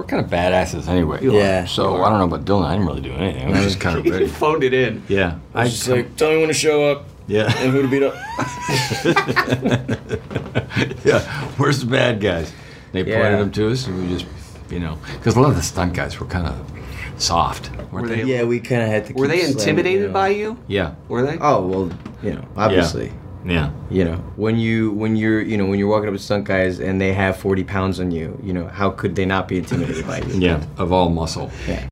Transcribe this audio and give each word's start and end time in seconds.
we're 0.00 0.06
kind 0.06 0.24
of 0.24 0.30
badasses 0.30 0.88
anyway. 0.88 1.18
Yeah. 1.22 1.66
So 1.66 2.02
I 2.02 2.08
don't 2.08 2.18
know 2.18 2.24
about 2.36 2.46
Dylan. 2.46 2.64
I 2.64 2.72
didn't 2.72 2.86
really 2.86 3.02
do 3.02 3.12
anything. 3.12 3.48
I 3.48 3.50
was 3.50 3.64
just 3.64 3.80
kind 3.80 3.98
of 4.06 4.06
ready. 4.06 4.26
phoned 4.26 4.64
it 4.64 4.72
in. 4.72 5.02
Yeah. 5.08 5.38
I 5.54 5.64
Just 5.68 5.86
like, 5.88 6.16
tell 6.16 6.30
me 6.30 6.38
when 6.38 6.48
to 6.48 6.54
show 6.54 6.90
up 6.90 7.04
yeah. 7.26 7.52
and 7.58 7.70
who 7.70 7.82
to 7.82 7.88
beat 7.88 8.02
up. 8.02 8.14
yeah. 11.04 11.20
Where's 11.58 11.80
the 11.80 11.86
bad 11.90 12.20
guys? 12.20 12.52
They 12.92 13.04
Yeah. 13.04 13.20
pointed 13.20 13.40
them 13.40 13.50
to 13.52 13.70
us, 13.70 13.86
and 13.86 14.00
we 14.02 14.08
just, 14.08 14.26
you 14.70 14.80
know, 14.80 14.98
because 15.14 15.36
a 15.36 15.40
lot 15.40 15.50
of 15.50 15.56
the 15.56 15.62
stunt 15.62 15.92
guys 15.94 16.18
were 16.18 16.26
kind 16.26 16.46
of 16.46 16.56
soft, 17.18 17.70
weren't 17.76 17.92
Were 17.92 18.08
they? 18.08 18.22
they- 18.22 18.36
yeah, 18.36 18.44
we 18.44 18.58
kind 18.60 18.82
of 18.82 18.88
had 18.88 19.06
to. 19.06 19.12
Were 19.12 19.26
keep 19.26 19.30
they 19.32 19.38
slamming, 19.42 19.58
intimidated 19.58 20.00
you 20.00 20.06
know. 20.08 20.12
by 20.14 20.28
you? 20.28 20.58
Yeah. 20.66 20.94
Were 21.08 21.22
they? 21.26 21.36
Oh 21.38 21.66
well, 21.66 21.90
you 22.22 22.34
know, 22.34 22.44
obviously. 22.56 23.12
Yeah. 23.44 23.70
You 23.90 24.04
know, 24.04 24.16
when 24.36 24.58
you 24.58 24.92
when 24.92 25.16
you're 25.16 25.40
you 25.40 25.56
know 25.56 25.66
when 25.66 25.78
you're 25.78 25.88
walking 25.88 26.08
up 26.08 26.14
to 26.14 26.20
stunt 26.20 26.44
guys 26.44 26.80
and 26.80 27.00
they 27.00 27.12
have 27.12 27.36
40 27.36 27.64
pounds 27.64 28.00
on 28.00 28.10
you, 28.10 28.38
you 28.42 28.52
know, 28.52 28.66
how 28.68 28.90
could 28.90 29.16
they 29.16 29.24
not 29.24 29.48
be 29.48 29.58
intimidated 29.58 30.06
by 30.06 30.18
you? 30.20 30.40
Yeah. 30.40 30.64
Of 30.76 30.92
all 30.92 31.08
muscle. 31.10 31.50
Yeah. 31.66 31.88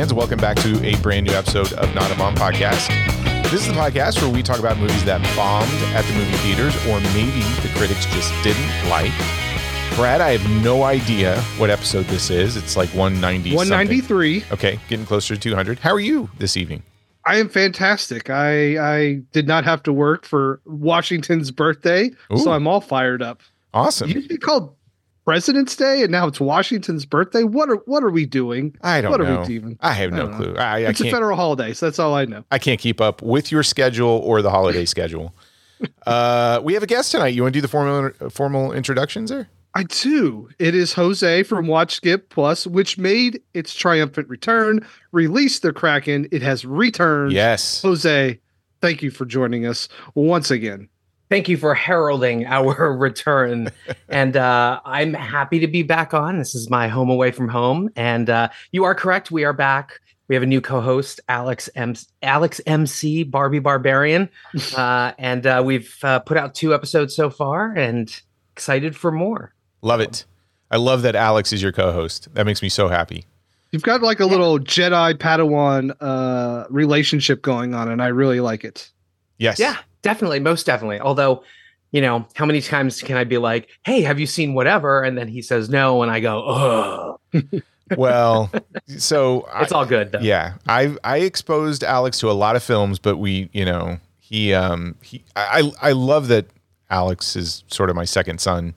Fans, 0.00 0.14
welcome 0.14 0.38
back 0.38 0.56
to 0.56 0.82
a 0.82 0.96
brand 1.02 1.26
new 1.26 1.32
episode 1.34 1.70
of 1.74 1.94
Not 1.94 2.10
a 2.10 2.14
Bomb 2.14 2.34
Podcast. 2.34 2.88
This 3.50 3.60
is 3.60 3.66
the 3.66 3.74
podcast 3.74 4.22
where 4.22 4.32
we 4.32 4.42
talk 4.42 4.58
about 4.58 4.78
movies 4.78 5.04
that 5.04 5.20
bombed 5.36 5.70
at 5.94 6.06
the 6.06 6.14
movie 6.14 6.38
theaters 6.38 6.74
or 6.86 7.00
maybe 7.12 7.42
the 7.60 7.70
critics 7.76 8.06
just 8.06 8.32
didn't 8.42 8.88
like. 8.88 9.12
Brad, 9.96 10.22
I 10.22 10.38
have 10.38 10.64
no 10.64 10.84
idea 10.84 11.38
what 11.58 11.68
episode 11.68 12.06
this 12.06 12.30
is. 12.30 12.56
It's 12.56 12.78
like 12.78 12.88
190 12.94 13.50
something. 13.50 13.56
193. 13.58 14.44
Okay, 14.50 14.80
getting 14.88 15.04
closer 15.04 15.34
to 15.34 15.40
200. 15.40 15.80
How 15.80 15.92
are 15.92 16.00
you 16.00 16.30
this 16.38 16.56
evening? 16.56 16.82
I 17.26 17.36
am 17.36 17.50
fantastic. 17.50 18.30
I 18.30 18.78
I 18.78 19.20
did 19.32 19.46
not 19.46 19.64
have 19.64 19.82
to 19.82 19.92
work 19.92 20.24
for 20.24 20.62
Washington's 20.64 21.50
birthday, 21.50 22.10
Ooh. 22.32 22.38
so 22.38 22.52
I'm 22.52 22.66
all 22.66 22.80
fired 22.80 23.20
up. 23.20 23.42
Awesome. 23.74 24.08
Used 24.08 24.30
to 24.30 24.34
be 24.34 24.38
called 24.38 24.74
President's 25.24 25.76
Day, 25.76 26.02
and 26.02 26.10
now 26.10 26.26
it's 26.26 26.40
Washington's 26.40 27.04
birthday. 27.04 27.44
What 27.44 27.68
are 27.68 27.76
what 27.86 28.02
are 28.02 28.10
we 28.10 28.26
doing? 28.26 28.76
I 28.82 29.00
don't 29.00 29.10
what 29.10 29.20
know. 29.20 29.36
are 29.36 29.40
we 29.40 29.58
doing? 29.58 29.78
I 29.80 29.92
have 29.92 30.12
no 30.12 30.28
don't 30.28 30.36
clue. 30.36 30.54
I, 30.56 30.62
I 30.62 30.78
it's 30.80 31.00
a 31.00 31.10
federal 31.10 31.36
holiday, 31.36 31.72
so 31.72 31.86
that's 31.86 31.98
all 31.98 32.14
I 32.14 32.24
know. 32.24 32.44
I 32.50 32.58
can't 32.58 32.80
keep 32.80 33.00
up 33.00 33.22
with 33.22 33.52
your 33.52 33.62
schedule 33.62 34.08
or 34.08 34.42
the 34.42 34.50
holiday 34.50 34.84
schedule. 34.86 35.34
Uh, 36.06 36.60
we 36.62 36.74
have 36.74 36.82
a 36.82 36.86
guest 36.86 37.12
tonight. 37.12 37.28
You 37.28 37.42
want 37.42 37.54
to 37.54 37.58
do 37.58 37.62
the 37.62 37.68
formal 37.68 38.30
formal 38.30 38.72
introductions 38.72 39.30
there? 39.30 39.48
I 39.74 39.84
do. 39.84 40.48
It 40.58 40.74
is 40.74 40.92
Jose 40.94 41.44
from 41.44 41.68
Watch 41.68 41.94
Skip 41.94 42.28
Plus, 42.30 42.66
which 42.66 42.98
made 42.98 43.40
its 43.54 43.72
triumphant 43.72 44.28
return, 44.28 44.84
released 45.12 45.62
the 45.62 45.72
Kraken. 45.72 46.28
It 46.32 46.42
has 46.42 46.64
returned. 46.64 47.32
Yes. 47.32 47.80
Jose, 47.82 48.40
thank 48.80 49.02
you 49.02 49.12
for 49.12 49.24
joining 49.24 49.66
us 49.66 49.88
once 50.14 50.50
again. 50.50 50.88
Thank 51.30 51.48
you 51.48 51.56
for 51.56 51.74
heralding 51.74 52.44
our 52.46 52.92
return. 52.98 53.70
and 54.08 54.36
uh, 54.36 54.80
I'm 54.84 55.14
happy 55.14 55.60
to 55.60 55.68
be 55.68 55.84
back 55.84 56.12
on. 56.12 56.38
This 56.38 56.56
is 56.56 56.68
my 56.68 56.88
home 56.88 57.08
away 57.08 57.30
from 57.30 57.48
home. 57.48 57.88
And 57.94 58.28
uh, 58.28 58.48
you 58.72 58.82
are 58.82 58.96
correct. 58.96 59.30
We 59.30 59.44
are 59.44 59.52
back. 59.52 60.00
We 60.26 60.34
have 60.34 60.42
a 60.42 60.46
new 60.46 60.60
co-host, 60.60 61.20
Alex 61.28 61.70
M. 61.76 61.94
Alex 62.22 62.60
MC 62.66 63.24
Barbie 63.24 63.58
Barbarian, 63.58 64.28
uh, 64.76 65.10
and 65.18 65.44
uh, 65.44 65.60
we've 65.64 65.96
uh, 66.04 66.20
put 66.20 66.36
out 66.36 66.54
two 66.54 66.72
episodes 66.72 67.16
so 67.16 67.30
far, 67.30 67.72
and 67.72 68.22
excited 68.52 68.94
for 68.94 69.10
more. 69.10 69.52
Love 69.82 69.98
it. 69.98 70.24
I 70.70 70.76
love 70.76 71.02
that 71.02 71.16
Alex 71.16 71.52
is 71.52 71.60
your 71.60 71.72
co-host. 71.72 72.32
That 72.34 72.46
makes 72.46 72.62
me 72.62 72.68
so 72.68 72.86
happy. 72.86 73.24
You've 73.72 73.82
got 73.82 74.02
like 74.02 74.20
a 74.20 74.26
little 74.26 74.60
Jedi 74.60 75.14
Padawan 75.14 75.96
uh, 76.00 76.64
relationship 76.70 77.42
going 77.42 77.74
on, 77.74 77.90
and 77.90 78.00
I 78.00 78.08
really 78.08 78.38
like 78.38 78.62
it. 78.62 78.88
Yes. 79.38 79.58
Yeah, 79.58 79.78
definitely, 80.02 80.40
most 80.40 80.66
definitely. 80.66 81.00
Although, 81.00 81.42
you 81.92 82.00
know, 82.00 82.26
how 82.34 82.46
many 82.46 82.60
times 82.60 83.02
can 83.02 83.16
I 83.16 83.24
be 83.24 83.38
like, 83.38 83.68
"Hey, 83.84 84.02
have 84.02 84.18
you 84.20 84.26
seen 84.26 84.54
whatever?" 84.54 85.02
and 85.02 85.16
then 85.18 85.28
he 85.28 85.42
says 85.42 85.68
no, 85.68 86.02
and 86.02 86.10
I 86.10 86.20
go, 86.20 86.44
"Oh, 86.46 87.20
Well, 87.96 88.50
so 88.86 89.48
it's 89.56 89.72
I, 89.72 89.76
all 89.76 89.86
good." 89.86 90.12
Though. 90.12 90.20
yeah, 90.20 90.54
I 90.68 90.96
I 91.02 91.18
exposed 91.18 91.82
Alex 91.82 92.18
to 92.20 92.30
a 92.30 92.32
lot 92.32 92.56
of 92.56 92.62
films, 92.62 92.98
but 92.98 93.16
we, 93.16 93.50
you 93.52 93.64
know, 93.64 93.98
he 94.18 94.54
um 94.54 94.94
he 95.02 95.24
I 95.34 95.72
I 95.82 95.92
love 95.92 96.28
that 96.28 96.46
Alex 96.90 97.34
is 97.36 97.64
sort 97.68 97.90
of 97.90 97.96
my 97.96 98.04
second 98.04 98.40
son. 98.40 98.74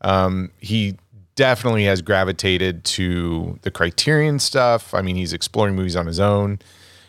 Um, 0.00 0.50
he 0.60 0.96
definitely 1.34 1.84
has 1.84 2.00
gravitated 2.00 2.84
to 2.84 3.58
the 3.62 3.70
Criterion 3.70 4.38
stuff. 4.38 4.94
I 4.94 5.02
mean, 5.02 5.16
he's 5.16 5.32
exploring 5.34 5.74
movies 5.74 5.96
on 5.96 6.06
his 6.06 6.20
own. 6.20 6.58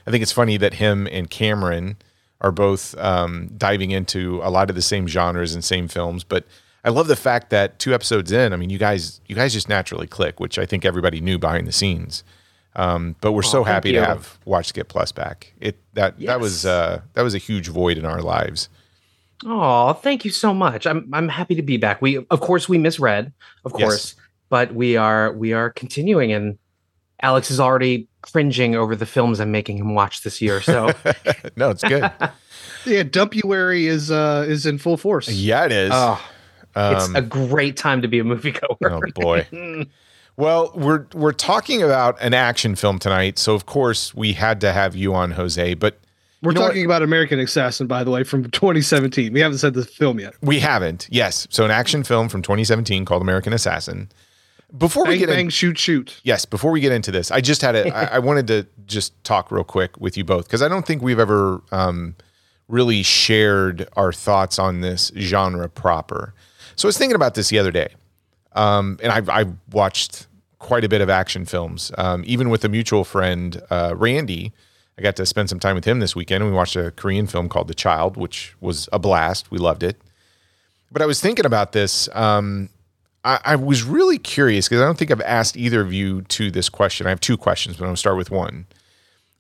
I 0.05 0.11
think 0.11 0.21
it's 0.21 0.31
funny 0.31 0.57
that 0.57 0.75
him 0.75 1.07
and 1.11 1.29
Cameron 1.29 1.97
are 2.41 2.51
both 2.51 2.95
um, 2.97 3.49
diving 3.57 3.91
into 3.91 4.39
a 4.43 4.49
lot 4.49 4.69
of 4.69 4.75
the 4.75 4.81
same 4.81 5.07
genres 5.07 5.53
and 5.55 5.63
same 5.63 5.87
films. 5.87 6.23
But 6.23 6.45
I 6.83 6.89
love 6.89 7.07
the 7.07 7.15
fact 7.15 7.49
that 7.49 7.79
two 7.79 7.93
episodes 7.93 8.31
in, 8.31 8.53
I 8.53 8.55
mean, 8.55 8.69
you 8.69 8.77
guys, 8.77 9.19
you 9.27 9.35
guys 9.35 9.53
just 9.53 9.67
naturally 9.69 10.07
click, 10.07 10.39
which 10.39 10.59
I 10.59 10.65
think 10.65 10.85
everybody 10.85 11.19
knew 11.19 11.37
behind 11.39 11.67
the 11.67 11.71
scenes. 11.71 12.23
Um, 12.75 13.15
but 13.21 13.31
we're 13.31 13.41
so 13.41 13.63
happy 13.63 13.91
to 13.93 14.05
have 14.05 14.37
Watch 14.45 14.67
Skip 14.67 14.87
Plus 14.87 15.11
back. 15.11 15.51
It 15.59 15.77
that 15.93 16.19
that 16.19 16.39
was 16.39 16.63
uh, 16.63 17.01
that 17.13 17.23
was 17.23 17.33
a 17.33 17.39
huge 17.39 17.69
void 17.69 17.97
in 17.97 18.05
our 18.05 18.21
lives. 18.21 18.69
Oh, 19.45 19.93
thank 19.93 20.23
you 20.25 20.29
so 20.31 20.53
much. 20.53 20.85
I'm 20.85 21.09
I'm 21.11 21.27
happy 21.27 21.55
to 21.55 21.63
be 21.63 21.77
back. 21.77 22.03
We 22.03 22.17
of 22.29 22.39
course 22.39 22.69
we 22.69 22.77
misread, 22.77 23.33
of 23.65 23.71
Yes. 23.77 23.81
course, 23.81 24.15
but 24.49 24.75
we 24.75 24.95
are 24.95 25.33
we 25.33 25.53
are 25.53 25.71
continuing 25.71 26.31
and 26.31 26.59
Alex 27.21 27.49
is 27.49 27.59
already 27.59 28.07
cringing 28.31 28.75
over 28.75 28.95
the 28.95 29.05
films 29.05 29.39
I'm 29.39 29.51
making 29.51 29.77
him 29.77 29.93
watch 29.95 30.21
this 30.23 30.41
year. 30.41 30.61
So 30.61 30.91
no, 31.55 31.69
it's 31.69 31.83
good. 31.83 32.09
Yeah, 32.85 33.03
Dumpuary 33.03 33.83
is 33.87 34.11
uh 34.11 34.45
is 34.47 34.65
in 34.65 34.77
full 34.77 34.95
force. 34.95 35.27
yeah, 35.29 35.65
it 35.65 35.73
is. 35.73 35.91
oh, 35.93 36.23
it's 36.75 37.05
Um, 37.09 37.15
a 37.17 37.21
great 37.21 37.75
time 37.75 38.01
to 38.01 38.07
be 38.07 38.19
a 38.19 38.23
moviegoer. 38.23 38.77
Oh 38.81 39.01
boy. 39.13 39.45
Well, 40.37 40.71
we're 40.75 41.07
we're 41.15 41.31
talking 41.33 41.81
about 41.81 42.15
an 42.21 42.33
action 42.35 42.75
film 42.75 42.99
tonight, 42.99 43.39
so 43.39 43.55
of 43.55 43.65
course 43.65 44.13
we 44.13 44.33
had 44.33 44.61
to 44.61 44.71
have 44.71 44.95
you 44.95 45.13
on, 45.15 45.31
Jose. 45.31 45.73
But 45.73 45.97
We're 46.43 46.51
You 46.51 46.55
know 46.55 46.61
what? 46.61 46.67
talking 46.67 46.85
about 46.85 47.01
American 47.01 47.39
Assassin, 47.39 47.87
by 47.87 48.03
the 48.03 48.11
way, 48.11 48.23
from 48.23 48.43
2017. 48.51 49.33
We 49.33 49.39
haven't 49.39 49.57
said 49.57 49.73
the 49.73 49.83
film 49.83 50.19
yet. 50.19 50.35
we 50.41 50.59
haven't. 50.59 51.07
Yes, 51.09 51.47
so 51.49 51.65
an 51.65 51.71
action 51.71 52.03
film 52.03 52.29
from 52.29 52.43
2017 52.43 53.03
called 53.03 53.23
American 53.23 53.51
Assassin. 53.51 54.09
Before 54.75 55.05
we 55.05 55.17
get 55.17 55.29
bang 55.29 55.45
in, 55.45 55.49
shoot 55.49 55.77
shoot. 55.77 56.19
yes, 56.23 56.43
before 56.43 56.71
we 56.71 56.81
get 56.81 56.91
into 56.91 57.09
this, 57.09 57.31
I 57.31 57.39
just 57.39 57.61
had 57.61 57.75
a. 57.75 57.95
I, 57.95 58.15
I 58.15 58.19
wanted 58.19 58.47
to 58.47 58.67
just 58.85 59.23
talk 59.23 59.49
real 59.49 59.63
quick 59.63 59.97
with 59.97 60.17
you 60.17 60.25
both 60.25 60.45
because 60.45 60.61
I 60.61 60.67
don't 60.67 60.85
think 60.85 61.01
we've 61.01 61.19
ever 61.19 61.61
um, 61.71 62.15
really 62.67 63.01
shared 63.01 63.87
our 63.95 64.11
thoughts 64.11 64.59
on 64.59 64.81
this 64.81 65.11
genre 65.17 65.69
proper. 65.69 66.33
So 66.75 66.87
I 66.87 66.89
was 66.89 66.97
thinking 66.97 67.15
about 67.15 67.35
this 67.35 67.47
the 67.47 67.59
other 67.59 67.71
day, 67.71 67.93
um, 68.53 68.99
and 69.01 69.11
I've, 69.11 69.29
I've 69.29 69.53
watched 69.71 70.27
quite 70.59 70.83
a 70.83 70.89
bit 70.89 70.99
of 70.99 71.09
action 71.09 71.45
films. 71.45 71.91
Um, 71.97 72.23
even 72.27 72.49
with 72.49 72.65
a 72.65 72.69
mutual 72.69 73.05
friend, 73.05 73.61
uh, 73.69 73.93
Randy, 73.95 74.51
I 74.97 75.01
got 75.01 75.15
to 75.15 75.25
spend 75.25 75.49
some 75.49 75.59
time 75.59 75.75
with 75.75 75.85
him 75.85 75.99
this 76.01 76.15
weekend, 76.15 76.43
and 76.43 76.51
we 76.51 76.57
watched 76.57 76.75
a 76.75 76.91
Korean 76.91 77.25
film 77.25 77.47
called 77.47 77.69
The 77.69 77.73
Child, 77.73 78.17
which 78.17 78.55
was 78.59 78.89
a 78.91 78.99
blast. 78.99 79.49
We 79.49 79.59
loved 79.59 79.81
it. 79.81 79.95
But 80.91 81.01
I 81.01 81.05
was 81.05 81.21
thinking 81.21 81.45
about 81.45 81.71
this. 81.71 82.09
Um, 82.13 82.69
I, 83.27 83.39
I 83.43 83.55
was 83.57 83.83
really 83.83 84.17
curious 84.17 84.69
because 84.69 84.81
I 84.81 84.85
don't 84.85 84.97
think 84.97 85.11
I've 85.11 85.21
asked 85.21 85.57
either 85.57 85.81
of 85.81 85.91
you 85.91 86.21
to 86.23 86.49
this 86.49 86.69
question. 86.69 87.05
I 87.05 87.09
have 87.09 87.19
two 87.19 87.35
questions, 87.35 87.75
but 87.75 87.83
I'm 87.83 87.89
going 87.89 87.95
to 87.95 87.99
start 87.99 88.15
with 88.15 88.31
one. 88.31 88.65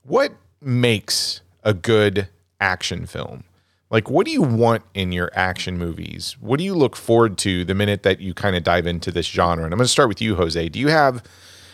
What 0.03 0.33
makes 0.61 1.39
a 1.63 1.73
good 1.73 2.27
action 2.59 3.05
film? 3.05 3.45
Like, 3.89 4.09
what 4.09 4.25
do 4.25 4.33
you 4.33 4.41
want 4.41 4.83
in 4.93 5.13
your 5.13 5.31
action 5.33 5.77
movies? 5.77 6.35
What 6.41 6.57
do 6.57 6.65
you 6.65 6.75
look 6.75 6.97
forward 6.97 7.37
to 7.39 7.63
the 7.63 7.73
minute 7.73 8.03
that 8.03 8.19
you 8.19 8.33
kind 8.33 8.57
of 8.57 8.63
dive 8.65 8.85
into 8.85 9.09
this 9.09 9.25
genre? 9.25 9.63
And 9.63 9.73
I'm 9.73 9.77
going 9.77 9.85
to 9.85 9.91
start 9.91 10.09
with 10.09 10.21
you, 10.21 10.35
Jose. 10.35 10.67
Do 10.67 10.79
you 10.79 10.89
have, 10.89 11.23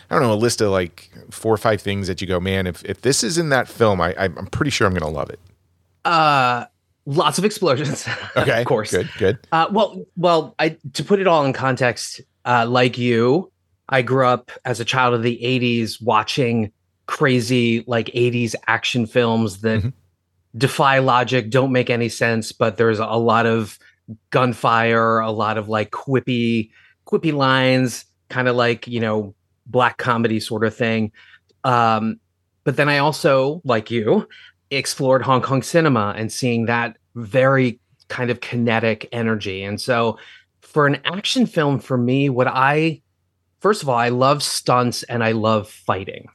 I 0.08 0.14
don't 0.14 0.22
know, 0.22 0.32
a 0.32 0.36
list 0.36 0.60
of 0.60 0.70
like 0.70 1.10
four 1.32 1.52
or 1.52 1.58
five 1.58 1.82
things 1.82 2.06
that 2.06 2.20
you 2.20 2.28
go, 2.28 2.38
man, 2.38 2.68
if, 2.68 2.84
if 2.84 3.00
this 3.00 3.24
is 3.24 3.38
in 3.38 3.48
that 3.48 3.66
film, 3.66 4.00
I, 4.00 4.14
I'm 4.16 4.46
pretty 4.46 4.70
sure 4.70 4.86
I'm 4.86 4.92
going 4.92 5.02
to 5.02 5.08
love 5.08 5.30
it. 5.30 5.40
Uh 6.04 6.66
lots 7.06 7.38
of 7.38 7.44
explosions. 7.44 8.06
Okay. 8.36 8.60
of 8.60 8.66
course. 8.66 8.90
Good, 8.90 9.08
good. 9.18 9.38
Uh, 9.52 9.66
well, 9.70 10.04
well, 10.16 10.54
I 10.58 10.76
to 10.94 11.04
put 11.04 11.20
it 11.20 11.26
all 11.26 11.44
in 11.44 11.52
context, 11.52 12.20
uh, 12.44 12.66
like 12.68 12.98
you, 12.98 13.50
I 13.88 14.02
grew 14.02 14.26
up 14.26 14.50
as 14.64 14.80
a 14.80 14.84
child 14.84 15.14
of 15.14 15.22
the 15.22 15.38
'80s 15.42 16.02
watching 16.02 16.72
crazy 17.06 17.84
like 17.86 18.06
'80s 18.14 18.54
action 18.66 19.06
films 19.06 19.60
that 19.60 19.82
Mhm. 19.82 19.92
defy 20.56 20.98
logic, 20.98 21.50
don't 21.50 21.70
make 21.72 21.90
any 21.90 22.08
sense, 22.08 22.50
but 22.52 22.76
there's 22.76 22.98
a 22.98 23.06
lot 23.06 23.46
of 23.46 23.78
gunfire, 24.30 25.20
a 25.20 25.30
lot 25.30 25.56
of 25.58 25.68
like 25.68 25.90
quippy, 25.90 26.70
quippy 27.06 27.32
lines, 27.32 28.04
kind 28.28 28.48
of 28.48 28.56
like 28.56 28.86
you 28.88 29.00
know 29.00 29.34
black 29.66 29.96
comedy 29.98 30.40
sort 30.40 30.64
of 30.64 30.74
thing. 30.74 31.12
Um, 31.64 32.18
but 32.64 32.76
then 32.76 32.88
I 32.88 32.98
also, 32.98 33.60
like 33.64 33.90
you, 33.90 34.28
explored 34.70 35.22
Hong 35.22 35.42
Kong 35.42 35.62
cinema 35.62 36.14
and 36.16 36.32
seeing 36.32 36.66
that 36.66 36.96
very 37.14 37.80
kind 38.08 38.30
of 38.30 38.40
kinetic 38.40 39.08
energy. 39.12 39.62
And 39.62 39.80
so 39.80 40.18
for 40.62 40.86
an 40.86 41.00
action 41.04 41.46
film, 41.46 41.78
for 41.78 41.96
me, 41.96 42.28
what 42.28 42.46
I 42.48 43.00
first 43.60 43.82
of 43.82 43.88
all, 43.88 43.96
I 43.96 44.10
love 44.10 44.42
stunts 44.42 45.02
and 45.04 45.24
I 45.24 45.32
love 45.32 45.70
fighting. 45.70 46.26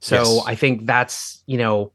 So 0.00 0.16
Yes. 0.16 0.42
I 0.46 0.54
think 0.54 0.86
that's, 0.86 1.42
you 1.46 1.58
know, 1.58 1.92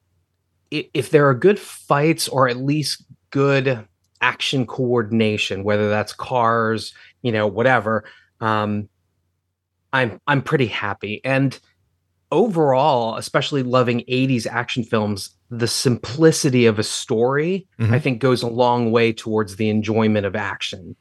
i- 0.74 0.90
if 0.94 1.10
there 1.10 1.30
are 1.30 1.34
good 1.34 1.58
fights 1.58 2.28
or 2.28 2.50
at 2.50 2.58
least 2.58 3.06
good 3.30 3.88
action 4.20 4.66
coordination, 4.66 5.64
whether 5.64 5.90
that's 5.90 6.12
cars, 6.12 6.94
you 7.22 7.32
know, 7.32 7.48
whatever, 7.48 8.04
um, 8.42 8.90
I'm 9.94 10.20
I'm 10.28 10.42
pretty 10.42 10.68
happy. 10.68 11.22
And 11.24 11.58
overall, 12.32 13.16
especially 13.16 13.64
loving 13.64 14.04
80s 14.08 14.46
action 14.48 14.84
films, 14.84 15.30
the 15.58 15.68
simplicity 15.68 16.66
of 16.66 16.80
a 16.80 16.84
story, 16.84 17.68
Mhm. 17.80 17.92
I 17.94 18.00
think 18.00 18.20
goes 18.20 18.42
a 18.44 18.48
long 18.48 18.92
way 18.92 19.14
towards 19.14 19.56
the 19.58 19.70
enjoyment 19.70 20.26
of 20.26 20.36
action 20.36 20.96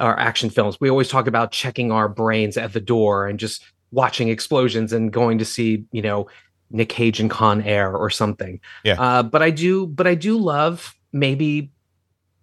or 0.00 0.18
action 0.18 0.50
films. 0.50 0.78
We 0.80 0.88
always 0.88 1.08
talk 1.08 1.26
about 1.26 1.52
checking 1.52 1.92
our 1.92 2.08
brains 2.08 2.56
at 2.56 2.72
the 2.72 2.80
door 2.80 3.26
and 3.26 3.38
just 3.38 3.62
watching 3.90 4.28
explosions 4.28 4.92
and 4.92 5.12
going 5.12 5.38
to 5.38 5.44
see, 5.44 5.84
you 5.92 6.02
know, 6.02 6.26
Nick 6.70 6.88
Cage 6.90 7.20
and 7.20 7.30
Con 7.30 7.62
Air 7.62 7.94
or 7.96 8.10
something. 8.10 8.60
Yeah. 8.84 9.00
Uh, 9.00 9.22
but 9.22 9.42
I 9.42 9.50
do, 9.50 9.86
but 9.86 10.06
I 10.06 10.14
do 10.14 10.38
love 10.38 10.94
maybe 11.12 11.70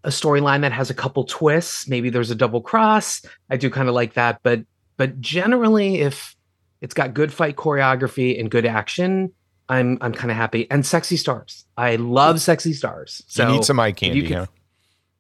a 0.03 0.09
storyline 0.09 0.61
that 0.61 0.71
has 0.71 0.89
a 0.89 0.93
couple 0.95 1.23
twists. 1.23 1.87
Maybe 1.87 2.09
there's 2.09 2.31
a 2.31 2.35
double 2.35 2.61
cross. 2.61 3.23
I 3.49 3.57
do 3.57 3.69
kind 3.69 3.87
of 3.89 3.95
like 3.95 4.13
that. 4.13 4.39
But 4.43 4.61
but 4.97 5.19
generally, 5.19 6.01
if 6.01 6.35
it's 6.81 6.93
got 6.93 7.13
good 7.13 7.33
fight 7.33 7.55
choreography 7.55 8.39
and 8.39 8.49
good 8.51 8.65
action, 8.65 9.31
I'm 9.69 9.97
I'm 10.01 10.13
kind 10.13 10.31
of 10.31 10.37
happy. 10.37 10.69
And 10.69 10.85
sexy 10.85 11.17
stars. 11.17 11.65
I 11.77 11.95
love 11.95 12.41
sexy 12.41 12.73
stars. 12.73 13.23
So 13.27 13.47
you 13.47 13.53
need 13.53 13.65
some 13.65 13.79
eye 13.79 13.91
candy. 13.91 14.27
can- 14.27 14.37
huh? 14.37 14.45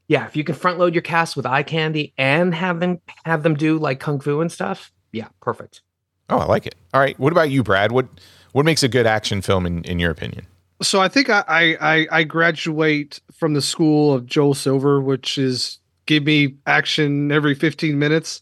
yeah, 0.07 0.25
if 0.25 0.35
you 0.35 0.43
can 0.43 0.55
front 0.55 0.77
load 0.79 0.93
your 0.93 1.01
cast 1.01 1.35
with 1.35 1.45
eye 1.45 1.63
candy 1.63 2.13
and 2.17 2.53
have 2.53 2.79
them 2.79 3.01
have 3.25 3.43
them 3.43 3.55
do 3.55 3.77
like 3.77 3.99
kung 3.99 4.19
fu 4.19 4.41
and 4.41 4.51
stuff, 4.51 4.91
yeah, 5.11 5.27
perfect. 5.41 5.81
Oh, 6.29 6.37
I 6.37 6.45
like 6.45 6.65
it. 6.65 6.75
All 6.93 6.99
right. 6.99 7.19
What 7.19 7.31
about 7.31 7.49
you, 7.49 7.63
Brad? 7.63 7.91
What 7.91 8.07
what 8.51 8.65
makes 8.65 8.83
a 8.83 8.87
good 8.87 9.05
action 9.07 9.41
film 9.41 9.65
in, 9.65 9.83
in 9.83 9.99
your 9.99 10.11
opinion? 10.11 10.45
So 10.81 11.01
I 11.01 11.07
think 11.07 11.29
I, 11.29 11.43
I 11.47 11.77
I 11.79 12.07
I 12.11 12.23
graduate 12.23 13.19
from 13.33 13.53
the 13.53 13.61
school 13.61 14.13
of 14.13 14.25
Joel 14.25 14.53
Silver, 14.53 15.01
which 15.01 15.37
is 15.37 15.79
give 16.05 16.23
me 16.23 16.55
action 16.67 17.31
every 17.31 17.55
15 17.55 17.97
minutes. 17.97 18.41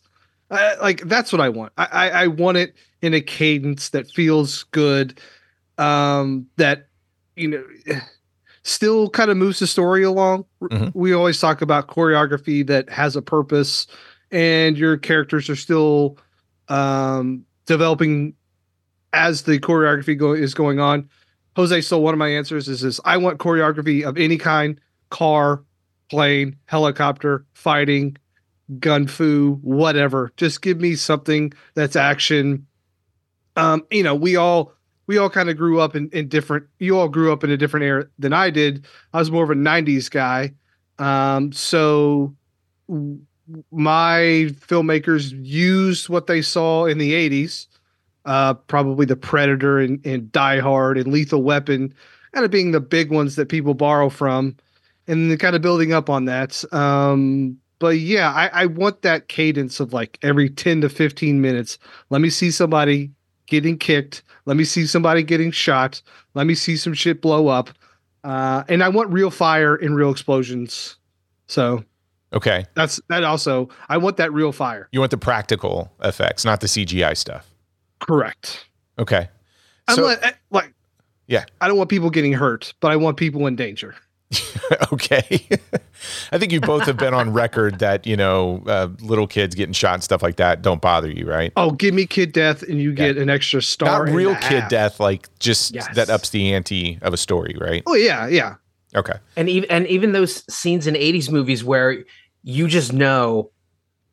I, 0.51 0.75
like 0.75 1.01
that's 1.07 1.31
what 1.31 1.41
I 1.41 1.49
want. 1.49 1.73
I, 1.77 1.85
I 1.91 2.09
I 2.23 2.27
want 2.27 2.57
it 2.57 2.73
in 3.01 3.13
a 3.13 3.21
cadence 3.21 3.89
that 3.89 4.09
feels 4.11 4.63
good, 4.63 5.19
um, 5.77 6.47
that 6.57 6.87
you 7.35 7.47
know 7.47 7.63
still 8.63 9.09
kind 9.09 9.29
of 9.29 9.37
moves 9.37 9.59
the 9.59 9.67
story 9.67 10.03
along. 10.03 10.45
Mhm. 10.61 10.91
We 10.93 11.13
always 11.13 11.39
talk 11.39 11.61
about 11.61 11.87
choreography 11.87 12.65
that 12.67 12.89
has 12.89 13.15
a 13.15 13.21
purpose, 13.21 13.87
and 14.31 14.77
your 14.77 14.97
characters 14.97 15.49
are 15.49 15.55
still 15.55 16.17
um, 16.69 17.43
developing 17.65 18.33
as 19.11 19.43
the 19.43 19.59
choreography 19.59 20.17
go- 20.17 20.33
is 20.33 20.53
going 20.53 20.79
on. 20.79 21.09
Jose 21.55 21.81
stole 21.81 22.01
one 22.01 22.13
of 22.13 22.17
my 22.17 22.29
answers. 22.29 22.67
Is 22.67 22.81
this? 22.81 22.99
I 23.05 23.17
want 23.17 23.39
choreography 23.39 24.03
of 24.03 24.17
any 24.17 24.37
kind: 24.37 24.79
car, 25.09 25.63
plane, 26.09 26.55
helicopter, 26.65 27.45
fighting, 27.53 28.17
gun 28.79 29.07
fu, 29.07 29.59
whatever. 29.61 30.31
Just 30.37 30.61
give 30.61 30.79
me 30.79 30.95
something 30.95 31.53
that's 31.75 31.95
action. 31.95 32.65
Um, 33.55 33.83
you 33.91 34.01
know, 34.03 34.15
we 34.15 34.35
all 34.35 34.73
we 35.07 35.17
all 35.17 35.29
kind 35.29 35.49
of 35.49 35.57
grew 35.57 35.79
up 35.79 35.95
in, 35.95 36.09
in 36.11 36.27
different. 36.27 36.65
You 36.79 36.97
all 36.97 37.09
grew 37.09 37.31
up 37.33 37.43
in 37.43 37.51
a 37.51 37.57
different 37.57 37.85
era 37.85 38.07
than 38.19 38.33
I 38.33 38.49
did. 38.49 38.85
I 39.13 39.19
was 39.19 39.31
more 39.31 39.43
of 39.43 39.49
a 39.49 39.55
'90s 39.55 40.09
guy. 40.09 40.53
Um, 40.99 41.51
so 41.51 42.33
my 43.71 44.49
filmmakers 44.67 45.33
used 45.43 46.09
what 46.09 46.27
they 46.27 46.41
saw 46.41 46.85
in 46.85 46.97
the 46.97 47.13
'80s 47.13 47.67
uh, 48.25 48.53
probably 48.53 49.05
the 49.05 49.15
Predator 49.15 49.79
and, 49.79 50.05
and 50.05 50.31
Die 50.31 50.59
Hard 50.59 50.97
and 50.97 51.11
Lethal 51.11 51.43
Weapon, 51.43 51.93
kind 52.33 52.45
of 52.45 52.51
being 52.51 52.71
the 52.71 52.79
big 52.79 53.11
ones 53.11 53.35
that 53.35 53.49
people 53.49 53.73
borrow 53.73 54.09
from, 54.09 54.55
and 55.07 55.37
kind 55.39 55.55
of 55.55 55.61
building 55.61 55.93
up 55.93 56.09
on 56.09 56.25
that. 56.25 56.63
Um, 56.73 57.57
but 57.79 57.97
yeah, 57.97 58.31
I, 58.31 58.63
I 58.63 58.65
want 58.67 59.01
that 59.01 59.27
cadence 59.27 59.79
of 59.79 59.91
like 59.91 60.17
every 60.21 60.49
10 60.49 60.81
to 60.81 60.89
15 60.89 61.41
minutes. 61.41 61.77
Let 62.09 62.21
me 62.21 62.29
see 62.29 62.51
somebody 62.51 63.11
getting 63.47 63.77
kicked. 63.77 64.23
Let 64.45 64.57
me 64.57 64.63
see 64.63 64.85
somebody 64.85 65.23
getting 65.23 65.51
shot. 65.51 66.01
Let 66.33 66.47
me 66.47 66.55
see 66.55 66.75
some 66.77 66.93
shit 66.93 67.21
blow 67.21 67.47
up. 67.47 67.69
Uh, 68.23 68.63
and 68.69 68.83
I 68.83 68.89
want 68.89 69.11
real 69.11 69.29
fire 69.31 69.75
and 69.75 69.95
real 69.95 70.09
explosions. 70.11 70.97
So 71.47 71.83
Okay. 72.33 72.65
that's 72.73 72.99
that 73.09 73.23
also, 73.23 73.69
I 73.89 73.97
want 73.97 74.17
that 74.17 74.31
real 74.33 74.51
fire. 74.51 74.87
You 74.91 74.99
want 74.99 75.11
the 75.11 75.17
practical 75.17 75.91
effects, 76.03 76.45
not 76.45 76.61
the 76.61 76.67
CGI 76.67 77.15
stuff. 77.15 77.47
Correct. 77.99 78.65
Okay. 78.97 79.29
I'm 79.87 79.95
So- 79.95 80.03
like, 80.03 80.37
like, 80.51 80.73
Yeah. 81.27 81.45
I 81.61 81.67
don't 81.67 81.77
want 81.77 81.89
people 81.89 82.09
getting 82.09 82.33
hurt, 82.33 82.73
but 82.79 82.91
I 82.91 82.95
want 82.95 83.17
people 83.17 83.45
in 83.47 83.55
danger. 83.55 83.95
okay. 84.93 85.47
I 86.31 86.37
think 86.37 86.51
you 86.51 86.59
both 86.61 86.83
have 86.83 86.97
been 86.97 87.13
on 87.13 87.33
record 87.33 87.79
that, 87.79 88.05
you 88.07 88.15
know, 88.17 88.63
uh, 88.67 88.89
little 89.01 89.27
kids 89.27 89.55
getting 89.55 89.73
shot 89.73 89.95
and 89.95 90.03
stuff 90.03 90.21
like 90.23 90.35
that 90.37 90.61
don't 90.61 90.81
bother 90.81 91.09
you, 91.09 91.25
right? 91.25 91.51
Oh, 91.55 91.71
give 91.71 91.93
me 91.93 92.05
kid 92.05 92.31
death, 92.33 92.63
and 92.63 92.79
you 92.81 92.93
get 92.93 93.17
an 93.17 93.29
extra 93.29 93.61
star. 93.61 94.05
Not 94.05 94.13
real 94.15 94.35
kid 94.35 94.61
half. 94.61 94.69
death, 94.69 94.99
like 94.99 95.27
just 95.39 95.73
Yes. 95.73 95.87
that 95.95 96.09
ups 96.09 96.29
the 96.31 96.53
ante 96.53 96.99
of 97.01 97.13
a 97.13 97.17
story, 97.17 97.55
right? 97.59 97.83
Oh 97.85 97.95
yeah, 97.95 98.27
yeah. 98.27 98.55
Okay. 98.95 99.13
And 99.35 99.49
even 99.49 99.69
and 99.71 99.87
even 99.87 100.11
those 100.11 100.43
scenes 100.53 100.85
in 100.87 100.93
80s 100.95 101.29
movies 101.31 101.63
where 101.63 102.03
you 102.43 102.67
just 102.67 102.93
know 102.93 103.49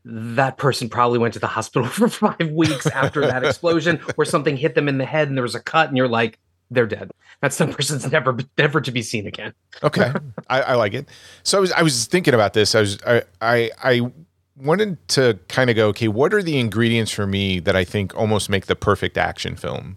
that 0.05 0.57
person 0.57 0.89
probably 0.89 1.19
went 1.19 1.35
to 1.35 1.41
the 1.41 1.47
hospital 1.47 1.87
for 1.89 2.09
five 2.09 2.51
weeks 2.53 2.87
after 2.87 3.21
that 3.21 3.45
explosion 3.45 4.01
or 4.17 4.25
something 4.25 4.57
hit 4.57 4.75
them 4.75 4.89
in 4.89 4.97
the 4.99 5.05
head 5.05 5.29
and 5.29 5.37
there 5.37 5.43
was 5.43 5.55
a 5.55 5.61
cut 5.61 5.89
and 5.89 5.97
you're 5.97 6.09
like 6.09 6.39
they're 6.71 6.87
dead 6.87 7.11
that's 7.41 7.59
the 7.59 7.67
person's 7.77 8.11
never 8.11 8.37
never 8.59 8.81
to 8.81 8.91
be 8.91 9.03
seen 9.03 9.27
again 9.27 9.53
Okay, 9.83 10.13
I, 10.49 10.63
I 10.63 10.75
like 10.75 10.95
it. 10.95 11.09
So 11.43 11.59
I 11.59 11.61
was 11.61 11.73
I 11.73 11.83
was 11.83 12.07
thinking 12.07 12.35
about 12.35 12.53
this. 12.55 12.75
I 12.75 12.81
was 12.81 12.99
I 13.07 13.23
I, 13.41 13.71
I 13.83 14.13
wanted 14.57 15.09
to 15.09 15.39
kind 15.49 15.71
of 15.71 15.77
go, 15.77 15.89
okay, 15.89 16.09
what 16.09 16.35
are 16.35 16.43
the 16.43 16.59
ingredients 16.59 17.11
for 17.11 17.27
me 17.27 17.61
that 17.61 17.77
I 17.77 17.85
think 17.85 18.15
almost 18.17 18.51
make 18.51 18.67
the 18.67 18.77
perfect 18.77 19.17
action 19.17 19.57
film? 19.57 19.97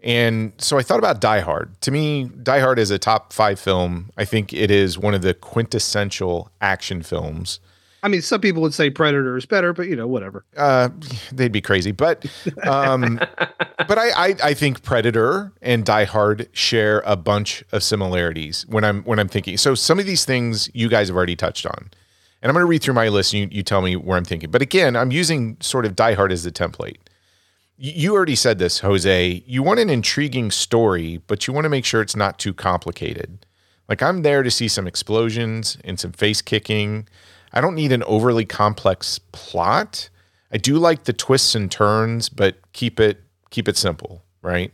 And 0.00 0.52
so 0.58 0.78
I 0.78 0.82
thought 0.82 1.00
about 1.00 1.20
Die 1.20 1.40
Hard. 1.40 1.80
To 1.80 1.90
me, 1.90 2.30
Die 2.42 2.60
Hard 2.60 2.78
is 2.78 2.92
a 2.92 2.98
top 2.98 3.32
five 3.32 3.58
film. 3.58 4.10
I 4.16 4.24
think 4.24 4.52
it 4.52 4.70
is 4.70 4.96
one 4.96 5.14
of 5.14 5.22
the 5.22 5.34
quintessential 5.34 6.52
action 6.60 7.02
films. 7.02 7.58
I 8.02 8.08
mean, 8.08 8.22
some 8.22 8.40
people 8.40 8.62
would 8.62 8.74
say 8.74 8.90
Predator 8.90 9.36
is 9.36 9.44
better, 9.46 9.72
but 9.72 9.88
you 9.88 9.96
know, 9.96 10.06
whatever. 10.06 10.44
Uh, 10.56 10.90
they'd 11.32 11.50
be 11.52 11.60
crazy, 11.60 11.90
but 11.90 12.24
um, 12.66 13.18
but 13.88 13.98
I, 13.98 14.10
I 14.28 14.34
I 14.44 14.54
think 14.54 14.82
Predator 14.82 15.52
and 15.62 15.84
Die 15.84 16.04
Hard 16.04 16.48
share 16.52 17.02
a 17.04 17.16
bunch 17.16 17.64
of 17.72 17.82
similarities 17.82 18.64
when 18.68 18.84
I'm 18.84 19.02
when 19.02 19.18
I'm 19.18 19.28
thinking. 19.28 19.56
So 19.56 19.74
some 19.74 19.98
of 19.98 20.06
these 20.06 20.24
things 20.24 20.70
you 20.74 20.88
guys 20.88 21.08
have 21.08 21.16
already 21.16 21.34
touched 21.36 21.66
on, 21.66 21.90
and 22.40 22.48
I'm 22.50 22.54
going 22.54 22.62
to 22.62 22.68
read 22.70 22.82
through 22.82 22.94
my 22.94 23.08
list. 23.08 23.32
And 23.34 23.42
you 23.52 23.58
you 23.58 23.62
tell 23.64 23.82
me 23.82 23.96
where 23.96 24.16
I'm 24.16 24.24
thinking. 24.24 24.50
But 24.50 24.62
again, 24.62 24.94
I'm 24.94 25.10
using 25.10 25.56
sort 25.60 25.84
of 25.84 25.96
Die 25.96 26.14
Hard 26.14 26.30
as 26.30 26.44
the 26.44 26.52
template. 26.52 26.98
Y- 27.80 27.92
You 27.96 28.14
already 28.14 28.36
said 28.36 28.58
this, 28.60 28.78
Jose. 28.80 29.42
You 29.44 29.62
want 29.64 29.80
an 29.80 29.90
intriguing 29.90 30.52
story, 30.52 31.20
but 31.26 31.46
you 31.48 31.52
want 31.52 31.64
to 31.64 31.68
make 31.70 31.84
sure 31.84 32.00
it's 32.00 32.16
not 32.16 32.38
too 32.38 32.54
complicated. 32.54 33.44
Like 33.88 34.02
I'm 34.02 34.22
there 34.22 34.42
to 34.44 34.50
see 34.52 34.68
some 34.68 34.86
explosions 34.86 35.78
and 35.82 35.98
some 35.98 36.12
face 36.12 36.42
kicking. 36.42 37.08
I 37.52 37.60
don't 37.60 37.74
need 37.74 37.92
an 37.92 38.02
overly 38.04 38.44
complex 38.44 39.18
plot. 39.32 40.08
I 40.52 40.58
do 40.58 40.78
like 40.78 41.04
the 41.04 41.12
twists 41.12 41.54
and 41.54 41.70
turns, 41.70 42.28
but 42.28 42.56
keep 42.72 43.00
it 43.00 43.20
keep 43.50 43.68
it 43.68 43.76
simple, 43.76 44.22
right? 44.42 44.72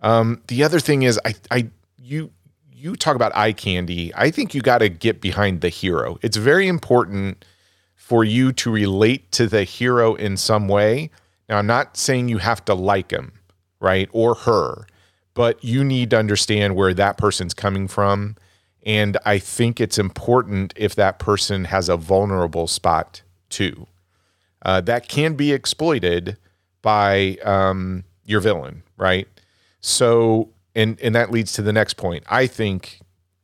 Um, 0.00 0.42
the 0.48 0.62
other 0.62 0.80
thing 0.80 1.02
is, 1.02 1.18
I 1.24 1.34
I 1.50 1.70
you 1.98 2.30
you 2.72 2.94
talk 2.96 3.16
about 3.16 3.34
eye 3.34 3.52
candy. 3.52 4.12
I 4.14 4.30
think 4.30 4.54
you 4.54 4.60
got 4.60 4.78
to 4.78 4.88
get 4.88 5.20
behind 5.20 5.60
the 5.60 5.70
hero. 5.70 6.18
It's 6.22 6.36
very 6.36 6.68
important 6.68 7.44
for 7.94 8.22
you 8.22 8.52
to 8.52 8.70
relate 8.70 9.32
to 9.32 9.46
the 9.46 9.64
hero 9.64 10.14
in 10.14 10.36
some 10.36 10.68
way. 10.68 11.10
Now, 11.48 11.58
I'm 11.58 11.66
not 11.66 11.96
saying 11.96 12.28
you 12.28 12.38
have 12.38 12.64
to 12.66 12.74
like 12.74 13.10
him, 13.10 13.32
right, 13.80 14.08
or 14.12 14.34
her, 14.34 14.86
but 15.34 15.62
you 15.64 15.82
need 15.82 16.10
to 16.10 16.18
understand 16.18 16.76
where 16.76 16.94
that 16.94 17.18
person's 17.18 17.54
coming 17.54 17.88
from. 17.88 18.36
And 18.86 19.18
I 19.26 19.38
think 19.38 19.80
it's 19.80 19.98
important 19.98 20.72
if 20.76 20.94
that 20.94 21.18
person 21.18 21.64
has 21.66 21.90
a 21.90 21.96
vulnerable 21.98 22.66
spot 22.68 23.22
too. 23.50 23.86
Uh, 24.62 24.80
that 24.82 25.08
can 25.08 25.34
be 25.34 25.52
exploited 25.52 26.38
by 26.82 27.36
um, 27.44 28.04
your 28.24 28.40
villain, 28.40 28.82
right? 28.96 29.28
So, 29.80 30.48
and 30.74 30.98
and 31.00 31.14
that 31.14 31.30
leads 31.30 31.52
to 31.54 31.62
the 31.62 31.72
next 31.72 31.94
point. 31.94 32.24
I 32.28 32.46
think 32.46 33.00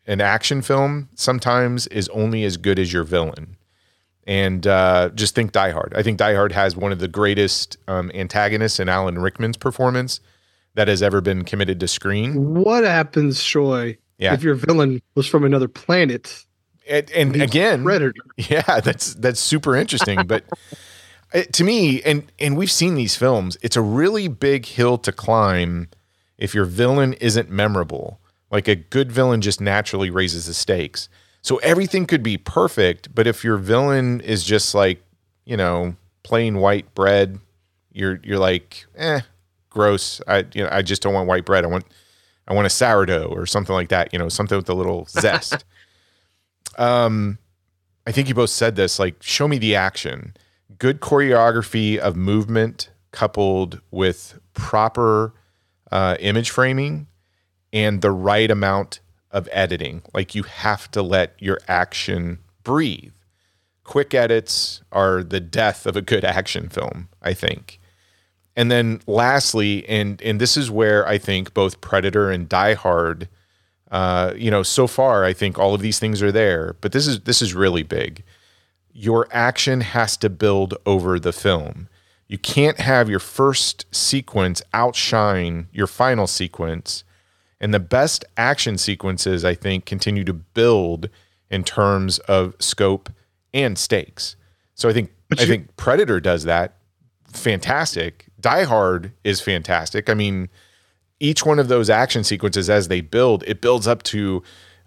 an 0.06 0.20
action 0.20 0.62
film 0.62 1.08
sometimes 1.14 1.86
is 1.88 2.08
only 2.10 2.44
as 2.44 2.56
good 2.56 2.78
as 2.78 2.92
your 2.92 3.04
villain. 3.04 3.56
and 4.24 4.66
uh, 4.66 5.10
just 5.14 5.34
think 5.34 5.52
Die 5.52 5.70
Hard. 5.70 5.92
I 5.96 6.02
think 6.02 6.18
Die 6.18 6.34
Hard 6.34 6.52
has 6.52 6.76
one 6.76 6.92
of 6.92 6.98
the 6.98 7.08
greatest 7.08 7.76
um, 7.88 8.10
antagonists 8.14 8.78
in 8.78 8.88
Alan 8.88 9.18
Rickman's 9.18 9.56
performance 9.56 10.20
that 10.74 10.88
has 10.88 11.02
ever 11.02 11.20
been 11.20 11.44
committed 11.44 11.80
to 11.80 11.88
screen. 11.88 12.54
What 12.54 12.84
happens, 12.84 13.42
Troy, 13.44 13.98
Yeah. 14.22 14.34
if 14.34 14.42
your 14.42 14.54
villain 14.54 15.02
was 15.14 15.26
from 15.26 15.44
another 15.44 15.68
planet? 15.68 16.44
And, 16.88 17.10
and 17.10 17.42
again, 17.42 17.84
Predator. 17.84 18.14
Yeah, 18.36 18.80
that's 18.80 19.14
that's 19.14 19.40
super 19.40 19.76
interesting. 19.76 20.26
But 20.26 20.44
it, 21.32 21.52
to 21.54 21.64
me, 21.64 22.02
and 22.02 22.30
and 22.38 22.56
we've 22.56 22.70
seen 22.70 22.94
these 22.94 23.16
films, 23.16 23.56
it's 23.62 23.76
a 23.76 23.82
really 23.82 24.28
big 24.28 24.66
hill 24.66 24.98
to 24.98 25.12
climb 25.12 25.88
if 26.38 26.54
your 26.54 26.64
villain 26.64 27.12
isn't 27.14 27.50
memorable. 27.50 28.20
Like 28.50 28.68
a 28.68 28.74
good 28.76 29.10
villain 29.10 29.40
just 29.40 29.60
naturally 29.60 30.10
raises 30.10 30.46
the 30.46 30.54
stakes. 30.54 31.08
So 31.40 31.56
everything 31.58 32.06
could 32.06 32.22
be 32.22 32.36
perfect, 32.36 33.14
but 33.14 33.26
if 33.26 33.42
your 33.42 33.56
villain 33.56 34.20
is 34.20 34.44
just 34.44 34.74
like, 34.74 35.02
you 35.44 35.56
know, 35.56 35.96
plain 36.22 36.58
white 36.58 36.94
bread, 36.94 37.40
you're 37.92 38.20
you're 38.22 38.38
like, 38.38 38.86
eh, 38.96 39.20
gross. 39.70 40.20
I 40.28 40.44
you 40.52 40.62
know, 40.64 40.68
I 40.70 40.82
just 40.82 41.02
don't 41.02 41.14
want 41.14 41.28
white 41.28 41.44
bread. 41.44 41.64
I 41.64 41.68
want 41.68 41.84
I 42.48 42.54
want 42.54 42.66
a 42.66 42.70
sourdough 42.70 43.26
or 43.26 43.46
something 43.46 43.74
like 43.74 43.88
that, 43.90 44.12
you 44.12 44.18
know, 44.18 44.28
something 44.28 44.56
with 44.56 44.68
a 44.68 44.74
little 44.74 45.06
zest. 45.08 45.64
um 46.78 47.38
I 48.06 48.10
think 48.12 48.28
you 48.28 48.34
both 48.34 48.50
said 48.50 48.76
this 48.76 48.98
like 48.98 49.22
show 49.22 49.46
me 49.46 49.58
the 49.58 49.76
action. 49.76 50.34
Good 50.78 51.00
choreography 51.00 51.98
of 51.98 52.16
movement 52.16 52.90
coupled 53.12 53.80
with 53.90 54.40
proper 54.54 55.34
uh, 55.92 56.16
image 56.18 56.50
framing 56.50 57.06
and 57.72 58.00
the 58.00 58.10
right 58.10 58.50
amount 58.50 59.00
of 59.30 59.48
editing. 59.52 60.02
Like 60.12 60.34
you 60.34 60.42
have 60.42 60.90
to 60.92 61.02
let 61.02 61.34
your 61.38 61.58
action 61.68 62.38
breathe. 62.64 63.12
Quick 63.84 64.14
edits 64.14 64.82
are 64.90 65.22
the 65.22 65.40
death 65.40 65.86
of 65.86 65.96
a 65.96 66.02
good 66.02 66.24
action 66.24 66.68
film, 66.68 67.08
I 67.20 67.34
think. 67.34 67.78
And 68.56 68.70
then 68.70 69.00
lastly, 69.06 69.88
and 69.88 70.20
and 70.22 70.40
this 70.40 70.56
is 70.56 70.70
where 70.70 71.06
I 71.08 71.18
think 71.18 71.54
both 71.54 71.80
Predator 71.80 72.30
and 72.30 72.48
Die 72.48 72.74
Hard, 72.74 73.28
uh, 73.90 74.34
you 74.36 74.50
know, 74.50 74.62
so 74.62 74.86
far 74.86 75.24
I 75.24 75.32
think 75.32 75.58
all 75.58 75.74
of 75.74 75.80
these 75.80 75.98
things 75.98 76.22
are 76.22 76.32
there, 76.32 76.76
but 76.80 76.92
this 76.92 77.06
is 77.06 77.20
this 77.20 77.40
is 77.40 77.54
really 77.54 77.82
big. 77.82 78.22
Your 78.92 79.26
action 79.32 79.80
has 79.80 80.18
to 80.18 80.28
build 80.28 80.74
over 80.84 81.18
the 81.18 81.32
film. 81.32 81.88
You 82.28 82.36
can't 82.38 82.78
have 82.80 83.08
your 83.08 83.18
first 83.18 83.86
sequence 83.94 84.60
outshine 84.74 85.68
your 85.72 85.86
final 85.86 86.26
sequence. 86.26 87.04
And 87.58 87.72
the 87.72 87.80
best 87.80 88.24
action 88.36 88.76
sequences, 88.76 89.44
I 89.44 89.54
think, 89.54 89.86
continue 89.86 90.24
to 90.24 90.32
build 90.32 91.08
in 91.50 91.62
terms 91.62 92.18
of 92.20 92.54
scope 92.58 93.08
and 93.54 93.78
stakes. 93.78 94.34
So 94.74 94.88
I 94.88 94.92
think 94.92 95.10
But 95.28 95.38
I 95.38 95.42
you- 95.44 95.48
think 95.48 95.76
Predator 95.76 96.20
does 96.20 96.44
that 96.44 96.74
fantastic. 97.32 98.26
Die 98.42 98.64
Hard 98.64 99.12
is 99.24 99.40
fantastic. 99.40 100.10
I 100.10 100.14
mean, 100.14 100.48
each 101.20 101.46
one 101.46 101.58
of 101.58 101.68
those 101.68 101.88
action 101.88 102.24
sequences 102.24 102.68
as 102.68 102.88
they 102.88 103.00
build, 103.00 103.44
it 103.46 103.60
builds 103.60 103.86
up 103.86 104.02
to 104.04 104.42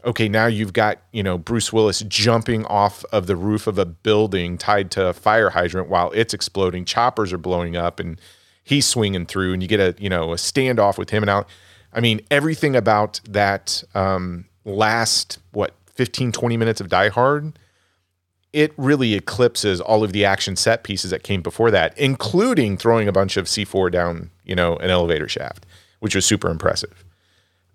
okay, 0.05 0.29
now 0.29 0.45
you've 0.45 0.73
got, 0.73 0.99
you 1.11 1.23
know, 1.23 1.37
Bruce 1.37 1.73
Willis 1.73 2.01
jumping 2.07 2.63
off 2.65 3.03
of 3.11 3.25
the 3.25 3.35
roof 3.35 3.65
of 3.65 3.79
a 3.79 3.85
building 3.85 4.57
tied 4.57 4.91
to 4.91 5.07
a 5.07 5.13
fire 5.13 5.49
hydrant 5.49 5.89
while 5.89 6.11
it's 6.11 6.33
exploding. 6.33 6.85
Choppers 6.85 7.33
are 7.33 7.39
blowing 7.39 7.75
up 7.75 7.99
and 7.99 8.21
he's 8.63 8.85
swinging 8.85 9.25
through 9.25 9.53
and 9.53 9.63
you 9.63 9.67
get 9.67 9.79
a, 9.79 9.95
you 9.97 10.09
know, 10.09 10.31
a 10.31 10.35
standoff 10.35 10.99
with 10.99 11.09
him 11.09 11.23
and 11.23 11.29
out. 11.29 11.49
I 11.91 12.01
mean, 12.01 12.21
everything 12.29 12.75
about 12.75 13.19
that 13.27 13.83
um, 13.95 14.45
last, 14.63 15.39
what, 15.53 15.73
15, 15.95 16.31
20 16.31 16.57
minutes 16.57 16.81
of 16.81 16.89
Die 16.89 17.09
Hard, 17.09 17.57
it 18.55 18.73
really 18.77 19.15
eclipses 19.15 19.81
all 19.81 20.01
of 20.01 20.13
the 20.13 20.23
action 20.23 20.55
set 20.55 20.85
pieces 20.85 21.11
that 21.11 21.23
came 21.23 21.41
before 21.41 21.69
that, 21.71 21.95
including 21.97 22.77
throwing 22.77 23.05
a 23.09 23.11
bunch 23.11 23.35
of 23.35 23.47
C4 23.47 23.91
down, 23.91 24.31
you 24.45 24.55
know, 24.55 24.77
an 24.77 24.89
elevator 24.89 25.27
shaft, 25.27 25.65
which 25.99 26.15
was 26.15 26.25
super 26.25 26.49
impressive. 26.49 27.03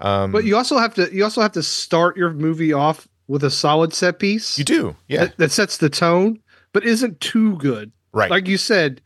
Um, 0.00 0.32
But 0.32 0.44
you 0.44 0.56
also 0.56 0.78
have 0.78 0.94
to 0.94 1.14
you 1.14 1.22
also 1.22 1.42
have 1.42 1.52
to 1.52 1.62
start 1.62 2.16
your 2.16 2.32
movie 2.32 2.72
off 2.72 3.06
with 3.28 3.44
a 3.44 3.50
solid 3.50 3.92
set 3.92 4.18
piece 4.18 4.58
you 4.58 4.64
do, 4.64 4.96
yeah, 5.06 5.26
that, 5.26 5.36
that 5.36 5.52
sets 5.52 5.76
the 5.76 5.90
tone, 5.90 6.40
but 6.72 6.82
isn't 6.82 7.20
too 7.20 7.56
good. 7.58 7.92
right. 8.12 8.30
Like 8.30 8.48
you 8.48 8.56
said, 8.56 9.02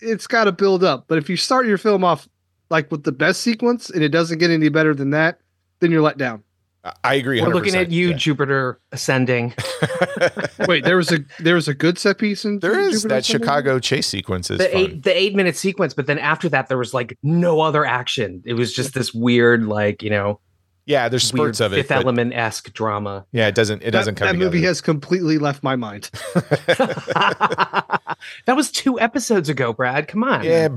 it's 0.00 0.26
got 0.26 0.44
to 0.44 0.52
build 0.52 0.82
up. 0.82 1.04
But 1.06 1.18
if 1.18 1.30
you 1.30 1.36
start 1.36 1.66
your 1.66 1.78
film 1.78 2.02
off 2.02 2.28
like 2.68 2.90
with 2.90 3.04
the 3.04 3.12
best 3.12 3.42
sequence 3.42 3.90
and 3.90 4.02
it 4.02 4.08
doesn't 4.08 4.38
get 4.38 4.50
any 4.50 4.68
better 4.70 4.92
than 4.92 5.10
that, 5.10 5.38
then 5.78 5.92
you're 5.92 6.02
let 6.02 6.18
down. 6.18 6.42
I 7.04 7.14
agree. 7.14 7.40
We're 7.40 7.54
looking 7.54 7.74
at 7.74 7.90
you, 7.90 8.10
yeah. 8.10 8.16
Jupiter 8.16 8.80
ascending. 8.92 9.54
Wait, 10.68 10.84
there 10.84 10.96
was 10.96 11.12
a 11.12 11.18
there 11.38 11.54
was 11.54 11.68
a 11.68 11.74
good 11.74 11.98
set 11.98 12.18
piece 12.18 12.44
in 12.44 12.60
There 12.60 12.78
is 12.78 13.02
Jupiter 13.02 13.08
that 13.08 13.20
Ascending? 13.20 13.46
Chicago 13.46 13.78
chase 13.78 14.06
sequence 14.06 14.50
is 14.50 14.58
the 14.58 14.68
fun. 14.68 14.76
eight 14.76 15.02
the 15.02 15.16
eight 15.16 15.34
minute 15.34 15.56
sequence, 15.56 15.94
but 15.94 16.06
then 16.06 16.18
after 16.18 16.48
that 16.48 16.68
there 16.68 16.78
was 16.78 16.94
like 16.94 17.18
no 17.22 17.60
other 17.60 17.84
action. 17.84 18.42
It 18.44 18.54
was 18.54 18.72
just 18.72 18.94
this 18.94 19.12
weird, 19.14 19.64
like, 19.64 20.02
you 20.02 20.10
know, 20.10 20.40
yeah, 20.86 21.08
there's 21.08 21.32
weird 21.32 21.56
spurts 21.56 21.60
of 21.60 21.72
it. 21.72 21.76
fifth 21.76 21.88
but 21.88 22.04
element 22.04 22.32
esque 22.32 22.72
drama. 22.72 23.26
yeah, 23.32 23.48
it 23.48 23.56
doesn't. 23.56 23.82
It 23.82 23.90
doesn't 23.90 24.14
that, 24.18 24.26
come 24.26 24.38
that 24.38 24.44
movie 24.44 24.62
has 24.62 24.80
completely 24.80 25.38
left 25.38 25.64
my 25.64 25.74
mind. 25.74 26.10
that 26.34 27.98
was 28.48 28.70
two 28.70 28.98
episodes 29.00 29.48
ago, 29.48 29.72
Brad. 29.72 30.06
Come 30.06 30.22
on. 30.22 30.44
yeah, 30.44 30.68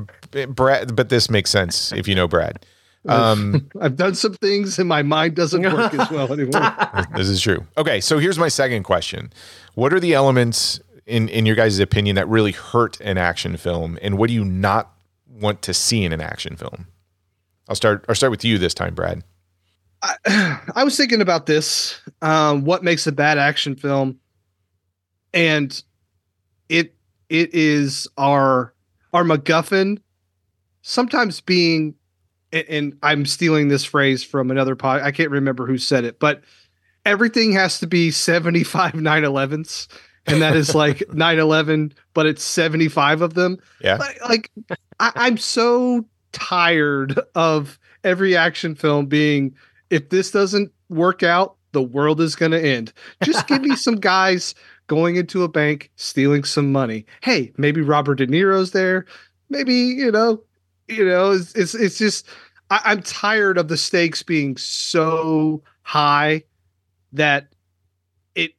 Brad. 0.47 0.95
But 0.95 1.09
this 1.09 1.29
makes 1.29 1.51
sense 1.51 1.91
if 1.93 2.07
you 2.07 2.15
know 2.15 2.27
Brad. 2.27 2.65
Um, 3.07 3.69
I've 3.81 3.95
done 3.95 4.15
some 4.15 4.33
things 4.33 4.77
and 4.79 4.89
my 4.89 5.01
mind 5.01 5.35
doesn't 5.35 5.61
work 5.61 5.93
as 5.93 6.09
well 6.11 6.31
anymore. 6.33 6.73
this 7.15 7.29
is 7.29 7.41
true. 7.41 7.65
Okay, 7.77 8.01
so 8.01 8.19
here's 8.19 8.39
my 8.39 8.49
second 8.49 8.83
question: 8.83 9.31
What 9.75 9.93
are 9.93 9.99
the 9.99 10.13
elements 10.13 10.79
in 11.05 11.29
in 11.29 11.45
your 11.45 11.55
guys' 11.55 11.79
opinion 11.79 12.15
that 12.15 12.27
really 12.27 12.51
hurt 12.51 12.99
an 13.01 13.17
action 13.17 13.57
film, 13.57 13.97
and 14.01 14.17
what 14.17 14.27
do 14.27 14.33
you 14.33 14.45
not 14.45 14.93
want 15.29 15.61
to 15.63 15.73
see 15.73 16.03
in 16.03 16.13
an 16.13 16.21
action 16.21 16.55
film? 16.55 16.87
I'll 17.67 17.75
start. 17.75 18.05
I'll 18.09 18.15
start 18.15 18.31
with 18.31 18.43
you 18.43 18.57
this 18.57 18.73
time, 18.73 18.95
Brad. 18.95 19.23
I, 20.01 20.59
I 20.75 20.83
was 20.83 20.95
thinking 20.95 21.21
about 21.21 21.45
this. 21.45 21.99
Um, 22.21 22.63
what 22.63 22.83
makes 22.83 23.05
a 23.07 23.11
bad 23.11 23.37
action 23.37 23.75
film? 23.75 24.19
And 25.33 25.81
it 26.67 26.95
it 27.29 27.53
is 27.53 28.07
our 28.17 28.73
our 29.13 29.23
MacGuffin 29.23 29.99
sometimes 30.81 31.41
being 31.41 31.95
and, 32.51 32.65
and 32.69 32.97
I'm 33.03 33.25
stealing 33.25 33.67
this 33.67 33.83
phrase 33.83 34.23
from 34.23 34.51
another 34.51 34.75
pod. 34.75 35.01
I 35.01 35.11
can't 35.11 35.31
remember 35.31 35.65
who 35.65 35.77
said 35.77 36.03
it, 36.03 36.19
but 36.19 36.41
everything 37.05 37.53
has 37.53 37.79
to 37.79 37.87
be 37.87 38.11
75 38.11 38.93
911s. 38.93 39.87
And 40.27 40.41
that 40.41 40.55
is 40.55 40.75
like 40.75 41.01
911, 41.13 41.93
but 42.13 42.25
it's 42.25 42.43
75 42.43 43.21
of 43.21 43.33
them. 43.33 43.57
Yeah. 43.81 43.95
Like, 43.95 44.21
like 44.27 44.51
I, 44.99 45.11
I'm 45.15 45.37
so 45.37 46.05
tired 46.31 47.19
of 47.35 47.79
every 48.03 48.35
action 48.35 48.75
film 48.75 49.07
being 49.07 49.55
if 49.89 50.09
this 50.09 50.31
doesn't 50.31 50.71
work 50.89 51.23
out, 51.23 51.55
the 51.71 51.81
world 51.81 52.21
is 52.21 52.35
going 52.35 52.51
to 52.51 52.61
end. 52.61 52.93
Just 53.23 53.47
give 53.47 53.61
me 53.61 53.75
some 53.75 53.95
guys 53.95 54.55
going 54.87 55.15
into 55.15 55.43
a 55.43 55.47
bank 55.47 55.91
stealing 55.95 56.43
some 56.43 56.71
money. 56.71 57.05
Hey, 57.21 57.51
maybe 57.57 57.81
Robert 57.81 58.15
De 58.15 58.27
Niro's 58.27 58.71
there. 58.71 59.05
Maybe 59.49 59.73
you 59.73 60.11
know, 60.11 60.43
you 60.89 61.05
know, 61.05 61.31
it's 61.31 61.53
it's, 61.53 61.75
it's 61.75 61.97
just 61.97 62.27
I, 62.69 62.81
I'm 62.85 63.01
tired 63.01 63.57
of 63.57 63.67
the 63.67 63.77
stakes 63.77 64.23
being 64.23 64.57
so 64.57 65.63
high 65.83 66.43
that 67.13 67.47
it 68.35 68.51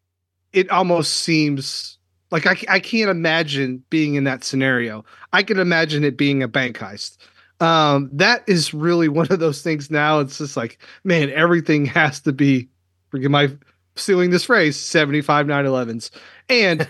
it 0.52 0.70
almost 0.70 1.14
seems 1.14 1.98
like 2.30 2.46
I, 2.46 2.56
I 2.68 2.80
can't 2.80 3.10
imagine 3.10 3.82
being 3.90 4.14
in 4.14 4.24
that 4.24 4.44
scenario. 4.44 5.04
I 5.32 5.42
can 5.42 5.58
imagine 5.58 6.04
it 6.04 6.16
being 6.16 6.42
a 6.42 6.48
bank 6.48 6.78
heist. 6.78 7.16
Um 7.60 8.10
that 8.12 8.44
is 8.46 8.72
really 8.72 9.08
one 9.08 9.28
of 9.30 9.40
those 9.40 9.62
things 9.62 9.90
now. 9.90 10.20
It's 10.20 10.38
just 10.38 10.56
like 10.56 10.78
man 11.04 11.30
everything 11.30 11.84
has 11.86 12.20
to 12.20 12.32
be 12.32 12.68
forgive 13.10 13.30
my 13.30 13.50
stealing 13.96 14.30
this 14.30 14.44
phrase 14.44 14.78
75 14.78 15.46
911s 15.46 16.10
and 16.48 16.88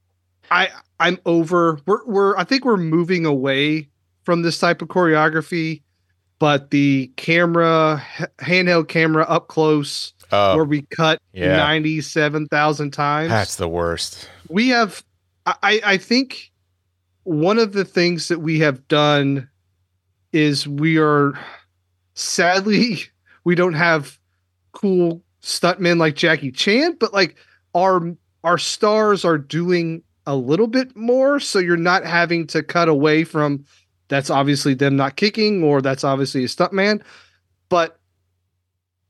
i 0.50 0.68
i'm 1.00 1.18
over 1.24 1.78
we're, 1.86 2.04
we're 2.04 2.36
i 2.36 2.44
think 2.44 2.64
we're 2.64 2.76
moving 2.76 3.24
away 3.24 3.88
from 4.24 4.42
this 4.42 4.58
type 4.58 4.82
of 4.82 4.88
choreography 4.88 5.82
but 6.38 6.70
the 6.70 7.10
camera 7.16 8.02
handheld 8.38 8.88
camera 8.88 9.24
up 9.24 9.48
close 9.48 10.12
Oh, 10.34 10.56
where 10.56 10.64
we 10.64 10.80
cut 10.82 11.20
yeah. 11.34 11.56
97,000 11.56 12.90
times 12.90 13.28
that's 13.28 13.56
the 13.56 13.68
worst. 13.68 14.28
we 14.48 14.68
have 14.68 15.04
I, 15.44 15.80
I 15.84 15.96
think 15.98 16.50
one 17.24 17.58
of 17.58 17.72
the 17.72 17.84
things 17.84 18.28
that 18.28 18.38
we 18.40 18.58
have 18.60 18.86
done 18.88 19.48
is 20.32 20.66
we 20.66 20.98
are 20.98 21.34
sadly 22.14 23.00
we 23.44 23.54
don't 23.54 23.74
have 23.74 24.18
cool 24.72 25.22
stuntmen 25.42 25.98
like 25.98 26.14
Jackie 26.14 26.52
Chan, 26.52 26.96
but 26.98 27.12
like 27.12 27.36
our 27.74 28.00
our 28.44 28.58
stars 28.58 29.24
are 29.24 29.38
doing 29.38 30.02
a 30.26 30.36
little 30.36 30.66
bit 30.68 30.96
more, 30.96 31.40
so 31.40 31.58
you're 31.58 31.76
not 31.76 32.04
having 32.04 32.46
to 32.48 32.62
cut 32.62 32.88
away 32.88 33.24
from 33.24 33.64
that's 34.12 34.28
obviously 34.28 34.74
them 34.74 34.94
not 34.94 35.16
kicking 35.16 35.62
or 35.62 35.80
that's 35.80 36.04
obviously 36.04 36.44
a 36.44 36.46
stuntman, 36.46 37.02
but 37.70 37.98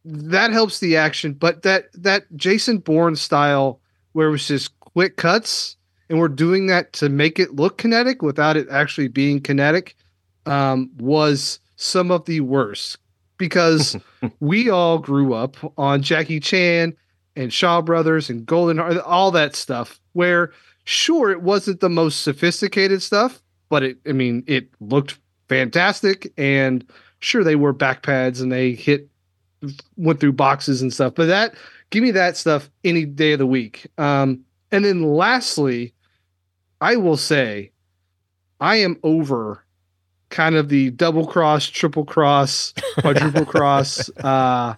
that 0.05 0.53
helps 0.53 0.79
the 0.79 0.97
action. 0.97 1.33
But 1.33 1.63
that 1.63 1.87
that 1.95 2.25
Jason 2.37 2.79
Bourne 2.79 3.17
style 3.17 3.81
where 4.13 4.29
it 4.29 4.31
was 4.31 4.47
just 4.47 4.79
quick 4.79 5.17
cuts 5.17 5.77
and 6.09 6.21
we're 6.21 6.29
doing 6.29 6.69
that 6.69 6.93
to 6.93 7.09
make 7.09 7.41
it 7.41 7.57
look 7.57 7.79
kinetic 7.79 8.23
without 8.23 8.57
it 8.57 8.69
actually 8.71 9.09
being 9.09 9.41
kinetic, 9.41 9.97
um, 10.47 10.89
was 10.99 11.59
some 11.75 12.13
of 12.13 12.25
the 12.27 12.41
worst 12.41 12.99
because 13.39 13.97
we 14.39 14.71
all 14.71 14.99
grew 14.99 15.35
up 15.35 15.57
on 15.77 16.01
Jackie 16.01 16.39
Chan 16.39 16.95
and 17.35 17.53
Shaw 17.53 17.83
Brothers 17.83 18.31
and 18.31 18.47
Golden 18.47 18.79
all 18.79 19.33
that 19.33 19.57
stuff. 19.57 19.99
Where 20.13 20.53
sure 20.85 21.33
it 21.33 21.43
wasn't 21.43 21.81
the 21.81 21.89
most 21.89 22.21
sophisticated 22.21 23.03
stuff, 23.03 23.42
but 23.73 23.83
it 23.83 23.97
I 24.07 24.13
mean 24.13 24.45
it 24.47 24.69
looked 24.81 25.19
fantastic 25.49 26.31
and 26.37 26.87
sure 27.21 27.43
they 27.43 27.57
wore 27.57 27.73
back 27.73 28.03
pads 28.03 28.43
and 28.43 28.53
they 28.53 28.73
hit 28.73 29.09
went 29.97 30.21
through 30.21 30.35
boxes 30.35 30.83
and 30.83 30.93
stuff. 30.93 31.15
But 31.15 31.29
that 31.29 31.55
give 31.89 32.03
me 32.03 32.11
that 32.11 32.37
stuff 32.37 32.69
any 32.85 33.07
day 33.07 33.33
of 33.33 33.39
the 33.39 33.47
week. 33.47 33.87
Um, 33.97 34.45
and 34.73 34.85
then 34.85 35.03
lastly, 35.03 35.95
I 36.83 36.97
will 36.97 37.17
say 37.17 37.73
I 38.61 38.77
am 38.77 38.99
over 39.05 39.65
kind 40.29 40.55
of 40.55 40.69
the 40.69 40.91
double 40.91 41.27
cross, 41.27 41.67
triple 41.67 42.05
cross, 42.05 42.75
quadruple 42.99 43.47
cross. 43.47 44.11
Uh, 44.19 44.75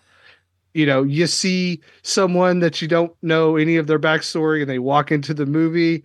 you 0.73 0.87
know, 0.87 1.03
you 1.03 1.27
see 1.27 1.81
someone 2.03 2.61
that 2.61 2.81
you 2.81 2.87
don't 2.87 3.13
know 3.23 3.57
any 3.57 3.75
of 3.75 3.89
their 3.89 3.99
backstory 3.99 4.61
and 4.61 4.71
they 4.71 4.79
walk 4.79 5.11
into 5.11 5.35
the 5.35 5.47
movie 5.47 6.05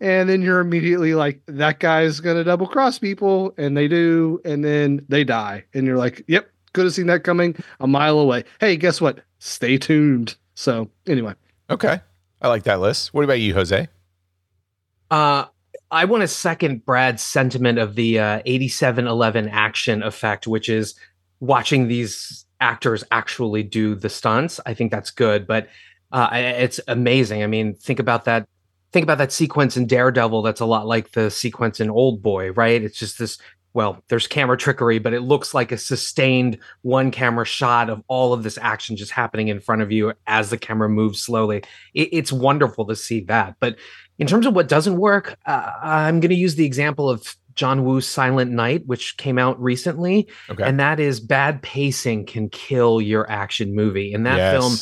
and 0.00 0.28
then 0.28 0.42
you're 0.42 0.60
immediately 0.60 1.14
like 1.14 1.40
that 1.46 1.80
guy's 1.80 2.20
going 2.20 2.36
to 2.36 2.44
double 2.44 2.66
cross 2.66 2.98
people 2.98 3.54
and 3.56 3.76
they 3.76 3.88
do 3.88 4.40
and 4.44 4.64
then 4.64 5.04
they 5.08 5.24
die 5.24 5.64
and 5.74 5.86
you're 5.86 5.96
like 5.96 6.24
yep 6.28 6.50
could 6.72 6.84
have 6.84 6.94
seen 6.94 7.06
that 7.06 7.22
coming 7.22 7.54
a 7.80 7.86
mile 7.86 8.18
away 8.18 8.44
hey 8.60 8.76
guess 8.76 9.00
what 9.00 9.20
stay 9.38 9.78
tuned 9.78 10.36
so 10.54 10.90
anyway 11.06 11.34
Okay. 11.70 12.00
I 12.42 12.48
like 12.48 12.64
that 12.64 12.80
list. 12.80 13.14
What 13.14 13.24
about 13.24 13.40
you, 13.40 13.54
Jose? 13.54 13.88
Uh, 15.10 15.44
I 15.90 16.04
want 16.04 16.22
to 16.22 16.28
second 16.28 16.84
Brad's 16.84 17.22
sentiment 17.22 17.78
of 17.78 17.94
the 17.94 18.18
uh, 18.18 18.42
87Eleven 18.42 19.48
action 19.50 20.02
effect, 20.02 20.46
which 20.46 20.68
is 20.68 20.94
watching 21.40 21.88
these 21.88 22.44
actors 22.60 23.04
actually 23.10 23.62
do 23.62 23.94
the 23.94 24.08
stunts. 24.08 24.60
I 24.66 24.74
think 24.74 24.90
that's 24.90 25.10
good, 25.10 25.46
but 25.46 25.68
uh, 26.12 26.28
it's 26.32 26.80
amazing. 26.86 27.42
I 27.42 27.46
mean, 27.46 27.74
think 27.74 27.98
about 27.98 28.24
that. 28.24 28.46
Think 28.94 29.02
about 29.02 29.18
that 29.18 29.32
sequence 29.32 29.76
in 29.76 29.88
Daredevil. 29.88 30.42
That's 30.42 30.60
a 30.60 30.66
lot 30.66 30.86
like 30.86 31.10
the 31.10 31.28
sequence 31.28 31.80
in 31.80 31.90
Old 31.90 32.22
Boy, 32.22 32.52
right? 32.52 32.80
It's 32.80 32.96
just 32.96 33.18
this. 33.18 33.38
Well, 33.72 34.00
there's 34.06 34.28
camera 34.28 34.56
trickery, 34.56 35.00
but 35.00 35.12
it 35.12 35.22
looks 35.22 35.52
like 35.52 35.72
a 35.72 35.78
sustained 35.78 36.58
one 36.82 37.10
camera 37.10 37.44
shot 37.44 37.90
of 37.90 38.04
all 38.06 38.32
of 38.32 38.44
this 38.44 38.56
action 38.56 38.96
just 38.96 39.10
happening 39.10 39.48
in 39.48 39.58
front 39.58 39.82
of 39.82 39.90
you 39.90 40.12
as 40.28 40.50
the 40.50 40.56
camera 40.56 40.88
moves 40.88 41.20
slowly. 41.20 41.64
It, 41.92 42.08
it's 42.12 42.30
wonderful 42.30 42.86
to 42.86 42.94
see 42.94 43.18
that. 43.22 43.56
But 43.58 43.78
in 44.20 44.28
terms 44.28 44.46
of 44.46 44.54
what 44.54 44.68
doesn't 44.68 44.96
work, 44.96 45.36
uh, 45.44 45.72
I'm 45.82 46.20
going 46.20 46.28
to 46.30 46.36
use 46.36 46.54
the 46.54 46.64
example 46.64 47.10
of 47.10 47.34
John 47.56 47.84
Woo's 47.84 48.06
Silent 48.06 48.52
Night, 48.52 48.86
which 48.86 49.16
came 49.16 49.40
out 49.40 49.60
recently, 49.60 50.28
Okay. 50.48 50.62
and 50.62 50.78
that 50.78 51.00
is 51.00 51.18
bad 51.18 51.62
pacing 51.62 52.26
can 52.26 52.48
kill 52.48 53.00
your 53.00 53.28
action 53.28 53.74
movie. 53.74 54.12
In 54.12 54.22
that 54.22 54.36
Yes. 54.36 54.52
film, 54.52 54.76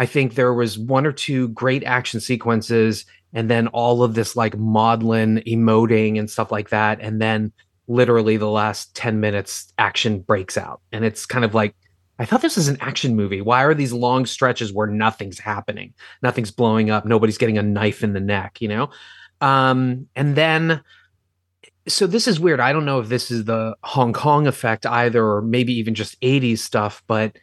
I 0.00 0.06
think 0.06 0.34
there 0.34 0.52
was 0.52 0.76
one 0.80 1.06
or 1.06 1.12
two 1.12 1.46
great 1.50 1.84
action 1.84 2.18
sequences, 2.18 3.04
and 3.32 3.50
then 3.50 3.68
all 3.68 4.02
of 4.02 4.14
this 4.14 4.36
like 4.36 4.56
maudlin 4.56 5.42
emoting 5.46 6.18
and 6.18 6.30
stuff 6.30 6.52
like 6.52 6.70
that, 6.70 7.00
and 7.00 7.20
then 7.20 7.52
literally 7.88 8.36
the 8.36 8.50
last 8.50 8.94
10 8.94 9.20
minutes 9.20 9.72
action 9.78 10.20
breaks 10.20 10.56
out. 10.56 10.80
And 10.92 11.04
it's 11.04 11.26
kind 11.26 11.44
of 11.44 11.54
like 11.54 11.74
i 12.18 12.24
thought 12.24 12.42
this 12.42 12.56
was 12.56 12.68
an 12.68 12.76
action 12.80 13.16
movie. 13.16 13.40
Why 13.40 13.64
are 13.64 13.74
these 13.74 13.92
long 13.92 14.26
stretches 14.26 14.72
where 14.72 14.86
nothing's 14.86 15.38
happening? 15.38 15.94
Nothing's 16.22 16.50
blowing 16.50 16.90
up. 16.90 17.04
Nobody's 17.04 17.38
getting 17.38 17.58
a 17.58 17.62
knife 17.62 18.02
in 18.04 18.12
the 18.12 18.20
neck 18.20 18.60
you 18.60 18.68
know? 18.68 18.90
Um 19.40 20.08
and 20.14 20.36
then 20.36 20.82
so 21.88 22.06
this 22.06 22.28
is 22.28 22.38
weird. 22.38 22.60
I 22.60 22.72
don't 22.72 22.84
know 22.84 23.00
if 23.00 23.08
this 23.08 23.30
is 23.30 23.44
the 23.44 23.76
hong 23.82 24.12
kong 24.12 24.46
effect 24.46 24.86
either 24.86 25.24
or 25.24 25.42
maybe 25.42 25.72
even 25.74 25.94
just 25.94 26.20
80s 26.20 26.58
stuff 26.58 27.02
but 27.06 27.36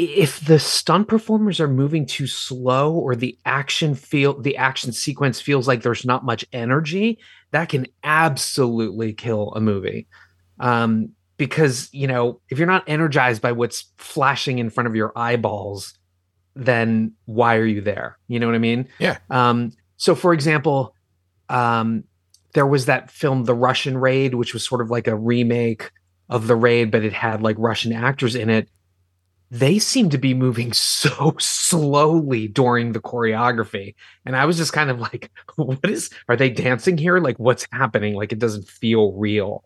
if 0.00 0.40
the 0.40 0.58
stunt 0.58 1.08
performers 1.08 1.60
are 1.60 1.68
moving 1.68 2.06
too 2.06 2.26
slow 2.26 2.94
or 2.94 3.14
the 3.14 3.38
action 3.44 3.94
feel 3.94 4.40
the 4.40 4.56
action 4.56 4.92
sequence 4.92 5.40
feels 5.40 5.68
like 5.68 5.82
there's 5.82 6.06
not 6.06 6.24
much 6.24 6.44
energy 6.54 7.18
that 7.50 7.68
can 7.68 7.86
absolutely 8.02 9.12
kill 9.12 9.52
a 9.54 9.60
movie. 9.60 10.06
Um 10.58 11.10
because 11.36 11.88
you 11.92 12.06
know 12.06 12.40
if 12.48 12.58
you're 12.58 12.66
not 12.66 12.84
energized 12.86 13.42
by 13.42 13.52
what's 13.52 13.92
flashing 13.98 14.58
in 14.58 14.70
front 14.70 14.86
of 14.86 14.96
your 14.96 15.12
eyeballs 15.16 15.94
then 16.56 17.12
why 17.26 17.56
are 17.56 17.66
you 17.66 17.80
there? 17.80 18.18
You 18.28 18.40
know 18.40 18.46
what 18.46 18.54
i 18.54 18.58
mean? 18.58 18.88
Yeah. 18.98 19.18
um 19.28 19.72
so 19.96 20.14
for 20.14 20.32
example 20.32 20.94
um 21.50 22.04
there 22.54 22.66
was 22.66 22.86
that 22.86 23.10
film 23.10 23.44
the 23.44 23.54
russian 23.54 23.98
raid 23.98 24.34
which 24.34 24.54
was 24.54 24.66
sort 24.66 24.80
of 24.80 24.90
like 24.90 25.06
a 25.06 25.16
remake 25.16 25.90
of 26.28 26.46
the 26.46 26.56
raid 26.56 26.90
but 26.90 27.04
it 27.04 27.12
had 27.12 27.42
like 27.42 27.56
russian 27.58 27.92
actors 27.92 28.34
in 28.34 28.48
it 28.48 28.68
they 29.50 29.78
seem 29.78 30.08
to 30.10 30.18
be 30.18 30.32
moving 30.34 30.72
so 30.74 31.34
slowly 31.38 32.46
during 32.48 32.92
the 32.92 33.00
choreography 33.00 33.94
and 34.24 34.36
i 34.36 34.44
was 34.44 34.56
just 34.56 34.72
kind 34.72 34.90
of 34.90 35.00
like 35.00 35.30
what 35.56 35.78
is 35.90 36.10
are 36.28 36.36
they 36.36 36.48
dancing 36.50 36.96
here 36.98 37.18
like 37.18 37.36
what's 37.38 37.66
happening 37.72 38.14
like 38.14 38.32
it 38.32 38.38
doesn't 38.38 38.68
feel 38.68 39.12
real 39.12 39.64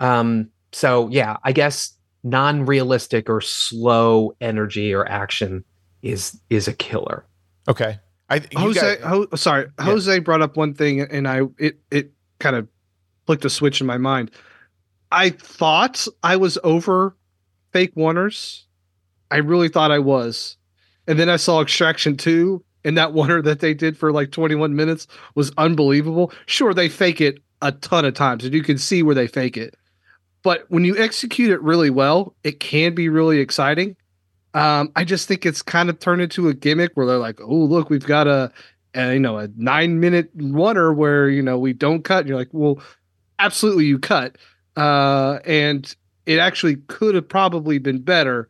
um 0.00 0.48
so 0.72 1.08
yeah 1.08 1.36
i 1.44 1.52
guess 1.52 1.92
non-realistic 2.24 3.28
or 3.30 3.40
slow 3.40 4.34
energy 4.40 4.92
or 4.92 5.06
action 5.08 5.64
is 6.02 6.40
is 6.50 6.66
a 6.68 6.72
killer 6.72 7.24
Okay. 7.68 7.98
I 8.30 8.36
you 8.36 8.42
Jose, 8.58 8.96
got- 8.98 9.08
Ho, 9.08 9.26
sorry, 9.34 9.66
Yeah. 9.78 9.84
Jose 9.86 10.18
brought 10.20 10.40
up 10.42 10.56
one 10.56 10.72
thing, 10.74 11.00
and 11.00 11.26
I 11.28 11.42
it 11.58 11.78
it 11.90 12.12
kind 12.38 12.54
of 12.56 12.68
flicked 13.26 13.44
a 13.44 13.50
switch 13.50 13.80
in 13.80 13.86
my 13.88 13.98
mind. 13.98 14.30
I 15.10 15.30
thought 15.30 16.06
I 16.22 16.36
was 16.36 16.58
over 16.62 17.16
fake 17.72 17.94
oneers. 17.96 18.62
I 19.30 19.38
really 19.38 19.68
thought 19.68 19.90
I 19.90 19.98
was, 19.98 20.56
and 21.06 21.18
then 21.18 21.28
I 21.28 21.36
saw 21.36 21.60
Extraction 21.60 22.16
two, 22.16 22.64
and 22.84 22.96
that 22.96 23.10
oneer 23.12 23.42
that 23.44 23.60
they 23.60 23.74
did 23.74 23.96
for 23.96 24.12
like 24.12 24.30
twenty 24.30 24.54
one 24.54 24.76
minutes 24.76 25.06
was 25.34 25.52
unbelievable. 25.58 26.32
Sure, 26.46 26.74
they 26.74 26.88
fake 26.88 27.20
it 27.20 27.38
a 27.62 27.72
ton 27.72 28.04
of 28.04 28.14
times, 28.14 28.44
and 28.44 28.54
you 28.54 28.62
can 28.62 28.78
see 28.78 29.02
where 29.02 29.14
they 29.14 29.26
fake 29.26 29.56
it. 29.56 29.74
But 30.42 30.64
when 30.68 30.84
you 30.84 30.96
execute 30.96 31.50
it 31.50 31.60
really 31.62 31.90
well, 31.90 32.34
it 32.44 32.60
can 32.60 32.94
be 32.94 33.08
really 33.08 33.40
exciting. 33.40 33.96
Um, 34.54 34.92
I 34.94 35.04
just 35.04 35.28
think 35.28 35.44
it's 35.44 35.60
kind 35.60 35.90
of 35.90 35.98
turned 35.98 36.22
into 36.22 36.48
a 36.48 36.54
gimmick 36.54 36.92
where 36.94 37.06
they're 37.06 37.18
like, 37.18 37.40
"Oh, 37.40 37.54
look, 37.54 37.90
we've 37.90 38.06
got 38.06 38.26
a, 38.26 38.52
a 38.94 39.14
you 39.14 39.20
know 39.20 39.38
a 39.38 39.48
nine 39.56 40.00
minute 40.00 40.30
runner 40.34 40.92
where 40.92 41.28
you 41.28 41.42
know 41.42 41.58
we 41.58 41.72
don't 41.72 42.04
cut." 42.04 42.20
And 42.20 42.28
you're 42.28 42.38
like, 42.38 42.50
"Well, 42.52 42.80
absolutely, 43.38 43.86
you 43.86 43.98
cut." 43.98 44.36
Uh, 44.76 45.40
and 45.44 45.94
it 46.26 46.38
actually 46.38 46.76
could 46.88 47.14
have 47.14 47.28
probably 47.28 47.78
been 47.78 48.00
better 48.00 48.48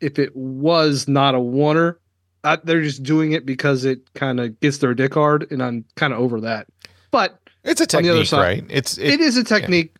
if 0.00 0.18
it 0.18 0.34
was 0.36 1.08
not 1.08 1.34
a 1.34 1.38
oneer. 1.38 1.96
Uh, 2.44 2.56
they're 2.62 2.82
just 2.82 3.02
doing 3.02 3.32
it 3.32 3.44
because 3.44 3.84
it 3.84 4.12
kind 4.14 4.38
of 4.38 4.58
gets 4.60 4.78
their 4.78 4.94
dick 4.94 5.14
hard, 5.14 5.50
and 5.50 5.62
I'm 5.62 5.84
kind 5.96 6.12
of 6.12 6.20
over 6.20 6.40
that. 6.42 6.68
But 7.10 7.40
it's 7.64 7.80
a 7.80 7.96
on 7.96 8.04
the 8.04 8.10
other 8.10 8.18
technique, 8.18 8.28
side- 8.28 8.40
right? 8.40 8.64
It's 8.68 8.98
it, 8.98 9.14
it 9.14 9.20
is 9.20 9.36
a 9.36 9.42
technique, 9.42 9.96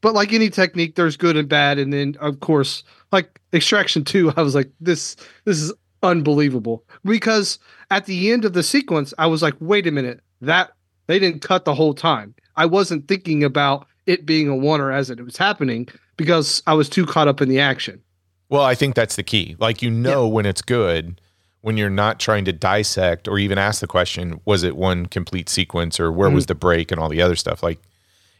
but 0.00 0.14
like 0.14 0.32
any 0.32 0.50
technique, 0.50 0.96
there's 0.96 1.16
good 1.16 1.36
and 1.36 1.48
bad. 1.48 1.78
And 1.78 1.92
then, 1.92 2.16
of 2.20 2.40
course, 2.40 2.82
like 3.12 3.40
Extraction 3.52 4.02
Two, 4.02 4.32
I 4.36 4.42
was 4.42 4.54
like, 4.56 4.70
this 4.80 5.14
this 5.44 5.60
is 5.62 5.72
unbelievable 6.02 6.84
because 7.04 7.58
at 7.90 8.06
the 8.06 8.32
end 8.32 8.44
of 8.44 8.52
the 8.54 8.62
sequence, 8.62 9.14
I 9.18 9.26
was 9.26 9.42
like, 9.42 9.54
wait 9.60 9.86
a 9.86 9.90
minute, 9.92 10.20
that 10.40 10.72
they 11.06 11.18
didn't 11.18 11.42
cut 11.42 11.64
the 11.64 11.74
whole 11.74 11.94
time. 11.94 12.34
I 12.56 12.66
wasn't 12.66 13.06
thinking 13.08 13.44
about 13.44 13.86
it 14.06 14.26
being 14.26 14.48
a 14.48 14.52
oneer 14.52 14.92
as 14.92 15.10
it 15.10 15.24
was 15.24 15.36
happening 15.36 15.88
because 16.16 16.62
I 16.66 16.74
was 16.74 16.88
too 16.88 17.06
caught 17.06 17.28
up 17.28 17.40
in 17.40 17.48
the 17.48 17.60
action. 17.60 18.02
Well, 18.48 18.62
I 18.62 18.74
think 18.74 18.94
that's 18.94 19.16
the 19.16 19.22
key. 19.22 19.56
Like 19.58 19.82
you 19.82 19.90
know 19.90 20.26
when 20.26 20.46
it's 20.46 20.62
good 20.62 21.20
when 21.60 21.76
you're 21.76 21.90
not 21.90 22.20
trying 22.20 22.44
to 22.44 22.52
dissect 22.52 23.26
or 23.26 23.38
even 23.38 23.58
ask 23.58 23.80
the 23.80 23.86
question, 23.86 24.40
was 24.44 24.62
it 24.62 24.76
one 24.76 25.06
complete 25.06 25.48
sequence 25.48 25.98
or 25.98 26.12
where 26.12 26.30
was 26.30 26.44
mm. 26.44 26.48
the 26.48 26.54
break 26.54 26.92
and 26.92 27.00
all 27.00 27.08
the 27.08 27.20
other 27.20 27.36
stuff. 27.36 27.62
Like 27.62 27.80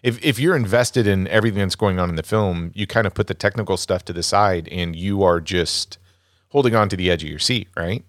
if 0.03 0.23
if 0.25 0.39
you're 0.39 0.57
invested 0.57 1.07
in 1.07 1.27
everything 1.29 1.61
that's 1.61 1.75
going 1.75 1.99
on 1.99 2.09
in 2.09 2.17
the 2.17 2.23
film, 2.23 2.71
you 2.75 2.87
kind 2.87 3.07
of 3.07 3.15
put 3.15 3.27
the 3.27 3.35
technical 3.35 3.77
stuff 3.77 4.05
to 4.07 4.13
the 4.13 4.23
side 4.23 4.69
and 4.71 4.95
you 4.95 5.23
are 5.23 5.41
just 5.41 5.99
holding 6.51 6.75
on 6.75 6.89
to 6.89 6.97
the 6.97 7.11
edge 7.11 7.25
of 7.25 7.29
your 7.29 7.39
seat, 7.39 7.69
right? 7.77 8.05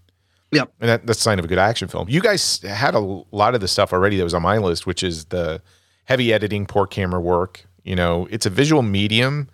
Yep. 0.51 0.71
And 0.79 0.89
that, 0.89 1.05
that's 1.05 1.19
a 1.19 1.21
sign 1.21 1.39
of 1.39 1.45
a 1.45 1.47
good 1.47 1.59
action 1.59 1.87
film. 1.87 2.07
You 2.09 2.21
guys 2.21 2.61
had 2.61 2.95
a 2.95 2.99
lot 2.99 3.55
of 3.55 3.61
the 3.61 3.67
stuff 3.67 3.93
already 3.93 4.17
that 4.17 4.23
was 4.23 4.33
on 4.33 4.41
my 4.41 4.57
list, 4.57 4.87
which 4.87 5.03
is 5.03 5.25
the 5.25 5.61
heavy 6.05 6.33
editing, 6.33 6.65
poor 6.65 6.87
camera 6.87 7.19
work. 7.19 7.65
You 7.83 7.95
know, 7.95 8.27
it's 8.31 8.45
a 8.45 8.49
visual 8.49 8.81
medium. 8.81 9.49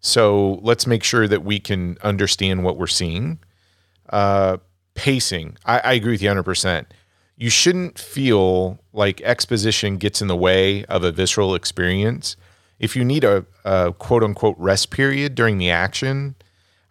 So 0.00 0.60
let's 0.62 0.86
make 0.86 1.04
sure 1.04 1.28
that 1.28 1.44
we 1.44 1.58
can 1.60 1.98
understand 2.02 2.64
what 2.64 2.76
we're 2.76 2.86
seeing. 2.86 3.38
Uh, 4.08 4.58
pacing, 4.94 5.56
I, 5.64 5.78
I 5.80 5.92
agree 5.92 6.12
with 6.12 6.22
you 6.22 6.30
100%. 6.30 6.86
You 7.36 7.50
shouldn't 7.50 7.98
feel 7.98 8.80
like 8.92 9.20
exposition 9.22 9.96
gets 9.96 10.20
in 10.20 10.28
the 10.28 10.36
way 10.36 10.84
of 10.86 11.04
a 11.04 11.12
visceral 11.12 11.54
experience. 11.54 12.36
If 12.78 12.96
you 12.96 13.04
need 13.04 13.24
a, 13.24 13.44
a 13.64 13.92
quote 13.92 14.24
unquote 14.24 14.56
rest 14.58 14.90
period 14.90 15.34
during 15.34 15.58
the 15.58 15.70
action, 15.70 16.34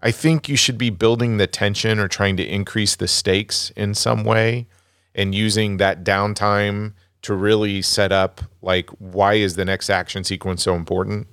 I 0.01 0.11
think 0.11 0.47
you 0.47 0.55
should 0.55 0.77
be 0.77 0.89
building 0.89 1.37
the 1.37 1.47
tension 1.47 1.99
or 1.99 2.07
trying 2.07 2.37
to 2.37 2.43
increase 2.43 2.95
the 2.95 3.07
stakes 3.07 3.71
in 3.75 3.93
some 3.93 4.23
way 4.23 4.67
and 5.13 5.35
using 5.35 5.77
that 5.77 6.03
downtime 6.03 6.93
to 7.23 7.33
really 7.33 7.81
set 7.81 8.11
up 8.11 8.41
like 8.61 8.89
why 8.91 9.33
is 9.33 9.55
the 9.55 9.65
next 9.65 9.89
action 9.89 10.23
sequence 10.23 10.63
so 10.63 10.75
important. 10.75 11.27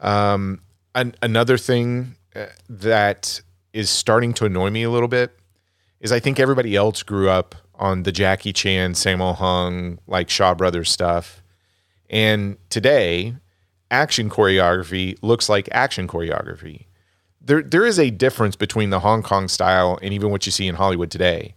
Um, 0.00 0.60
an, 0.98 1.14
another 1.22 1.56
thing 1.56 2.16
uh, 2.34 2.46
that 2.68 3.40
is 3.72 3.88
starting 3.90 4.34
to 4.34 4.44
annoy 4.44 4.70
me 4.70 4.82
a 4.82 4.90
little 4.90 5.08
bit 5.08 5.38
is 6.00 6.12
I 6.12 6.20
think 6.20 6.38
everybody 6.38 6.76
else 6.76 7.02
grew 7.02 7.28
up 7.28 7.54
on 7.74 8.02
the 8.02 8.12
Jackie 8.12 8.52
Chan, 8.52 8.94
Sammo 8.94 9.34
Hung, 9.34 9.98
like 10.06 10.28
Shaw 10.28 10.54
Brothers 10.54 10.90
stuff. 10.90 11.42
And 12.10 12.56
today, 12.70 13.34
action 13.90 14.28
choreography 14.28 15.16
looks 15.22 15.48
like 15.48 15.68
action 15.72 16.08
choreography. 16.08 16.86
There, 17.40 17.62
there 17.62 17.86
is 17.86 17.98
a 17.98 18.10
difference 18.10 18.56
between 18.56 18.90
the 18.90 19.00
Hong 19.00 19.22
Kong 19.22 19.48
style 19.48 19.98
and 20.02 20.12
even 20.12 20.30
what 20.30 20.46
you 20.46 20.52
see 20.52 20.66
in 20.66 20.74
Hollywood 20.74 21.10
today. 21.10 21.54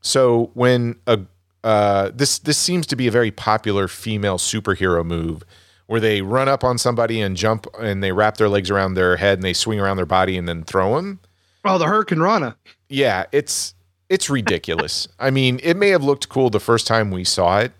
So 0.00 0.50
when 0.54 0.96
a 1.06 1.20
uh, 1.62 2.10
this 2.14 2.40
this 2.40 2.58
seems 2.58 2.86
to 2.86 2.96
be 2.96 3.06
a 3.06 3.10
very 3.10 3.30
popular 3.30 3.88
female 3.88 4.36
superhero 4.36 5.02
move, 5.02 5.44
where 5.86 6.00
they 6.00 6.22
run 6.22 6.48
up 6.48 6.64
on 6.64 6.78
somebody 6.78 7.20
and 7.20 7.36
jump 7.36 7.66
and 7.78 8.02
they 8.02 8.12
wrap 8.12 8.36
their 8.36 8.48
legs 8.48 8.70
around 8.70 8.94
their 8.94 9.16
head 9.16 9.38
and 9.38 9.42
they 9.42 9.52
swing 9.52 9.80
around 9.80 9.96
their 9.96 10.06
body 10.06 10.36
and 10.36 10.48
then 10.48 10.64
throw 10.64 10.96
them. 10.96 11.20
Oh, 11.64 11.78
the 11.78 11.86
Hurricanrana. 11.86 12.56
Yeah, 12.88 13.24
it's 13.32 13.74
it's 14.08 14.28
ridiculous. 14.28 15.08
I 15.18 15.30
mean, 15.30 15.60
it 15.62 15.76
may 15.76 15.88
have 15.88 16.04
looked 16.04 16.28
cool 16.28 16.50
the 16.50 16.60
first 16.60 16.86
time 16.86 17.10
we 17.10 17.24
saw 17.24 17.60
it, 17.60 17.72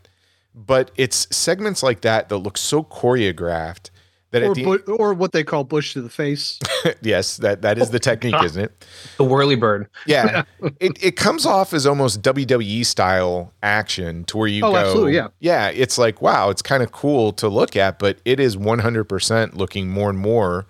but 0.55 0.91
it's 0.97 1.27
segments 1.35 1.83
like 1.83 2.01
that 2.03 2.29
that 2.29 2.39
look 2.39 2.57
so 2.57 2.83
choreographed 2.83 3.91
that 4.35 4.43
Or, 4.43 4.51
at 4.51 4.55
the 4.57 4.65
bu- 4.65 4.93
or 4.97 5.15
what 5.15 5.33
they 5.33 5.43
call 5.43 5.65
bush 5.65 5.95
to 5.95 6.03
the 6.03 6.11
face. 6.11 6.59
yes, 7.03 7.39
that 7.39 7.63
that 7.63 7.79
is 7.79 7.91
the 7.91 7.99
technique, 7.99 8.35
ah. 8.37 8.45
isn't 8.45 8.65
it? 8.65 8.87
The 9.17 9.25
whirly 9.25 9.57
bird. 9.57 9.89
Yeah, 10.07 10.43
it 10.81 11.03
it 11.03 11.17
comes 11.17 11.47
off 11.47 11.73
as 11.73 11.87
almost 11.87 12.21
WWE 12.23 12.85
style 12.85 13.53
action 13.63 14.25
to 14.25 14.37
where 14.37 14.47
you 14.49 14.65
Oh, 14.65 14.73
go, 14.73 14.77
absolutely, 14.77 15.15
yeah. 15.15 15.29
yeah. 15.41 15.69
It's 15.69 15.97
like 15.99 16.21
wow, 16.21 16.51
it's 16.51 16.63
kind 16.63 16.83
of 16.83 16.93
cool 16.93 17.33
to 17.35 17.49
look 17.49 17.75
at, 17.77 17.99
but 17.99 18.19
it 18.25 18.39
is 18.41 18.57
one 18.57 18.81
hundred 18.81 19.05
percent 19.05 19.57
looking 19.57 19.89
more 19.89 20.11
and 20.11 20.19
more 20.19 20.67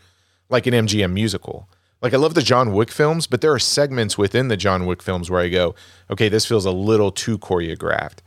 like 0.50 0.66
an 0.66 0.74
MGM 0.74 1.12
musical. 1.12 1.68
Like 2.03 2.12
I 2.12 2.18
love 2.18 2.35
the 2.35 2.42
John 2.42 2.72
Wick 2.74 2.90
films, 2.90 3.27
but 3.27 3.40
there 3.40 3.53
are 3.53 3.59
segments 3.59 4.18
within 4.18 4.48
the 4.48 4.59
John 4.59 4.85
Wick 4.85 5.03
films 5.03 5.31
where 5.31 5.40
I 5.40 5.48
go, 5.48 5.74
okay, 6.11 6.29
this 6.29 6.44
feels 6.44 6.66
a 6.66 6.70
little 6.70 7.11
too 7.11 7.38
choreographed. 7.38 8.18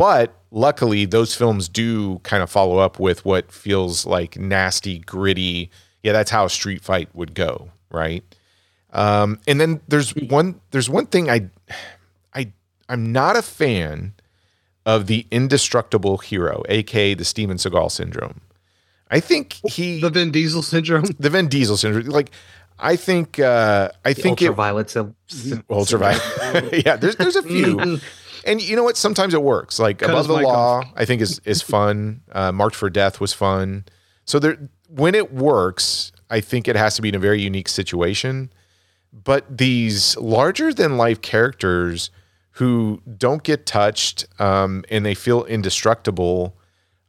But 0.00 0.32
luckily, 0.50 1.04
those 1.04 1.34
films 1.34 1.68
do 1.68 2.20
kind 2.20 2.42
of 2.42 2.48
follow 2.48 2.78
up 2.78 2.98
with 2.98 3.22
what 3.26 3.52
feels 3.52 4.06
like 4.06 4.38
nasty, 4.38 4.98
gritty. 5.00 5.70
Yeah, 6.02 6.12
that's 6.14 6.30
how 6.30 6.46
a 6.46 6.48
street 6.48 6.80
fight 6.80 7.10
would 7.14 7.34
go, 7.34 7.68
right? 7.90 8.24
Um, 8.94 9.38
and 9.46 9.60
then 9.60 9.82
there's 9.88 10.12
one 10.16 10.58
there's 10.70 10.88
one 10.88 11.04
thing 11.04 11.28
I 11.28 11.50
I 12.34 12.50
I'm 12.88 13.12
not 13.12 13.36
a 13.36 13.42
fan 13.42 14.14
of 14.86 15.06
the 15.06 15.26
indestructible 15.30 16.16
hero, 16.16 16.62
aka 16.70 17.12
the 17.12 17.26
Steven 17.26 17.58
Seagal 17.58 17.90
syndrome. 17.90 18.40
I 19.10 19.20
think 19.20 19.52
he 19.70 20.00
The 20.00 20.08
Vin 20.08 20.30
Diesel 20.30 20.62
syndrome. 20.62 21.04
the 21.18 21.28
Vin 21.28 21.48
Diesel 21.48 21.76
syndrome. 21.76 22.06
Like 22.06 22.30
I 22.78 22.96
think 22.96 23.38
uh 23.38 23.90
I 24.02 24.14
The 24.14 24.22
think 24.22 24.40
it 24.40 24.46
ultraviolet. 24.48 24.88
sil- 24.88 25.12
sil- 25.28 25.60
ultraviolet. 25.68 26.84
yeah, 26.86 26.96
there's 26.96 27.16
there's 27.16 27.36
a 27.36 27.42
few. 27.42 28.00
And 28.44 28.62
you 28.62 28.76
know 28.76 28.84
what? 28.84 28.96
Sometimes 28.96 29.34
it 29.34 29.42
works. 29.42 29.78
Like 29.78 30.02
above 30.02 30.28
the 30.28 30.34
law, 30.34 30.82
I 30.96 31.04
think 31.04 31.20
is 31.20 31.40
is 31.44 31.62
fun. 31.62 32.22
Uh, 32.32 32.52
Marked 32.52 32.76
for 32.76 32.90
Death 32.90 33.20
was 33.20 33.32
fun. 33.32 33.84
So 34.24 34.38
there, 34.38 34.58
when 34.88 35.14
it 35.14 35.32
works, 35.32 36.12
I 36.30 36.40
think 36.40 36.68
it 36.68 36.76
has 36.76 36.94
to 36.96 37.02
be 37.02 37.08
in 37.08 37.14
a 37.14 37.18
very 37.18 37.40
unique 37.40 37.68
situation. 37.68 38.52
But 39.12 39.58
these 39.58 40.16
larger 40.18 40.72
than 40.72 40.96
life 40.96 41.20
characters 41.20 42.10
who 42.52 43.02
don't 43.18 43.42
get 43.42 43.66
touched 43.66 44.26
um, 44.38 44.84
and 44.90 45.04
they 45.04 45.14
feel 45.14 45.44
indestructible, 45.44 46.56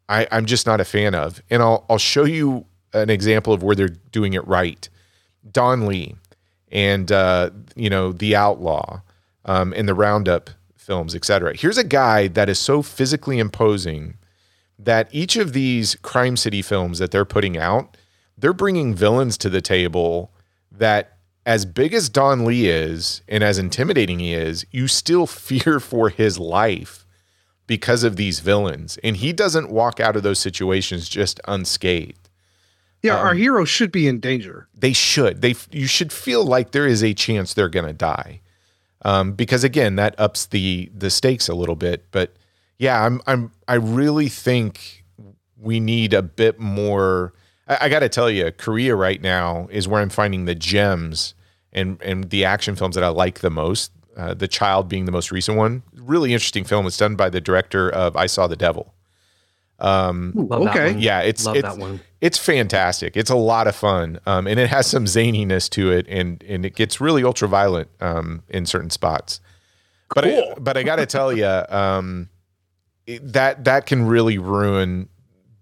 I, 0.09 0.27
I'm 0.31 0.45
just 0.45 0.65
not 0.65 0.81
a 0.81 0.85
fan 0.85 1.13
of. 1.13 1.41
And 1.49 1.61
I'll 1.61 1.85
I'll 1.89 1.97
show 1.97 2.25
you 2.25 2.65
an 2.93 3.09
example 3.09 3.53
of 3.53 3.63
where 3.63 3.75
they're 3.75 3.87
doing 3.87 4.33
it 4.33 4.45
right. 4.47 4.87
Don 5.49 5.85
Lee 5.87 6.15
and 6.71 7.11
uh, 7.11 7.51
you 7.75 7.89
know 7.89 8.11
the 8.11 8.35
Outlaw 8.35 9.01
um, 9.45 9.73
and 9.73 9.87
the 9.87 9.93
Roundup 9.93 10.49
films, 10.81 11.15
etc. 11.15 11.55
Here's 11.55 11.77
a 11.77 11.83
guy 11.83 12.27
that 12.27 12.49
is 12.49 12.59
so 12.59 12.81
physically 12.81 13.39
imposing 13.39 14.17
that 14.77 15.07
each 15.11 15.35
of 15.35 15.53
these 15.53 15.95
crime 16.01 16.35
city 16.35 16.61
films 16.61 16.99
that 16.99 17.11
they're 17.11 17.23
putting 17.25 17.57
out, 17.57 17.95
they're 18.37 18.51
bringing 18.53 18.95
villains 18.95 19.37
to 19.37 19.49
the 19.49 19.61
table 19.61 20.31
that 20.71 21.17
as 21.45 21.65
big 21.65 21.93
as 21.93 22.09
Don 22.09 22.45
Lee 22.45 22.67
is 22.67 23.21
and 23.27 23.43
as 23.43 23.57
intimidating 23.57 24.19
he 24.19 24.33
is, 24.33 24.65
you 24.71 24.87
still 24.87 25.27
fear 25.47 25.79
for 25.79 26.09
his 26.09 26.39
life 26.39 27.05
because 27.67 28.03
of 28.03 28.15
these 28.15 28.39
villains. 28.39 28.97
And 29.03 29.17
he 29.17 29.31
doesn't 29.31 29.69
walk 29.71 29.99
out 29.99 30.15
of 30.15 30.23
those 30.23 30.39
situations 30.39 31.07
just 31.07 31.39
unscathed 31.47 32.29
Yeah, 33.01 33.19
Um, 33.19 33.27
our 33.27 33.33
hero 33.35 33.65
should 33.65 33.91
be 33.91 34.07
in 34.07 34.19
danger. 34.19 34.67
they 34.75 34.93
should 34.93 35.41
they 35.41 35.55
you 35.71 35.87
should 35.87 36.11
feel 36.11 36.43
like 36.43 36.71
there 36.71 36.87
is 36.87 37.03
a 37.03 37.13
chance 37.13 37.53
they're 37.53 37.69
going 37.69 37.85
to 37.87 37.93
die 37.93 38.40
um, 39.03 39.33
because 39.33 39.63
again 39.63 39.95
that 39.95 40.15
ups 40.19 40.45
the 40.47 40.91
the 40.95 41.09
stakes 41.09 41.47
a 41.47 41.53
little 41.53 41.75
bit 41.75 42.05
but 42.11 42.35
yeah 42.77 43.05
i'm 43.05 43.21
i'm 43.27 43.51
i 43.67 43.75
really 43.75 44.29
think 44.29 45.03
we 45.57 45.79
need 45.79 46.13
a 46.13 46.21
bit 46.21 46.59
more 46.59 47.33
i, 47.67 47.77
I 47.81 47.89
got 47.89 47.99
to 47.99 48.09
tell 48.09 48.29
you 48.29 48.51
korea 48.51 48.95
right 48.95 49.21
now 49.21 49.67
is 49.71 49.87
where 49.87 50.01
i'm 50.01 50.09
finding 50.09 50.45
the 50.45 50.55
gems 50.55 51.33
and 51.73 52.01
and 52.01 52.29
the 52.29 52.45
action 52.45 52.75
films 52.75 52.95
that 52.95 53.03
i 53.03 53.09
like 53.09 53.39
the 53.39 53.51
most 53.51 53.91
uh, 54.17 54.33
the 54.33 54.47
child 54.47 54.89
being 54.89 55.05
the 55.05 55.11
most 55.11 55.31
recent 55.31 55.57
one 55.57 55.83
really 55.93 56.33
interesting 56.33 56.63
film 56.63 56.85
it's 56.85 56.97
done 56.97 57.15
by 57.15 57.29
the 57.29 57.41
director 57.41 57.89
of 57.89 58.15
i 58.15 58.25
saw 58.25 58.47
the 58.47 58.55
devil 58.55 58.93
Love 60.35 60.63
that 60.63 60.69
okay. 60.69 60.91
one. 60.93 61.01
yeah 61.01 61.21
it's 61.21 61.45
Love 61.45 61.55
it's, 61.55 61.67
that 61.67 61.77
one. 61.77 61.99
It's 62.21 62.37
fantastic. 62.37 63.17
It's 63.17 63.31
a 63.31 63.35
lot 63.35 63.67
of 63.67 63.75
fun, 63.75 64.19
um, 64.27 64.47
and 64.47 64.59
it 64.59 64.69
has 64.69 64.85
some 64.85 65.05
zaniness 65.05 65.69
to 65.71 65.91
it, 65.91 66.05
and 66.07 66.41
and 66.47 66.65
it 66.65 66.75
gets 66.75 67.01
really 67.01 67.23
ultraviolet 67.23 67.89
um, 67.99 68.43
in 68.47 68.65
certain 68.65 68.91
spots. 68.91 69.41
But 70.13 70.25
I, 70.25 70.53
but 70.59 70.77
I 70.77 70.83
got 70.83 70.97
to 70.97 71.05
tell 71.05 71.33
you, 71.33 71.45
um, 71.45 72.29
that 73.07 73.63
that 73.63 73.85
can 73.87 74.05
really 74.05 74.37
ruin 74.37 75.09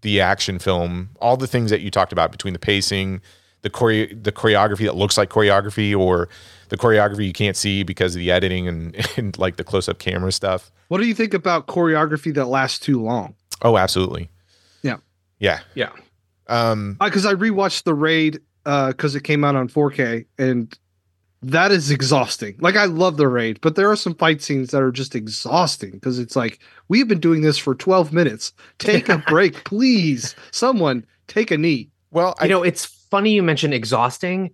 the 0.02 0.20
action 0.20 0.60
film. 0.60 1.10
All 1.22 1.38
the 1.38 1.48
things 1.48 1.70
that 1.70 1.82
you 1.82 1.90
talked 1.90 2.12
about 2.12 2.32
between 2.32 2.54
the 2.54 2.60
pacing, 2.60 3.22
the 3.62 3.70
chore- 3.70 4.14
the 4.14 4.32
choreography 4.32 4.86
that 4.86 4.96
looks 4.96 5.18
like 5.18 5.30
choreography, 5.30 5.98
or 5.98 6.28
the 6.70 6.78
choreography 6.78 7.26
you 7.26 7.34
can't 7.34 7.56
see 7.56 7.84
because 7.84 8.16
of 8.16 8.20
the 8.20 8.32
editing 8.32 8.68
and, 8.68 9.08
and 9.18 9.38
like 9.38 9.56
the 9.56 9.64
close 9.64 9.88
up 9.88 10.00
camera 10.00 10.32
stuff. 10.32 10.72
What 10.90 10.98
do 11.00 11.08
you 11.08 11.14
think 11.14 11.34
about 11.34 11.68
choreography 11.68 12.34
that 12.34 12.46
lasts 12.46 12.80
too 12.80 13.02
long? 13.02 13.36
Oh, 13.62 13.78
absolutely. 13.78 14.30
Yeah. 14.82 14.98
Yeah. 15.40 15.60
Yeah. 15.76 15.92
Um, 16.50 16.98
Because 17.00 17.26
I 17.26 17.34
rewatched 17.34 17.84
the 17.84 17.94
raid 17.94 18.40
because 18.66 19.16
it 19.16 19.24
came 19.24 19.44
out 19.44 19.56
on 19.56 19.68
4K 19.70 20.26
and 20.38 20.78
that 21.42 21.72
is 21.72 21.90
exhausting. 21.90 22.58
Like 22.60 22.76
I 22.76 22.86
love 22.86 23.18
the 23.18 23.28
raid, 23.28 23.62
but 23.62 23.76
there 23.76 23.90
are 23.90 23.96
some 23.96 24.14
fight 24.16 24.42
scenes 24.42 24.72
that 24.72 24.82
are 24.82 24.92
just 24.92 25.16
exhausting 25.16 25.92
because 25.92 26.20
it's 26.20 26.36
like 26.36 26.60
we've 26.90 27.08
been 27.08 27.20
doing 27.22 27.42
this 27.42 27.58
for 27.58 27.74
12 27.76 28.12
minutes. 28.12 28.52
Take 28.78 29.08
a 29.08 29.18
break, 29.28 29.64
please. 29.64 30.36
Someone 30.52 31.06
take 31.28 31.52
a 31.52 31.58
knee. 31.58 31.90
well, 32.12 32.36
I 32.40 32.46
You 32.46 32.50
know, 32.52 32.64
it's 32.64 32.86
funny 32.86 33.32
you 33.32 33.44
mentioned 33.44 33.74
exhausting. 33.74 34.52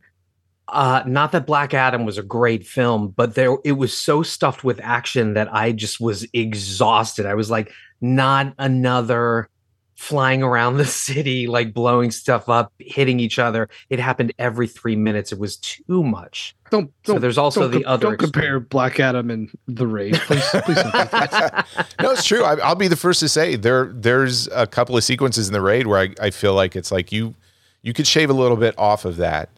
Uh, 0.68 1.04
not 1.06 1.32
that 1.32 1.46
Black 1.46 1.74
Adam 1.74 2.06
was 2.06 2.18
a 2.18 2.24
great 2.24 2.66
film, 2.66 3.10
but 3.10 3.36
there 3.36 3.58
it 3.64 3.74
was 3.74 3.96
so 3.96 4.24
stuffed 4.24 4.64
with 4.64 4.80
action 4.82 5.34
that 5.36 5.54
I 5.54 5.72
just 5.72 6.00
was 6.00 6.28
exhausted. 6.34 7.26
I 7.26 7.36
was 7.36 7.52
like, 7.52 7.72
not 8.02 8.54
another 8.58 9.50
flying 9.96 10.44
around 10.44 10.78
the 10.78 10.86
city, 11.06 11.48
like 11.48 11.74
blowing 11.74 12.12
stuff 12.12 12.50
up, 12.50 12.72
hitting 12.80 13.20
each 13.20 13.40
other. 13.40 13.70
It 13.90 14.00
happened 14.00 14.34
every 14.38 14.68
three 14.68 14.96
minutes. 14.96 15.32
It 15.32 15.40
was 15.40 15.58
too 15.58 16.04
much. 16.04 16.56
Don't 16.70 16.92
So 17.06 17.14
don't 17.14 17.22
there's 17.22 17.38
also 17.38 17.62
don't 17.62 17.72
the 17.72 17.84
com- 17.84 17.94
other 17.94 18.08
Don't 18.08 18.18
compare 18.18 18.60
Black 18.60 19.00
Adam 19.00 19.30
and 19.30 19.50
the 19.68 19.88
raid. 19.88 20.16
Please, 20.28 20.44
please 20.50 20.82
don't 20.82 20.94
no, 22.02 22.12
it's 22.12 22.26
true. 22.26 22.44
I, 22.44 22.56
I'll 22.56 22.76
be 22.76 22.88
the 22.88 22.96
first 22.96 23.20
to 23.22 23.30
say 23.30 23.56
there. 23.56 23.92
There's 23.94 24.48
a 24.48 24.68
couple 24.68 24.98
of 24.98 25.04
sequences 25.04 25.48
in 25.48 25.54
the 25.54 25.62
raid 25.62 25.88
where 25.88 26.00
I, 26.00 26.10
I 26.20 26.30
feel 26.32 26.54
like 26.54 26.76
it's 26.76 26.92
like 26.92 27.12
you 27.12 27.36
you 27.82 27.94
could 27.94 28.08
shave 28.08 28.30
a 28.30 28.34
little 28.34 28.58
bit 28.58 28.74
off 28.78 29.06
of 29.06 29.18
that. 29.18 29.50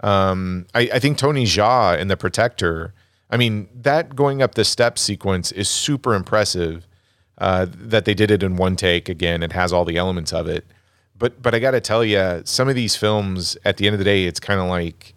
Um, 0.00 0.66
I, 0.74 0.90
I 0.94 0.98
think 0.98 1.18
Tony 1.18 1.44
Jaa 1.44 1.98
in 1.98 2.08
the 2.08 2.16
Protector. 2.16 2.94
I 3.30 3.36
mean, 3.36 3.68
that 3.74 4.14
going 4.14 4.42
up 4.42 4.54
the 4.54 4.64
steps 4.64 5.02
sequence 5.02 5.52
is 5.52 5.68
super 5.68 6.14
impressive. 6.14 6.86
Uh, 7.36 7.66
that 7.68 8.04
they 8.04 8.14
did 8.14 8.30
it 8.30 8.42
in 8.42 8.56
one 8.56 8.76
take. 8.76 9.08
Again, 9.08 9.42
it 9.42 9.52
has 9.52 9.72
all 9.72 9.84
the 9.84 9.96
elements 9.96 10.32
of 10.32 10.46
it. 10.46 10.64
But 11.18 11.42
but 11.42 11.54
I 11.54 11.58
got 11.58 11.72
to 11.72 11.80
tell 11.80 12.04
you, 12.04 12.42
some 12.44 12.68
of 12.68 12.74
these 12.74 12.96
films, 12.96 13.56
at 13.64 13.76
the 13.76 13.86
end 13.86 13.94
of 13.94 13.98
the 13.98 14.04
day, 14.04 14.24
it's 14.24 14.40
kind 14.40 14.60
of 14.60 14.68
like 14.68 15.14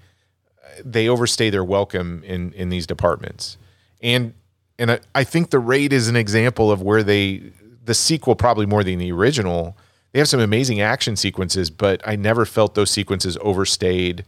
they 0.84 1.08
overstay 1.08 1.50
their 1.50 1.64
welcome 1.64 2.24
in 2.24 2.54
in 2.54 2.70
these 2.70 2.88
departments. 2.88 3.58
And 4.02 4.34
and 4.80 4.92
I, 4.92 5.00
I 5.16 5.24
think 5.24 5.50
the 5.50 5.60
raid 5.60 5.94
is 5.94 6.08
an 6.08 6.16
example 6.16 6.72
of 6.72 6.82
where 6.82 7.04
they 7.04 7.52
the 7.86 7.94
sequel 7.94 8.36
probably 8.36 8.66
more 8.66 8.84
than 8.84 9.00
the 9.00 9.12
original. 9.12 9.78
They 10.12 10.20
have 10.20 10.28
some 10.30 10.40
amazing 10.40 10.82
action 10.82 11.16
sequences, 11.16 11.70
but 11.70 12.02
I 12.06 12.16
never 12.16 12.46
felt 12.46 12.76
those 12.76 12.92
sequences 12.92 13.38
overstayed. 13.42 14.26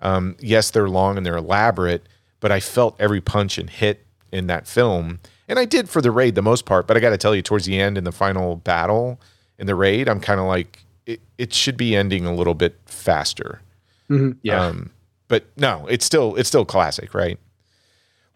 Um, 0.00 0.36
yes, 0.40 0.70
they're 0.70 0.88
long 0.88 1.16
and 1.16 1.24
they're 1.24 1.36
elaborate, 1.36 2.06
but 2.40 2.52
I 2.52 2.60
felt 2.60 2.96
every 3.00 3.20
punch 3.20 3.58
and 3.58 3.70
hit 3.70 4.04
in 4.30 4.46
that 4.48 4.66
film. 4.66 5.20
And 5.52 5.58
I 5.60 5.64
did 5.64 5.88
for 5.88 6.00
the 6.02 6.10
raid 6.10 6.34
the 6.34 6.42
most 6.42 6.64
part. 6.66 6.86
But 6.88 6.96
I 6.96 7.00
got 7.00 7.10
to 7.10 7.18
tell 7.18 7.34
you, 7.34 7.42
towards 7.42 7.66
the 7.66 7.78
end 7.78 7.96
in 7.96 8.04
the 8.04 8.10
final 8.12 8.56
battle 8.56 9.20
in 9.58 9.66
the 9.68 9.74
raid, 9.76 10.08
I'm 10.08 10.18
kind 10.20 10.40
of 10.40 10.46
like 10.46 10.82
it, 11.06 11.20
it 11.38 11.52
should 11.54 11.76
be 11.76 11.94
ending 11.94 12.26
a 12.26 12.34
little 12.34 12.54
bit 12.54 12.76
faster. 12.86 13.60
Yeah. 14.42 14.66
Um, 14.66 14.90
but 15.28 15.44
no, 15.56 15.86
it's 15.88 16.04
still 16.04 16.34
it's 16.36 16.48
still 16.48 16.64
classic, 16.64 17.14
right? 17.14 17.38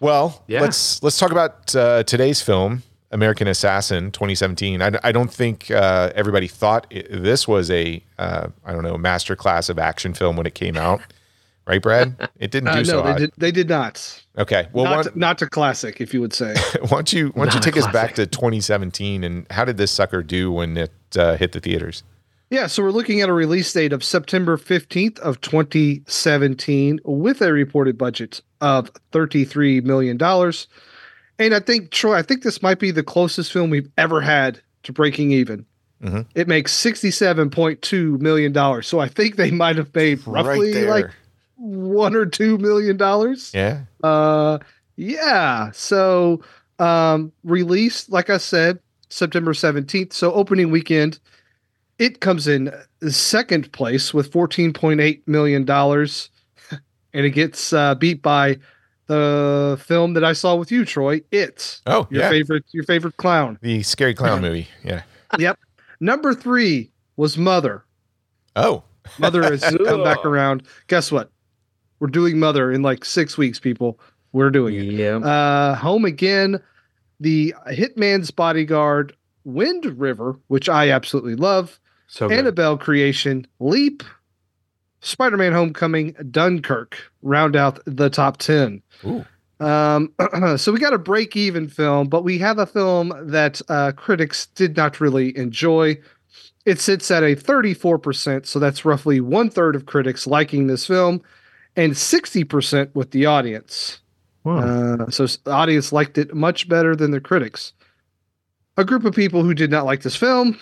Well, 0.01 0.43
Yeah. 0.47 0.61
let's 0.61 1.03
let's 1.03 1.19
talk 1.19 1.33
about 1.33 1.75
uh, 1.75 2.03
today's 2.05 2.41
film, 2.43 2.83
American 3.11 3.47
Assassin, 3.49 4.11
2017. 4.11 4.83
I, 4.83 4.93
I 5.03 5.13
don't 5.13 5.33
think 5.33 5.71
uh, 5.71 6.13
everybody 6.15 6.49
thought 6.49 6.87
it, 6.91 7.09
this 7.11 7.47
was 7.49 7.71
a 7.71 8.03
uh, 8.19 8.49
I 8.65 8.73
don't 8.73 8.83
know 8.85 8.97
masterclass 8.97 9.69
of 9.71 9.79
action 9.79 10.15
film 10.15 10.37
when 10.37 10.47
it 10.47 10.55
came 10.55 10.77
out, 10.77 11.01
right, 11.67 11.83
Brad? 11.83 12.31
It 12.39 12.51
didn't 12.51 12.73
do 12.73 12.81
Uh, 12.81 12.85
so 12.85 12.97
no, 12.99 13.03
they 13.03 13.11
hot. 13.11 13.19
did. 13.19 13.33
They 13.37 13.51
did 13.53 13.69
not. 13.69 14.23
Okay, 14.39 14.69
well, 14.73 14.85
not, 14.85 14.97
why, 14.97 15.03
to, 15.05 15.19
not 15.19 15.39
to 15.39 15.47
classic, 15.49 16.01
if 16.01 16.13
you 16.13 16.21
would 16.21 16.33
say. 16.33 16.55
why 16.83 16.89
don't 16.89 17.13
you 17.13 17.29
why 17.35 17.45
don't 17.47 17.55
you 17.55 17.59
Not 17.61 17.67
a 17.67 17.71
take 17.71 17.77
us 17.77 17.87
back 17.93 18.15
to 18.17 18.27
2017 18.27 19.25
and 19.25 19.47
how 19.51 19.65
did 19.65 19.77
this 19.79 19.91
sucker 19.91 20.23
do 20.23 20.53
when 20.53 20.77
it 20.77 20.93
uh, 21.17 21.37
hit 21.37 21.53
the 21.53 21.61
theaters? 21.61 22.03
Yeah, 22.51 22.69
so 22.69 22.83
we're 22.83 22.91
looking 22.93 23.21
at 23.23 23.29
a 23.29 23.33
release 23.33 23.73
date 23.73 23.93
of 23.93 24.05
September 24.05 24.57
15th 24.57 25.19
of 25.19 25.41
2017 25.41 27.01
with 27.05 27.41
a 27.43 27.53
reported 27.53 27.99
budget 27.99 28.41
of 28.61 28.91
33 29.13 29.81
million 29.81 30.17
dollars. 30.17 30.69
And 31.39 31.55
I 31.55 31.61
think 31.61 31.91
Troy, 31.91 32.15
I 32.15 32.23
think 32.23 32.43
this 32.43 32.63
might 32.63 32.79
be 32.79 32.91
the 32.91 33.03
closest 33.03 33.53
film 33.53 33.71
we've 33.71 33.91
ever 33.99 34.21
had 34.21 34.61
to 34.85 34.93
breaking 34.93 35.33
even. 35.33 35.67
Mhm. 36.03 36.27
It 36.35 36.47
makes 36.47 36.73
67.2 36.73 38.21
million 38.21 38.53
dollars. 38.53 38.87
So 38.87 39.01
I 39.01 39.09
think 39.09 39.37
they 39.37 39.51
might 39.51 39.77
have 39.77 39.95
made 39.95 40.25
roughly 40.27 40.73
there. 40.73 40.89
like 40.91 41.07
1 41.57 42.15
or 42.15 42.27
2 42.27 42.59
million 42.59 42.97
dollars. 42.97 43.51
Yeah. 43.55 43.83
Uh 44.03 44.59
yeah. 44.97 45.71
So 45.73 46.43
um 46.79 47.33
released, 47.45 48.11
like 48.11 48.31
I 48.31 48.37
said, 48.39 48.79
September 49.09 49.53
17th. 49.53 50.13
So 50.13 50.33
opening 50.33 50.71
weekend, 50.71 51.19
it 51.99 52.21
comes 52.21 52.47
in 52.49 52.71
second 53.09 53.73
place 53.73 54.13
with 54.13 54.31
14.8 54.33 55.23
million 55.27 55.65
dollars. 55.65 56.31
And 57.15 57.25
it 57.25 57.31
gets 57.31 57.73
uh, 57.73 57.95
beat 57.95 58.21
by 58.21 58.59
the 59.07 59.81
film 59.83 60.13
that 60.15 60.25
I 60.25 60.35
saw 60.35 60.55
with 60.57 60.71
you, 60.71 60.85
Troy. 60.85 61.23
It 61.31 61.81
Oh, 61.87 62.07
your 62.11 62.23
yeah. 62.25 62.29
favorite 62.29 62.65
your 62.73 62.85
favorite 62.85 63.17
clown. 63.17 63.59
The 63.63 63.83
scary 63.85 64.13
clown 64.13 64.41
movie. 64.43 64.69
Yeah. 64.85 65.03
Yep. 65.39 65.59
Number 66.01 66.35
three 66.35 66.91
was 67.17 67.39
Mother. 67.39 67.85
Oh. 68.55 68.83
Mother 69.19 69.43
has 69.45 69.63
come 69.87 70.03
back 70.05 70.25
around. 70.27 70.65
Guess 70.89 71.11
what? 71.11 71.31
We're 72.01 72.09
doing 72.09 72.39
Mother 72.39 72.71
in 72.73 72.83
like 72.83 73.05
six 73.05 73.39
weeks, 73.39 73.59
people. 73.59 73.99
We're 74.33 74.51
doing 74.51 74.75
it. 74.75 74.83
yeah. 74.95 75.17
Uh, 75.17 75.75
home 75.75 76.05
again, 76.05 76.61
the 77.21 77.55
Hitman's 77.69 78.31
Bodyguard, 78.31 79.17
Wind 79.45 79.87
River, 79.99 80.39
which 80.49 80.69
I 80.69 80.91
absolutely 80.91 81.37
love, 81.37 81.81
so 82.07 82.29
good. 82.29 82.39
Annabelle 82.39 82.77
Creation, 82.77 83.47
Leap, 83.61 84.03
Spider 85.01 85.37
Man 85.37 85.53
Homecoming, 85.53 86.15
Dunkirk 86.31 86.99
round 87.23 87.57
out 87.57 87.79
the 87.87 88.11
top 88.11 88.39
10. 88.39 88.83
Ooh. 89.05 89.25
Um, 89.61 90.13
so 90.57 90.73
we 90.73 90.79
got 90.79 90.93
a 90.93 90.99
break 90.99 91.37
even 91.37 91.69
film, 91.69 92.09
but 92.09 92.23
we 92.25 92.39
have 92.39 92.59
a 92.59 92.67
film 92.67 93.13
that 93.23 93.61
uh, 93.69 93.93
critics 93.93 94.47
did 94.47 94.77
not 94.77 95.01
really 95.01 95.37
enjoy. 95.37 95.99
It 96.65 96.81
sits 96.81 97.11
at 97.11 97.23
a 97.23 97.37
34%, 97.37 98.45
so 98.47 98.59
that's 98.59 98.85
roughly 98.85 99.21
one 99.21 99.49
third 99.49 99.77
of 99.77 99.87
critics 99.87 100.27
liking 100.27 100.67
this 100.67 100.87
film, 100.87 101.23
and 101.77 101.93
60% 101.93 102.95
with 102.95 103.11
the 103.11 103.27
audience. 103.27 104.01
Wow. 104.45 104.59
Uh, 104.59 105.11
so 105.11 105.27
the 105.27 105.51
audience 105.51 105.93
liked 105.93 106.19
it 106.19 106.35
much 106.35 106.69
better 106.69 106.97
than 106.97 107.11
the 107.11 107.21
critics. 107.21 107.73
A 108.77 108.85
group 108.85 109.05
of 109.05 109.15
people 109.15 109.43
who 109.43 109.55
did 109.55 109.71
not 109.71 109.85
like 109.85 110.03
this 110.03 110.17
film 110.17 110.59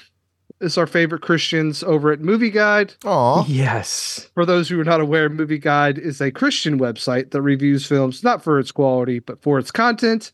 is 0.61 0.79
our 0.79 0.87
favorite 0.87 1.23
Christians 1.23 1.83
over 1.83 2.13
at 2.13 2.21
Movie 2.21 2.51
Guide. 2.51 2.95
Aw. 3.05 3.45
yes. 3.47 4.29
For 4.35 4.47
those 4.47 4.69
who 4.69 4.81
are 4.81 4.85
not 4.85 5.01
aware, 5.01 5.29
Movie 5.29 5.59
Guide 5.59 5.99
is 5.99 6.21
a 6.21 6.31
Christian 6.31 6.79
website 6.79 7.31
that 7.31 7.43
reviews 7.43 7.87
films 7.87 8.23
not 8.23 8.43
for 8.43 8.59
its 8.59 8.73
quality, 8.73 9.19
but 9.19 9.43
for 9.43 9.59
its 9.59 9.71
content. 9.71 10.33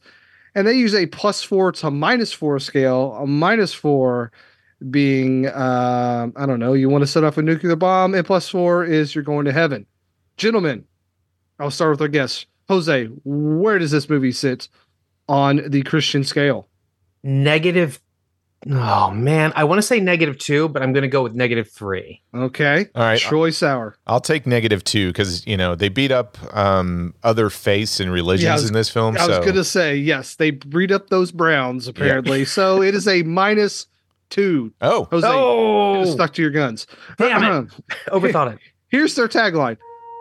And 0.55 0.67
they 0.67 0.75
use 0.75 0.95
a 0.95 1.07
plus 1.07 1.43
four 1.43 1.73
to 1.73 1.91
minus 1.91 2.33
four 2.33 2.59
scale, 2.59 3.15
a 3.15 3.27
minus 3.27 3.73
four 3.73 4.31
being, 4.91 5.47
um, 5.49 6.33
I 6.37 6.47
don't 6.47 6.61
know, 6.61 6.73
you 6.73 6.89
want 6.89 7.03
to 7.03 7.07
set 7.07 7.25
off 7.25 7.39
a 7.39 7.43
nuclear 7.43 7.77
bomb, 7.77 8.15
and 8.15 8.27
plus 8.27 8.49
four 8.49 8.85
is 8.85 9.15
you're 9.15 9.25
going 9.25 9.45
to 9.45 9.53
heaven. 9.53 9.87
Gentlemen, 10.41 10.87
I'll 11.59 11.71
start 11.71 11.91
with 11.91 12.01
our 12.01 12.09
guest. 12.09 12.47
Jose, 12.67 13.05
where 13.25 13.79
does 13.79 13.91
this 13.91 14.09
movie 14.09 14.33
sit 14.33 14.69
on 15.29 15.61
the 15.69 15.83
Christian 15.83 16.25
scale? 16.25 16.67
Negative. 17.23 18.01
Oh 18.71 19.11
man, 19.11 19.53
I 19.55 19.65
want 19.65 19.77
to 19.81 19.83
say 19.83 20.01
negative 20.01 20.39
two, 20.39 20.71
but 20.71 20.83
I'm 20.83 20.95
going 20.95 21.03
to 21.03 21.09
go 21.09 21.23
with 21.23 21.35
negative 21.35 21.71
three. 21.71 22.23
Okay. 22.35 22.87
All 22.95 23.03
right. 23.03 23.19
Troy 23.21 23.51
Sauer. 23.51 23.97
I'll 24.07 24.21
take 24.23 24.47
negative 24.47 24.83
two 24.83 25.09
because 25.11 25.47
you 25.47 25.59
know 25.59 25.75
they 25.75 25.91
beat 25.91 26.11
up 26.11 26.39
um, 26.57 27.15
other 27.23 27.51
faiths 27.51 28.01
and 28.01 28.11
religions 28.11 28.45
Yeah, 28.45 28.55
was- 28.55 28.67
in 28.67 28.73
this 28.73 28.89
film. 28.89 29.19
I 29.19 29.27
was 29.27 29.41
going 29.41 29.57
to 29.57 29.65
say, 29.65 29.95
yes, 29.97 30.37
they 30.37 30.53
breed 30.53 30.91
up 30.91 31.11
those 31.11 31.33
Browns, 31.33 31.87
apparently. 31.87 32.45
so 32.47 32.81
it 32.81 32.95
is 32.95 33.07
a 33.07 33.23
minus 33.25 33.89
two. 34.31 34.73
oh, 34.81 35.07
Jose, 35.11 35.29
Oh, 35.31 36.07
stuck 36.07 36.33
to 36.33 36.41
your 36.41 36.51
guns. 36.51 36.87
damn 37.19 37.67
it! 37.67 37.73
Overthought 38.09 38.55
it. 38.55 38.59
Here's 38.89 39.15
their 39.17 39.29
tagline 39.29 39.77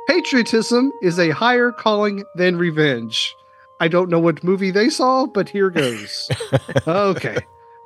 Patriotism 0.10 0.92
is 1.04 1.20
a 1.20 1.30
higher 1.30 1.72
calling 1.72 2.24
than 2.34 2.58
revenge. 2.58 3.36
I 3.80 3.88
don't 3.88 4.10
know 4.10 4.18
what 4.20 4.44
movie 4.44 4.72
they 4.72 4.90
saw, 4.90 5.28
but 5.28 5.48
here 5.48 5.70
goes. 5.70 6.32
okay. 6.88 7.38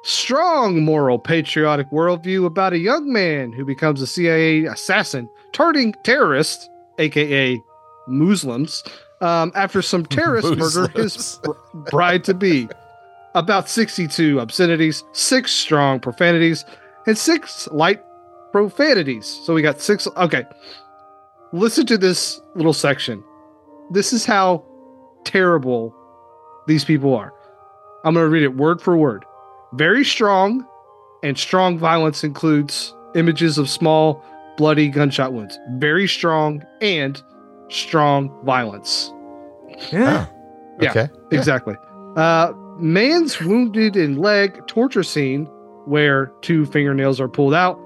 Strong 0.03 0.85
moral 0.85 1.19
patriotic 1.19 1.89
worldview 1.91 2.45
about 2.45 2.71
a 2.71 2.77
young 2.77 3.11
man 3.11 3.51
who 3.51 3.65
becomes 3.65 4.01
a 4.01 4.07
CIA 4.07 4.63
assassin, 4.67 5.29
turning 5.51 5.93
terrorist, 6.05 6.69
aka 6.97 7.61
Muslims, 8.07 8.85
um, 9.19 9.51
after 9.53 9.81
some 9.81 10.05
terrorist 10.05 10.55
murder 10.57 10.87
his 10.97 11.41
bride 11.91 12.23
to 12.23 12.33
be. 12.33 12.69
About 13.35 13.67
62 13.67 14.39
obscenities, 14.39 15.03
six 15.11 15.51
strong 15.51 15.99
profanities, 15.99 16.63
and 17.05 17.17
six 17.17 17.67
light 17.73 18.01
profanities. 18.53 19.25
So 19.43 19.53
we 19.53 19.61
got 19.61 19.81
six. 19.81 20.07
Okay. 20.15 20.45
Listen 21.53 21.85
to 21.85 21.99
this 21.99 22.41
little 22.55 22.73
section. 22.73 23.23
This 23.91 24.11
is 24.11 24.25
how 24.25 24.65
terrible 25.23 25.95
these 26.65 26.83
people 26.83 27.13
are. 27.13 27.31
I'm 28.03 28.15
going 28.15 28.25
to 28.25 28.29
read 28.29 28.41
it 28.41 28.57
word 28.57 28.81
for 28.81 28.97
word. 28.97 29.23
Very 29.73 30.03
strong, 30.03 30.65
and 31.21 31.37
strong 31.37 31.77
violence 31.77 32.23
includes 32.23 32.95
images 33.13 33.59
of 33.59 33.69
small, 33.69 34.25
bloody 34.57 34.89
gunshot 34.89 35.31
wounds. 35.31 35.57
Very 35.77 36.07
strong 36.07 36.63
and 36.81 37.21
strong 37.69 38.31
violence. 38.43 39.13
Yeah. 39.91 40.25
Yeah. 40.81 40.89
Okay. 40.89 41.07
Exactly. 41.31 41.75
Uh, 42.15 42.51
man's 42.79 43.39
wounded 43.39 43.95
in 43.95 44.17
leg 44.17 44.65
torture 44.65 45.03
scene 45.03 45.45
where 45.85 46.31
two 46.41 46.65
fingernails 46.65 47.21
are 47.21 47.27
pulled 47.27 47.53
out, 47.53 47.79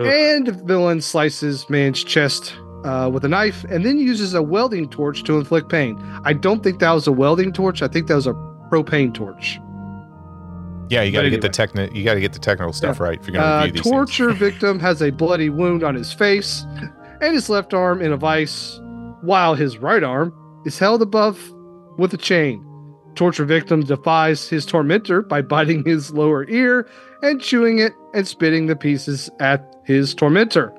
Ugh. 0.00 0.06
and 0.06 0.48
villain 0.66 1.00
slices 1.00 1.70
man's 1.70 2.02
chest 2.02 2.56
uh, 2.86 3.10
with 3.12 3.24
a 3.24 3.28
knife 3.28 3.64
and 3.68 3.84
then 3.84 3.98
uses 3.98 4.32
a 4.34 4.42
welding 4.42 4.88
torch 4.88 5.24
to 5.24 5.38
inflict 5.38 5.68
pain. 5.68 5.98
I 6.24 6.32
don't 6.32 6.62
think 6.62 6.78
that 6.80 6.92
was 6.92 7.06
a 7.06 7.12
welding 7.12 7.52
torch. 7.52 7.82
I 7.82 7.88
think 7.88 8.06
that 8.06 8.14
was 8.14 8.26
a 8.26 8.32
propane 8.70 9.12
torch. 9.12 9.58
Yeah, 10.88 11.02
you 11.02 11.10
got 11.10 11.22
to 11.22 11.30
But 11.30 11.40
get 11.42 11.52
the 11.52 11.62
anyway. 11.62 11.88
techni- 11.88 11.96
You 11.96 12.04
got 12.04 12.14
to 12.14 12.20
get 12.20 12.32
the 12.32 12.38
technical 12.38 12.72
stuff 12.72 13.00
right 13.00 13.18
if 13.20 13.26
you're 13.26 13.32
going 13.34 13.44
to 13.44 13.48
Uh, 13.52 13.56
review 13.64 13.72
these 13.72 13.82
things. 13.82 13.92
torture 13.92 14.30
victim 14.46 14.78
has 14.78 15.02
a 15.02 15.10
bloody 15.10 15.50
wound 15.50 15.82
on 15.82 15.94
his 15.96 16.12
face 16.12 16.64
and 17.20 17.34
his 17.34 17.48
left 17.50 17.74
arm 17.74 18.00
in 18.00 18.12
a 18.12 18.16
vice, 18.16 18.80
while 19.22 19.54
his 19.56 19.78
right 19.78 20.04
arm 20.04 20.32
is 20.64 20.78
held 20.78 21.02
above 21.02 21.40
with 21.98 22.14
a 22.14 22.16
chain. 22.16 22.62
Torture 23.16 23.44
victim 23.46 23.80
defies 23.80 24.48
his 24.48 24.64
tormentor 24.66 25.22
by 25.22 25.40
biting 25.42 25.82
his 25.84 26.12
lower 26.12 26.46
ear 26.48 26.86
and 27.22 27.40
chewing 27.40 27.78
it 27.78 27.92
and 28.14 28.28
spitting 28.28 28.66
the 28.66 28.76
pieces 28.76 29.28
at 29.40 29.74
his 29.86 30.14
tormentor. 30.14 30.72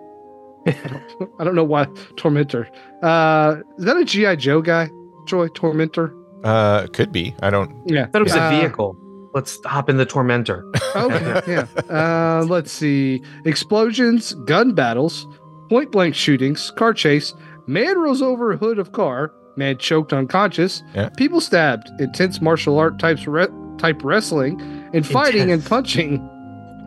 I 1.40 1.44
don't, 1.44 1.56
know 1.56 1.64
why 1.64 1.88
tormentor. 2.16 2.68
Uh, 3.02 3.58
is 3.78 3.86
that 3.86 3.98
a 3.98 4.06
GI 4.06 4.36
Joe 4.38 4.62
guy? 4.62 4.90
Troy 5.28 5.48
tormentor. 5.50 6.14
Uh, 6.44 6.88
could 6.88 7.12
be. 7.12 7.36
I 7.42 7.50
don't. 7.50 7.76
Yeah, 7.86 8.04
I 8.04 8.06
thought 8.08 8.22
it 8.22 8.24
was 8.26 8.36
Uh, 8.36 8.40
a 8.54 8.60
vehicle. 8.60 8.98
Let's 9.34 9.60
hop 9.66 9.90
in 9.90 9.98
the 9.98 10.06
tormentor. 10.06 10.66
Okay, 10.96 11.42
yeah. 11.48 11.68
Uh, 11.94 12.44
let's 12.50 12.72
see. 12.72 13.22
Explosions, 13.46 14.34
gun 14.46 14.74
battles, 14.74 15.28
point 15.70 15.92
blank 15.92 16.16
shootings, 16.16 16.72
car 16.72 16.92
chase, 16.92 17.36
man 17.68 18.00
rolls 18.00 18.20
over 18.22 18.52
a 18.52 18.58
hood 18.58 18.80
of 18.80 18.94
car, 18.94 19.32
man 19.58 19.78
choked 19.78 20.12
unconscious, 20.12 20.82
Yeah. 20.96 21.10
people 21.10 21.40
stabbed, 21.40 21.88
intense 22.00 22.42
martial 22.42 22.80
art 22.80 22.98
types 22.98 23.28
re- 23.28 23.48
type 23.78 24.04
wrestling, 24.04 24.60
and 24.94 25.06
fighting 25.06 25.52
and 25.52 25.64
punching. 25.64 26.18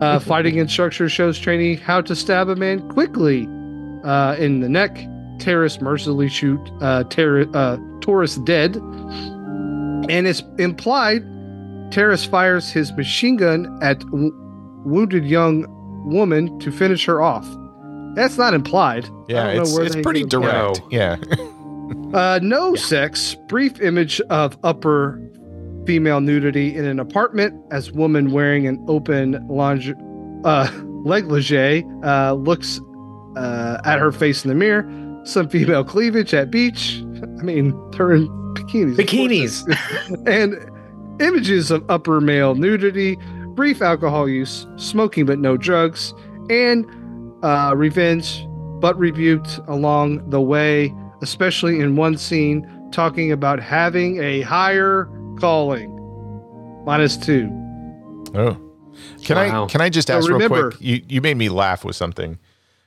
Uh, 0.01 0.19
fighting 0.19 0.57
instructor 0.57 1.07
shows 1.07 1.39
trainee 1.39 1.75
how 1.75 2.01
to 2.01 2.13
stab 2.15 2.49
a 2.49 2.55
man 2.55 2.85
quickly 2.89 3.47
uh, 4.03 4.35
in 4.39 4.59
the 4.61 4.69
neck. 4.69 4.97
Terrorists 5.39 5.81
mercilessly 5.81 6.29
shoot 6.29 6.59
uh, 6.81 7.03
terror, 7.05 7.45
uh, 7.53 7.77
tourists 8.01 8.37
dead. 8.39 8.75
And 8.75 10.27
it's 10.27 10.43
implied 10.59 11.23
Terrace 11.91 12.25
fires 12.25 12.71
his 12.71 12.91
machine 12.93 13.35
gun 13.35 13.77
at 13.81 13.99
w- 13.99 14.31
wounded 14.85 15.25
young 15.25 15.65
woman 16.09 16.57
to 16.59 16.71
finish 16.71 17.05
her 17.05 17.21
off. 17.21 17.45
That's 18.15 18.37
not 18.37 18.53
implied. 18.53 19.07
Yeah, 19.27 19.47
I 19.47 19.55
don't 19.55 19.73
know 19.73 19.81
it's 19.83 19.95
it's 19.95 20.03
pretty 20.03 20.21
get 20.23 20.27
it 20.27 20.31
from. 20.31 20.41
direct. 20.43 20.81
Yeah. 20.91 21.17
Uh, 22.13 22.39
no 22.41 22.75
sex. 22.75 23.35
Brief 23.47 23.79
image 23.81 24.19
of 24.29 24.57
upper 24.63 25.21
female 25.85 26.19
nudity 26.21 26.75
in 26.75 26.83
an 26.85 26.99
apartment 26.99 27.53
as 27.71 27.91
woman 27.91 28.31
wearing 28.31 28.65
an 28.67 28.83
open 28.89 29.45
linge- 29.49 29.93
uh, 30.45 30.69
negligee 31.05 31.85
uh, 32.03 32.33
looks 32.33 32.79
uh, 33.35 33.79
at 33.85 33.99
her 33.99 34.11
face 34.11 34.43
in 34.43 34.49
the 34.49 34.55
mirror. 34.55 34.89
Some 35.23 35.49
female 35.49 35.83
cleavage 35.83 36.33
at 36.33 36.49
beach. 36.51 36.97
I 37.39 37.43
mean, 37.43 37.71
they're 37.91 38.13
in 38.13 38.27
bikinis. 38.55 38.95
Bikinis. 38.95 40.27
and 40.27 40.55
images 41.21 41.69
of 41.71 41.87
upper 41.89 42.19
male 42.19 42.55
nudity, 42.55 43.17
brief 43.49 43.81
alcohol 43.81 44.27
use, 44.27 44.65
smoking 44.77 45.25
but 45.25 45.39
no 45.39 45.57
drugs, 45.57 46.13
and 46.49 46.85
uh, 47.43 47.73
revenge, 47.75 48.45
but 48.79 48.97
rebuked 48.97 49.59
along 49.67 50.27
the 50.29 50.41
way, 50.41 50.93
especially 51.21 51.79
in 51.79 51.95
one 51.95 52.17
scene 52.17 52.67
talking 52.91 53.31
about 53.31 53.59
having 53.59 54.21
a 54.21 54.41
higher 54.41 55.07
calling. 55.39 55.89
Minus 56.85 57.15
two. 57.15 57.49
Oh. 58.33 58.57
Can 59.23 59.37
Wow. 59.37 59.65
I 59.65 59.67
can 59.67 59.81
I 59.81 59.89
just 59.89 60.07
So 60.07 60.17
ask 60.17 60.29
real 60.29 60.47
quick? 60.47 60.75
You 60.79 61.01
you 61.07 61.21
made 61.21 61.37
me 61.37 61.49
laugh 61.49 61.85
with 61.85 61.95
something. 61.95 62.39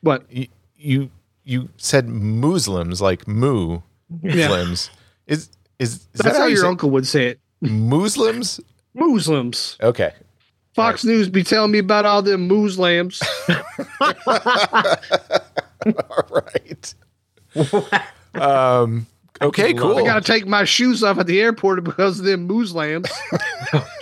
What? 0.05 0.25
You 0.31 0.47
you, 0.77 1.11
you 1.45 1.69
said 1.77 2.09
Muslims 2.09 3.01
like 3.01 3.27
moo 3.27 3.81
Yeah. 4.23 4.49
Muslims. 4.49 4.91
Is 5.27 5.49
is, 5.79 5.95
is 5.95 6.07
That's 6.13 6.35
that 6.37 6.41
how 6.43 6.47
your 6.47 6.59
say- 6.59 6.67
uncle 6.69 6.91
would 6.91 7.07
say 7.07 7.27
it. 7.29 7.41
Muslims? 7.61 8.61
Muslims. 8.95 9.77
Okay. 9.83 10.13
Fox 10.75 11.05
News 11.05 11.29
be 11.29 11.43
telling 11.43 11.71
me 11.71 11.79
about 11.79 12.05
all 12.05 12.21
them 12.23 12.47
Muslims. 12.49 13.23
All 15.87 16.29
right. 16.31 16.95
um 18.35 19.07
okay, 19.43 19.73
love 19.73 19.83
cool. 19.83 19.99
I 19.99 20.05
gotta 20.05 20.21
take 20.21 20.47
my 20.47 20.65
shoes 20.65 21.03
off 21.03 21.19
at 21.19 21.27
the 21.27 21.41
airport 21.41 21.83
because 21.85 22.19
of 22.21 22.25
them 22.27 22.47
Muslims. 22.47 23.09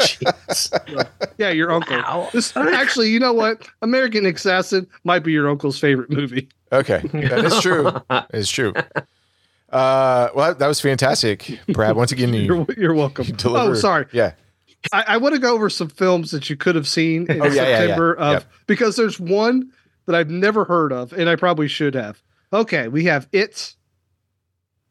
Jeez. 0.00 1.08
Yeah, 1.38 1.50
your 1.50 1.72
uncle. 1.72 1.96
Wow. 1.96 2.28
This, 2.32 2.54
actually, 2.56 3.10
you 3.10 3.18
know 3.18 3.32
what? 3.32 3.66
American 3.80 4.26
Assassin 4.26 4.86
might 5.02 5.20
be 5.20 5.32
your 5.32 5.48
uncle's 5.48 5.78
favorite 5.78 6.10
movie. 6.10 6.48
Okay. 6.70 7.00
That 7.12 7.44
is 7.46 7.60
true. 7.60 7.90
it's 8.30 8.50
true. 8.50 8.72
Uh 9.70 10.28
well 10.34 10.54
that 10.54 10.66
was 10.66 10.80
fantastic. 10.80 11.58
Brad, 11.68 11.96
once 11.96 12.12
again 12.12 12.32
you 12.34 12.42
You're, 12.54 12.66
you're 12.76 12.94
welcome. 12.94 13.24
deliver 13.26 13.70
Oh, 13.72 13.74
sorry. 13.74 14.06
Yeah. 14.12 14.32
I, 14.92 15.04
I 15.08 15.16
want 15.16 15.34
to 15.34 15.40
go 15.40 15.54
over 15.54 15.70
some 15.70 15.88
films 15.88 16.30
that 16.32 16.50
you 16.50 16.56
could 16.56 16.74
have 16.74 16.86
seen 16.88 17.30
in 17.30 17.40
Oh, 17.40 17.46
yeah, 17.46 17.54
yeah, 17.54 17.68
yeah. 17.68 17.78
September 17.78 18.14
of 18.14 18.32
Yep. 18.34 18.44
because 18.66 18.96
there's 18.96 19.18
one 19.18 19.70
that 20.06 20.14
I've 20.16 20.30
never 20.30 20.64
heard 20.64 20.92
of, 20.92 21.12
and 21.12 21.28
I 21.30 21.36
probably 21.36 21.68
should 21.68 21.94
have. 21.94 22.20
Okay, 22.52 22.88
we 22.88 23.04
have 23.04 23.28
it, 23.32 23.74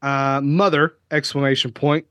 uh, 0.02 0.40
mother 0.42 0.96
exclamation 1.10 1.72
point, 1.72 2.06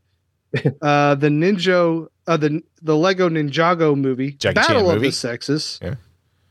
uh, 0.81 1.15
the 1.15 1.27
Ninja, 1.27 2.07
uh, 2.27 2.37
the 2.37 2.63
the 2.81 2.95
Lego 2.97 3.29
Ninjago 3.29 3.95
movie, 3.97 4.31
Jackie 4.31 4.55
Chan 4.55 4.67
Battle 4.67 4.89
of 4.89 4.95
movie. 4.95 5.07
the 5.07 5.11
Sexes, 5.13 5.79
Yeah. 5.81 5.95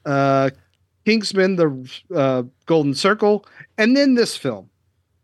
uh, 0.04 0.50
Kingsman, 1.04 1.56
the 1.56 1.90
uh, 2.14 2.42
Golden 2.66 2.94
Circle, 2.94 3.44
and 3.78 3.96
then 3.96 4.14
this 4.14 4.36
film, 4.36 4.70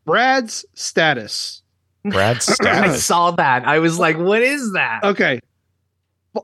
Brad's 0.04 0.64
Status. 0.74 1.62
Brad 2.04 2.36
I 2.62 2.94
saw 2.96 3.32
that. 3.32 3.66
I 3.66 3.78
was 3.80 3.98
like, 3.98 4.16
what 4.16 4.40
is 4.40 4.72
that? 4.74 5.00
Okay. 5.02 5.40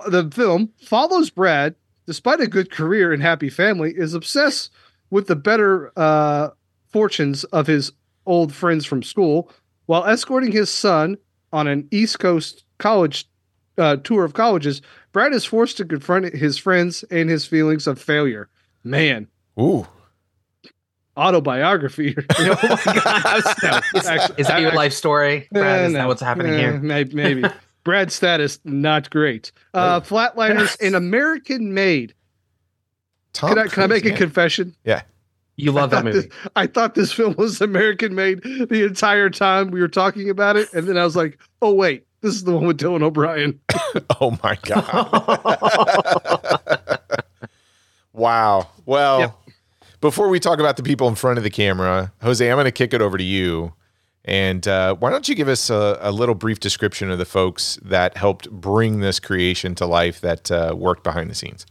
The 0.08 0.28
film 0.32 0.70
follows 0.82 1.30
Brad, 1.30 1.74
despite 2.06 2.40
a 2.40 2.46
good 2.48 2.70
career 2.72 3.12
and 3.12 3.22
happy 3.22 3.48
family, 3.48 3.92
is 3.94 4.12
obsessed 4.14 4.70
with 5.11 5.28
the 5.28 5.37
better 5.37 5.92
uh, 5.96 6.48
fortunes 6.90 7.44
of 7.44 7.66
his 7.68 7.92
old 8.26 8.52
friends 8.54 8.85
from 8.87 9.02
school 9.04 9.50
while 9.92 10.07
escorting 10.07 10.50
his 10.52 10.70
son 10.70 11.18
on 11.52 11.66
an 11.68 11.87
East 11.90 12.18
Coast 12.18 12.64
college 12.78 13.28
uh, 13.76 13.96
tour 13.96 14.24
of 14.24 14.33
colleges. 14.33 14.81
Brad 15.12 15.35
is 15.35 15.44
forced 15.44 15.76
to 15.76 15.85
confront 15.85 16.35
his 16.35 16.57
friends 16.57 17.05
and 17.11 17.28
his 17.28 17.44
feelings 17.44 17.87
of 17.87 18.00
failure. 18.00 18.48
Man, 18.83 19.28
Ooh. 19.61 19.87
autobiography. 21.14 22.16
oh 22.38 22.78
my 22.87 22.94
god. 23.05 23.83
Is, 23.94 24.07
Actually- 24.07 24.40
is 24.40 24.46
that 24.46 24.62
your 24.62 24.72
life 24.72 24.94
story? 24.94 25.46
Brad, 25.52 25.81
Eh, 25.83 25.87
is 25.88 25.92
no. 25.92 25.98
that 25.98 26.09
what's 26.09 26.22
happening 26.22 26.55
Eh, 26.55 26.59
here? 26.59 26.72
may- 26.81 27.05
Maybe. 27.05 27.44
Brad's 27.85 28.14
status 28.14 28.61
not 28.64 29.11
great. 29.11 29.52
Uh, 29.74 30.00
Flatliners 30.00 30.81
an 30.81 30.94
American 30.94 31.74
Made. 31.74 32.14
Tom 33.35 33.50
Can 33.50 33.59
I 33.59 33.66
can 33.66 33.83
I 33.83 33.87
make 33.88 34.07
a 34.07 34.12
confession? 34.12 34.74
yeah. 34.85 35.02
Confession? 35.56 35.64
You 35.66 35.72
love 35.72 35.90
that 35.90 36.04
movie. 36.04 36.28
This, 36.28 36.38
I 36.56 36.66
thought 36.66 36.94
this 36.94 37.12
film 37.12 37.34
was 37.38 37.60
American 37.60 38.14
made 38.14 38.42
the 38.42 38.84
entire 38.86 39.30
time 39.30 39.70
we 39.70 39.80
were 39.80 39.88
talking 39.88 40.28
about 40.30 40.56
it, 40.56 40.72
and 40.72 40.86
then 40.88 40.96
I 40.98 41.04
was 41.04 41.14
like, 41.16 41.38
"Oh 41.60 41.72
wait, 41.74 42.06
this 42.20 42.34
is 42.34 42.44
the 42.44 42.52
one 42.52 42.66
with 42.66 42.78
Dylan 42.78 43.02
O'Brien." 43.02 43.58
Oh 44.20 44.38
my 44.42 44.56
god. 44.62 44.88
wow. 48.12 48.68
Well, 48.86 49.20
Yep. 49.20 49.36
before 50.00 50.28
we 50.28 50.40
talk 50.40 50.58
about 50.60 50.76
the 50.76 50.82
people 50.82 51.08
in 51.08 51.14
front 51.14 51.38
of 51.38 51.44
the 51.44 51.50
camera, 51.50 52.12
Jose, 52.22 52.48
I'm 52.48 52.56
going 52.56 52.64
to 52.64 52.70
kick 52.72 52.94
it 52.94 53.02
over 53.02 53.18
to 53.18 53.24
you. 53.24 53.72
And 54.24 54.66
uh, 54.68 54.94
why 54.94 55.10
don't 55.10 55.28
you 55.28 55.34
give 55.34 55.48
us 55.48 55.68
a, 55.68 55.98
a 56.00 56.12
little 56.12 56.36
brief 56.36 56.60
description 56.60 57.10
of 57.10 57.18
the 57.18 57.24
folks 57.24 57.78
that 57.82 58.16
helped 58.16 58.48
bring 58.50 59.00
this 59.00 59.18
creation 59.18 59.74
to 59.76 59.86
life 59.86 60.20
that 60.20 60.50
uh, 60.50 60.74
worked 60.76 61.02
behind 61.02 61.28
the 61.28 61.34
scenes? 61.34 61.66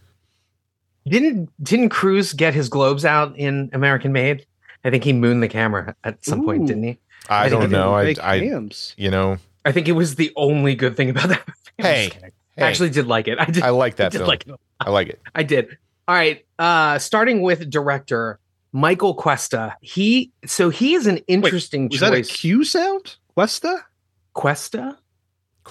Didn't 1.07 1.49
didn't 1.63 1.89
Cruz 1.89 2.33
get 2.33 2.53
his 2.53 2.69
globes 2.69 3.05
out 3.05 3.35
in 3.37 3.69
American 3.73 4.11
Made? 4.11 4.45
I 4.83 4.89
think 4.89 5.03
he 5.03 5.13
mooned 5.13 5.41
the 5.43 5.47
camera 5.47 5.95
at 6.03 6.23
some 6.25 6.43
point, 6.43 6.67
didn't 6.67 6.83
he? 6.83 6.97
I, 7.29 7.45
I 7.45 7.49
don't 7.49 7.69
know. 7.69 7.93
I, 7.95 8.03
Make 8.05 8.19
I, 8.19 8.39
hams. 8.39 8.93
you 8.97 9.11
know, 9.11 9.37
I 9.65 9.71
think 9.71 9.87
it 9.87 9.91
was 9.93 10.15
the 10.15 10.31
only 10.35 10.75
good 10.75 10.97
thing 10.97 11.09
about 11.09 11.29
that. 11.29 11.47
movie. 11.47 11.55
Hey, 11.89 12.07
just 12.09 12.19
hey, 12.19 12.31
I 12.57 12.67
actually 12.67 12.89
did 12.89 13.07
like 13.07 13.27
it. 13.27 13.39
I 13.39 13.45
did. 13.45 13.63
I 13.63 13.69
like 13.69 13.93
I 13.93 13.95
that 13.97 14.11
did 14.11 14.17
film. 14.19 14.27
like 14.27 14.47
it. 14.47 14.55
I 14.79 14.89
like 14.89 15.09
it. 15.09 15.21
I 15.35 15.43
did. 15.43 15.77
All 16.07 16.15
right. 16.15 16.45
Uh 16.59 16.97
starting 16.99 17.41
with 17.41 17.69
director 17.69 18.39
Michael 18.73 19.13
Cuesta. 19.13 19.75
He 19.81 20.31
so 20.45 20.69
he 20.69 20.93
is 20.95 21.07
an 21.07 21.17
interesting 21.27 21.89
Was 21.89 21.99
that 21.99 22.13
a 22.13 22.17
choice. 22.17 22.31
Q 22.37 22.63
sound? 22.63 23.17
Cuesta? 23.35 23.85
Cuesta? 24.33 24.97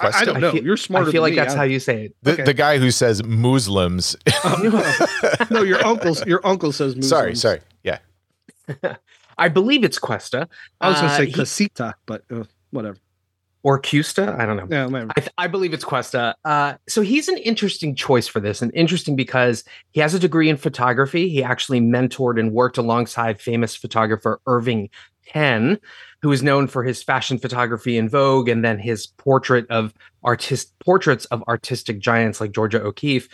I, 0.01 0.21
I 0.21 0.25
don't 0.25 0.37
I 0.37 0.41
know. 0.41 0.53
feel- 0.53 0.65
You're 0.65 0.77
smarter. 0.77 1.09
I 1.09 1.13
feel 1.13 1.23
than 1.23 1.31
like 1.33 1.39
me. 1.39 1.45
that's 1.45 1.55
how 1.55 1.63
you 1.63 1.79
say 1.81 2.07
it. 2.07 2.17
The, 2.23 2.33
okay. 2.33 2.43
the 2.45 2.55
guy 2.55 2.79
who 2.79 2.91
says 2.91 3.23
Muslims. 3.25 4.17
no, 5.51 5.63
your 5.63 5.85
uncle's 5.87 6.25
your 6.27 6.45
uncle 6.47 6.73
says. 6.73 6.93
sorry, 7.07 7.31
Muslims. 7.33 7.41
sorry. 7.41 7.61
Sorry. 7.85 7.99
Yeah. 8.79 8.97
I 9.39 9.49
believe 9.49 9.85
it's 9.85 9.99
Cuesta. 9.99 10.49
I 10.81 10.89
was 10.89 10.97
gonna 11.01 11.13
Uh, 11.13 11.17
say 11.17 11.27
he- 11.27 11.33
casita, 11.33 11.95
but 12.07 12.23
uh, 12.31 12.45
whatever. 12.71 12.99
or 13.63 13.79
Cuesta. 13.79 14.37
I 14.39 14.45
don't 14.47 14.57
know. 14.57 14.67
Yeah, 14.71 14.87
whatever. 14.87 15.13
I, 15.17 15.21
th- 15.21 15.33
I 15.39 15.47
believe 15.47 15.73
it's 15.73 15.85
Cuesta. 15.85 16.35
Uh, 16.45 16.75
so 16.89 17.01
he's 17.03 17.29
an 17.29 17.39
interesting 17.39 17.95
choice 17.95 18.27
for 18.29 18.41
this, 18.41 18.61
and 18.63 18.71
interesting 18.75 19.17
because 19.17 19.65
he 19.93 20.01
has 20.01 20.15
a 20.15 20.19
degree 20.19 20.49
in 20.49 20.57
photography. 20.57 21.29
He 21.29 21.43
actually 21.43 21.81
mentored 21.81 22.39
and 22.39 22.53
worked 22.53 22.77
alongside 22.79 23.41
famous 23.41 23.75
photographer 23.77 24.41
Irving 24.47 24.89
Penn, 25.27 25.79
who 26.23 26.33
is 26.33 26.43
known 26.43 26.67
for 26.67 26.85
his 26.85 27.03
fashion 27.03 27.39
photography 27.39 27.97
in 27.97 28.09
Vogue, 28.09 28.49
and 28.49 28.65
then 28.65 28.79
his 28.79 29.07
portrait 29.07 29.67
of 29.71 29.95
artist 30.23 30.79
portraits 30.81 31.25
of 31.27 31.43
artistic 31.49 31.99
giants 31.99 32.41
like 32.41 32.53
Georgia 32.53 32.83
O'Keeffe. 32.83 33.29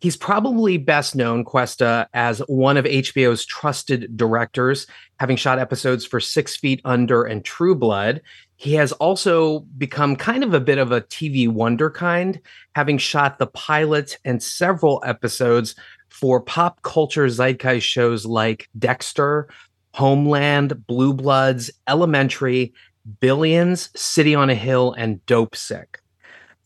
He's 0.00 0.16
probably 0.16 0.76
best 0.76 1.16
known, 1.16 1.42
Cuesta, 1.42 2.06
as 2.12 2.40
one 2.40 2.76
of 2.76 2.84
HBO's 2.84 3.46
trusted 3.46 4.14
directors, 4.14 4.86
having 5.18 5.38
shot 5.38 5.58
episodes 5.58 6.04
for 6.04 6.20
Six 6.20 6.54
Feet 6.54 6.82
Under 6.84 7.24
and 7.24 7.42
True 7.42 7.74
Blood. 7.74 8.20
He 8.56 8.74
has 8.74 8.92
also 8.92 9.60
become 9.78 10.14
kind 10.14 10.44
of 10.44 10.52
a 10.52 10.60
bit 10.60 10.76
of 10.76 10.92
a 10.92 11.00
TV 11.00 11.48
wonder 11.48 11.90
kind, 11.90 12.38
having 12.74 12.98
shot 12.98 13.38
the 13.38 13.46
pilot 13.46 14.18
and 14.24 14.42
several 14.42 15.02
episodes 15.06 15.74
for 16.10 16.40
pop 16.40 16.82
culture 16.82 17.26
zeitgeist 17.28 17.86
shows 17.86 18.26
like 18.26 18.68
Dexter, 18.78 19.48
Homeland, 19.96 20.86
Blue 20.86 21.14
Bloods, 21.14 21.70
Elementary, 21.88 22.74
Billions, 23.20 23.88
City 23.98 24.34
on 24.34 24.50
a 24.50 24.54
Hill, 24.54 24.92
and 24.92 25.24
Dope 25.24 25.56
Sick. 25.56 26.00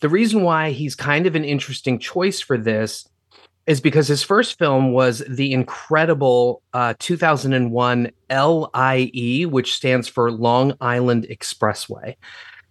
The 0.00 0.08
reason 0.08 0.42
why 0.42 0.72
he's 0.72 0.96
kind 0.96 1.26
of 1.26 1.36
an 1.36 1.44
interesting 1.44 2.00
choice 2.00 2.40
for 2.40 2.58
this 2.58 3.08
is 3.68 3.80
because 3.80 4.08
his 4.08 4.24
first 4.24 4.58
film 4.58 4.92
was 4.92 5.22
the 5.28 5.52
incredible 5.52 6.60
uh, 6.72 6.94
2001 6.98 8.10
LIE, 8.28 9.46
which 9.48 9.74
stands 9.74 10.08
for 10.08 10.32
Long 10.32 10.74
Island 10.80 11.24
Expressway. 11.30 12.16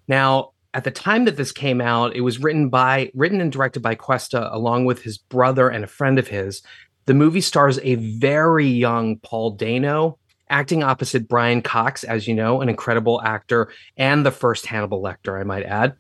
Now, 0.09 0.51
at 0.73 0.83
the 0.83 0.91
time 0.91 1.23
that 1.23 1.37
this 1.37 1.53
came 1.53 1.79
out, 1.79 2.17
it 2.17 2.21
was 2.21 2.39
written 2.39 2.67
by, 2.67 3.11
written 3.13 3.39
and 3.39 3.49
directed 3.49 3.79
by 3.79 3.95
Cuesta, 3.95 4.53
along 4.53 4.83
with 4.83 5.03
his 5.03 5.17
brother 5.17 5.69
and 5.69 5.85
a 5.85 5.87
friend 5.87 6.19
of 6.19 6.27
his. 6.27 6.61
The 7.05 7.13
movie 7.13 7.41
stars 7.41 7.79
a 7.81 7.95
very 7.95 8.67
young 8.67 9.19
Paul 9.19 9.51
Dano, 9.51 10.18
acting 10.49 10.83
opposite 10.83 11.27
Brian 11.27 11.61
Cox, 11.61 12.03
as 12.03 12.27
you 12.27 12.33
know, 12.33 12.61
an 12.61 12.69
incredible 12.69 13.21
actor 13.21 13.71
and 13.97 14.25
the 14.25 14.31
first 14.31 14.65
Hannibal 14.65 15.01
Lecter, 15.01 15.39
I 15.39 15.43
might 15.43 15.63
add. 15.63 15.95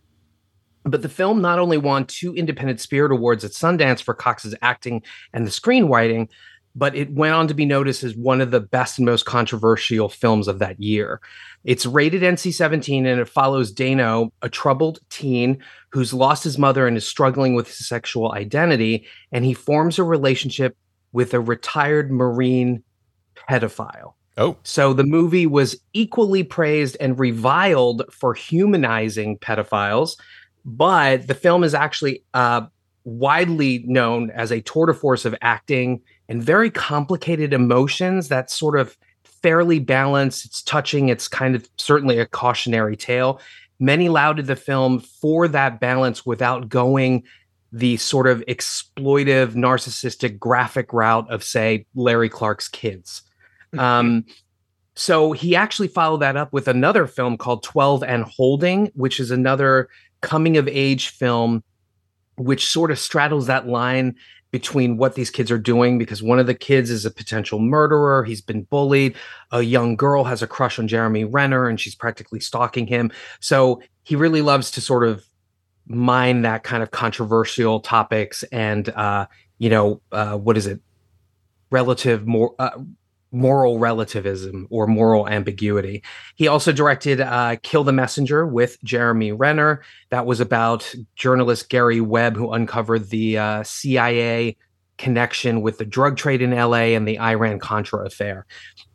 But 0.83 1.01
the 1.01 1.09
film 1.09 1.41
not 1.41 1.59
only 1.59 1.77
won 1.77 2.05
two 2.05 2.33
Independent 2.33 2.79
Spirit 2.79 3.11
Awards 3.11 3.43
at 3.43 3.51
Sundance 3.51 4.01
for 4.01 4.13
Cox's 4.13 4.55
acting 4.61 5.03
and 5.33 5.45
the 5.45 5.51
screenwriting, 5.51 6.29
but 6.75 6.95
it 6.95 7.11
went 7.11 7.33
on 7.33 7.47
to 7.47 7.53
be 7.53 7.65
noticed 7.65 8.03
as 8.03 8.15
one 8.15 8.41
of 8.41 8.51
the 8.51 8.59
best 8.59 8.99
and 8.99 9.05
most 9.05 9.25
controversial 9.25 10.07
films 10.07 10.47
of 10.47 10.59
that 10.59 10.79
year. 10.79 11.19
It's 11.63 11.85
rated 11.85 12.21
NC 12.21 12.53
17 12.53 13.05
and 13.05 13.19
it 13.19 13.27
follows 13.27 13.71
Dano, 13.71 14.31
a 14.41 14.49
troubled 14.49 14.99
teen 15.09 15.61
who's 15.89 16.13
lost 16.13 16.43
his 16.43 16.57
mother 16.57 16.87
and 16.87 16.95
is 16.95 17.07
struggling 17.07 17.55
with 17.55 17.67
his 17.67 17.87
sexual 17.87 18.31
identity. 18.31 19.07
And 19.31 19.43
he 19.43 19.53
forms 19.53 19.99
a 19.99 20.03
relationship 20.03 20.77
with 21.11 21.33
a 21.33 21.39
retired 21.39 22.11
Marine 22.11 22.83
pedophile. 23.49 24.13
Oh, 24.39 24.55
So 24.63 24.93
the 24.93 25.03
movie 25.03 25.45
was 25.45 25.75
equally 25.91 26.43
praised 26.43 26.95
and 27.01 27.19
reviled 27.19 28.03
for 28.09 28.33
humanizing 28.33 29.37
pedophiles, 29.37 30.17
but 30.63 31.27
the 31.27 31.33
film 31.35 31.63
is 31.65 31.73
actually 31.73 32.23
uh, 32.33 32.61
widely 33.03 33.83
known 33.85 34.31
as 34.31 34.51
a 34.51 34.61
tour 34.61 34.85
de 34.85 34.93
force 34.93 35.25
of 35.25 35.35
acting 35.41 36.01
and 36.29 36.41
very 36.41 36.71
complicated 36.71 37.51
emotions 37.51 38.29
that 38.29 38.49
sort 38.49 38.79
of 38.79 38.97
fairly 39.23 39.79
balanced. 39.79 40.45
It's 40.45 40.61
touching. 40.61 41.09
It's 41.09 41.27
kind 41.27 41.53
of 41.53 41.67
certainly 41.77 42.17
a 42.17 42.25
cautionary 42.25 42.95
tale. 42.95 43.41
Many 43.79 44.07
lauded 44.07 44.45
the 44.45 44.55
film 44.55 44.99
for 44.99 45.49
that 45.49 45.81
balance 45.81 46.25
without 46.25 46.69
going 46.69 47.23
the 47.71 47.97
sort 47.97 48.27
of 48.27 48.43
exploitive, 48.47 49.53
narcissistic, 49.53 50.39
graphic 50.39 50.93
route 50.93 51.29
of, 51.29 51.43
say, 51.43 51.85
Larry 51.93 52.29
Clark's 52.29 52.67
Kids. 52.67 53.21
Um, 53.77 54.25
so 54.95 55.31
he 55.31 55.55
actually 55.55 55.87
followed 55.87 56.21
that 56.21 56.35
up 56.35 56.51
with 56.51 56.67
another 56.67 57.07
film 57.07 57.37
called 57.37 57.63
12 57.63 58.03
and 58.03 58.23
Holding, 58.23 58.91
which 58.95 59.19
is 59.19 59.31
another 59.31 59.89
coming 60.21 60.57
of 60.57 60.67
age 60.67 61.09
film, 61.09 61.63
which 62.37 62.67
sort 62.67 62.91
of 62.91 62.99
straddles 62.99 63.47
that 63.47 63.67
line 63.67 64.15
between 64.51 64.97
what 64.97 65.15
these 65.15 65.29
kids 65.29 65.51
are 65.51 65.59
doing 65.59 65.97
because 65.97 66.23
one 66.23 66.39
of 66.39 66.47
the 66.47 66.55
kids 66.55 66.89
is 66.89 67.05
a 67.05 67.11
potential 67.11 67.59
murderer. 67.59 68.23
He's 68.23 68.41
been 68.41 68.63
bullied. 68.63 69.15
A 69.51 69.61
young 69.61 69.95
girl 69.95 70.23
has 70.23 70.41
a 70.41 70.47
crush 70.47 70.79
on 70.79 70.87
Jeremy 70.87 71.23
Renner 71.23 71.67
and 71.67 71.79
she's 71.79 71.95
practically 71.95 72.39
stalking 72.39 72.87
him. 72.87 73.11
So 73.39 73.81
he 74.03 74.15
really 74.15 74.41
loves 74.41 74.71
to 74.71 74.81
sort 74.81 75.07
of 75.07 75.23
mine 75.87 76.41
that 76.43 76.63
kind 76.63 76.81
of 76.81 76.91
controversial 76.91 77.79
topics 77.79 78.43
and, 78.43 78.89
uh, 78.89 79.27
you 79.59 79.69
know, 79.69 80.01
uh, 80.11 80.37
what 80.37 80.57
is 80.57 80.65
it? 80.65 80.81
Relative 81.71 82.25
more. 82.25 82.55
Uh, 82.57 82.71
moral 83.31 83.77
relativism 83.79 84.67
or 84.69 84.87
moral 84.87 85.27
ambiguity. 85.27 86.03
He 86.35 86.47
also 86.47 86.71
directed 86.71 87.21
uh, 87.21 87.57
Kill 87.61 87.83
the 87.83 87.93
Messenger 87.93 88.47
with 88.47 88.81
Jeremy 88.83 89.31
Renner. 89.31 89.83
That 90.09 90.25
was 90.25 90.39
about 90.39 90.93
journalist 91.15 91.69
Gary 91.69 92.01
Webb, 92.01 92.35
who 92.35 92.51
uncovered 92.51 93.09
the 93.09 93.37
uh, 93.37 93.63
CIA 93.63 94.57
connection 94.97 95.61
with 95.61 95.77
the 95.77 95.85
drug 95.85 96.17
trade 96.17 96.41
in 96.41 96.51
LA 96.51 96.93
and 96.95 97.07
the 97.07 97.19
Iran 97.19 97.59
Contra 97.59 98.05
affair. 98.05 98.45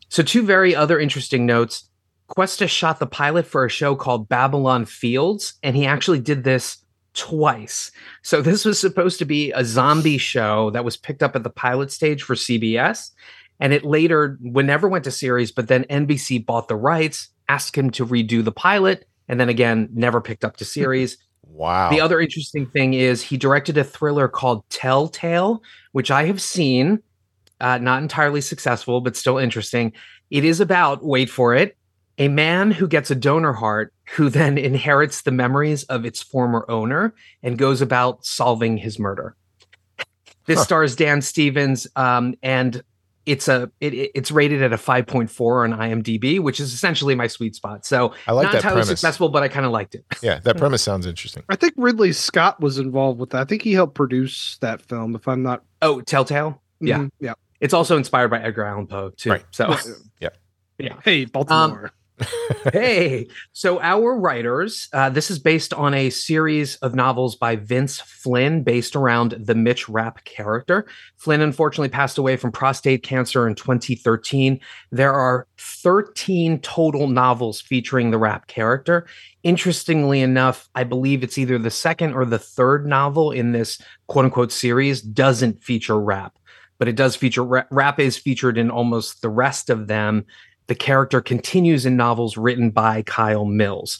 So, 0.09 0.21
two 0.21 0.45
very 0.45 0.75
other 0.75 0.99
interesting 0.99 1.45
notes. 1.45 1.89
Cuesta 2.27 2.67
shot 2.67 2.99
the 2.99 3.05
pilot 3.05 3.45
for 3.45 3.65
a 3.65 3.69
show 3.69 3.95
called 3.95 4.29
Babylon 4.29 4.85
Fields, 4.85 5.53
and 5.61 5.75
he 5.75 5.85
actually 5.85 6.19
did 6.19 6.43
this 6.43 6.77
twice. 7.13 7.91
So, 8.21 8.41
this 8.41 8.65
was 8.65 8.79
supposed 8.79 9.19
to 9.19 9.25
be 9.25 9.51
a 9.51 9.65
zombie 9.65 10.17
show 10.17 10.69
that 10.71 10.85
was 10.85 10.97
picked 10.97 11.23
up 11.23 11.35
at 11.35 11.43
the 11.43 11.49
pilot 11.49 11.91
stage 11.91 12.23
for 12.23 12.35
CBS 12.35 13.11
and 13.59 13.73
it 13.73 13.85
later 13.85 14.37
never 14.41 14.87
went 14.87 15.03
to 15.03 15.11
series 15.11 15.51
but 15.51 15.67
then 15.67 15.83
nbc 15.85 16.45
bought 16.45 16.67
the 16.67 16.75
rights 16.75 17.29
asked 17.47 17.75
him 17.75 17.89
to 17.89 18.05
redo 18.05 18.43
the 18.43 18.51
pilot 18.51 19.07
and 19.27 19.39
then 19.39 19.49
again 19.49 19.89
never 19.93 20.21
picked 20.21 20.43
up 20.43 20.57
to 20.57 20.65
series. 20.65 21.17
Wow. 21.47 21.89
the 21.89 22.01
other 22.01 22.19
interesting 22.19 22.65
thing 22.65 22.93
is 22.93 23.21
he 23.21 23.37
directed 23.37 23.77
a 23.77 23.83
thriller 23.83 24.27
called 24.27 24.67
telltale 24.69 25.61
which 25.91 26.11
i 26.11 26.25
have 26.25 26.41
seen. 26.41 27.01
Uh, 27.61 27.77
not 27.77 28.01
entirely 28.01 28.41
successful 28.41 28.99
but 28.99 29.15
still 29.15 29.37
interesting. 29.37 29.93
It 30.29 30.43
is 30.43 30.59
about 30.59 31.05
wait 31.05 31.29
for 31.29 31.55
it 31.55 31.77
a 32.17 32.27
man 32.27 32.71
who 32.71 32.87
gets 32.87 33.11
a 33.11 33.15
donor 33.15 33.53
heart 33.53 33.93
who 34.15 34.29
then 34.29 34.57
inherits 34.71 35.21
the 35.21 35.31
memories 35.31 35.83
of 35.85 36.05
its 36.05 36.21
former 36.21 36.65
owner 36.69 37.13
and 37.43 37.57
goes 37.57 37.81
about 37.81 38.25
solving 38.25 38.77
his 38.77 38.99
murder. 38.99 39.35
This 40.47 40.59
Huh. 40.59 40.65
stars 40.65 40.95
dan 40.95 41.21
stevens 41.21 41.87
um, 41.95 42.35
and 42.43 42.83
it's 43.25 43.47
a 43.47 43.71
it, 43.81 43.93
it- 43.93 44.11
it's 44.15 44.31
rated 44.31 44.61
at 44.61 44.71
a 44.73 44.77
5.4 44.77 45.63
on 45.63 45.77
IMDb, 45.79 46.39
which 46.39 46.59
is 46.59 46.73
essentially 46.73 47.15
my 47.15 47.27
sweet 47.27 47.55
spot. 47.55 47.85
So 47.85 48.13
I 48.27 48.31
like 48.33 48.43
not 48.45 48.51
that 48.53 48.57
entirely 48.59 48.75
premise. 48.75 48.87
successful, 48.89 49.29
but 49.29 49.43
I 49.43 49.47
kind 49.47 49.65
of 49.65 49.71
liked 49.71 49.95
it. 49.95 50.05
Yeah, 50.21 50.39
that 50.39 50.57
premise 50.59 50.81
sounds 50.81 51.05
interesting. 51.05 51.43
I 51.49 51.55
think 51.55 51.73
Ridley 51.77 52.11
Scott 52.13 52.59
was 52.61 52.77
involved 52.77 53.19
with 53.19 53.31
that. 53.31 53.41
I 53.41 53.45
think 53.45 53.61
he 53.63 53.73
helped 53.73 53.95
produce 53.95 54.57
that 54.61 54.81
film, 54.81 55.15
if 55.15 55.27
I'm 55.27 55.41
not. 55.43 55.63
Oh, 55.81 56.01
Telltale. 56.01 56.61
Yeah. 56.79 56.99
Mhm, 56.99 57.09
yeah. 57.19 57.33
It's 57.61 57.73
also 57.73 57.97
inspired 57.97 58.29
by 58.29 58.39
Edgar 58.41 58.63
Allan 58.65 58.85
Poe 58.87 59.09
too. 59.11 59.31
Right. 59.31 59.45
So 59.51 59.75
yeah, 60.19 60.29
yeah. 60.77 60.97
Hey, 61.03 61.25
Baltimore. 61.25 61.91
hey, 62.73 63.27
so 63.51 63.81
our 63.81 64.17
writers, 64.17 64.87
uh, 64.93 65.09
this 65.09 65.29
is 65.29 65.37
based 65.37 65.73
on 65.73 65.93
a 65.93 66.09
series 66.09 66.77
of 66.77 66.95
novels 66.95 67.35
by 67.35 67.57
Vince 67.57 67.99
Flynn, 67.99 68.63
based 68.63 68.95
around 68.95 69.31
the 69.31 69.55
Mitch 69.55 69.89
Rapp 69.89 70.23
character. 70.23 70.85
Flynn 71.17 71.41
unfortunately 71.41 71.89
passed 71.89 72.17
away 72.17 72.37
from 72.37 72.51
prostate 72.51 73.03
cancer 73.03 73.47
in 73.47 73.55
2013. 73.55 74.59
There 74.91 75.13
are 75.13 75.47
13 75.57 76.59
total 76.59 77.07
novels 77.07 77.59
featuring 77.59 78.11
the 78.11 78.17
Rapp 78.17 78.47
character. 78.47 79.05
Interestingly 79.43 80.21
enough, 80.21 80.69
I 80.73 80.85
believe 80.85 81.21
it's 81.21 81.37
either 81.37 81.57
the 81.57 81.69
second 81.69 82.13
or 82.13 82.25
the 82.25 82.39
third 82.39 82.85
novel 82.87 83.31
in 83.31 83.51
this 83.51 83.81
quote 84.07 84.25
unquote 84.25 84.51
series 84.53 85.01
doesn't 85.01 85.61
feature 85.61 85.99
Rapp, 85.99 86.37
but 86.77 86.87
it 86.87 86.95
does 86.95 87.17
feature 87.17 87.43
Ra- 87.43 87.65
Rapp 87.71 87.99
is 87.99 88.17
featured 88.17 88.57
in 88.57 88.71
almost 88.71 89.21
the 89.21 89.29
rest 89.29 89.69
of 89.69 89.87
them 89.87 90.25
the 90.67 90.75
character 90.75 91.21
continues 91.21 91.85
in 91.85 91.95
novels 91.95 92.37
written 92.37 92.71
by 92.71 93.01
Kyle 93.03 93.45
Mills. 93.45 93.99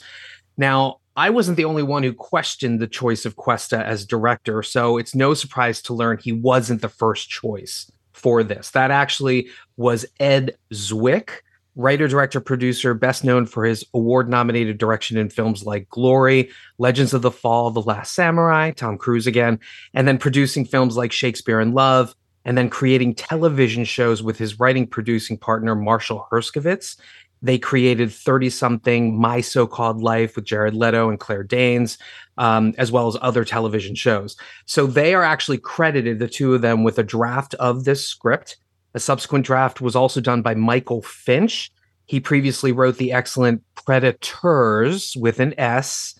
Now, 0.57 0.99
I 1.18 1.30
wasn't 1.30 1.57
the 1.57 1.66
only 1.66 1.84
one 1.84 2.03
who 2.03 2.13
questioned 2.13 2.80
the 2.80 2.88
choice 2.88 3.26
of 3.26 3.38
Cuesta 3.38 3.86
as 3.86 4.05
director, 4.05 4.61
so 4.63 4.97
it's 4.97 5.16
no 5.16 5.34
surprise 5.34 5.82
to 5.84 5.93
learn 5.93 6.18
he 6.18 6.34
wasn't 6.34 6.82
the 6.82 6.89
first 6.89 7.30
choice 7.30 7.89
for 8.11 8.43
this. 8.43 8.72
That 8.72 8.91
actually 8.91 9.47
was 9.78 10.05
Ed 10.20 10.57
Zwick, 10.74 11.30
writer, 11.76 12.07
director, 12.07 12.41
producer, 12.41 12.93
best 12.93 13.24
known 13.24 13.45
for 13.45 13.66
his 13.66 13.86
award 13.93 14.30
nominated 14.30 14.78
direction 14.78 15.18
in 15.18 15.30
films 15.30 15.66
like 15.66 15.89
Glory, 15.89 16.49
Legends 16.78 17.13
of 17.13 17.22
the 17.22 17.32
Fall, 17.32 17.72
The 17.72 17.82
Last 17.82 18.13
Samurai, 18.13 18.72
Tom 18.72 18.97
Cruise 18.97 19.28
again, 19.28 19.59
and 19.93 20.07
then 20.07 20.18
producing 20.18 20.66
films 20.66 20.97
like 20.97 21.11
Shakespeare 21.11 21.61
in 21.61 21.74
Love, 21.74 22.16
and 22.45 22.57
then 22.57 22.69
creating 22.69 23.15
television 23.15 23.83
shows 23.83 24.23
with 24.23 24.37
his 24.37 24.59
writing 24.59 24.87
producing 24.87 25.37
partner 25.37 25.75
Marshall 25.75 26.27
Herskovitz. 26.31 26.95
They 27.41 27.57
created 27.57 28.11
30 28.11 28.49
something 28.49 29.19
My 29.19 29.41
So 29.41 29.67
Called 29.67 30.01
Life 30.01 30.35
with 30.35 30.45
Jared 30.45 30.73
Leto 30.73 31.09
and 31.09 31.19
Claire 31.19 31.43
Danes, 31.43 31.97
um, 32.37 32.73
as 32.77 32.91
well 32.91 33.07
as 33.07 33.17
other 33.21 33.43
television 33.43 33.93
shows. 33.93 34.35
So 34.65 34.87
they 34.87 35.13
are 35.13 35.23
actually 35.23 35.57
credited, 35.57 36.19
the 36.19 36.27
two 36.27 36.53
of 36.53 36.61
them, 36.61 36.83
with 36.83 36.97
a 36.97 37.03
draft 37.03 37.53
of 37.55 37.83
this 37.83 38.05
script. 38.05 38.57
A 38.93 38.99
subsequent 38.99 39.45
draft 39.45 39.81
was 39.81 39.95
also 39.95 40.21
done 40.21 40.41
by 40.41 40.55
Michael 40.55 41.01
Finch. 41.01 41.71
He 42.05 42.19
previously 42.19 42.71
wrote 42.71 42.97
the 42.97 43.11
excellent 43.11 43.61
Predators 43.75 45.15
with 45.17 45.39
an 45.39 45.53
S, 45.59 46.15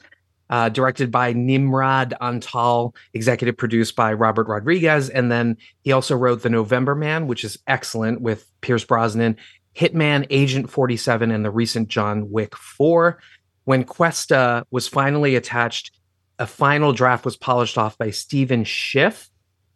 uh, 0.50 0.70
directed 0.70 1.12
by 1.12 1.34
Nimrod 1.34 2.14
Antal, 2.22 2.96
executive 3.14 3.58
produced 3.58 3.96
by 3.96 4.14
Robert 4.14 4.48
Rodriguez. 4.48 5.10
And 5.10 5.32
then 5.32 5.58
he 5.84 5.92
also 5.92 6.16
wrote 6.16 6.42
The 6.42 6.50
November 6.50 6.96
Man, 6.96 7.28
which 7.28 7.44
is 7.44 7.58
excellent 7.68 8.22
with 8.22 8.50
Pierce 8.62 8.84
Brosnan, 8.84 9.38
Hitman, 9.76 10.26
Agent 10.30 10.70
47, 10.70 11.32
and 11.32 11.44
the 11.44 11.52
recent 11.52 11.88
John 11.90 12.30
Wick 12.32 12.56
4. 12.56 13.20
When 13.66 13.84
Cuesta 13.84 14.66
was 14.72 14.88
finally 14.88 15.36
attached, 15.36 15.92
a 16.38 16.46
final 16.46 16.94
draft 16.94 17.26
was 17.26 17.38
polished 17.38 17.78
off 17.78 17.98
by 17.98 18.12
Stephen 18.12 18.64
Schiff, 18.64 19.30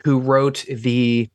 who 0.04 0.20
wrote 0.20 0.66
the 0.70 1.30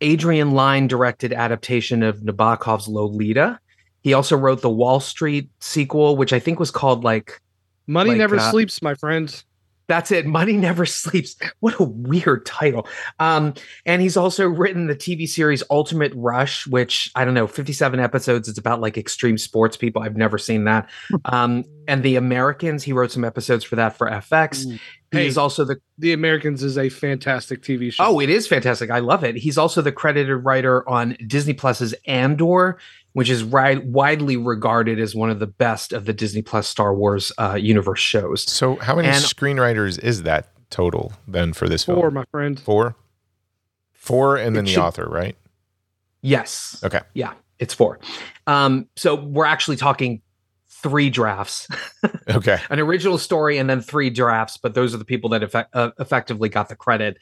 Adrian 0.00 0.52
Lyne 0.52 0.86
directed 0.86 1.32
adaptation 1.32 2.02
of 2.02 2.20
Nabokov's 2.20 2.88
Lolita. 2.88 3.58
He 4.02 4.12
also 4.12 4.36
wrote 4.36 4.60
the 4.60 4.70
Wall 4.70 5.00
Street 5.00 5.48
sequel, 5.60 6.16
which 6.16 6.32
I 6.32 6.38
think 6.38 6.60
was 6.60 6.70
called 6.70 7.04
like 7.04 7.40
Money 7.86 8.10
like, 8.10 8.18
never 8.18 8.36
uh, 8.36 8.50
sleeps, 8.50 8.82
my 8.82 8.94
friend. 8.94 9.44
that's 9.86 10.10
it. 10.10 10.26
Money 10.26 10.52
Never 10.56 10.86
Sleeps. 10.86 11.36
What 11.60 11.78
a 11.78 11.84
weird 11.84 12.46
title. 12.46 12.86
Um, 13.18 13.54
and 13.84 14.00
he's 14.00 14.16
also 14.16 14.46
written 14.46 14.86
the 14.86 14.96
TV 14.96 15.28
series 15.28 15.62
Ultimate 15.70 16.12
Rush, 16.14 16.66
which 16.66 17.10
I 17.14 17.24
don't 17.24 17.34
know, 17.34 17.46
57 17.46 18.00
episodes. 18.00 18.48
It's 18.48 18.58
about 18.58 18.80
like 18.80 18.96
extreme 18.96 19.36
sports 19.38 19.76
people. 19.76 20.02
I've 20.02 20.16
never 20.16 20.38
seen 20.38 20.64
that. 20.64 20.88
Um, 21.26 21.64
and 21.88 22.02
The 22.02 22.16
Americans, 22.16 22.82
he 22.84 22.92
wrote 22.92 23.10
some 23.12 23.24
episodes 23.24 23.64
for 23.64 23.76
that 23.76 23.96
for 23.96 24.08
FX. 24.08 24.64
He 24.64 24.78
Hey. 25.12 25.26
is 25.26 25.38
also 25.38 25.64
the 25.64 25.76
The 25.98 26.12
Americans 26.12 26.62
is 26.62 26.76
a 26.78 26.88
fantastic 26.88 27.62
TV 27.62 27.92
show. 27.92 28.04
Oh, 28.04 28.20
it 28.20 28.28
is 28.30 28.46
fantastic. 28.46 28.90
I 28.90 28.98
love 28.98 29.22
it. 29.24 29.36
He's 29.36 29.56
also 29.58 29.80
the 29.82 29.92
credited 29.92 30.44
writer 30.44 30.88
on 30.88 31.16
Disney 31.26 31.52
Plus's 31.54 31.94
Andor, 32.06 32.78
which 33.12 33.30
is 33.30 33.44
ri- 33.44 33.78
widely 33.78 34.36
regarded 34.36 34.98
as 34.98 35.14
one 35.14 35.30
of 35.30 35.38
the 35.38 35.46
best 35.46 35.92
of 35.92 36.04
the 36.04 36.12
Disney 36.12 36.42
Plus 36.42 36.66
Star 36.66 36.94
Wars 36.94 37.30
uh, 37.38 37.54
universe 37.54 38.00
shows. 38.00 38.42
So 38.50 38.76
how 38.76 38.96
many 38.96 39.08
And- 39.08 39.16
screenwriters 39.24 39.98
is 40.00 40.22
that 40.24 40.48
total 40.70 41.12
then 41.28 41.52
for 41.52 41.68
this 41.68 41.84
four, 41.84 41.94
film? 41.96 42.14
my 42.14 42.24
friend. 42.32 42.58
Four? 42.58 42.96
Four 43.92 44.36
and 44.36 44.56
then 44.56 44.64
It 44.64 44.66
the 44.68 44.72
should- 44.74 44.82
author, 44.82 45.06
right? 45.08 45.36
Yes. 46.22 46.80
Okay. 46.82 47.00
Yeah, 47.14 47.34
it's 47.58 47.74
four. 47.74 47.98
Um, 48.46 48.88
so 48.96 49.14
we're 49.14 49.44
actually 49.46 49.76
talking 49.76 50.22
three 50.84 51.08
drafts, 51.08 51.66
Okay. 52.28 52.58
an 52.68 52.78
original 52.78 53.16
story, 53.16 53.56
and 53.56 53.70
then 53.70 53.80
three 53.80 54.10
drafts. 54.10 54.58
But 54.58 54.74
those 54.74 54.94
are 54.94 54.98
the 54.98 55.04
people 55.04 55.30
that 55.30 55.42
effect- 55.42 55.74
uh, 55.74 55.92
effectively 55.98 56.50
got 56.50 56.68
the 56.68 56.76
credit. 56.76 57.16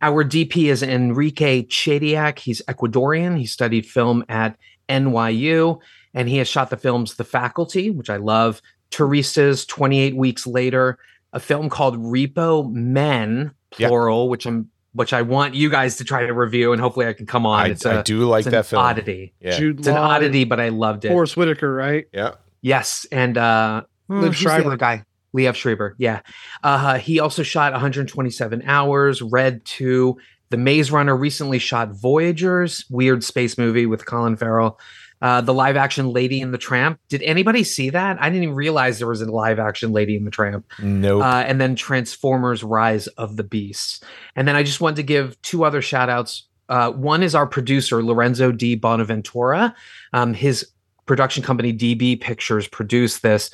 Our 0.00 0.24
DP 0.24 0.70
is 0.70 0.82
Enrique 0.82 1.64
Chediak. 1.64 2.38
He's 2.38 2.62
Ecuadorian. 2.68 3.36
He 3.36 3.46
studied 3.46 3.84
film 3.84 4.24
at 4.28 4.56
NYU, 4.88 5.80
and 6.14 6.28
he 6.28 6.36
has 6.38 6.46
shot 6.48 6.70
the 6.70 6.76
films 6.76 7.16
The 7.16 7.24
Faculty, 7.24 7.90
which 7.90 8.08
I 8.08 8.16
love, 8.16 8.62
Teresa's 8.90 9.66
28 9.66 10.16
Weeks 10.16 10.46
Later, 10.46 10.98
a 11.32 11.40
film 11.40 11.68
called 11.68 11.96
Repo 11.98 12.70
Men, 12.72 13.50
Yeah. 13.76 13.88
plural, 13.88 14.28
which 14.28 14.46
I'm 14.46 14.70
which 14.92 15.12
I 15.12 15.22
want 15.22 15.54
you 15.54 15.70
guys 15.70 15.98
to 15.98 16.04
try 16.04 16.26
to 16.26 16.32
review, 16.34 16.72
and 16.72 16.80
hopefully 16.80 17.06
I 17.06 17.12
can 17.12 17.24
come 17.24 17.46
on. 17.46 17.66
I, 17.66 17.68
it's 17.68 17.86
I 17.86 18.00
a 18.00 18.02
do 18.02 18.26
like 18.28 18.40
it's 18.40 18.46
an 18.48 18.52
that 18.54 18.66
film. 18.66 18.82
oddity. 18.82 19.32
Yeah. 19.40 19.56
Jude 19.56 19.78
It's 19.78 19.86
an 19.86 19.96
oddity, 19.96 20.42
but 20.42 20.58
I 20.58 20.70
loved 20.70 21.04
it. 21.04 21.10
Forest 21.10 21.36
Whitaker, 21.36 21.72
right? 21.72 22.06
Yeah. 22.12 22.32
Yes, 22.62 23.06
and 23.10 23.36
uh, 23.38 23.82
Liev 24.10 24.22
the 24.28 24.32
Schreiber. 24.32 24.76
guy, 24.76 25.04
Liev 25.36 25.54
Schreiber. 25.54 25.94
Yeah, 25.98 26.20
uh, 26.62 26.98
he 26.98 27.20
also 27.20 27.42
shot 27.42 27.72
127 27.72 28.62
hours. 28.66 29.22
Red 29.22 29.64
Two, 29.64 30.18
The 30.50 30.56
Maze 30.56 30.90
Runner 30.90 31.16
recently 31.16 31.58
shot 31.58 31.90
Voyagers, 31.92 32.84
weird 32.90 33.24
space 33.24 33.56
movie 33.56 33.86
with 33.86 34.06
Colin 34.06 34.36
Farrell. 34.36 34.78
Uh, 35.22 35.42
the 35.42 35.52
live 35.52 35.76
action 35.76 36.08
Lady 36.08 36.40
in 36.40 36.50
the 36.50 36.56
Tramp. 36.56 36.98
Did 37.10 37.22
anybody 37.22 37.62
see 37.62 37.90
that? 37.90 38.16
I 38.20 38.30
didn't 38.30 38.44
even 38.44 38.54
realize 38.54 38.98
there 38.98 39.06
was 39.08 39.20
a 39.20 39.30
live 39.30 39.58
action 39.58 39.92
Lady 39.92 40.16
in 40.16 40.24
the 40.24 40.30
Tramp. 40.30 40.64
Nope. 40.82 41.22
Uh, 41.22 41.44
and 41.46 41.60
then 41.60 41.76
Transformers 41.76 42.64
Rise 42.64 43.06
of 43.06 43.36
the 43.36 43.44
Beasts. 43.44 44.02
And 44.34 44.48
then 44.48 44.56
I 44.56 44.62
just 44.62 44.80
wanted 44.80 44.96
to 44.96 45.02
give 45.02 45.40
two 45.42 45.64
other 45.64 45.82
shout 45.82 46.08
outs. 46.08 46.46
Uh, 46.70 46.90
one 46.92 47.22
is 47.22 47.34
our 47.34 47.46
producer, 47.46 48.02
Lorenzo 48.02 48.50
di 48.50 48.76
Bonaventura. 48.76 49.74
Um, 50.14 50.32
his 50.32 50.66
production 51.10 51.42
company, 51.42 51.72
DB 51.72 52.20
Pictures, 52.20 52.68
produced 52.68 53.22
this. 53.22 53.50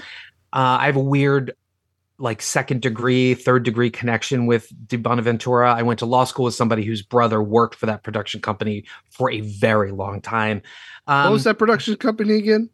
Uh, 0.53 0.77
I 0.79 0.85
have 0.85 0.97
a 0.97 1.01
weird, 1.01 1.55
like, 2.19 2.43
second 2.43 2.83
degree, 2.83 3.33
third 3.33 3.63
degree 3.63 3.89
connection 3.89 4.45
with 4.45 4.71
Di 4.87 4.99
Bonaventura. 4.99 5.73
I 5.73 5.81
went 5.81 5.99
to 6.01 6.07
law 6.07 6.25
school 6.25 6.45
with 6.45 6.55
somebody 6.55 6.85
whose 6.85 7.01
brother 7.01 7.43
worked 7.43 7.75
for 7.75 7.87
that 7.87 8.03
production 8.03 8.43
company 8.43 8.85
for 9.09 9.31
a 9.31 9.41
very 9.41 9.91
long 9.91 10.21
time. 10.21 10.61
Um, 11.07 11.25
what 11.25 11.33
was 11.33 11.45
that 11.45 11.57
production 11.57 11.97
company 11.97 12.35
again? 12.35 12.69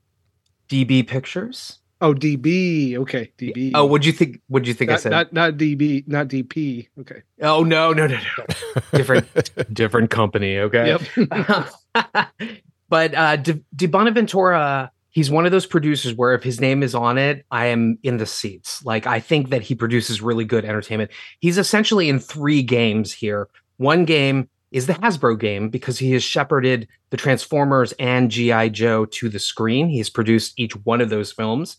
DB 0.69 1.07
Pictures. 1.07 1.79
Oh, 2.01 2.13
DB. 2.13 2.97
Okay, 2.97 3.31
DB. 3.39 3.71
Oh, 3.77 3.87
what'd 3.87 4.05
you 4.05 4.11
think? 4.11 4.41
What'd 4.49 4.67
you 4.67 4.75
think 4.75 4.91
I 4.91 4.95
not, 4.95 5.01
said? 5.01 5.13
not 5.13 5.33
not 5.33 5.53
DB, 5.53 6.09
not 6.09 6.27
DP. 6.27 6.89
Okay. 6.99 7.23
Oh 7.41 7.63
no, 7.63 7.93
no, 7.93 8.09
no, 8.09 8.17
no. 8.17 8.45
different 8.93 9.29
different 9.73 10.11
company, 10.11 10.59
okay? 10.59 10.99
Yep. 11.15 11.69
but 12.93 13.15
uh 13.15 13.37
De, 13.37 13.59
Di 13.75 13.87
Bonaventura, 13.87 14.93
he's 15.09 15.31
one 15.31 15.47
of 15.47 15.51
those 15.51 15.65
producers 15.65 16.15
where 16.15 16.35
if 16.35 16.43
his 16.43 16.61
name 16.61 16.83
is 16.83 16.95
on 16.95 17.17
it, 17.17 17.47
I 17.51 17.67
am 17.67 17.99
in 18.03 18.19
the 18.19 18.27
seats. 18.27 18.85
Like 18.85 19.07
I 19.07 19.19
think 19.19 19.49
that 19.49 19.63
he 19.63 19.75
produces 19.75 20.21
really 20.21 20.45
good 20.45 20.67
entertainment. 20.67 21.11
He's 21.41 21.57
essentially 21.57 22.11
in 22.11 22.19
three 22.19 22.63
games 22.63 23.11
here. 23.11 23.49
One 23.79 24.05
game 24.05 24.51
is 24.73 24.89
the 24.89 24.93
Hasbro 24.93 25.41
game 25.41 25.71
because 25.71 25.99
he 25.99 26.13
has 26.13 26.23
shepherded 26.23 26.87
the 27.09 27.17
Transformers 27.17 27.95
and 27.99 28.31
G.I. 28.31 28.69
Joe 28.69 29.07
to 29.07 29.31
the 29.31 29.39
screen. 29.39 29.89
He's 29.89 30.11
produced 30.11 30.53
each 30.61 30.77
one 30.85 31.01
of 31.01 31.09
those 31.09 31.33
films. 31.33 31.79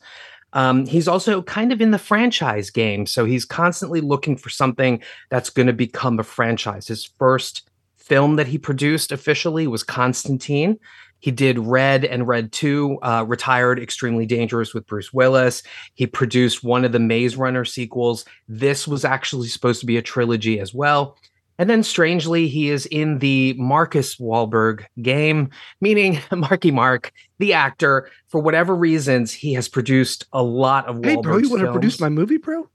Um, 0.54 0.88
he's 0.88 1.08
also 1.08 1.44
kind 1.44 1.72
of 1.72 1.80
in 1.80 1.92
the 1.92 2.00
franchise 2.00 2.72
game. 2.72 3.06
So 3.06 3.26
he's 3.26 3.46
constantly 3.46 4.02
looking 4.02 4.36
for 4.36 4.50
something 4.50 5.00
that's 5.30 5.52
going 5.52 5.68
to 5.68 5.74
become 5.74 6.20
a 6.20 6.24
franchise. 6.24 6.88
His 6.88 7.06
first 7.06 7.70
film 8.04 8.36
that 8.36 8.48
he 8.48 8.58
produced 8.58 9.12
officially 9.12 9.66
was 9.68 9.84
Constantine. 9.84 10.78
He 11.20 11.32
did 11.32 11.58
Red 11.58 12.04
and 12.04 12.28
Red 12.28 12.52
2, 12.52 13.00
uh, 13.02 13.26
retired 13.26 13.80
Extremely 13.80 14.26
Dangerous 14.26 14.74
with 14.74 14.86
Bruce 14.86 15.14
Willis. 15.14 15.64
He 15.94 16.06
produced 16.06 16.66
one 16.66 16.84
of 16.84 16.92
the 16.92 17.00
Maze 17.00 17.38
Runner 17.38 17.64
sequels. 17.64 18.26
This 18.50 18.86
was 18.86 19.06
actually 19.06 19.48
supposed 19.48 19.80
to 19.80 19.86
be 19.86 19.96
a 19.96 20.02
trilogy 20.02 20.60
as 20.60 20.74
well. 20.74 21.18
And 21.58 21.70
then 21.70 21.82
strangely, 21.84 22.50
he 22.50 22.70
is 22.70 22.86
in 22.88 23.20
the 23.20 23.54
Marcus 23.58 24.18
Wahlberg 24.18 24.84
game, 25.02 25.50
meaning 25.80 26.20
Marky 26.32 26.72
Mark, 26.72 27.14
the 27.40 27.54
actor. 27.54 28.10
For 28.28 28.42
whatever 28.42 28.76
reasons, 28.76 29.32
he 29.32 29.54
has 29.54 29.70
produced 29.70 30.26
a 30.34 30.44
lot 30.44 30.88
of 30.88 31.00
hey, 31.06 31.16
bro, 31.16 31.38
you 31.38 31.50
want 31.50 31.62
to 31.62 31.72
produce 31.72 32.02
my 32.02 32.10
movie, 32.10 32.38
bro? 32.38 32.68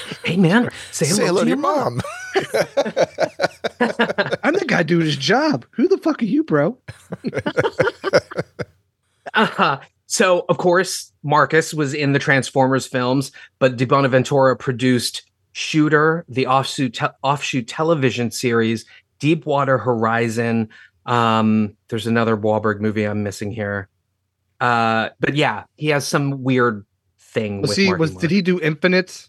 Hey, 0.24 0.36
man, 0.36 0.70
say 0.92 1.06
hello, 1.06 1.16
Say 1.18 1.26
hello 1.26 1.40
to 1.40 1.44
to 1.44 1.48
your 1.48 1.58
mom. 1.58 2.00
I'm 4.42 4.54
the 4.54 4.64
guy 4.66 4.82
doing 4.82 5.06
his 5.06 5.16
job. 5.16 5.66
Who 5.72 5.88
the 5.88 5.98
fuck 5.98 6.22
are 6.22 6.26
you, 6.26 6.44
bro? 6.44 6.78
Uh-huh. 9.34 9.80
So, 10.06 10.44
of 10.50 10.58
course, 10.58 11.10
Marcus 11.22 11.72
was 11.72 11.94
in 11.94 12.12
the 12.12 12.18
Transformers 12.18 12.86
films, 12.86 13.32
but 13.58 13.76
Di 13.76 13.86
Bonaventura 13.86 14.54
produced 14.56 15.22
Shooter, 15.52 16.26
the 16.28 16.46
offshoot 16.46 16.94
te- 16.94 17.06
offshoot 17.22 17.66
television 17.66 18.30
series, 18.30 18.84
Deepwater 19.20 19.78
Horizon. 19.78 20.68
Um, 21.06 21.76
there's 21.88 22.06
another 22.06 22.36
Wahlberg 22.36 22.80
movie 22.80 23.04
I'm 23.04 23.22
missing 23.22 23.50
here. 23.50 23.88
Uh, 24.60 25.08
but 25.18 25.34
yeah, 25.34 25.64
he 25.76 25.88
has 25.88 26.06
some 26.06 26.42
weird 26.42 26.84
thing. 27.18 27.62
Was 27.62 27.70
with 27.70 27.78
he 27.78 27.86
Marky 27.86 28.00
was 28.00 28.14
did 28.14 28.30
he 28.30 28.42
do 28.42 28.60
Infinite? 28.60 29.28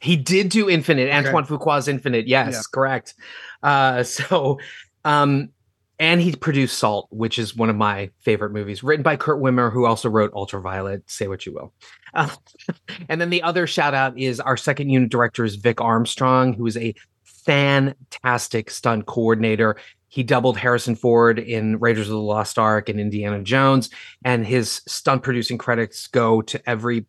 He 0.00 0.16
did 0.16 0.50
do 0.50 0.68
Infinite, 0.68 1.08
Okay. 1.08 1.16
Antoine 1.16 1.46
Fuqua's 1.46 1.88
Infinite. 1.88 2.26
Yes, 2.26 2.54
Yeah. 2.54 2.60
correct. 2.72 3.14
Uh, 3.62 4.02
so, 4.02 4.58
um, 5.04 5.50
and 5.98 6.20
he 6.20 6.36
produced 6.36 6.78
Salt, 6.78 7.08
which 7.10 7.38
is 7.38 7.56
one 7.56 7.70
of 7.70 7.76
my 7.76 8.10
favorite 8.20 8.52
movies, 8.52 8.82
written 8.82 9.02
by 9.02 9.16
Kurt 9.16 9.40
Wimmer, 9.40 9.72
who 9.72 9.86
also 9.86 10.10
wrote 10.10 10.32
Ultraviolet. 10.34 11.02
Say 11.10 11.26
what 11.26 11.46
you 11.46 11.54
will. 11.54 11.72
Uh, 12.12 12.28
and 13.08 13.20
then 13.20 13.30
the 13.30 13.42
other 13.42 13.66
shout 13.66 13.94
out 13.94 14.18
is 14.18 14.38
our 14.38 14.58
second 14.58 14.90
unit 14.90 15.10
director 15.10 15.44
is 15.44 15.56
Vic 15.56 15.80
Armstrong, 15.80 16.52
who 16.52 16.66
is 16.66 16.76
a 16.76 16.94
fantastic 17.24 18.70
stunt 18.70 19.06
coordinator. 19.06 19.76
He 20.08 20.22
doubled 20.22 20.56
Harrison 20.58 20.96
Ford 20.96 21.38
in 21.38 21.78
Raiders 21.78 22.08
of 22.08 22.12
the 22.12 22.20
Lost 22.20 22.58
Ark 22.58 22.88
and 22.88 23.00
Indiana 23.00 23.42
Jones, 23.42 23.90
and 24.24 24.46
his 24.46 24.82
stunt 24.86 25.22
producing 25.22 25.58
credits 25.58 26.06
go 26.08 26.42
to 26.42 26.68
every 26.68 27.06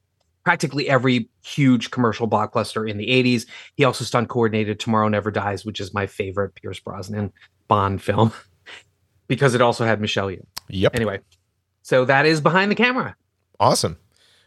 practically 0.47 0.87
every 0.89 1.27
huge 1.43 1.91
commercial 1.91 2.25
blockbuster 2.25 2.89
in 2.89 2.97
the 2.97 3.07
80s. 3.07 3.45
He 3.75 3.83
also 3.83 4.05
stunt 4.05 4.29
coordinated 4.29 4.79
Tomorrow 4.79 5.09
Never 5.09 5.29
Dies, 5.29 5.65
which 5.65 5.81
is 5.81 5.93
my 5.93 6.07
favorite 6.07 6.55
Pierce 6.55 6.79
Brosnan 6.79 7.33
Bond 7.67 8.01
film 8.01 8.31
because 9.27 9.53
it 9.53 9.61
also 9.61 9.83
had 9.83 9.99
Michelle 9.99 10.27
Yeoh. 10.27 10.45
Yep. 10.69 10.95
Anyway, 10.95 11.19
so 11.81 12.05
that 12.05 12.25
is 12.25 12.39
behind 12.39 12.71
the 12.71 12.75
camera. 12.75 13.13
Awesome. 13.59 13.97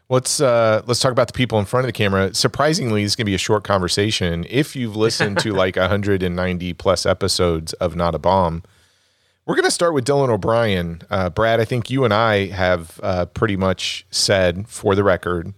Let's 0.09 0.41
uh 0.41 0.81
let's 0.87 0.99
talk 0.99 1.11
about 1.11 1.27
the 1.27 1.33
people 1.33 1.59
in 1.59 1.65
front 1.65 1.85
of 1.85 1.87
the 1.87 1.93
camera. 1.93 2.33
Surprisingly, 2.33 3.03
this 3.03 3.11
is 3.11 3.15
gonna 3.15 3.25
be 3.25 3.35
a 3.35 3.37
short 3.37 3.63
conversation. 3.63 4.47
If 4.49 4.75
you've 4.75 4.95
listened 4.95 5.37
to 5.41 5.53
like 5.53 5.75
190 5.75 6.73
plus 6.73 7.05
episodes 7.05 7.73
of 7.73 7.95
Not 7.95 8.15
a 8.15 8.19
Bomb, 8.19 8.63
we're 9.45 9.55
gonna 9.55 9.69
start 9.69 9.93
with 9.93 10.05
Dylan 10.05 10.29
O'Brien. 10.29 11.03
Uh, 11.11 11.29
Brad, 11.29 11.59
I 11.59 11.65
think 11.65 11.91
you 11.91 12.03
and 12.05 12.11
I 12.11 12.47
have 12.47 12.99
uh, 13.03 13.27
pretty 13.27 13.55
much 13.55 14.07
said 14.09 14.67
for 14.67 14.95
the 14.95 15.03
record 15.03 15.53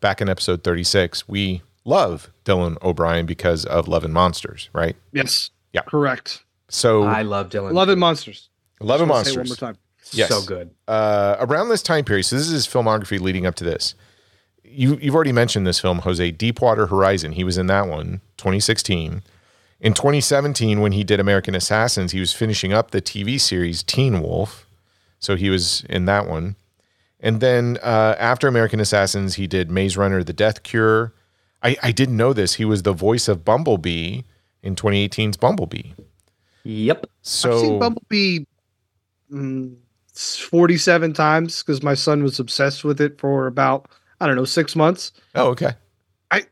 back 0.00 0.20
in 0.20 0.28
episode 0.28 0.62
36, 0.64 1.28
we 1.28 1.62
love 1.84 2.30
Dylan 2.44 2.80
O'Brien 2.82 3.26
because 3.26 3.64
of 3.64 3.88
Love 3.88 4.04
and 4.04 4.14
Monsters, 4.14 4.68
right? 4.72 4.96
Yes. 5.12 5.50
Yeah. 5.72 5.82
Correct. 5.82 6.44
So 6.68 7.04
I 7.04 7.22
love 7.22 7.48
Dylan. 7.50 7.72
Love 7.72 7.88
and 7.88 8.00
Monsters. 8.00 8.48
Love 8.80 9.00
and 9.00 9.10
Just 9.10 9.24
say 9.24 9.32
it 9.32 9.36
Monsters. 9.36 9.60
One 9.60 9.68
more 9.68 9.74
time. 9.74 9.78
Yes. 10.12 10.28
So 10.30 10.42
good. 10.42 10.70
uh, 10.86 11.36
around 11.40 11.68
this 11.68 11.82
time 11.82 12.04
period. 12.04 12.24
So 12.24 12.36
this 12.36 12.46
is 12.46 12.52
his 12.52 12.66
filmography 12.66 13.20
leading 13.20 13.44
up 13.46 13.54
to 13.56 13.64
this. 13.64 13.94
You 14.64 14.96
you've 15.00 15.14
already 15.14 15.32
mentioned 15.32 15.66
this 15.66 15.80
film, 15.80 15.98
Jose 16.00 16.30
Deepwater 16.32 16.86
Horizon. 16.86 17.32
He 17.32 17.44
was 17.44 17.58
in 17.58 17.66
that 17.66 17.88
one, 17.88 18.20
2016. 18.36 19.22
In 19.80 19.94
2017, 19.94 20.80
when 20.80 20.92
he 20.92 21.04
did 21.04 21.20
American 21.20 21.54
Assassins, 21.54 22.12
he 22.12 22.20
was 22.20 22.32
finishing 22.32 22.72
up 22.72 22.90
the 22.90 23.00
TV 23.00 23.40
series 23.40 23.82
Teen 23.82 24.20
Wolf. 24.20 24.66
So 25.20 25.36
he 25.36 25.50
was 25.50 25.84
in 25.88 26.04
that 26.06 26.26
one. 26.26 26.56
And 27.20 27.40
then 27.40 27.78
uh, 27.82 28.14
after 28.18 28.46
American 28.46 28.80
Assassins, 28.80 29.34
he 29.34 29.46
did 29.46 29.70
Maze 29.70 29.96
Runner: 29.96 30.22
The 30.22 30.32
Death 30.32 30.62
Cure. 30.62 31.14
I, 31.62 31.76
I 31.82 31.92
didn't 31.92 32.16
know 32.16 32.32
this. 32.32 32.54
He 32.54 32.64
was 32.64 32.84
the 32.84 32.92
voice 32.92 33.26
of 33.26 33.44
Bumblebee 33.44 34.22
in 34.62 34.76
2018's 34.76 35.36
Bumblebee. 35.36 35.92
Yep. 36.62 37.06
So 37.22 37.52
I've 37.52 37.60
seen 37.60 37.78
Bumblebee 37.80 38.44
mm, 39.32 39.76
47 40.14 41.12
times 41.14 41.62
because 41.62 41.82
my 41.82 41.94
son 41.94 42.22
was 42.22 42.38
obsessed 42.38 42.84
with 42.84 43.00
it 43.00 43.18
for 43.18 43.46
about, 43.46 43.88
I 44.20 44.26
don't 44.26 44.36
know, 44.36 44.44
six 44.44 44.76
months. 44.76 45.12
oh, 45.34 45.48
okay. 45.48 45.72
I 46.30 46.44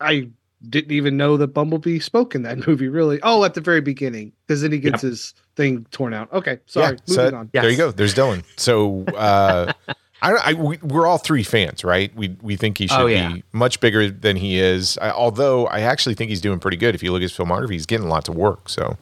I 0.00 0.28
didn't 0.68 0.92
even 0.92 1.16
know 1.16 1.36
that 1.36 1.48
Bumblebee 1.48 1.98
spoke 1.98 2.34
in 2.34 2.42
that 2.42 2.66
movie. 2.66 2.88
Really? 2.88 3.18
Oh, 3.22 3.44
at 3.44 3.54
the 3.54 3.60
very 3.60 3.80
beginning, 3.80 4.32
because 4.46 4.62
then 4.62 4.72
he 4.72 4.78
gets 4.78 5.02
his 5.02 5.34
thing 5.56 5.86
torn 5.90 6.14
out. 6.14 6.32
Okay, 6.32 6.58
sorry. 6.66 6.96
Yeah, 7.06 7.14
so 7.14 7.22
moving 7.22 7.38
on. 7.38 7.50
There 7.52 7.70
you 7.70 7.76
go. 7.76 7.90
There's 7.90 8.14
Dylan. 8.14 8.44
So 8.56 9.04
uh, 9.16 9.72
I, 10.22 10.32
I 10.32 10.52
we, 10.54 10.78
we're 10.78 11.06
all 11.06 11.18
three 11.18 11.42
fans, 11.42 11.84
right? 11.84 12.14
We 12.14 12.36
we 12.40 12.56
think 12.56 12.78
he 12.78 12.84
oh, 12.84 12.86
should 12.88 13.00
Oh, 13.02 13.06
yeah. 13.06 13.32
be 13.34 13.44
much 13.52 13.80
bigger 13.80 14.08
than 14.10 14.36
he 14.36 14.58
is. 14.58 14.96
I, 14.98 15.10
although 15.10 15.66
I 15.66 15.80
actually 15.80 16.14
think 16.14 16.30
he's 16.30 16.40
doing 16.40 16.60
pretty 16.60 16.76
good. 16.78 16.94
If 16.94 17.02
you 17.02 17.10
look 17.12 17.18
at 17.20 17.28
his 17.30 17.32
filmography, 17.36 17.72
he's 17.72 17.86
getting 17.86 18.08
lots 18.08 18.28
of 18.28 18.36
work. 18.36 18.68
So 18.68 18.96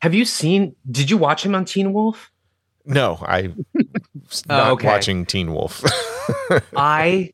Have 0.00 0.14
you 0.14 0.24
seen? 0.24 0.74
Did 0.90 1.10
you 1.10 1.18
watch 1.18 1.44
him 1.46 1.54
on 1.54 1.64
Teen 1.64 1.92
Wolf? 1.92 2.30
no, 2.86 3.18
I 3.22 3.52
not 4.48 4.68
Oh, 4.68 4.72
okay. 4.72 4.86
watching 4.88 5.26
Teen 5.26 5.52
Wolf. 5.52 5.84
I 6.76 7.32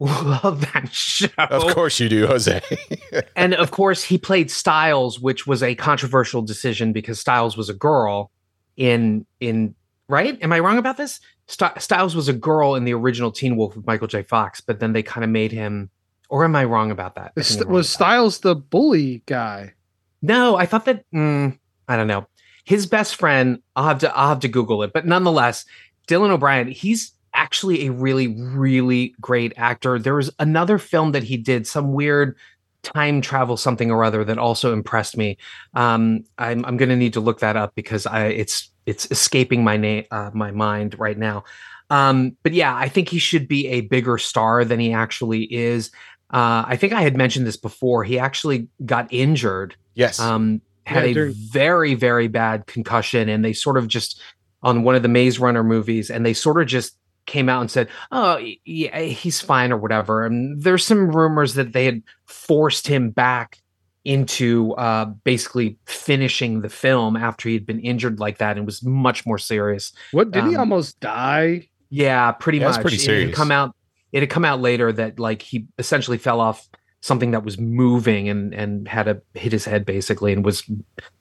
love 0.00 0.60
that 0.72 0.92
show. 0.92 1.28
of 1.38 1.72
course 1.74 2.00
you 2.00 2.08
do, 2.08 2.26
Jose. 2.26 2.60
and 3.36 3.54
of 3.54 3.70
course 3.70 4.02
he 4.02 4.18
played 4.18 4.50
Stiles, 4.50 5.20
which 5.20 5.46
was 5.46 5.62
a 5.62 5.74
controversial 5.76 6.42
decision 6.42 6.92
because 6.92 7.20
Stiles 7.20 7.56
was 7.56 7.68
a 7.68 7.74
girl 7.74 8.30
in 8.76 9.24
in 9.40 9.74
right. 10.08 10.38
Am 10.42 10.52
I 10.52 10.60
wrong 10.60 10.78
about 10.78 10.96
this? 10.96 11.20
Sty- 11.46 11.76
Stiles 11.78 12.14
was 12.16 12.28
a 12.28 12.32
girl 12.32 12.74
in 12.74 12.84
the 12.84 12.94
original 12.94 13.30
Teen 13.30 13.56
Wolf 13.56 13.76
with 13.76 13.86
Michael 13.86 14.06
J. 14.08 14.22
Fox, 14.22 14.60
but 14.60 14.80
then 14.80 14.92
they 14.92 15.02
kind 15.02 15.24
of 15.24 15.30
made 15.30 15.52
him. 15.52 15.90
Or 16.30 16.44
am 16.44 16.56
I 16.56 16.64
wrong 16.64 16.90
about 16.90 17.14
that? 17.16 17.32
I 17.36 17.40
Is- 17.40 17.48
think 17.50 17.62
I'm 17.62 17.66
wrong 17.68 17.74
was 17.76 17.94
about 17.94 17.98
that. 17.98 18.04
Stiles 18.04 18.38
the 18.40 18.54
bully 18.56 19.22
guy? 19.26 19.74
No, 20.22 20.56
I 20.56 20.66
thought 20.66 20.86
that. 20.86 21.04
mm, 21.12 21.58
I 21.88 21.96
don't 21.96 22.06
know. 22.06 22.26
His 22.64 22.86
best 22.86 23.16
friend. 23.16 23.60
I'll 23.76 23.86
have 23.88 23.98
to. 23.98 24.16
I'll 24.16 24.28
have 24.30 24.40
to 24.40 24.48
Google 24.48 24.82
it. 24.82 24.92
But 24.94 25.06
nonetheless, 25.06 25.66
Dylan 26.08 26.30
O'Brien. 26.30 26.68
He's 26.68 27.12
actually 27.34 27.86
a 27.86 27.92
really, 27.92 28.28
really 28.28 29.14
great 29.20 29.52
actor. 29.56 29.98
There 29.98 30.14
was 30.14 30.30
another 30.38 30.78
film 30.78 31.12
that 31.12 31.24
he 31.24 31.36
did, 31.36 31.66
some 31.66 31.92
weird 31.92 32.36
time 32.82 33.20
travel 33.20 33.56
something 33.58 33.90
or 33.90 34.02
other, 34.04 34.24
that 34.24 34.38
also 34.38 34.72
impressed 34.72 35.16
me. 35.16 35.36
Um, 35.74 36.24
I'm 36.38 36.64
I'm 36.64 36.78
going 36.78 36.88
to 36.88 36.96
need 36.96 37.12
to 37.14 37.20
look 37.20 37.40
that 37.40 37.56
up 37.56 37.74
because 37.74 38.06
I 38.06 38.26
it's 38.28 38.70
it's 38.86 39.10
escaping 39.10 39.64
my 39.64 39.76
name 39.76 40.04
uh, 40.10 40.30
my 40.34 40.50
mind 40.50 40.98
right 40.98 41.18
now. 41.18 41.44
Um, 41.90 42.36
but 42.42 42.52
yeah, 42.52 42.74
I 42.74 42.88
think 42.88 43.08
he 43.08 43.18
should 43.18 43.46
be 43.46 43.68
a 43.68 43.82
bigger 43.82 44.18
star 44.18 44.64
than 44.64 44.80
he 44.80 44.92
actually 44.92 45.44
is. 45.52 45.90
Uh, 46.32 46.64
I 46.66 46.76
think 46.76 46.92
I 46.92 47.02
had 47.02 47.16
mentioned 47.16 47.46
this 47.46 47.56
before. 47.58 48.02
He 48.04 48.18
actually 48.18 48.68
got 48.84 49.06
injured 49.12 49.76
yes. 49.94 50.18
um, 50.18 50.60
had 50.86 51.04
Yeah, 51.04 51.10
a 51.10 51.14
during- 51.14 51.32
very 51.34 51.94
very 51.94 52.28
bad 52.28 52.66
concussion 52.66 53.28
and 53.28 53.44
they 53.44 53.52
sort 53.52 53.76
of 53.76 53.88
just 53.88 54.20
on 54.62 54.82
one 54.82 54.94
of 54.94 55.02
the 55.02 55.08
maze 55.08 55.38
runner 55.38 55.62
movies 55.62 56.10
and 56.10 56.24
they 56.24 56.32
sort 56.34 56.60
of 56.60 56.66
just 56.66 56.96
came 57.26 57.48
out 57.48 57.62
and 57.62 57.70
said 57.70 57.88
oh 58.12 58.38
yeah 58.66 59.00
he's 59.00 59.40
fine 59.40 59.72
or 59.72 59.78
whatever 59.78 60.26
and 60.26 60.60
there's 60.62 60.84
some 60.84 61.10
rumors 61.10 61.54
that 61.54 61.72
they 61.72 61.86
had 61.86 62.02
forced 62.26 62.86
him 62.86 63.08
back 63.08 63.62
into 64.04 64.72
uh, 64.74 65.06
basically 65.24 65.78
finishing 65.86 66.60
the 66.60 66.68
film 66.68 67.16
after 67.16 67.48
he'd 67.48 67.64
been 67.66 67.80
injured 67.80 68.20
like 68.20 68.38
that 68.38 68.56
and 68.56 68.66
was 68.66 68.82
much 68.82 69.24
more 69.26 69.38
serious 69.38 69.92
What 70.12 70.30
did 70.30 70.44
he 70.44 70.54
Um, 70.54 70.60
almost 70.60 71.00
die? 71.00 71.68
yeah, 71.90 72.32
pretty 72.32 72.58
Yeah, 72.58 72.70
much. 72.70 72.80
pretty 72.80 72.98
serious. 72.98 73.24
It 73.24 73.26
had 73.28 73.34
come 73.36 73.50
out. 73.50 73.74
It 74.12 74.20
had 74.22 74.30
come 74.30 74.44
out 74.44 74.60
later 74.60 74.92
that 74.92 75.18
like 75.18 75.42
he 75.42 75.66
essentially 75.78 76.18
fell 76.18 76.40
off 76.40 76.68
something 77.00 77.32
that 77.32 77.44
was 77.44 77.58
moving 77.58 78.28
and 78.28 78.54
and 78.54 78.86
had 78.88 79.08
a 79.08 79.20
hit 79.34 79.52
his 79.52 79.64
head 79.64 79.84
basically 79.84 80.32
and 80.32 80.44
was 80.44 80.62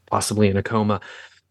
possibly 0.07 0.47
in 0.49 0.57
a 0.57 0.63
coma. 0.63 0.99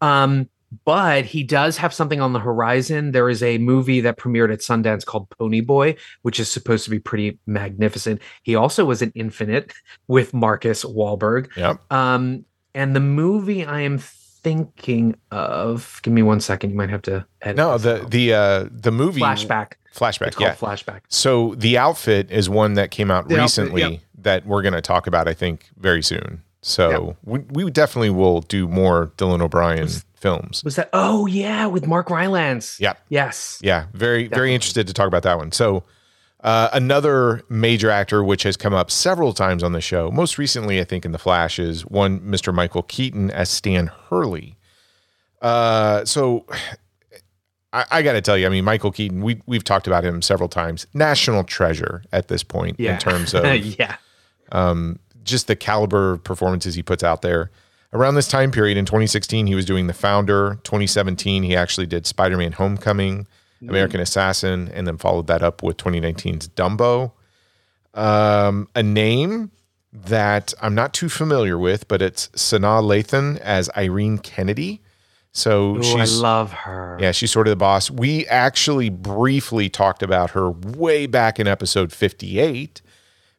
Um, 0.01 0.49
but 0.85 1.25
he 1.25 1.43
does 1.43 1.77
have 1.77 1.93
something 1.93 2.19
on 2.21 2.33
the 2.33 2.39
horizon. 2.39 3.11
There 3.11 3.29
is 3.29 3.43
a 3.43 3.57
movie 3.57 4.01
that 4.01 4.17
premiered 4.17 4.51
at 4.51 4.59
Sundance 4.59 5.05
called 5.05 5.29
Ponyboi, 5.29 5.97
which 6.23 6.39
is 6.39 6.51
supposed 6.51 6.83
to 6.85 6.89
be 6.89 6.99
pretty 6.99 7.37
magnificent. 7.45 8.21
He 8.43 8.55
also 8.55 8.85
was 8.85 9.01
an 9.01 9.11
Infinite 9.15 9.73
with 10.07 10.33
Marcus 10.33 10.83
Wahlberg. 10.83 11.55
yep. 11.55 11.79
Um, 11.91 12.45
and 12.75 12.95
the 12.95 12.99
movie 12.99 13.63
I 13.65 13.81
am 13.81 13.99
thinking 13.99 15.15
of, 15.31 15.99
give 16.03 16.13
me 16.13 16.21
one 16.23 16.39
second. 16.41 16.71
You 16.71 16.75
might 16.77 16.89
have 16.89 17.01
to 17.03 17.25
edit. 17.41 17.57
No, 17.57 17.77
the 17.77 18.01
out. 18.01 18.11
the 18.11 18.33
uh 18.33 18.65
the 18.71 18.91
movie 18.91 19.21
flashback. 19.21 19.73
flashback. 19.95 20.27
It's 20.27 20.35
called 20.35 20.49
Yeah. 20.49 20.55
flashback. 20.55 21.01
So 21.07 21.55
the 21.55 21.77
outfit 21.77 22.29
is 22.31 22.49
one 22.49 22.73
that 22.73 22.91
came 22.91 23.09
out 23.11 23.27
The 23.29 23.35
outfit, 23.35 23.41
recently 23.43 23.81
yep. 23.81 23.99
that 24.17 24.45
we're 24.45 24.61
going 24.61 24.73
to 24.73 24.81
talk 24.81 25.07
about, 25.07 25.27
I 25.27 25.33
think, 25.33 25.69
very 25.77 26.01
soon. 26.03 26.41
So 26.61 27.17
we, 27.23 27.39
we 27.51 27.69
definitely 27.71 28.09
will 28.09 28.41
do 28.41 28.67
more 28.67 29.11
Dylan 29.17 29.41
O'Brien 29.41 29.89
films. 30.23 30.63
Was 30.63 30.77
that? 30.77 30.89
Oh 30.93 31.27
yeah, 31.27 31.67
with 31.67 31.85
Mark 31.85 32.09
Rylance. 32.09 32.79
Yep. 32.79 32.97
Yes. 33.09 33.59
Yeah, 33.61 33.85
very 33.93 34.23
Definitely. 34.23 34.35
very 34.39 34.53
interested 34.55 34.87
to 34.87 34.93
talk 34.93 35.07
about 35.07 35.21
that 35.23 35.37
one. 35.37 35.51
So 35.51 35.83
uh, 36.43 36.69
another 36.73 37.43
major 37.49 37.89
actor 37.91 38.23
which 38.23 38.43
has 38.43 38.57
come 38.57 38.73
up 38.73 38.89
several 38.89 39.33
times 39.33 39.61
on 39.63 39.73
the 39.73 39.81
show, 39.81 40.09
most 40.11 40.37
recently 40.37 40.79
I 40.81 40.85
think 40.85 41.05
in 41.05 41.11
The 41.11 41.19
Flash, 41.19 41.59
is 41.59 41.85
one 41.85 42.19
Mr. 42.21 42.53
Michael 42.53 42.83
Keaton 42.83 43.29
as 43.31 43.49
Stan 43.49 43.87
Hurley. 44.09 44.57
Uh, 45.41 46.03
so 46.05 46.45
I, 47.73 47.85
I 47.91 48.01
got 48.01 48.13
to 48.13 48.21
tell 48.21 48.37
you, 48.37 48.45
I 48.45 48.49
mean, 48.49 48.63
Michael 48.65 48.91
Keaton, 48.91 49.21
we 49.21 49.41
we've 49.45 49.63
talked 49.63 49.87
about 49.87 50.03
him 50.05 50.21
several 50.21 50.49
times, 50.49 50.87
national 50.93 51.43
treasure 51.43 52.03
at 52.11 52.27
this 52.29 52.43
point 52.43 52.79
Yeah. 52.79 52.93
in 52.93 52.99
terms 52.99 53.33
of 53.35 53.45
yeah. 53.45 53.97
um, 54.51 54.99
just 55.23 55.47
the 55.47 55.55
caliber 55.55 56.13
of 56.13 56.23
performances 56.23 56.75
he 56.75 56.83
puts 56.83 57.03
out 57.03 57.21
there. 57.21 57.51
Around 57.93 58.15
this 58.15 58.27
time 58.27 58.51
period 58.51 58.77
in 58.77 58.85
2016, 58.85 59.45
he 59.47 59.55
was 59.55 59.65
doing 59.65 59.87
The 59.87 59.93
Founder. 59.93 60.59
2017, 60.63 61.43
he 61.43 61.55
actually 61.55 61.85
did 61.85 62.07
Spider 62.07 62.37
Man 62.37 62.51
Homecoming, 62.53 63.27
American 63.61 63.99
Assassin, 64.01 64.69
and 64.73 64.87
then 64.87 64.97
followed 64.97 65.27
that 65.27 65.43
up 65.43 65.61
with 65.63 65.77
2019's 65.77 66.49
Dumbo. 66.49 67.11
Um, 67.93 68.67
a 68.75 68.81
name 68.81 69.51
that 69.93 70.53
I'm 70.61 70.73
not 70.73 70.93
too 70.93 71.07
familiar 71.07 71.57
with, 71.59 71.87
but 71.87 72.01
it's 72.01 72.29
Sanaa 72.29 72.81
Lathan 72.83 73.37
as 73.39 73.69
Irene 73.77 74.17
Kennedy. 74.17 74.81
So 75.31 75.75
Oh, 75.75 75.79
I 75.79 75.81
she's 76.05 76.19
love 76.19 76.51
her. 76.51 76.97
yeah, 76.99 77.11
she's 77.11 77.31
sort 77.31 77.47
of 77.47 77.51
the 77.51 77.55
boss. 77.57 77.91
We 77.91 78.25
actually 78.27 78.89
briefly 78.89 79.69
talked 79.69 80.01
about 80.03 80.31
her 80.31 80.49
way 80.49 81.05
back 81.05 81.39
in 81.39 81.47
episode 81.47 81.91
58 81.91 82.81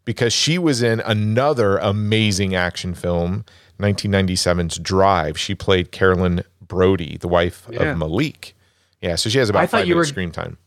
because 0.05 0.33
she 0.33 0.59
was 0.59 0.83
in 0.83 1.01
another 1.01 1.79
amazing 1.79 2.55
action 2.55 2.95
film, 2.95 3.45
1997's 3.81 4.79
Drive. 4.79 5.39
She 5.39 5.55
played 5.55 5.93
Carolyn 5.93 6.43
Brody, 6.67 7.17
the 7.19 7.29
wife 7.29 7.67
Yeah. 7.71 7.83
of 7.93 7.99
Malik. 7.99 8.55
Yeah, 9.01 9.17
so 9.17 9.29
she 9.29 9.39
has 9.39 9.51
about 9.51 9.63
I 9.63 9.67
thought 9.67 9.79
five 9.81 9.89
you 9.89 9.95
minutes 9.95 10.11
were- 10.11 10.13
screen 10.15 10.31
time. 10.31 10.59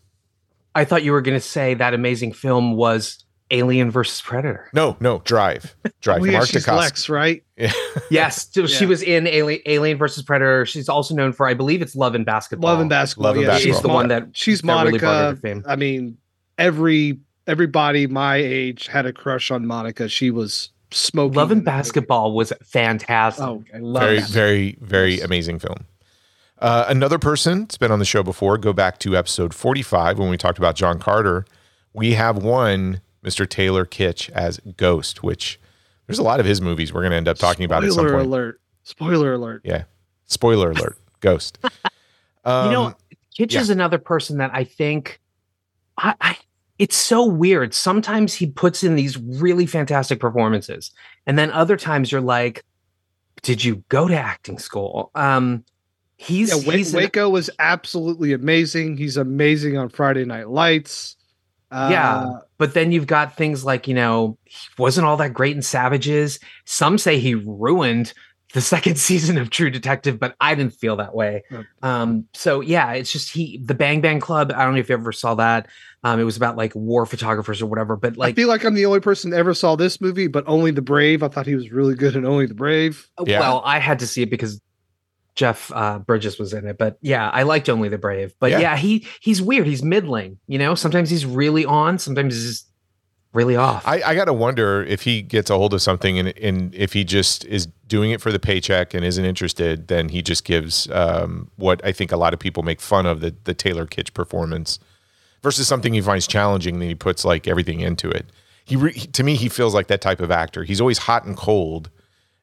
I 0.76 0.86
thought 0.86 1.04
you 1.04 1.12
were 1.12 1.22
going 1.22 1.38
to 1.38 1.46
say 1.46 1.74
that 1.74 1.96
amazing 1.96 2.34
film 2.34 2.76
was 2.76 3.24
Alien 3.50 3.90
versus 3.90 4.22
Predator. 4.22 4.70
No, 4.74 4.96
no, 5.00 5.20
Drive. 5.26 5.76
Drive. 6.02 6.22
Oh, 6.22 6.26
yeah, 6.26 6.32
Mark 6.34 6.48
she's. 6.50 6.68
Lex, 6.68 7.10
right? 7.10 7.44
Yes, 8.12 8.48
so 8.52 8.68
she 8.68 8.86
was 8.86 9.02
in 9.02 9.26
Alien, 9.26 9.62
Alien 9.66 9.98
versus 9.98 10.22
Predator. 10.24 10.66
She's 10.68 10.88
also 10.88 11.16
known 11.16 11.34
for, 11.34 11.48
I 11.48 11.56
believe, 11.56 11.82
it's 11.82 11.96
Love 11.96 12.14
and 12.14 12.26
Basketball. 12.26 12.70
Love 12.72 12.80
and 12.82 12.90
basketball. 12.90 13.32
Love 13.32 13.38
and 13.38 13.46
yeah, 13.48 13.58
She's 13.58 13.82
the 13.82 13.88
one 13.88 14.10
that 14.10 14.28
she's 14.34 14.62
that 14.62 14.84
really 14.86 15.00
Monica. 15.00 15.40
fame. 15.42 15.64
I 15.68 15.76
mean, 15.76 16.18
every 16.60 17.20
everybody 17.48 18.06
my 18.06 18.36
age 18.36 18.88
had 18.88 19.06
a 19.08 19.14
crush 19.14 19.50
on 19.50 19.66
Monica. 19.66 20.08
She 20.10 20.30
was 20.30 20.70
smoking. 20.92 21.36
Love 21.36 21.52
and 21.52 21.60
in 21.60 21.66
the 21.66 21.72
movie. 21.72 21.78
Basketball 21.78 22.32
was 22.34 22.54
fantastic. 22.64 23.44
Oh, 23.44 23.64
I 23.74 23.78
love 23.80 24.04
very, 24.04 24.20
that. 24.20 24.30
very, 24.30 24.78
very 24.82 25.20
amazing 25.22 25.60
film. 25.60 25.86
Uh, 26.60 26.86
another 26.88 27.20
person 27.20 27.62
that's 27.62 27.78
been 27.78 27.92
on 27.92 28.00
the 28.00 28.06
show 28.06 28.24
before, 28.24 28.58
go 28.58 28.74
back 28.74 28.98
to 29.00 29.16
episode 29.16 29.54
45 29.54 30.18
when 30.18 30.30
we 30.30 30.38
talked 30.38 30.58
about 30.58 30.76
John 30.76 31.00
Carter. 31.00 31.46
We 31.94 32.14
have 32.14 32.38
one 32.38 33.02
Mr. 33.24 33.48
Taylor 33.48 33.86
Kitsch 33.86 34.30
as 34.32 34.60
Ghost, 34.76 35.22
which 35.22 35.60
there's 36.08 36.20
a 36.20 36.24
lot 36.24 36.40
of 36.40 36.46
his 36.46 36.62
movies 36.62 36.94
we're 36.94 37.02
going 37.02 37.12
to 37.12 37.18
end 37.18 37.28
up 37.28 37.38
talking 37.38 37.66
about 37.66 37.84
at 37.84 37.92
some 37.92 38.06
Spoiler 38.06 38.18
point. 38.18 38.28
alert! 38.28 38.62
Spoiler 38.84 39.34
alert! 39.34 39.62
Yeah. 39.64 39.84
Spoiler 40.26 40.72
alert 40.72 40.98
Ghost. 41.20 41.60
Um, 42.44 42.66
you 42.66 42.72
know, 42.72 42.96
Kitsch 43.38 43.54
yeah. 43.54 43.62
is 43.62 43.70
another 43.70 43.98
person 43.98 44.38
that 44.38 44.52
I 44.54 44.64
think 44.64 45.20
I, 45.98 46.16
I 46.22 46.38
it's 46.80 46.96
so 46.98 47.26
weird. 47.26 47.74
Sometimes 47.74 48.34
he 48.34 48.48
puts 48.48 48.84
in 48.84 48.96
these 48.96 49.18
really 49.18 49.66
fantastic 49.66 50.20
performances, 50.20 50.92
and 51.26 51.38
then 51.38 51.52
other 51.52 51.78
times 51.78 52.12
you're 52.12 52.22
like, 52.22 52.64
"Did 53.42 53.64
you 53.64 53.84
go 53.90 54.08
to 54.08 54.16
acting 54.18 54.60
school?" 54.60 55.12
Um, 55.16 55.64
he's 56.18 56.50
Yeah, 56.50 56.68
Wa- 56.68 56.78
he's 56.78 56.94
an- 56.94 56.98
Waco 57.02 57.30
was 57.30 57.50
absolutely 57.60 58.34
amazing. 58.34 58.98
He's 58.98 59.18
amazing 59.18 59.78
on 59.78 59.90
Friday 59.90 60.26
Night 60.26 60.50
Lights. 60.50 61.16
Uh, 61.70 61.90
Yeah. 61.92 62.26
but 62.58 62.74
then 62.74 62.92
you've 62.94 63.08
got 63.08 63.36
things 63.36 63.66
like 63.66 63.88
you 63.88 63.94
know 63.94 64.38
he 64.46 64.56
wasn't 64.78 65.06
all 65.06 65.18
that 65.18 65.34
great 65.34 65.56
in 65.56 65.62
Savages. 65.62 66.40
Some 66.66 66.98
say 66.98 67.20
he 67.20 67.36
ruined 67.36 68.14
the 68.54 68.62
second 68.74 68.98
season 68.98 69.38
of 69.38 69.50
True 69.50 69.70
Detective, 69.70 70.18
but 70.18 70.34
I 70.40 70.56
didn't 70.56 70.74
feel 70.74 70.96
that 70.96 71.14
way. 71.14 71.44
Um, 71.84 72.24
so 72.34 72.62
yeah, 72.62 72.94
it's 72.94 73.12
just 73.12 73.32
he 73.34 73.60
the 73.66 73.74
Bang 73.74 74.00
Bang 74.00 74.22
Club. 74.22 74.54
I 74.56 74.64
don't 74.64 74.76
know 74.76 74.80
if 74.80 74.88
you 74.88 74.96
ever 74.96 75.12
saw 75.12 75.36
that. 75.36 75.68
Um, 76.08 76.20
it 76.22 76.24
was 76.24 76.38
about 76.38 76.56
like 76.56 76.74
war 76.74 77.06
photographers 77.06 77.62
or 77.62 77.66
whatever. 77.66 77.98
But 77.98 78.14
I 78.14 78.16
like, 78.18 78.36
feel 78.36 78.48
like 78.48 78.64
I'm 78.64 78.76
the 78.76 78.86
only 78.86 79.02
person 79.02 79.32
that 79.32 79.38
ever 79.38 79.54
saw 79.54 79.76
this 79.76 80.00
movie, 80.00 80.28
but 80.28 80.46
only 80.48 80.72
the 80.72 80.82
Brave. 80.82 81.22
I 81.22 81.28
thought 81.28 81.46
he 81.46 81.56
was 81.56 81.70
really 81.72 81.96
good 81.96 82.16
in 82.16 82.26
Only 82.26 82.46
the 82.46 82.54
Brave. 82.54 83.08
Yeah. 83.26 83.42
well, 83.42 83.62
I 83.66 83.80
had 83.80 84.00
to 84.00 84.08
see 84.08 84.22
it 84.22 84.30
because 84.30 84.62
Jeff 85.36 85.70
uh, 85.74 86.00
Bridges 86.00 86.40
was 86.40 86.54
in 86.54 86.66
it. 86.66 86.78
But 86.78 86.98
yeah, 87.02 87.30
I 87.30 87.44
liked 87.44 87.68
Only 87.68 87.90
the 87.90 87.98
Brave. 87.98 88.34
But 88.40 88.52
Yeah. 88.52 88.60
yeah. 88.60 88.78
he 88.78 89.06
he's 89.20 89.42
weird. 89.42 89.68
He's 89.68 89.84
middling. 89.84 90.40
You 90.48 90.60
know, 90.60 90.76
sometimes 90.76 91.10
he's 91.10 91.26
really 91.26 91.66
on. 91.66 92.00
Sometimes 92.00 92.34
he's 92.36 92.46
just 92.46 92.68
really 93.34 93.56
off. 93.56 93.86
I, 93.86 94.02
I 94.02 94.16
got 94.16 94.26
to 94.26 94.34
wonder 94.34 94.84
if 94.84 95.02
he 95.02 95.22
gets 95.22 95.50
a 95.50 95.58
hold 95.58 95.74
of 95.74 95.82
something 95.82 96.18
and, 96.18 96.30
and 96.38 96.74
if 96.74 96.94
he 96.94 97.04
just 97.04 97.44
is 97.46 97.68
doing 97.88 98.12
it 98.12 98.22
for 98.22 98.32
the 98.32 98.40
paycheck 98.40 98.94
and 98.94 99.04
isn't 99.04 99.26
interested, 99.26 99.90
then 99.90 100.10
he 100.10 100.22
just 100.22 100.46
gives 100.46 100.90
um, 100.92 101.52
what 101.58 101.84
I 101.86 101.92
think 101.92 102.12
a 102.12 102.18
lot 102.18 102.34
of 102.34 102.40
people 102.40 102.64
make 102.64 102.80
fun 102.82 103.06
of 103.06 103.20
the, 103.20 103.36
the 103.44 103.54
Taylor 103.54 103.86
Kitsch 103.86 104.14
performance 104.14 104.80
versus 105.44 105.68
something 105.68 105.94
he 105.94 106.02
finds 106.02 106.28
challenging 106.28 106.76
and 106.76 106.82
then 106.82 106.90
he 106.90 106.96
puts 106.96 107.24
like 107.26 107.48
everything 107.48 107.80
into 107.82 108.10
it. 108.10 108.26
He, 108.66 108.76
re, 108.76 108.92
to 108.94 109.24
me, 109.24 109.36
he 109.36 109.50
feels 109.50 109.74
like 109.74 109.88
that 109.88 110.02
type 110.02 110.20
of 110.20 110.30
actor. 110.32 110.64
He's 110.64 110.82
always 110.82 110.98
hot 110.98 111.26
and 111.26 111.38
cold. 111.38 111.90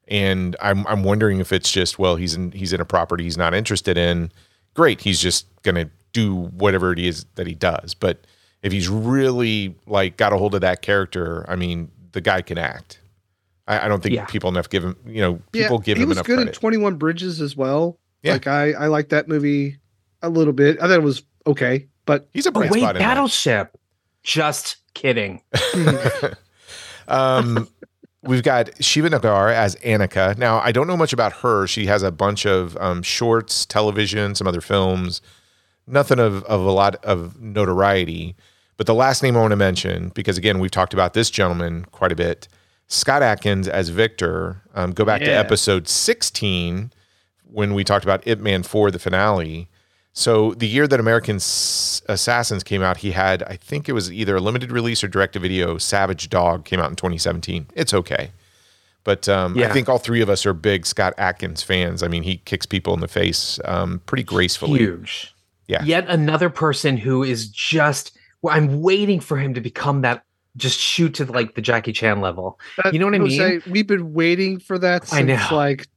And 0.09 0.57
I'm, 0.61 0.87
I'm 0.87 1.03
wondering 1.03 1.39
if 1.41 1.53
it's 1.53 1.71
just, 1.71 1.99
well, 1.99 2.17
he's 2.17 2.35
in, 2.35 2.53
he's 2.53 2.73
in 2.73 2.81
a 2.81 2.85
property 2.85 3.25
he's 3.25 3.37
not 3.39 3.55
interested 3.55 3.97
in. 3.99 4.31
Great. 4.75 5.01
He's 5.01 5.21
just 5.21 5.47
going 5.63 5.75
to 5.77 5.91
do 6.13 6.35
whatever 6.35 6.93
it 6.93 6.99
is 6.99 7.27
that 7.37 7.47
he 7.47 7.55
does. 7.55 7.95
But 7.95 8.27
if 8.63 8.73
he's 8.73 8.89
really 8.89 9.75
like 9.87 10.17
got 10.17 10.33
a 10.33 10.37
hold 10.39 10.55
of 10.55 10.61
that 10.63 10.83
character, 10.83 11.45
I 11.49 11.57
mean, 11.57 11.91
the 12.13 12.21
guy 12.21 12.43
can 12.43 12.59
act. 12.59 13.01
I, 13.67 13.87
I 13.87 13.89
don't 13.89 14.03
think 14.03 14.15
Yeah. 14.15 14.25
people 14.27 14.51
enough 14.51 14.69
give 14.69 14.85
him, 14.85 14.97
you 15.07 15.21
know, 15.23 15.41
people 15.53 15.79
give 15.79 15.97
he 15.97 16.03
him 16.03 16.11
was 16.11 16.19
enough 16.19 16.27
good 16.27 16.37
credit. 16.37 16.55
in 16.55 16.61
21 16.61 16.97
Bridges 16.97 17.41
as 17.41 17.57
well. 17.57 17.99
Yeah. 18.23 18.33
Like 18.35 18.47
I, 18.47 18.73
I 18.73 18.87
like 18.89 19.09
that 19.11 19.27
movie 19.29 19.79
a 20.23 20.29
little 20.29 20.53
bit. 20.53 20.79
I 20.79 20.83
thought 20.83 20.91
it 20.93 21.03
was 21.03 21.23
okay, 21.47 21.89
but 22.07 22.29
he's 22.33 22.47
a 22.47 22.51
oh 22.51 22.53
bright 22.53 22.71
wait, 22.71 22.81
spot 22.81 22.97
in 22.97 23.03
that. 23.03 23.15
Battleship. 23.15 23.79
Just 24.23 24.77
kidding. 24.95 25.43
Um, 27.09 27.69
we've 28.23 28.43
got 28.43 28.83
Shiva 28.83 29.11
Negar 29.11 29.53
as 29.53 29.77
Annika. 29.77 30.37
Now, 30.39 30.61
I 30.61 30.73
don't 30.73 30.87
know 30.87 30.97
much 30.97 31.13
about 31.13 31.33
her. 31.35 31.67
She 31.67 31.87
has 31.87 32.03
a 32.03 32.11
bunch 32.11 32.47
of 32.47 32.77
um, 32.79 33.03
shorts, 33.03 33.67
television, 33.67 34.35
some 34.35 34.47
other 34.47 34.61
films. 34.61 35.21
Nothing 35.87 36.19
of, 36.19 36.43
of 36.45 36.61
a 36.63 36.71
lot 36.71 36.97
of 37.05 37.41
notoriety. 37.41 38.37
But 38.77 38.87
the 38.87 38.95
last 38.95 39.23
name 39.23 39.37
I 39.37 39.41
want 39.41 39.53
to 39.53 39.57
mention, 39.57 40.09
because 40.15 40.39
again, 40.39 40.59
we've 40.59 40.71
talked 40.71 40.95
about 40.95 41.15
this 41.15 41.31
gentleman 41.31 41.85
quite 41.93 42.11
a 42.11 42.17
bit. 42.17 42.49
Scott 42.87 43.23
Adkins 43.23 43.69
as 43.69 43.89
Victor. 43.91 44.63
Um, 44.75 44.93
go 44.93 45.05
back 45.05 45.21
to 45.21 45.31
episode 45.31 45.89
16 45.89 46.93
when 47.45 47.75
we 47.75 47.85
talked 47.85 48.05
about 48.05 48.27
Ip 48.27 48.41
Man 48.41 48.63
4, 48.63 48.91
the 48.91 48.99
finale. 48.99 49.69
So 50.13 50.55
the 50.55 50.67
year 50.67 50.87
that 50.87 51.01
American 51.01 51.37
S- 51.37 51.94
Assassins 52.09 52.63
came 52.63 52.83
out, 52.83 52.99
he 52.99 53.13
had, 53.13 53.43
I 53.45 53.57
think 53.57 53.89
it 53.89 53.93
was 53.93 54.13
either 54.13 54.37
a 54.37 54.41
limited 54.41 54.71
release 54.73 55.03
or 55.03 55.09
direct 55.09 55.35
to 55.35 55.39
video. 55.39 55.79
Savage 55.79 56.29
Dog 56.29 56.65
came 56.65 56.81
out 56.81 56.91
in 56.91 56.97
2017. 56.97 57.67
It's 57.75 57.95
okay. 57.95 58.31
But 59.05 59.29
um, 59.29 59.59
I 59.59 59.69
think 59.69 59.89
all 59.89 59.99
three 59.99 60.23
of 60.23 60.31
us 60.31 60.47
are 60.47 60.55
big 60.55 60.87
Scott 60.87 61.13
Adkins 61.19 61.63
fans. 61.63 62.03
I 62.03 62.09
mean, 62.09 62.23
he 62.23 62.39
kicks 62.39 62.65
people 62.65 62.95
in 62.95 63.01
the 63.01 63.09
face 63.09 63.61
um, 63.67 64.01
pretty 64.07 64.23
gracefully. 64.23 64.79
Huge. 64.79 65.35
Yeah. 65.69 65.85
Yet 65.85 66.07
another 66.09 66.49
person 66.51 66.97
who 66.97 67.23
is 67.23 67.49
just. 67.49 68.17
Well, 68.41 68.57
I'm 68.57 68.81
waiting 68.81 69.21
for 69.21 69.37
him 69.37 69.55
to 69.55 69.61
become 69.61 70.01
that. 70.03 70.25
Just 70.57 70.79
shoot 70.79 71.15
to 71.15 71.25
like 71.25 71.55
the 71.55 71.61
Jackie 71.61 71.93
Chan 71.93 72.21
level. 72.21 72.59
You 72.93 72.99
know 72.99 73.07
what 73.07 73.15
I 73.15 73.19
mean? 73.19 73.39
Jose, 73.39 73.71
we've 73.71 73.87
been 73.87 74.15
waiting 74.15 74.59
for 74.59 74.79
that 74.79 75.03
I 75.13 75.19
since 75.19 75.51
know. 75.51 75.57
like 75.57 75.89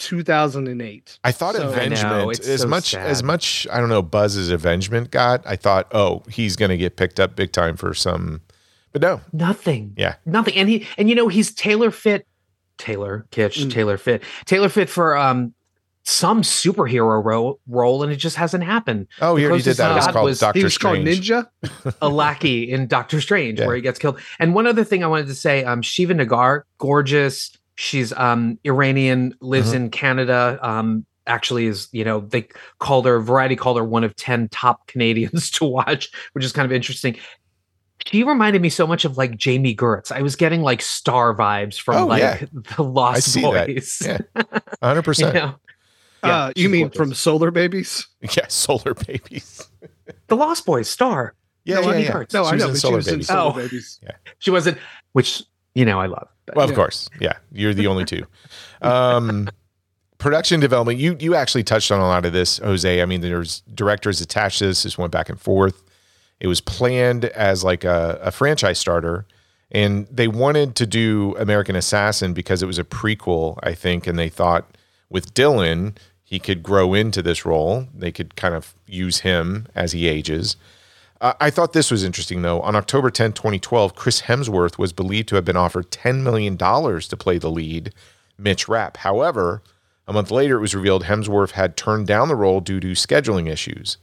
2008. 0.00 1.18
I 1.22 1.32
thought 1.32 1.54
So- 1.54 1.60
I 1.60 1.64
know, 1.64 1.70
Avengement, 1.72 2.30
it's 2.38 2.48
as 2.48 2.60
so 2.62 2.68
much 2.68 2.90
sad. 2.90 3.06
as 3.06 3.22
much 3.22 3.66
I 3.70 3.78
don't 3.78 3.88
know 3.88 4.02
buzz 4.02 4.36
as 4.36 4.48
Avengement 4.50 5.10
got, 5.10 5.42
I 5.46 5.56
thought, 5.56 5.86
oh, 5.92 6.22
he's 6.28 6.56
gonna 6.56 6.76
get 6.76 6.96
picked 6.96 7.20
up 7.20 7.36
big 7.36 7.52
time 7.52 7.76
for 7.76 7.94
some, 7.94 8.40
but 8.92 9.02
no, 9.02 9.20
Nothing. 9.32 9.92
Yeah. 9.96 10.16
Nothing. 10.26 10.54
And 10.56 10.68
he 10.68 10.86
and 10.98 11.08
you 11.08 11.14
know 11.14 11.28
he's 11.28 11.52
Taylor 11.54 11.90
fit. 11.90 12.26
Taylor 12.78 13.26
Kitsch. 13.30 13.62
Mm. 13.66 13.70
Taylor 13.70 13.96
fit. 13.98 14.22
Taylor 14.46 14.68
fit 14.70 14.88
for 14.88 15.16
um 15.16 15.54
some 16.02 16.40
superhero 16.40 17.22
ro- 17.22 17.60
role, 17.68 18.02
and 18.02 18.10
it 18.10 18.16
just 18.16 18.34
hasn't 18.36 18.64
happened. 18.64 19.06
oh, 19.20 19.36
he 19.36 19.44
already 19.44 19.62
did 19.62 19.76
that. 19.76 19.92
It 19.92 19.94
was 19.96 20.06
called 20.06 20.24
was- 20.24 20.38
Doctor 20.40 20.58
he 20.58 20.64
was 20.64 20.74
Strange. 20.74 21.30
called 21.30 21.46
Ninja. 21.62 21.94
a 22.02 22.08
lackey 22.08 22.72
in 22.72 22.86
Doctor 22.86 23.20
Strange, 23.20 23.58
Yeah. 23.60 23.66
where 23.66 23.76
he 23.76 23.82
gets 23.82 23.98
killed. 23.98 24.18
And 24.38 24.54
one 24.54 24.66
other 24.66 24.82
thing 24.82 25.04
I 25.04 25.08
wanted 25.08 25.26
to 25.26 25.34
say: 25.34 25.62
um, 25.62 25.82
Shiva 25.82 26.14
Negar, 26.14 26.62
gorgeous. 26.78 27.52
She's 27.82 28.12
um 28.12 28.58
Iranian, 28.66 29.34
lives 29.40 29.72
Mhm. 29.72 29.74
in 29.76 29.90
Canada. 29.90 30.58
Um, 30.60 31.06
actually 31.26 31.66
is 31.66 31.88
you 31.92 32.04
know 32.04 32.20
they 32.20 32.46
called 32.78 33.06
her 33.06 33.20
Variety 33.20 33.56
called 33.56 33.78
her 33.78 33.84
one 33.84 34.04
of 34.04 34.14
ten 34.16 34.48
top 34.50 34.86
Canadians 34.92 35.50
to 35.52 35.64
watch, 35.64 36.10
which 36.34 36.44
is 36.44 36.52
kind 36.52 36.66
of 36.66 36.72
interesting. 36.72 37.16
She 38.06 38.22
reminded 38.22 38.60
me 38.60 38.68
so 38.68 38.86
much 38.86 39.06
of 39.06 39.16
like 39.16 39.36
Jami 39.38 39.74
Gertz. 39.74 40.12
I 40.12 40.20
was 40.20 40.36
getting 40.36 40.60
like 40.62 40.82
star 40.82 41.34
vibes 41.34 41.80
from 41.80 41.96
Oh, 42.02 42.06
like 42.06 42.20
yeah. 42.20 42.44
the 42.76 42.82
Lost 42.82 43.32
see 43.32 43.40
that. 43.40 43.66
Boys. 43.66 44.02
Yeah. 44.04 44.18
hundred 44.82 44.98
You 44.98 45.02
percent. 45.02 45.34
know? 45.34 45.54
Yeah, 46.22 46.36
uh, 46.44 46.52
you 46.56 46.68
mean 46.68 46.82
gorgeous. 46.88 46.96
from 46.98 47.14
Solar 47.14 47.50
Babies? 47.50 48.06
Yeah, 48.20 48.46
Solar 48.48 48.92
Babies. 48.92 49.66
the 50.26 50.36
Lost 50.36 50.66
Boys 50.66 50.86
star? 50.90 51.34
Yeah, 51.64 51.80
No, 51.80 51.92
yeah, 51.92 51.98
yeah. 51.98 52.12
No, 52.12 52.24
She 52.28 52.36
I 52.36 52.40
was 52.40 52.50
know, 52.50 52.52
in 52.52 52.58
but 52.72 52.74
she 52.74 52.80
Solar 52.80 52.96
was 52.96 53.08
in 53.08 53.14
Babies. 53.14 53.26
Solar 53.28 53.50
Oh. 53.50 53.52
Babies. 53.56 54.00
She 54.38 54.50
wasn't, 54.50 54.76
which 55.12 55.42
you 55.74 55.86
know 55.86 55.98
I 55.98 56.06
love. 56.06 56.28
But 56.50 56.56
Well, 56.56 56.64
of 56.64 56.70
Yeah. 56.70 56.76
course, 56.76 57.08
yeah. 57.20 57.34
You're 57.52 57.74
the 57.74 57.86
only 57.86 58.04
two. 58.04 58.24
Um, 58.82 59.48
production 60.18 60.58
development. 60.60 60.98
You 60.98 61.16
you 61.20 61.34
actually 61.34 61.64
touched 61.64 61.90
on 61.92 62.00
a 62.00 62.06
lot 62.06 62.24
of 62.24 62.32
this, 62.32 62.58
Jose. 62.58 63.02
I 63.02 63.04
mean, 63.04 63.20
there's 63.20 63.60
directors 63.74 64.20
attached 64.22 64.58
to 64.60 64.66
this. 64.66 64.82
This 64.84 64.96
went 64.96 65.12
back 65.12 65.28
and 65.28 65.38
forth. 65.40 65.82
It 66.40 66.46
was 66.46 66.60
planned 66.62 67.26
as 67.26 67.62
like 67.62 67.84
a, 67.84 68.18
a 68.22 68.30
franchise 68.30 68.78
starter, 68.78 69.26
and 69.70 70.06
they 70.10 70.28
wanted 70.28 70.76
to 70.76 70.86
do 70.86 71.36
American 71.38 71.76
Assassin 71.76 72.32
because 72.32 72.62
it 72.62 72.66
was 72.66 72.78
a 72.78 72.84
prequel, 72.84 73.58
I 73.62 73.74
think, 73.74 74.06
and 74.06 74.18
they 74.18 74.30
thought 74.30 74.64
with 75.10 75.34
Dylan 75.34 75.96
he 76.24 76.38
could 76.38 76.62
grow 76.62 76.94
into 76.94 77.20
this 77.22 77.44
role. 77.44 77.86
They 77.94 78.12
could 78.12 78.36
kind 78.36 78.54
of 78.54 78.74
use 78.86 79.18
him 79.20 79.66
as 79.74 79.92
he 79.92 80.08
ages. 80.08 80.56
Uh, 81.20 81.34
I 81.40 81.50
thought 81.50 81.72
this 81.72 81.90
was 81.90 82.02
interesting, 82.02 82.42
though. 82.42 82.60
On 82.62 82.74
October 82.74 83.10
10, 83.10 83.32
2012, 83.32 83.94
Chris 83.94 84.22
Hemsworth 84.22 84.78
was 84.78 84.92
believed 84.92 85.28
to 85.28 85.34
have 85.34 85.44
been 85.44 85.56
offered 85.56 85.90
$10 85.90 86.22
million 86.22 86.56
to 86.56 87.16
play 87.18 87.38
the 87.38 87.50
lead, 87.50 87.92
Mitch 88.38 88.68
Rapp. 88.68 88.98
However, 88.98 89.62
a 90.06 90.12
month 90.12 90.30
later, 90.30 90.56
it 90.56 90.60
was 90.60 90.74
revealed 90.74 91.04
Hemsworth 91.04 91.52
had 91.52 91.76
turned 91.76 92.06
down 92.06 92.28
the 92.28 92.36
role 92.36 92.60
due 92.60 92.80
to 92.80 92.92
scheduling 92.92 93.48
issues. 93.48 93.98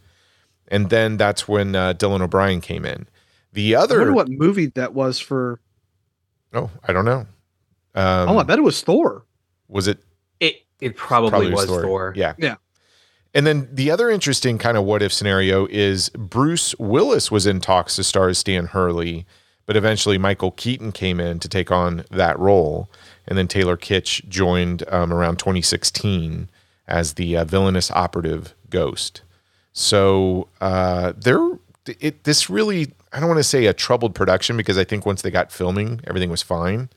And 0.68 0.90
then 0.90 1.18
that's 1.18 1.48
when 1.48 1.76
uh, 1.76 1.94
Dylan 1.94 2.22
O'Brien 2.22 2.62
came 2.62 2.86
in. 2.86 3.08
The 3.54 3.74
other. 3.76 3.96
I 3.96 4.02
other, 4.02 4.14
wonder 4.14 4.14
what 4.14 4.30
movie 4.30 4.68
that 4.68 4.94
was 4.94 5.20
for. 5.20 5.60
oh, 6.54 6.70
I 6.84 6.94
don't 6.94 7.06
know. 7.06 7.26
Um, 7.96 8.30
oh, 8.30 8.38
I 8.38 8.44
bet 8.44 8.60
it 8.60 8.64
was 8.64 8.82
Thor. 8.82 9.26
was 9.68 9.88
it 9.88 10.04
It 10.40 10.58
it 10.80 10.96
probably, 10.96 11.52
was 11.52 11.66
Thor. 11.66 12.14
Yeah. 12.16 12.34
Yeah. 12.38 12.56
And 13.34 13.46
then 13.46 13.68
the 13.72 13.92
other 13.92 14.10
interesting 14.10 14.58
kind 14.58 14.78
of 14.78 14.84
what 14.84 15.02
if 15.02 15.14
scenario 15.14 15.68
is 15.68 16.10
Bruce 16.10 16.74
Willis 16.80 17.30
was 17.30 17.46
in 17.46 17.60
talks 17.62 17.96
to 17.96 18.04
star 18.04 18.30
as 18.30 18.38
Stan 18.38 18.68
Hurley, 18.68 19.26
but 19.66 19.76
eventually 19.76 20.18
Michael 20.18 20.52
Keaton 20.52 20.92
came 20.92 21.20
in 21.20 21.40
to 21.40 21.50
take 21.50 21.72
on 21.72 22.06
that 22.10 22.40
role. 22.40 22.90
And 23.28 23.38
then 23.38 23.48
Taylor 23.48 23.78
Kitsch 23.78 24.28
joined 24.28 24.84
um, 24.90 25.12
around 25.12 25.38
2016 25.40 26.50
as 26.88 27.14
the 27.14 27.38
uh, 27.38 27.44
villainous 27.44 27.92
operative 27.92 28.56
ghost. 28.70 29.22
So 29.74 30.48
uh, 30.62 31.14
there, 31.18 31.40
it 32.00 32.24
this 32.24 32.50
really 32.50 32.94
I 33.14 33.20
don't 33.20 33.30
want 33.30 33.40
to 33.40 33.44
say 33.44 33.66
a 33.66 33.74
troubled 33.74 34.16
production 34.16 34.58
because 34.58 34.78
I 34.78 34.84
think 34.84 35.06
once 35.06 35.22
they 35.22 35.32
got 35.32 35.52
filming, 35.52 36.02
everything 36.06 36.30
was 36.30 36.42
fine. 36.42 36.90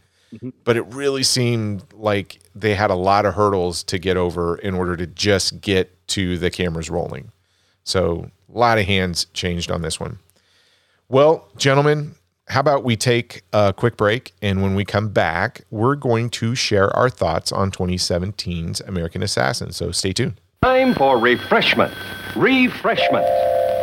But 0.65 0.77
it 0.77 0.83
really 0.83 1.25
seemed 1.25 1.85
like 1.93 2.41
they 2.55 2.75
had 2.75 2.91
a 2.91 2.95
lot 2.95 3.27
of 3.27 3.35
hurdles 3.35 3.83
to 3.85 3.99
get 3.99 4.17
over 4.17 4.57
in 4.57 4.75
order 4.75 4.97
to 4.97 5.07
just 5.07 5.61
get 5.61 6.00
to 6.11 6.39
the 6.39 6.51
cameras 6.51 6.91
rolling. 6.91 7.33
So 7.85 8.31
a 8.53 8.59
lot 8.59 8.79
of 8.79 8.87
hands 8.87 9.27
changed 9.33 9.71
on 9.71 9.83
this 9.83 9.99
one. 9.99 10.19
Well, 11.09 11.49
gentlemen, 11.57 12.15
how 12.49 12.61
about 12.61 12.85
we 12.85 12.97
take 12.97 13.43
a 13.53 13.73
quick 13.73 13.97
break? 13.97 14.33
And 14.43 14.63
when 14.63 14.75
we 14.75 14.85
come 14.85 15.09
back, 15.09 15.63
we're 15.71 15.95
going 15.95 16.31
to 16.31 16.55
share 16.55 16.95
our 16.97 17.09
thoughts 17.09 17.53
on 17.53 17.71
2017's 17.71 18.81
American 18.83 19.23
Assassin. 19.23 19.73
So 19.73 19.93
stay 19.93 20.13
tuned. 20.13 20.41
Time 20.63 20.95
for 20.95 21.19
refreshment. 21.19 21.95
Refreshment. 22.37 23.27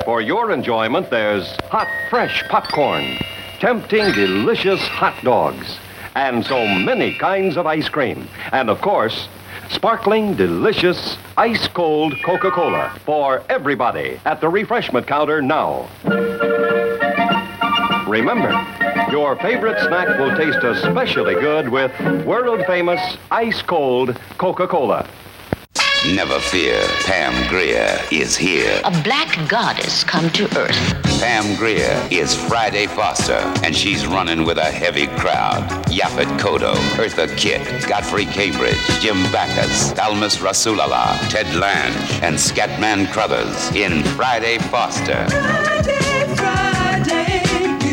For 0.06 0.22
your 0.22 0.52
enjoyment, 0.52 1.10
there's 1.10 1.56
hot, 1.66 1.88
fresh 2.10 2.44
popcorn, 2.50 3.18
tempting, 3.60 4.14
delicious 4.14 4.80
hot 4.82 5.22
dogs, 5.24 5.80
and 6.16 6.46
so 6.46 6.66
many 6.66 7.14
kinds 7.18 7.58
of 7.58 7.66
ice 7.66 7.90
cream. 7.90 8.28
And 8.52 8.70
of 8.70 8.80
course, 8.80 9.28
sparkling, 9.70 10.36
delicious, 10.36 11.18
ice 11.38 11.68
cold 11.68 12.14
Coca 12.26 12.52
Cola 12.52 12.98
for 13.06 13.44
everybody 13.50 14.20
at 14.26 14.42
the 14.42 14.50
refreshment 14.50 15.08
counter 15.08 15.42
now. 15.42 15.88
Remember, 18.08 18.52
your 19.12 19.36
favorite 19.38 19.80
snack 19.88 20.18
will 20.18 20.36
taste 20.36 20.64
especially 20.64 21.36
good 21.36 21.70
with 21.70 21.92
world 22.26 22.66
famous 22.66 23.18
ice 23.32 23.62
cold 23.62 24.18
Coca 24.38 24.68
Cola. 24.68 25.08
Never 26.16 26.40
fear, 26.40 26.82
Pam 27.06 27.50
Grier 27.50 28.00
is 28.12 28.38
here. 28.38 28.80
A 28.86 28.92
black 29.04 29.48
goddess 29.50 30.06
come 30.06 30.30
to 30.32 30.46
earth. 30.58 31.04
Pam 31.20 31.58
Grier 31.58 32.08
is 32.10 32.34
Friday 32.34 32.88
Foster, 32.88 33.42
and 33.64 33.76
she's 33.76 34.08
running 34.08 34.46
with 34.46 34.58
a 34.58 34.64
heavy 34.64 35.08
crowd. 35.08 35.68
Yaphet 35.88 36.40
Kotto, 36.40 36.76
Eartha 36.96 37.28
Kitt, 37.38 37.88
Godfrey 37.90 38.26
Cambridge, 38.26 38.78
Jim 39.02 39.22
Backus, 39.34 39.92
Thalmus 39.94 40.38
Rasulala, 40.38 41.20
Ted 41.30 41.54
Lange, 41.56 41.94
and 42.24 42.38
Scatman 42.38 43.12
Crothers 43.12 43.70
in 43.76 44.04
Friday 44.16 44.60
Foster. 44.60 45.67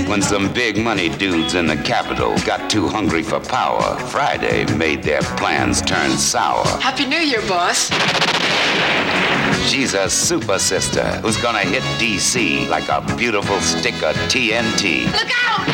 When 0.07 0.21
some 0.21 0.53
big 0.53 0.77
money 0.77 1.09
dudes 1.09 1.55
in 1.55 1.67
the 1.67 1.77
capital 1.77 2.37
got 2.45 2.71
too 2.71 2.87
hungry 2.87 3.23
for 3.23 3.41
power, 3.41 3.99
Friday 4.11 4.65
made 4.77 5.03
their 5.03 5.23
plans 5.23 5.81
turn 5.81 6.11
sour. 6.11 6.65
Happy 6.81 7.07
New 7.07 7.19
Year, 7.19 7.41
boss. 7.49 7.89
She's 9.69 9.95
a 9.95 10.09
super 10.11 10.59
sister 10.59 11.05
who's 11.23 11.39
gonna 11.39 11.61
hit 11.61 11.83
DC 11.99 12.69
like 12.69 12.89
a 12.91 13.01
beautiful 13.17 13.59
stick 13.61 13.95
of 14.03 14.15
TNT. 14.29 15.07
Look 15.07 15.31
out! 15.49 15.67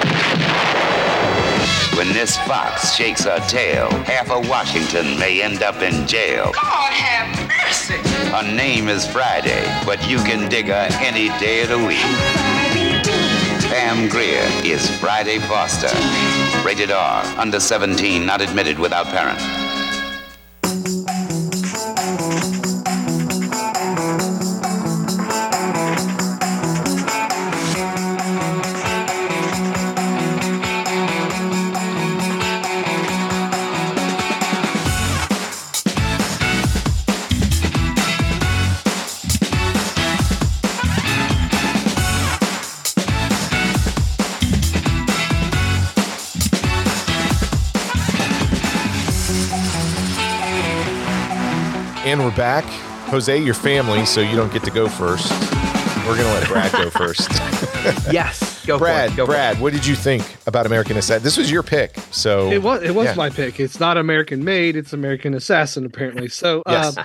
When 1.96 2.12
this 2.12 2.36
fox 2.38 2.94
shakes 2.94 3.24
her 3.24 3.40
tail, 3.48 3.90
half 4.04 4.30
of 4.30 4.48
Washington 4.48 5.18
may 5.18 5.42
end 5.42 5.62
up 5.62 5.82
in 5.82 6.06
jail. 6.06 6.52
God 6.54 6.92
have 6.92 7.48
mercy. 7.48 7.98
Her 8.30 8.56
name 8.56 8.88
is 8.88 9.06
Friday, 9.06 9.66
but 9.84 10.08
you 10.08 10.18
can 10.18 10.48
dig 10.48 10.66
her 10.66 10.88
any 11.00 11.28
day 11.40 11.62
of 11.62 11.68
the 11.70 11.78
week. 11.78 12.59
Pam 13.70 14.08
Grier 14.08 14.42
is 14.64 14.90
Friday 14.98 15.38
Foster. 15.38 15.86
Rated 16.66 16.90
R, 16.90 17.22
under 17.38 17.60
17, 17.60 18.26
not 18.26 18.40
admitted 18.40 18.80
without 18.80 19.06
parent. 19.06 19.69
And 52.10 52.24
we're 52.24 52.34
back. 52.36 52.64
Jose, 53.10 53.38
your 53.40 53.54
family, 53.54 54.04
so 54.04 54.20
you 54.20 54.34
don't 54.34 54.52
get 54.52 54.64
to 54.64 54.70
go 54.72 54.88
first. 54.88 55.30
We're 56.04 56.16
gonna 56.16 56.34
let 56.34 56.48
Brad 56.48 56.72
go 56.72 56.90
first. 56.90 57.30
Yes, 58.12 58.66
go 58.66 58.78
Brad, 58.78 59.10
for 59.10 59.14
it. 59.14 59.16
Go 59.16 59.26
for 59.26 59.32
Brad, 59.32 59.60
what 59.60 59.72
did 59.72 59.86
you 59.86 59.94
think 59.94 60.36
about 60.48 60.66
American 60.66 60.96
Assassin? 60.96 61.22
This 61.22 61.36
was 61.36 61.50
your 61.52 61.62
pick, 61.62 61.94
so 62.10 62.50
It 62.50 62.60
was 62.62 62.82
it 62.82 62.96
was 62.96 63.06
yeah. 63.06 63.14
my 63.14 63.30
pick. 63.30 63.60
It's 63.60 63.78
not 63.78 63.96
American 63.96 64.42
made. 64.42 64.74
It's 64.74 64.92
American 64.92 65.34
Assassin 65.34 65.86
apparently. 65.86 66.26
So 66.28 66.64
Yes. 66.66 66.98
um, 66.98 67.04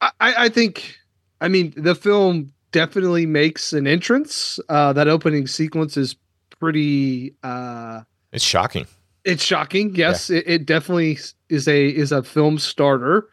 I, 0.00 0.10
I 0.20 0.48
think 0.48 0.96
I 1.42 1.48
mean 1.48 1.74
the 1.76 1.94
film 1.94 2.54
definitely 2.72 3.26
makes 3.26 3.74
an 3.74 3.86
entrance. 3.86 4.58
Uh, 4.70 4.94
that 4.94 5.08
opening 5.08 5.46
sequence 5.46 5.98
is 5.98 6.16
pretty. 6.58 7.34
Uh, 7.42 8.00
It's 8.32 8.42
shocking. 8.44 8.86
it's 9.24 9.44
shocking. 9.44 9.94
Yes, 9.94 10.30
it, 10.30 10.44
it 10.46 10.64
definitely 10.64 11.18
is 11.50 11.68
a 11.68 11.86
is 11.88 12.12
a 12.12 12.22
film 12.22 12.58
starter. 12.58 13.28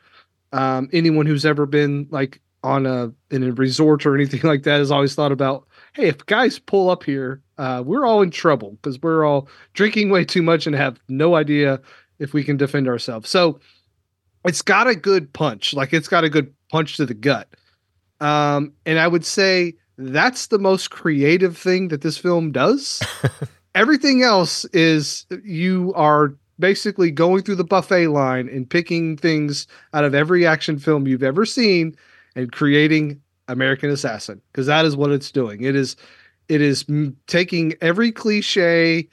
Um, 0.54 0.90
anyone 0.94 1.26
who's 1.26 1.46
ever 1.46 1.66
been 1.66 2.08
like 2.10 2.40
on 2.64 2.86
a 2.86 3.12
in 3.30 3.44
a 3.44 3.52
resort 3.52 4.06
or 4.06 4.16
anything 4.16 4.40
like 4.44 4.64
that 4.64 4.78
has 4.78 4.92
always 4.92 5.16
thought 5.16 5.32
about, 5.32 5.68
hey, 5.94 6.08
if 6.08 6.26
guys 6.26 6.60
pull 6.60 6.90
up 6.90 7.04
here, 7.04 7.42
uh, 7.58 7.84
we're 7.86 8.06
all 8.06 8.22
in 8.22 8.32
trouble 8.32 8.78
because 8.82 9.02
we're 9.02 9.26
all 9.26 9.50
drinking 9.74 10.10
way 10.10 10.24
too 10.24 10.42
much 10.42 10.66
and 10.66 10.76
have 10.76 11.00
no 11.10 11.36
idea 11.36 11.82
if 12.20 12.34
we 12.34 12.44
can 12.44 12.58
defend 12.58 12.88
ourselves. 12.88 13.30
So 13.30 13.60
it's 14.46 14.62
got 14.62 14.88
a 14.88 14.96
good 14.96 15.32
punch, 15.34 15.74
like 15.74 15.94
it's 15.94 16.08
got 16.08 16.24
a 16.24 16.30
good 16.30 16.54
punch 16.70 16.98
to 16.98 17.06
the 17.06 17.14
gut. 17.14 17.50
Um, 18.20 18.74
and 18.86 19.00
I 19.00 19.08
would 19.08 19.26
say 19.26 19.74
that's 19.98 20.48
the 20.48 20.60
most 20.60 20.90
creative 20.90 21.58
thing 21.58 21.90
that 21.90 22.02
this 22.02 22.18
film 22.18 22.52
does. 22.52 23.02
Everything 23.76 24.22
else 24.22 24.66
is 24.66 25.26
you 25.44 25.94
are 25.96 26.36
basically 26.64 27.12
going 27.12 27.44
through 27.44 27.58
the 27.58 27.64
buffet 27.66 28.08
line 28.08 28.48
and 28.48 28.70
picking 28.70 29.18
things 29.18 29.68
out 29.94 30.06
of 30.06 30.16
every 30.16 30.48
action 30.48 30.80
film 30.80 31.06
you've 31.06 31.22
ever 31.22 31.46
seen 31.46 31.94
and 32.38 32.54
creating 32.54 33.20
American 33.50 33.90
Assassin 33.90 34.42
because 34.50 34.66
that 34.66 34.86
is 34.86 34.96
what 34.96 35.12
it's 35.12 35.30
doing. 35.30 35.62
It 35.62 35.76
is 35.76 35.98
it 36.48 36.62
is 36.62 36.86
taking 37.28 37.74
every 37.82 38.14
cliche 38.14 39.10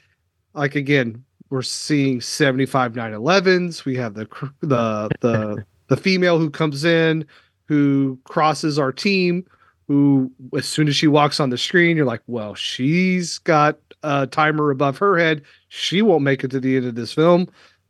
like 0.53 0.75
again 0.75 1.21
we're 1.49 1.61
seeing 1.61 2.21
75 2.21 2.93
911s 2.93 3.83
we 3.83 3.97
have 3.97 4.13
the 4.13 4.29
the 4.61 5.09
the 5.19 5.65
the 5.87 5.97
female 5.97 6.39
who 6.39 6.49
comes 6.49 6.85
in 6.85 7.25
who 7.65 8.17
crosses 8.23 8.79
our 8.79 8.93
team 8.93 9.45
who 9.91 10.31
as 10.57 10.65
soon 10.65 10.87
as 10.87 10.95
she 10.95 11.07
walks 11.07 11.41
on 11.41 11.49
the 11.49 11.57
screen 11.57 11.97
you're 11.97 12.05
like 12.05 12.21
well 12.25 12.55
she's 12.55 13.39
got 13.39 13.77
a 14.03 14.25
timer 14.25 14.71
above 14.71 14.97
her 14.97 15.17
head. 15.17 15.43
She 15.67 16.01
won't 16.01 16.23
make 16.23 16.43
it 16.45 16.51
to 16.51 16.59
the 16.61 16.77
end 16.77 16.85
of 16.85 16.95
this 16.95 17.13
film. 17.13 17.47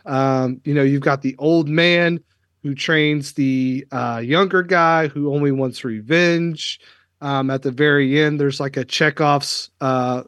Um 0.07 0.59
you 0.63 0.73
know 0.73 0.81
you've 0.81 1.03
got 1.03 1.21
the 1.21 1.35
old 1.37 1.69
man 1.69 2.19
who 2.63 2.73
trains 2.73 3.33
the 3.33 3.85
uh 3.91 4.19
younger 4.23 4.63
guy 4.63 5.09
who 5.09 5.31
only 5.31 5.51
wants 5.51 5.83
revenge. 5.83 6.79
Um 7.21 7.51
at 7.51 7.61
the 7.61 7.71
very 7.71 8.19
end 8.19 8.39
there's 8.39 8.59
like 8.59 8.77
a 8.77 8.85
chekhov's 8.85 9.69
uh 9.79 10.23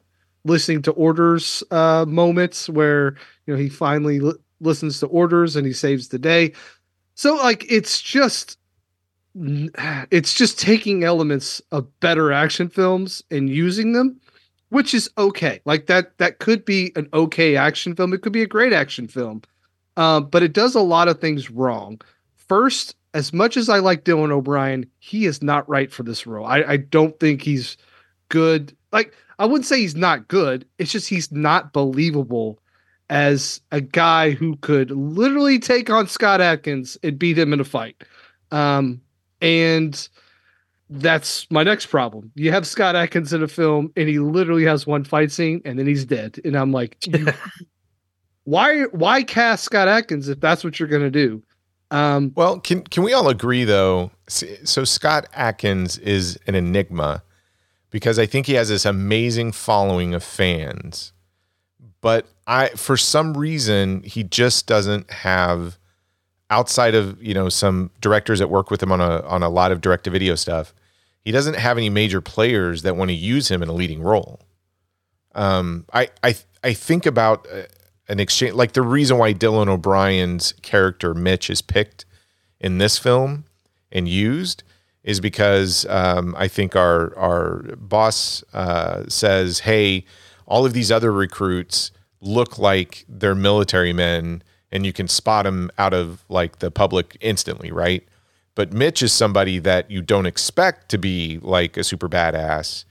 listening 0.45 0.83
to 0.83 0.91
orders 0.91 1.63
uh 1.71 2.05
moments 2.07 2.69
where 2.69 3.15
you 3.47 3.53
know 3.53 3.59
he 3.59 3.69
finally 3.69 4.19
li- 4.19 4.43
listens 4.59 4.99
to 4.99 5.07
orders 5.07 5.55
and 5.55 5.65
he 5.65 5.73
saves 5.73 6.09
the 6.09 6.19
day. 6.19 6.53
So 7.15 7.35
like 7.37 7.65
it's 7.67 7.99
just 7.99 8.59
it's 10.11 10.33
just 10.33 10.59
taking 10.59 11.03
elements 11.03 11.61
of 11.71 11.99
better 11.99 12.31
action 12.31 12.69
films 12.69 13.23
and 13.31 13.49
using 13.49 13.93
them 13.93 14.19
which 14.73 14.95
is 14.95 15.07
okay. 15.19 15.61
Like 15.65 15.85
that 15.85 16.17
that 16.17 16.39
could 16.39 16.65
be 16.65 16.91
an 16.95 17.07
okay 17.13 17.55
action 17.55 17.95
film. 17.95 18.11
It 18.11 18.23
could 18.23 18.33
be 18.33 18.41
a 18.41 18.47
great 18.47 18.73
action 18.73 19.07
film. 19.07 19.43
Uh, 19.95 20.19
but 20.19 20.41
it 20.41 20.51
does 20.51 20.73
a 20.73 20.81
lot 20.81 21.07
of 21.07 21.21
things 21.21 21.51
wrong. 21.51 22.01
First 22.35 22.95
as 23.13 23.31
much 23.31 23.55
as 23.55 23.69
i 23.69 23.77
like 23.77 24.03
dylan 24.03 24.31
o'brien 24.31 24.87
he 24.97 25.27
is 25.27 25.43
not 25.43 25.69
right 25.69 25.91
for 25.91 26.01
this 26.01 26.25
role. 26.25 26.47
I, 26.47 26.63
I 26.63 26.77
don't 26.77 27.19
think 27.19 27.43
he's 27.43 27.77
good. 28.29 28.75
Like 28.91 29.13
i 29.37 29.45
wouldn't 29.45 29.67
say 29.67 29.79
he's 29.79 29.95
not 29.95 30.27
good. 30.27 30.65
It's 30.79 30.91
just 30.91 31.07
he's 31.07 31.31
not 31.31 31.71
believable 31.71 32.57
as 33.11 33.61
a 33.71 33.79
guy 33.79 34.31
who 34.31 34.55
could 34.57 34.89
literally 34.89 35.59
take 35.59 35.91
on 35.91 36.07
scott 36.07 36.41
adkins 36.41 36.97
and 37.03 37.19
beat 37.19 37.37
him 37.37 37.53
in 37.53 37.59
a 37.59 37.63
fight. 37.63 38.03
Um, 38.49 39.01
and 39.43 40.09
that's 40.89 41.49
my 41.51 41.63
next 41.63 41.87
problem. 41.87 42.31
You 42.35 42.51
have 42.51 42.65
Scott 42.65 42.95
Adkins 42.95 43.33
in 43.33 43.43
a 43.43 43.47
film, 43.47 43.91
and 43.95 44.07
he 44.07 44.19
literally 44.19 44.63
has 44.65 44.87
one 44.87 45.03
fight 45.03 45.31
scene, 45.31 45.61
and 45.65 45.77
then 45.77 45.87
he's 45.87 46.05
dead. 46.05 46.39
And 46.45 46.55
I'm 46.55 46.71
like, 46.71 46.97
why? 48.43 48.83
Why 48.85 49.23
cast 49.23 49.63
Scott 49.63 49.87
Adkins 49.87 50.29
if 50.29 50.39
that's 50.39 50.63
what 50.63 50.79
you're 50.79 50.89
gonna 50.89 51.11
do? 51.11 51.41
Um, 51.91 52.31
Well, 52.35 52.59
can 52.59 52.81
can 52.83 53.03
we 53.03 53.13
all 53.13 53.29
agree 53.29 53.63
though? 53.63 54.11
So 54.27 54.83
Scott 54.83 55.27
Adkins 55.33 55.97
is 55.99 56.39
an 56.47 56.55
enigma 56.55 57.23
because 57.91 58.17
I 58.17 58.25
think 58.25 58.47
he 58.47 58.53
has 58.53 58.69
this 58.69 58.85
amazing 58.85 59.51
following 59.51 60.13
of 60.13 60.23
fans, 60.23 61.13
but 62.01 62.27
I 62.47 62.69
for 62.69 62.97
some 62.97 63.37
reason 63.37 64.01
he 64.03 64.23
just 64.23 64.65
doesn't 64.65 65.11
have 65.11 65.77
outside 66.53 66.93
of 66.93 67.21
you 67.21 67.33
know 67.33 67.49
some 67.49 67.89
directors 67.99 68.37
that 68.37 68.47
work 68.47 68.69
with 68.69 68.81
him 68.81 68.91
on 68.91 69.01
a 69.01 69.21
on 69.21 69.41
a 69.41 69.49
lot 69.49 69.71
of 69.71 69.81
direct 69.81 70.03
to 70.03 70.11
video 70.11 70.35
stuff. 70.35 70.73
He 71.25 71.31
doesn't 71.31 71.55
have 71.55 71.77
any 71.77 71.89
major 71.89 72.21
players 72.21 72.83
that 72.83 72.95
want 72.95 73.09
to 73.09 73.15
use 73.15 73.49
him 73.49 73.63
in 73.63 73.69
a 73.69 73.73
leading 73.73 74.03
role. 74.03 74.39
Um, 75.33 75.85
I 75.91 76.09
I 76.23 76.35
I 76.63 76.73
think 76.73 77.07
about 77.07 77.47
uh, 77.51 77.63
an 78.07 78.19
exchange 78.19 78.53
like 78.53 78.73
the 78.73 78.83
reason 78.83 79.17
why 79.17 79.33
Dylan 79.33 79.67
O'Brien's 79.67 80.53
character 80.61 81.15
Mitch 81.15 81.49
is 81.49 81.63
picked 81.63 82.05
in 82.59 82.77
this 82.77 82.99
film 82.99 83.45
and 83.91 84.07
used 84.07 84.63
is 85.03 85.19
because 85.19 85.87
um, 85.87 86.35
I 86.37 86.47
think 86.47 86.75
our 86.75 87.17
our 87.17 87.75
boss 87.77 88.43
uh, 88.53 89.05
says, 89.07 89.61
"Hey, 89.61 90.05
all 90.45 90.67
of 90.67 90.73
these 90.73 90.91
other 90.91 91.11
recruits 91.11 91.91
look 92.21 92.59
like 92.59 93.05
they're 93.09 93.35
military 93.35 93.91
men, 93.91 94.43
and 94.73 94.85
you 94.85 94.91
can 94.91 95.07
spot 95.07 95.45
him 95.45 95.71
out 95.77 95.93
of 95.93 96.25
like 96.27 96.59
the 96.59 96.69
public 96.69 97.17
instantly, 97.21 97.71
right?" 97.71 98.03
But 98.55 98.73
Mitch 98.73 99.01
is 99.01 99.13
somebody 99.13 99.59
that 99.59 99.89
you 99.89 100.01
don't 100.01 100.25
expect 100.25 100.89
to 100.89 100.97
be 100.97 101.39
like 101.41 101.77
a 101.77 101.83
super 101.83 102.09
badass, 102.09 102.83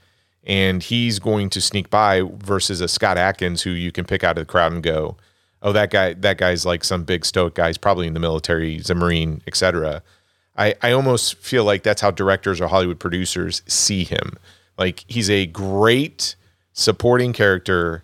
and 0.43 0.81
he's 0.81 1.19
going 1.19 1.49
to 1.51 1.61
sneak 1.61 1.91
by 1.91 2.23
versus 2.37 2.81
a 2.81 2.87
Scott 2.87 3.17
Adkins 3.17 3.61
who 3.61 3.69
you 3.69 3.91
can 3.91 4.05
pick 4.05 4.23
out 4.23 4.37
of 4.37 4.47
the 4.47 4.51
crowd 4.51 4.71
and 4.71 4.81
go, 4.81 5.17
"Oh, 5.61 5.71
that 5.73 5.91
guy, 5.91 6.13
that 6.15 6.37
guy's 6.37 6.65
like 6.65 6.83
some 6.83 7.03
big 7.03 7.25
stoic 7.25 7.53
guy. 7.53 7.67
He's 7.67 7.77
probably 7.77 8.07
in 8.07 8.15
the 8.15 8.19
military, 8.19 8.73
he's 8.73 8.89
a 8.89 8.95
marine, 8.95 9.41
etc." 9.45 10.01
I, 10.55 10.75
I 10.81 10.91
almost 10.91 11.35
feel 11.37 11.63
like 11.63 11.83
that's 11.83 12.01
how 12.01 12.11
directors 12.11 12.61
or 12.61 12.67
Hollywood 12.67 12.99
producers 12.99 13.63
see 13.67 14.03
him. 14.03 14.37
Like 14.77 15.03
he's 15.07 15.29
a 15.29 15.45
great 15.47 16.35
supporting 16.73 17.33
character, 17.33 18.03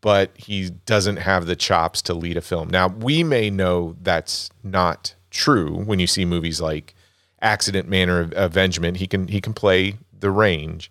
but 0.00 0.30
he 0.36 0.70
doesn't 0.86 1.16
have 1.16 1.46
the 1.46 1.56
chops 1.56 2.00
to 2.02 2.14
lead 2.14 2.36
a 2.36 2.40
film. 2.40 2.68
Now, 2.70 2.88
we 2.88 3.22
may 3.24 3.50
know 3.50 3.96
that's 4.02 4.50
not 4.62 5.14
true 5.30 5.74
when 5.84 5.98
you 5.98 6.06
see 6.06 6.24
movies 6.24 6.60
like 6.60 6.94
Accident 7.42 7.88
Man 7.88 8.08
or 8.10 8.30
Avengement. 8.34 8.96
He 8.98 9.06
can 9.06 9.28
he 9.28 9.40
can 9.40 9.52
play 9.54 9.94
the 10.18 10.30
range. 10.30 10.90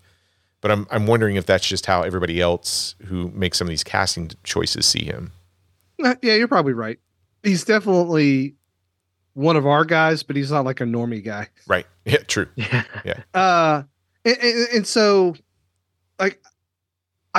But 0.61 0.71
I'm 0.71 0.87
I'm 0.91 1.07
wondering 1.07 1.35
if 1.35 1.45
that's 1.45 1.67
just 1.67 1.85
how 1.85 2.01
everybody 2.03 2.41
else 2.41 2.95
who 3.05 3.29
makes 3.31 3.57
some 3.57 3.67
of 3.67 3.69
these 3.69 3.83
casting 3.83 4.31
choices 4.43 4.85
see 4.85 5.05
him. 5.05 5.31
Uh, 6.03 6.15
Yeah, 6.21 6.35
you're 6.35 6.47
probably 6.47 6.73
right. 6.73 6.99
He's 7.43 7.63
definitely 7.63 8.55
one 9.33 9.55
of 9.55 9.65
our 9.65 9.85
guys, 9.85 10.23
but 10.23 10.35
he's 10.35 10.51
not 10.51 10.65
like 10.65 10.81
a 10.81 10.85
normie 10.85 11.23
guy. 11.23 11.47
Right. 11.67 11.85
Yeah, 12.05 12.17
true. 12.27 12.47
Yeah. 12.57 13.21
Uh, 13.33 13.83
and, 14.25 14.37
and, 14.41 14.67
and 14.73 14.87
so, 14.87 15.35
like, 16.19 16.41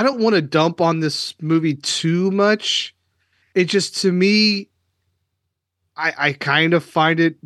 I 0.00 0.02
don't 0.02 0.18
want 0.18 0.34
to 0.34 0.40
dump 0.40 0.80
on 0.80 1.00
this 1.00 1.34
movie 1.42 1.74
too 1.74 2.30
much. 2.30 2.94
It 3.54 3.64
just 3.66 3.98
to 3.98 4.10
me, 4.10 4.70
I 5.94 6.14
I 6.16 6.32
kind 6.32 6.72
of 6.72 6.82
find 6.82 7.20
it 7.20 7.36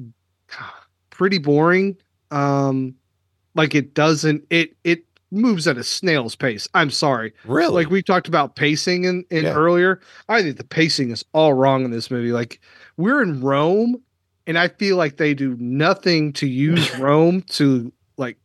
pretty 1.11 1.39
boring. 1.39 1.97
Um, 2.31 2.95
like 3.57 3.75
it 3.75 3.93
doesn't 3.93 4.45
it 4.51 4.77
it 4.85 5.05
moves 5.33 5.67
at 5.67 5.77
a 5.79 5.83
snail's 5.83 6.37
pace. 6.37 6.69
I'm 6.75 6.91
sorry. 6.91 7.33
Really? 7.45 7.73
Like 7.75 7.91
we 7.91 8.05
talked 8.05 8.29
about 8.29 8.55
pacing 8.55 9.03
in, 9.03 9.25
in 9.33 9.47
Yeah. 9.47 9.55
earlier. 9.55 10.01
I 10.29 10.41
think 10.41 10.57
the 10.57 10.63
pacing 10.63 11.11
is 11.11 11.25
all 11.33 11.55
wrong 11.55 11.85
in 11.85 11.91
this 11.91 12.09
movie. 12.09 12.31
Like 12.31 12.61
we're 12.97 13.21
in 13.21 13.41
Rome, 13.41 14.01
and 14.47 14.57
I 14.57 14.69
feel 14.69 14.97
like 14.97 15.17
they 15.17 15.35
do 15.35 15.57
nothing 15.59 16.33
to 16.35 16.47
use 16.47 16.97
Rome 17.01 17.43
to 17.59 17.93
like. 18.17 18.39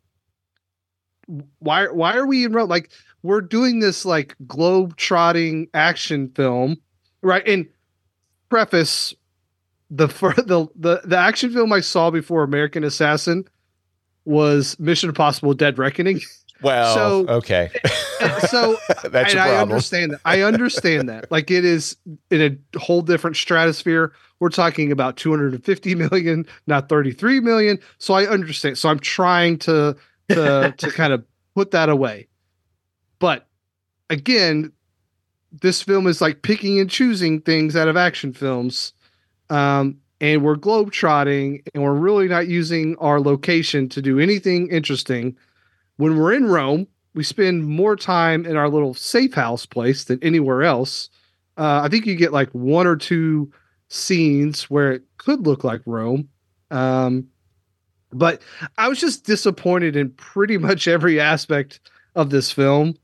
Why? 1.60 1.86
Why 1.90 2.16
are 2.18 2.26
we 2.26 2.46
in 2.46 2.54
Rome? 2.54 2.70
Like 2.70 2.90
we're 3.24 3.42
doing 3.42 3.80
this 3.80 4.06
like 4.06 4.36
globe 4.48 4.96
trotting 4.96 5.68
action 5.74 6.30
film, 6.30 6.78
right? 7.22 7.46
And 7.48 7.68
preface 8.50 9.14
the 9.90 10.08
the 10.48 10.68
the 10.76 11.02
the 11.04 11.18
action 11.18 11.52
film 11.52 11.74
I 11.74 11.82
saw 11.82 12.10
before 12.12 12.44
American 12.44 12.84
Assassin 12.84 13.46
was 14.26 14.80
Mission 14.80 15.10
Impossible: 15.10 15.54
Dead 15.54 15.78
Reckoning. 15.78 16.22
well, 16.62 16.94
so- 16.94 17.28
okay. 17.28 17.70
so 18.50 18.78
that's 19.10 19.34
and 19.34 19.40
I 19.40 19.58
understand 19.58 20.14
that. 20.14 20.22
I 20.26 20.42
understand 20.42 21.10
that. 21.10 21.32
Like 21.32 21.52
it 21.52 21.66
is 21.66 21.98
in 22.30 22.60
a 22.74 22.80
whole 22.80 23.02
different 23.02 23.36
stratosphere. 23.36 24.14
We're 24.40 24.50
talking 24.50 24.94
about 24.94 25.18
250 25.18 25.96
million, 25.96 26.46
not 26.66 26.88
33 26.88 27.42
million. 27.42 27.78
So 27.98 28.14
I 28.14 28.26
understand. 28.26 28.78
So 28.78 28.88
I'm 28.88 29.00
trying 29.00 29.58
to 29.60 29.98
to 30.30 30.74
to 30.78 30.92
kind 30.92 31.12
of 31.12 31.26
put 31.56 31.72
that 31.72 31.90
away. 31.90 32.29
But 33.20 33.48
again, 34.10 34.72
this 35.52 35.82
film 35.82 36.08
is 36.08 36.22
like 36.22 36.42
picking 36.42 36.80
and 36.80 36.90
choosing 36.90 37.42
things 37.42 37.76
out 37.76 37.88
of 37.88 37.98
action 37.98 38.34
films. 38.34 38.94
Um, 39.50 39.98
and 40.22 40.44
we're 40.44 40.56
globetrotting 40.56 41.64
and 41.74 41.84
we're 41.84 41.94
really 41.94 42.28
not 42.28 42.48
using 42.48 42.96
our 42.98 43.20
location 43.20 43.88
to 43.90 44.02
do 44.02 44.20
anything 44.20 44.70
interesting. 44.70 45.36
When 45.98 46.18
we're 46.18 46.34
in 46.34 46.46
Rome, 46.46 46.88
we 47.14 47.24
spend 47.24 47.66
more 47.66 47.96
time 47.96 48.46
in 48.46 48.56
our 48.56 48.70
little 48.70 48.94
safe 48.94 49.34
house 49.34 49.66
place 49.66 50.04
than 50.04 50.20
anywhere 50.22 50.64
else. 50.64 51.10
Uh, 51.58 51.82
I 51.84 51.90
think 51.90 52.06
you 52.06 52.16
get 52.16 52.34
like 52.34 52.50
one 52.52 52.88
or 52.88 52.96
two 52.96 53.52
scenes 53.90 54.70
where 54.70 54.92
it 54.92 55.04
could 55.18 55.46
look 55.46 55.64
like 55.64 55.82
Rome. 55.86 56.30
Um, 56.72 57.28
but 58.12 58.42
I 58.78 58.88
was 58.88 59.00
just 59.00 59.26
disappointed 59.26 59.96
in 59.96 60.12
pretty 60.12 60.58
much 60.58 60.88
every 60.88 61.20
aspect 61.20 61.80
of 62.16 62.30
this 62.30 62.52
film. 62.52 62.96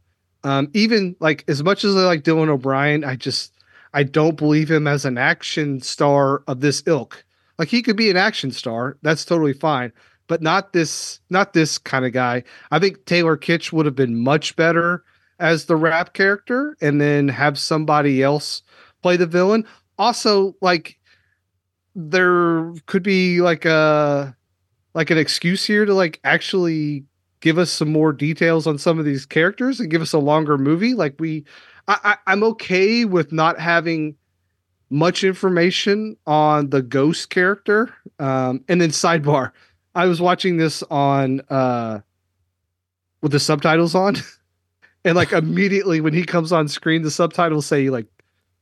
Um, 0.45 0.69
even 0.75 1.15
like 1.19 1.43
as 1.47 1.63
much 1.63 1.83
as 1.83 1.95
I 1.95 2.01
like 2.01 2.23
Dylan 2.23 2.49
O'Brien, 2.49 3.03
I 3.03 3.15
just 3.15 3.51
I 3.95 4.03
don't 4.03 4.37
believe 4.37 4.69
him 4.69 4.85
as 4.87 5.03
an 5.03 5.17
action 5.17 5.81
star 5.81 6.43
of 6.47 6.61
this 6.61 6.83
ilk. 6.85 7.25
Like 7.57 7.69
he 7.69 7.81
could 7.81 7.95
be 7.95 8.11
an 8.11 8.17
action 8.17 8.51
star, 8.51 8.97
that's 9.01 9.25
totally 9.25 9.53
fine, 9.53 9.91
but 10.27 10.43
not 10.43 10.71
this 10.71 11.19
not 11.31 11.53
this 11.53 11.79
kind 11.79 12.05
of 12.05 12.13
guy. 12.13 12.43
I 12.69 12.77
think 12.77 13.05
Taylor 13.05 13.35
Kitsch 13.35 13.73
would 13.73 13.87
have 13.87 13.95
been 13.95 14.23
much 14.23 14.55
better 14.55 15.03
as 15.39 15.65
the 15.65 15.75
Rapp 15.75 16.13
character 16.13 16.77
and 16.79 17.01
then 17.01 17.27
have 17.27 17.57
somebody 17.57 18.21
else 18.21 18.61
play 19.01 19.17
the 19.17 19.25
villain. 19.25 19.65
Also, 19.97 20.55
like 20.61 20.99
there 21.95 22.71
could 22.85 23.01
be 23.01 23.41
like 23.41 23.65
a 23.65 24.37
like 24.93 25.09
an 25.09 25.17
excuse 25.17 25.65
here 25.65 25.85
to 25.85 25.93
like 25.95 26.19
actually 26.23 27.05
give 27.45 27.59
us 27.59 27.69
some 27.69 27.91
more 27.91 28.11
details 28.11 28.65
on 28.65 28.75
some 28.75 28.97
of 28.97 29.05
these 29.05 29.23
characters 29.23 29.79
and 29.79 29.91
give 29.91 30.01
us 30.01 30.13
a 30.13 30.17
longer 30.17 30.57
movie. 30.57 30.95
Like 30.95 31.13
we 31.19 31.45
I, 31.87 31.99
I 32.03 32.17
I'm 32.25 32.43
okay 32.43 33.05
with 33.05 33.31
not 33.31 33.59
having 33.59 34.15
much 34.89 35.23
information 35.23 36.17
on 36.25 36.71
the 36.71 36.81
ghost 36.81 37.29
character. 37.29 37.93
Um 38.17 38.65
and 38.67 38.81
then 38.81 38.89
sidebar, 38.89 39.51
I 39.93 40.07
was 40.07 40.19
watching 40.19 40.57
this 40.57 40.81
on 40.89 41.41
uh 41.51 41.99
with 43.21 43.31
the 43.31 43.39
subtitles 43.39 43.93
on. 43.93 44.15
and 45.05 45.15
like 45.15 45.31
immediately 45.31 46.01
when 46.01 46.15
he 46.15 46.23
comes 46.23 46.51
on 46.51 46.67
screen, 46.67 47.03
the 47.03 47.11
subtitles 47.11 47.67
say 47.67 47.91
like, 47.91 48.07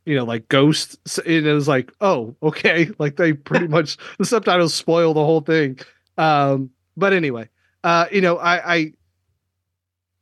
you 0.06 0.14
know, 0.14 0.26
like 0.26 0.50
ghost. 0.50 0.98
And 1.26 1.48
it 1.48 1.54
was 1.54 1.70
like, 1.70 1.94
oh, 2.02 2.36
okay. 2.44 2.90
Like 3.00 3.16
they 3.16 3.32
pretty 3.32 3.68
much 3.78 3.96
the 4.18 4.26
subtitles 4.26 4.74
spoil 4.74 5.14
the 5.14 5.24
whole 5.24 5.40
thing. 5.40 5.80
Um, 6.18 6.72
but 6.98 7.14
anyway, 7.14 7.48
uh, 7.84 8.08
you 8.12 8.22
know, 8.22 8.38
I 8.38 8.76
I 8.76 8.94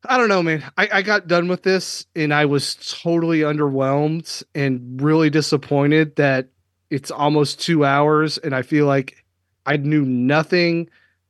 I 0.08 0.18
don't 0.18 0.30
know, 0.30 0.42
man. 0.42 0.64
I, 0.78 0.90
I 0.94 1.02
got 1.02 1.28
done 1.28 1.48
with 1.48 1.64
this 1.64 2.06
and 2.16 2.34
I 2.34 2.46
was 2.46 2.76
totally 2.76 3.40
underwhelmed 3.42 4.44
and 4.56 5.00
really 5.02 5.30
disappointed 5.30 6.16
that 6.16 6.50
it's 6.90 7.12
almost 7.12 7.62
two 7.62 7.86
hours 7.86 8.38
and 8.40 8.56
I 8.56 8.64
feel 8.64 8.88
like 8.88 9.24
I 9.66 9.78
knew 9.78 10.04
nothing. 10.04 10.90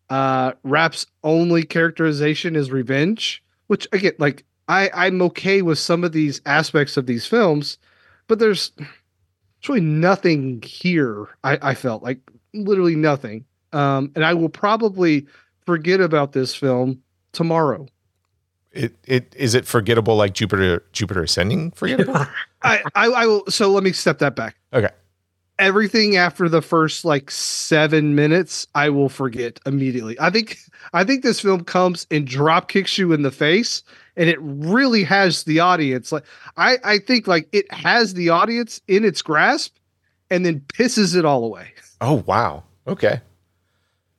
Uh 0.09 0.53
Rapp's 0.63 1.05
only 1.23 1.63
characterization 1.63 2.55
is 2.55 2.71
revenge, 2.71 3.43
which 3.67 3.87
again, 3.91 4.13
like 4.19 4.45
I, 4.67 4.89
I'm 4.93 5.21
okay 5.23 5.61
with 5.61 5.79
some 5.79 6.05
of 6.05 6.13
these 6.13 6.41
aspects 6.45 6.95
of 6.95 7.05
these 7.05 7.25
films, 7.25 7.77
but 8.27 8.39
there's 8.39 8.71
there's 8.77 9.69
really 9.69 9.81
nothing 9.81 10.61
here. 10.65 11.27
I, 11.43 11.59
I 11.61 11.75
felt 11.75 12.03
like 12.03 12.19
literally 12.53 12.95
nothing. 12.95 13.45
Um, 13.73 14.11
and 14.15 14.23
I 14.23 14.33
will 14.33 14.49
probably 14.49 15.27
forget 15.65 16.01
about 16.01 16.33
this 16.33 16.55
film 16.55 17.01
tomorrow. 17.31 17.87
It 18.71 18.95
it 19.03 19.35
is 19.37 19.53
it 19.53 19.65
forgettable 19.65 20.15
like 20.15 20.33
Jupiter 20.33 20.83
Jupiter 20.93 21.23
Ascending 21.23 21.71
forgettable? 21.71 22.15
I, 22.63 22.81
I, 22.95 23.07
I 23.07 23.25
will. 23.25 23.43
So 23.49 23.69
let 23.71 23.83
me 23.83 23.91
step 23.91 24.19
that 24.19 24.35
back. 24.35 24.55
okay. 24.73 24.89
Everything 25.59 26.15
after 26.15 26.49
the 26.49 26.61
first 26.61 27.05
like 27.05 27.29
seven 27.29 28.15
minutes, 28.15 28.65
I 28.73 28.89
will 28.89 29.09
forget 29.09 29.59
immediately. 29.65 30.19
I 30.19 30.29
think 30.29 30.57
I 30.93 31.03
think 31.03 31.21
this 31.21 31.39
film 31.39 31.63
comes 31.65 32.07
and 32.09 32.25
drop 32.25 32.67
kicks 32.67 32.97
you 32.97 33.11
in 33.13 33.21
the 33.21 33.29
face, 33.29 33.83
and 34.15 34.27
it 34.29 34.39
really 34.41 35.03
has 35.03 35.43
the 35.43 35.59
audience. 35.59 36.11
Like 36.11 36.23
I, 36.57 36.77
I 36.83 36.97
think 36.97 37.27
like 37.27 37.47
it 37.51 37.71
has 37.71 38.15
the 38.15 38.29
audience 38.29 38.81
in 38.87 39.05
its 39.05 39.21
grasp, 39.21 39.75
and 40.31 40.45
then 40.45 40.61
pisses 40.61 41.15
it 41.15 41.25
all 41.25 41.43
away. 41.43 41.73
Oh 41.99 42.23
wow. 42.25 42.63
Okay. 42.87 43.21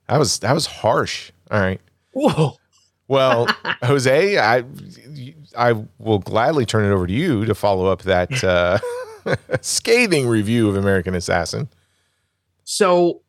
That 0.07 0.19
was 0.19 0.39
that 0.39 0.53
was 0.53 0.65
harsh. 0.65 1.31
All 1.51 1.59
right. 1.59 1.81
Whoa. 2.11 2.57
Well, 3.07 3.47
Jose, 3.83 4.37
I 4.37 4.63
I 5.57 5.83
will 5.99 6.19
gladly 6.19 6.65
turn 6.65 6.85
it 6.85 6.93
over 6.93 7.07
to 7.07 7.13
you 7.13 7.45
to 7.45 7.55
follow 7.55 7.85
up 7.85 8.03
that 8.03 8.43
uh, 8.43 8.79
scathing 9.61 10.27
review 10.27 10.69
of 10.69 10.75
American 10.75 11.15
Assassin. 11.15 11.69
So, 12.63 13.21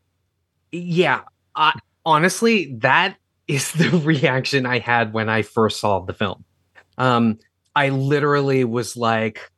yeah, 0.73 1.23
I, 1.55 1.79
honestly, 2.07 2.75
that 2.79 3.17
is 3.49 3.73
the 3.73 3.91
reaction 4.05 4.67
I 4.67 4.79
had 4.79 5.13
when 5.13 5.29
I 5.29 5.43
first 5.43 5.81
saw 5.81 6.01
the 6.01 6.15
film. 6.15 6.45
Um, 6.99 7.39
I 7.75 7.89
literally 7.89 8.65
was 8.65 8.97
like, 8.97 9.51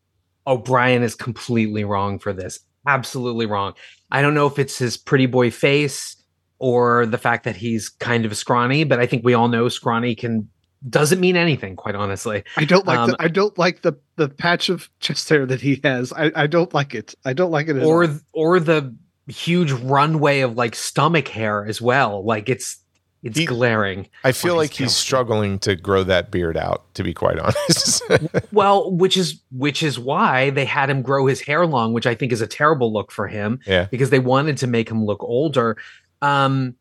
O'Brien 0.46 1.02
is 1.02 1.14
completely 1.14 1.84
wrong 1.84 2.18
for 2.18 2.32
this. 2.32 2.60
Absolutely 2.86 3.46
wrong. 3.46 3.74
I 4.10 4.22
don't 4.22 4.34
know 4.34 4.46
if 4.46 4.58
it's 4.58 4.78
his 4.78 4.96
pretty 4.96 5.26
boy 5.26 5.50
face 5.50 6.16
or 6.58 7.06
the 7.06 7.18
fact 7.18 7.44
that 7.44 7.56
he's 7.56 7.88
kind 7.88 8.24
of 8.24 8.36
scrawny, 8.36 8.84
but 8.84 8.98
I 8.98 9.06
think 9.06 9.24
we 9.24 9.34
all 9.34 9.48
know 9.48 9.68
scrawny 9.68 10.14
can 10.14 10.48
doesn't 10.88 11.20
mean 11.20 11.36
anything, 11.36 11.74
quite 11.74 11.94
honestly. 11.94 12.44
I 12.56 12.64
don't 12.64 12.86
like 12.86 12.98
Um, 12.98 13.10
the 13.10 13.16
I 13.18 13.28
don't 13.28 13.56
like 13.58 13.82
the 13.82 13.94
the 14.16 14.28
patch 14.28 14.68
of 14.68 14.88
chest 15.00 15.28
hair 15.28 15.46
that 15.46 15.60
he 15.60 15.80
has. 15.84 16.12
I, 16.12 16.30
I 16.34 16.46
don't 16.46 16.72
like 16.74 16.94
it. 16.94 17.14
I 17.24 17.32
don't 17.32 17.50
like 17.50 17.68
it 17.68 17.76
at 17.76 17.82
or 17.84 18.04
all. 18.04 18.18
or 18.32 18.60
the 18.60 18.94
huge 19.26 19.72
runway 19.72 20.40
of 20.40 20.56
like 20.56 20.74
stomach 20.76 21.28
hair 21.28 21.66
as 21.66 21.80
well. 21.80 22.24
Like 22.24 22.48
it's 22.48 22.78
it's 23.22 23.38
He- 23.38 23.46
glaring. 23.46 24.08
I 24.22 24.30
feel 24.32 24.54
like 24.54 24.72
he's 24.72 24.94
struggling 24.94 25.58
to 25.60 25.74
grow 25.74 26.04
that 26.04 26.30
beard 26.30 26.56
out, 26.56 26.94
to 26.94 27.02
be 27.02 27.12
quite 27.12 27.38
honest. 27.38 28.02
Well, 28.52 28.92
which 28.92 29.16
is 29.16 29.40
which 29.50 29.82
is 29.82 29.98
why 29.98 30.50
they 30.50 30.64
had 30.64 30.88
him 30.88 31.02
grow 31.02 31.26
his 31.26 31.40
hair 31.40 31.66
long, 31.66 31.92
which 31.92 32.06
I 32.06 32.14
think 32.14 32.32
is 32.32 32.40
a 32.40 32.46
terrible 32.46 32.92
look 32.92 33.10
for 33.10 33.26
him 33.26 33.58
yeah. 33.66 33.86
because 33.90 34.10
they 34.10 34.18
wanted 34.20 34.56
to 34.58 34.66
make 34.66 34.88
him 34.90 35.04
look 35.04 35.22
older. 35.24 35.76
Um, 36.22 36.74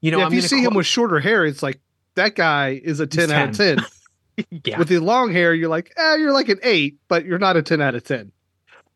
you 0.00 0.10
know, 0.10 0.18
yeah, 0.18 0.26
I'm 0.26 0.32
if 0.32 0.36
you 0.36 0.40
gonna 0.40 0.48
see 0.48 0.62
him 0.62 0.74
with 0.74 0.86
shorter 0.86 1.20
hair, 1.20 1.44
it's 1.44 1.62
like 1.62 1.80
that 2.14 2.34
guy 2.34 2.80
is 2.82 3.00
a 3.00 3.06
10 3.06 3.30
out 3.30 3.50
of 3.50 3.56
10. 3.56 3.78
yeah. 4.64 4.78
With 4.78 4.88
the 4.88 4.98
long 4.98 5.30
hair, 5.32 5.52
you're 5.54 5.68
like, 5.68 5.92
eh, 5.96 6.16
you're 6.16 6.32
like 6.32 6.48
an 6.48 6.58
eight, 6.62 6.98
but 7.08 7.24
you're 7.26 7.38
not 7.38 7.56
a 7.56 7.62
10 7.62 7.80
out 7.82 7.94
of 7.94 8.04
10. 8.04 8.32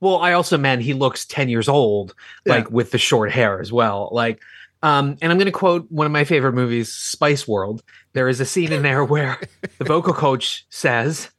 well, 0.01 0.17
I 0.19 0.33
also 0.33 0.57
meant 0.59 0.83
he 0.83 0.95
looks 0.95 1.25
ten 1.27 1.49
years 1.49 1.69
old, 1.69 2.15
Yeah. 2.47 2.55
like 2.55 2.71
with 2.71 2.91
the 2.91 2.99
short 2.99 3.31
hair 3.31 3.61
as 3.61 3.73
well. 3.73 4.09
Like, 4.13 4.41
Um, 4.83 5.17
and 5.23 5.31
I'm 5.33 5.39
going 5.39 5.47
to 5.47 5.53
quote 5.53 5.91
one 5.91 6.05
of 6.07 6.13
my 6.13 6.25
favorite 6.25 6.53
movies, 6.55 6.93
Spice 6.93 7.49
World. 7.49 7.83
There 8.13 8.29
is 8.29 8.39
a 8.41 8.45
scene 8.45 8.71
in 8.73 8.83
there 8.83 9.03
where 9.05 9.39
the 9.79 9.85
vocal 9.85 10.13
coach 10.13 10.67
says, 10.71 11.31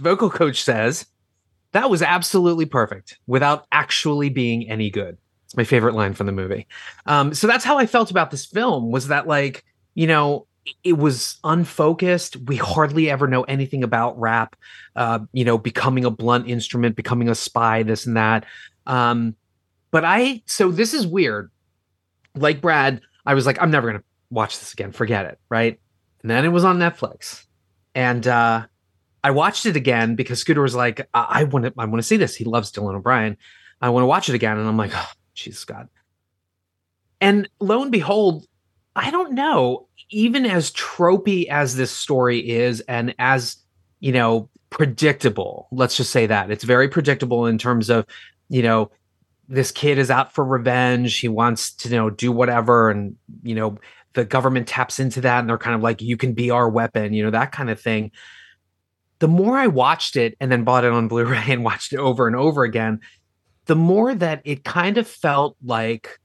vocal 0.00 0.28
coach 0.30 0.62
says, 0.62 1.06
that 1.72 1.88
was 1.90 2.02
absolutely 2.02 2.66
perfect 2.66 3.18
without 3.26 3.66
actually 3.72 4.28
being 4.30 4.68
any 4.70 4.90
good. 4.90 5.16
It's 5.48 5.56
my 5.56 5.64
favorite 5.64 5.94
line 5.94 6.12
from 6.12 6.26
the 6.26 6.32
movie. 6.32 6.66
Um, 7.06 7.32
so 7.32 7.46
that's 7.46 7.64
how 7.64 7.78
I 7.78 7.86
felt 7.86 8.10
about 8.10 8.30
this 8.30 8.44
film 8.44 8.90
was 8.90 9.08
that 9.08 9.26
like, 9.26 9.64
you 9.94 10.06
know, 10.06 10.46
it 10.84 10.98
was 10.98 11.38
unfocused. 11.42 12.36
We 12.36 12.56
hardly 12.56 13.08
ever 13.08 13.26
know 13.26 13.44
anything 13.44 13.82
about 13.82 14.20
Rapp, 14.20 14.56
uh, 14.94 15.20
you 15.32 15.46
know, 15.46 15.56
becoming 15.56 16.04
a 16.04 16.10
blunt 16.10 16.48
instrument, 16.48 16.96
becoming 16.96 17.30
a 17.30 17.34
spy, 17.34 17.82
this 17.82 18.04
and 18.04 18.18
that. 18.18 18.44
Um, 18.86 19.36
but 19.90 20.04
I, 20.04 20.42
so 20.44 20.70
this 20.70 20.92
is 20.92 21.06
weird. 21.06 21.50
Like 22.34 22.60
Brad, 22.60 23.00
I 23.24 23.32
was 23.32 23.46
like, 23.46 23.56
I'm 23.62 23.70
never 23.70 23.88
going 23.88 24.00
to 24.00 24.04
watch 24.28 24.58
this 24.58 24.74
again. 24.74 24.92
Forget 24.92 25.24
it. 25.24 25.38
Right. 25.48 25.80
And 26.20 26.30
then 26.30 26.44
it 26.44 26.48
was 26.48 26.64
on 26.64 26.78
Netflix. 26.78 27.46
And 27.94 28.26
uh, 28.26 28.66
I 29.24 29.30
watched 29.30 29.64
it 29.64 29.76
again 29.76 30.14
because 30.14 30.40
Scooter 30.40 30.60
was 30.60 30.74
like, 30.74 31.08
I 31.14 31.44
want 31.44 31.64
to, 31.64 31.72
I 31.78 31.86
want 31.86 32.00
to 32.00 32.06
see 32.06 32.18
this. 32.18 32.36
He 32.36 32.44
loves 32.44 32.70
Dylan 32.70 32.96
O'Brien. 32.96 33.38
I 33.80 33.88
want 33.88 34.02
to 34.02 34.08
watch 34.08 34.28
it 34.28 34.34
again. 34.34 34.58
And 34.58 34.68
I'm 34.68 34.76
like, 34.76 34.90
oh, 34.92 35.10
Jesus 35.38 35.64
God. 35.64 35.88
And 37.20 37.48
lo 37.60 37.82
and 37.82 37.92
behold, 37.92 38.46
I 38.94 39.10
don't 39.10 39.32
know, 39.32 39.88
even 40.10 40.46
as 40.46 40.70
tropey 40.72 41.46
as 41.48 41.76
this 41.76 41.90
story 41.90 42.48
is, 42.48 42.80
and 42.82 43.14
as, 43.18 43.56
you 44.00 44.12
know, 44.12 44.48
predictable, 44.70 45.68
let's 45.70 45.96
just 45.96 46.10
say 46.10 46.26
that 46.26 46.50
it's 46.50 46.64
very 46.64 46.88
predictable 46.88 47.46
in 47.46 47.58
terms 47.58 47.90
of, 47.90 48.06
you 48.48 48.62
know, 48.62 48.90
this 49.48 49.70
kid 49.70 49.98
is 49.98 50.10
out 50.10 50.34
for 50.34 50.44
revenge. 50.44 51.18
He 51.18 51.28
wants 51.28 51.72
to, 51.72 51.88
you 51.88 51.96
know, 51.96 52.10
do 52.10 52.30
whatever. 52.30 52.90
And, 52.90 53.16
you 53.42 53.54
know, 53.54 53.78
the 54.12 54.24
government 54.24 54.68
taps 54.68 54.98
into 54.98 55.20
that 55.22 55.40
and 55.40 55.48
they're 55.48 55.58
kind 55.58 55.74
of 55.74 55.80
like, 55.80 56.02
you 56.02 56.16
can 56.16 56.34
be 56.34 56.50
our 56.50 56.68
weapon, 56.68 57.14
you 57.14 57.22
know, 57.24 57.30
that 57.30 57.52
kind 57.52 57.70
of 57.70 57.80
thing. 57.80 58.10
The 59.20 59.28
more 59.28 59.56
I 59.56 59.66
watched 59.66 60.16
it 60.16 60.36
and 60.38 60.52
then 60.52 60.64
bought 60.64 60.84
it 60.84 60.92
on 60.92 61.08
Blu 61.08 61.24
ray 61.24 61.44
and 61.48 61.64
watched 61.64 61.92
it 61.92 61.98
over 61.98 62.26
and 62.26 62.36
over 62.36 62.62
again, 62.62 63.00
the 63.68 63.76
more 63.76 64.14
that 64.14 64.40
it 64.44 64.64
kind 64.64 64.98
of 64.98 65.06
felt 65.06 65.56
like, 65.62 66.18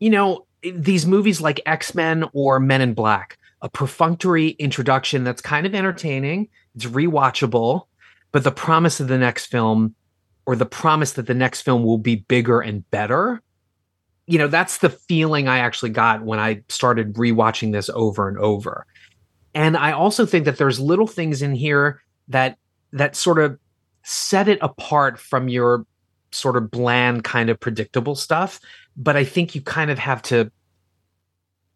you 0.00 0.10
know, 0.10 0.46
these 0.62 1.06
movies 1.06 1.40
like 1.40 1.60
X 1.66 1.94
Men 1.94 2.24
or 2.32 2.58
Men 2.58 2.80
in 2.80 2.94
Black, 2.94 3.38
a 3.60 3.68
perfunctory 3.68 4.48
introduction 4.58 5.22
that's 5.22 5.42
kind 5.42 5.66
of 5.66 5.74
entertaining, 5.74 6.48
it's 6.74 6.86
rewatchable, 6.86 7.82
but 8.32 8.42
the 8.42 8.50
promise 8.50 9.00
of 9.00 9.08
the 9.08 9.18
next 9.18 9.46
film 9.46 9.94
or 10.46 10.56
the 10.56 10.66
promise 10.66 11.12
that 11.12 11.26
the 11.26 11.34
next 11.34 11.62
film 11.62 11.84
will 11.84 11.98
be 11.98 12.16
bigger 12.16 12.60
and 12.60 12.90
better. 12.90 13.42
You 14.26 14.38
know, 14.38 14.48
that's 14.48 14.78
the 14.78 14.90
feeling 14.90 15.48
I 15.48 15.58
actually 15.58 15.90
got 15.90 16.22
when 16.22 16.38
I 16.38 16.62
started 16.68 17.14
rewatching 17.14 17.72
this 17.72 17.90
over 17.90 18.28
and 18.28 18.38
over. 18.38 18.86
And 19.54 19.76
I 19.76 19.92
also 19.92 20.24
think 20.24 20.46
that 20.46 20.56
there's 20.56 20.80
little 20.80 21.06
things 21.06 21.42
in 21.42 21.54
here 21.54 22.02
that 22.28 22.56
that 22.92 23.14
sort 23.14 23.38
of 23.38 23.58
set 24.04 24.48
it 24.48 24.58
apart 24.62 25.18
from 25.18 25.48
your 25.48 25.84
sort 26.36 26.56
of 26.56 26.70
bland 26.70 27.24
kind 27.24 27.50
of 27.50 27.58
predictable 27.58 28.14
stuff 28.14 28.60
but 28.96 29.16
i 29.16 29.24
think 29.24 29.54
you 29.54 29.60
kind 29.60 29.90
of 29.90 29.98
have 29.98 30.22
to 30.22 30.50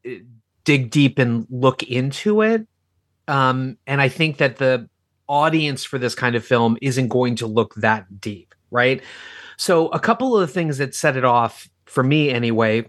uh, 0.06 0.10
dig 0.64 0.90
deep 0.90 1.18
and 1.18 1.46
look 1.48 1.82
into 1.84 2.42
it. 2.42 2.66
Um, 3.28 3.78
and 3.86 4.00
i 4.00 4.08
think 4.08 4.38
that 4.38 4.58
the 4.58 4.88
audience 5.28 5.84
for 5.84 5.98
this 5.98 6.14
kind 6.14 6.34
of 6.36 6.44
film 6.44 6.76
isn't 6.82 7.08
going 7.08 7.36
to 7.36 7.46
look 7.46 7.74
that 7.76 8.20
deep 8.20 8.54
right? 8.70 9.02
So 9.56 9.88
a 9.88 9.98
couple 10.00 10.36
of 10.36 10.40
the 10.46 10.52
things 10.52 10.78
that 10.78 10.94
set 10.94 11.16
it 11.16 11.24
off 11.24 11.68
for 11.84 12.02
me 12.02 12.30
anyway 12.30 12.88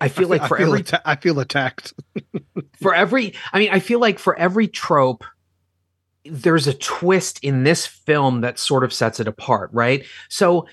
i 0.00 0.08
feel, 0.08 0.28
like 0.28 0.44
for 0.46 0.56
I 0.56 0.60
feel 0.60 0.68
every 0.68 0.80
atta- 0.80 1.02
I 1.04 1.16
feel 1.16 1.40
attacked. 1.40 1.94
for 2.82 2.94
every 2.94 3.34
i 3.52 3.58
mean 3.58 3.70
i 3.72 3.78
feel 3.80 4.00
like 4.00 4.18
for 4.18 4.36
every 4.36 4.66
trope 4.66 5.24
there's 6.24 6.66
a 6.66 6.74
twist 6.74 7.38
in 7.42 7.62
this 7.64 7.86
film 7.86 8.40
that 8.40 8.58
sort 8.58 8.82
of 8.82 8.92
sets 8.92 9.20
it 9.20 9.28
apart 9.28 9.70
right? 9.72 10.04
So 10.28 10.66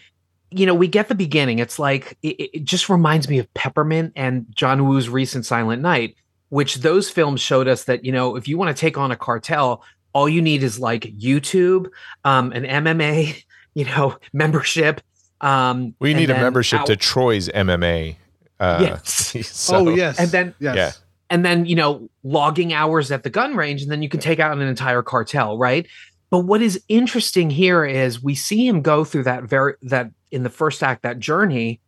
you 0.60 0.66
know 0.66 0.74
we 0.76 0.88
get 0.88 1.08
the 1.08 1.16
beginning 1.16 1.60
it's 1.60 1.80
like 1.80 2.18
it, 2.24 2.50
it 2.54 2.64
just 2.64 2.90
reminds 2.90 3.28
me 3.30 3.40
of 3.40 3.52
peppermint 3.54 4.14
and 4.16 4.46
john 4.56 4.88
woo's 4.88 5.10
recent 5.10 5.46
silent 5.46 5.82
night 5.82 6.16
which 6.50 6.76
those 6.78 7.10
films 7.10 7.42
showed 7.42 7.68
us 7.68 7.86
that 7.86 8.06
you 8.06 8.12
know 8.12 8.36
if 8.36 8.48
you 8.48 8.58
want 8.58 8.76
to 8.76 8.80
take 8.80 8.98
on 8.98 9.12
a 9.12 9.16
cartel 9.16 9.84
all 10.14 10.28
you 10.30 10.42
need 10.42 10.64
is 10.64 10.80
like 10.80 11.04
youtube 11.18 11.88
um 12.24 12.52
an 12.54 12.64
mma 12.64 13.44
you 13.74 13.86
know 13.86 14.18
membership 14.34 15.02
um 15.42 15.94
We 16.00 16.14
need 16.14 16.30
a 16.30 16.36
membership 16.36 16.82
out- 16.82 16.86
to 16.88 16.96
Troy's 16.96 17.50
MMA. 17.50 18.16
Uh, 18.60 18.78
Yes. 18.82 19.36
so- 19.48 19.76
oh 19.76 19.90
yes, 19.90 20.18
and 20.18 20.30
then- 20.32 20.54
yes. 20.60 20.76
Yeah. 20.76 20.92
and 21.30 21.44
then 21.44 21.66
you 21.66 21.76
know 21.76 22.08
logging 22.24 22.72
hours 22.74 23.12
at 23.12 23.24
the 23.24 23.30
gun 23.30 23.56
range 23.56 23.82
and 23.82 23.92
then 23.92 24.02
you 24.02 24.08
can 24.10 24.22
take 24.22 24.40
out 24.40 24.56
an 24.56 24.62
entire 24.62 25.02
cartel 25.02 25.58
right 25.58 25.86
but 26.30 26.40
what 26.40 26.62
is 26.62 26.82
interesting 26.88 27.50
here 27.50 27.84
is 27.86 28.24
we 28.24 28.34
see 28.36 28.66
him 28.66 28.82
go 28.82 29.04
through 29.04 29.24
that 29.24 29.44
very 29.44 29.74
that 29.82 30.10
in 30.34 30.44
the 30.44 30.50
first 30.50 30.84
act 30.84 31.04
that 31.04 31.20
journey 31.20 31.80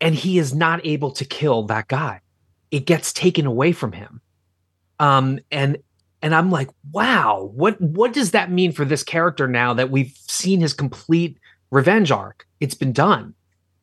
and 0.00 0.14
he 0.14 0.38
is 0.38 0.54
not 0.54 0.84
able 0.84 1.10
to 1.12 1.24
kill 1.24 1.64
that 1.64 1.88
guy. 1.88 2.20
It 2.70 2.86
gets 2.86 3.12
taken 3.12 3.46
away 3.46 3.72
from 3.72 3.92
him. 3.92 4.20
Um 5.00 5.40
and 5.50 5.78
and 6.22 6.34
i'm 6.34 6.50
like 6.50 6.70
wow 6.92 7.50
what 7.52 7.78
what 7.80 8.12
does 8.12 8.30
that 8.30 8.50
mean 8.50 8.70
for 8.72 8.84
this 8.84 9.02
character 9.02 9.46
now 9.48 9.74
that 9.74 9.90
we've 9.90 10.14
seen 10.28 10.60
his 10.60 10.72
complete 10.72 11.36
revenge 11.70 12.10
arc? 12.12 12.46
It's 12.60 12.74
been 12.74 12.92
done. 12.92 13.34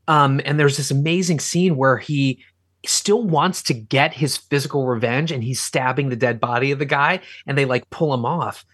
Um 0.08 0.39
and 0.45 0.58
there's 0.60 0.78
this 0.78 0.89
amazing 0.91 1.39
scene 1.41 1.76
where 1.76 1.97
he 1.97 2.43
still 2.86 3.24
wants 3.24 3.62
to 3.64 3.74
get 3.74 4.14
his 4.14 4.38
physical 4.38 4.88
revenge 4.88 5.32
and 5.32 5.43
he's 5.43 5.60
stabbing 5.62 6.10
the 6.10 6.16
dead 6.16 6.39
body 6.39 6.72
of 6.72 6.80
the 6.80 6.86
guy 6.86 7.20
and 7.45 7.58
they 7.58 7.66
like 7.66 7.89
pull 7.89 8.14
him 8.14 8.26
off. 8.26 8.66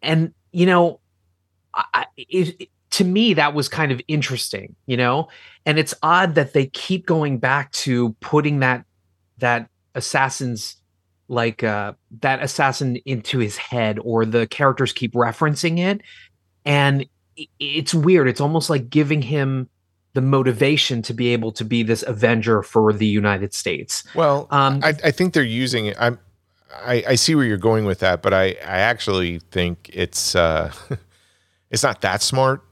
And 0.00 0.32
you 0.52 0.66
know 0.66 1.00
I, 1.74 2.06
it- 2.16 2.68
to 2.90 3.04
me 3.04 3.34
that 3.34 3.54
was 3.54 3.68
kind 3.68 3.92
of 3.92 4.00
interesting 4.08 4.74
you 4.86 4.96
know? 4.96 5.28
And 5.66 5.78
it's 5.78 5.94
odd 6.02 6.34
that 6.34 6.52
they 6.52 6.66
keep 6.66 7.06
going 7.06 7.38
back 7.38 7.70
to 7.72 8.14
putting 8.20 8.60
that 8.60 8.84
that 9.38 9.68
assassin's 9.94 10.76
like 11.28 11.62
uh 11.62 11.92
that 12.20 12.42
assassin 12.42 12.96
into 13.06 13.38
his 13.38 13.56
head 13.56 13.98
or 14.02 14.24
the 14.24 14.46
characters 14.46 14.92
keep 14.92 15.12
referencing 15.12 15.78
it. 15.78 16.00
And 16.64 17.06
it's 17.58 17.94
weird. 17.94 18.28
It's 18.28 18.40
almost 18.40 18.68
like 18.68 18.90
giving 18.90 19.22
him 19.22 19.68
the 20.12 20.20
motivation 20.20 21.02
to 21.02 21.14
be 21.14 21.28
able 21.28 21.52
to 21.52 21.64
be 21.64 21.82
this 21.84 22.02
avenger 22.02 22.62
for 22.62 22.92
the 22.92 23.06
united 23.06 23.54
states. 23.54 24.02
Well, 24.14 24.48
Um, 24.50 24.80
I, 24.82 24.94
I 25.04 25.10
think 25.12 25.34
they're 25.34 25.42
using 25.44 25.86
it. 25.86 25.96
I'm, 26.00 26.18
I, 26.74 27.04
I 27.08 27.14
see 27.14 27.34
where 27.34 27.44
you're 27.44 27.56
going 27.58 27.84
with 27.84 28.00
that, 28.00 28.22
but 28.22 28.34
I, 28.34 28.56
I 28.64 28.80
actually 28.80 29.38
think 29.50 29.90
it's, 29.92 30.34
uh, 30.34 30.72
it's 31.70 31.84
not 31.84 32.00
that 32.00 32.22
smart 32.22 32.62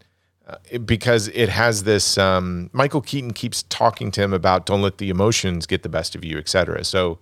because 0.85 1.29
it 1.29 1.49
has 1.49 1.85
this. 1.85 2.19
Um, 2.19 2.71
Michael 2.73 3.01
Keaton 3.01 3.33
keeps 3.33 3.65
talking 3.65 4.11
to 4.13 4.23
him 4.23 4.33
about 4.33 4.67
don't 4.67 4.83
let 4.83 4.99
the 4.99 5.11
emotions 5.11 5.67
get 5.67 5.83
the 5.83 5.89
best 5.89 6.15
of 6.15 6.25
you, 6.25 6.39
et 6.39 6.49
cetera. 6.49 6.85
So, 6.85 7.19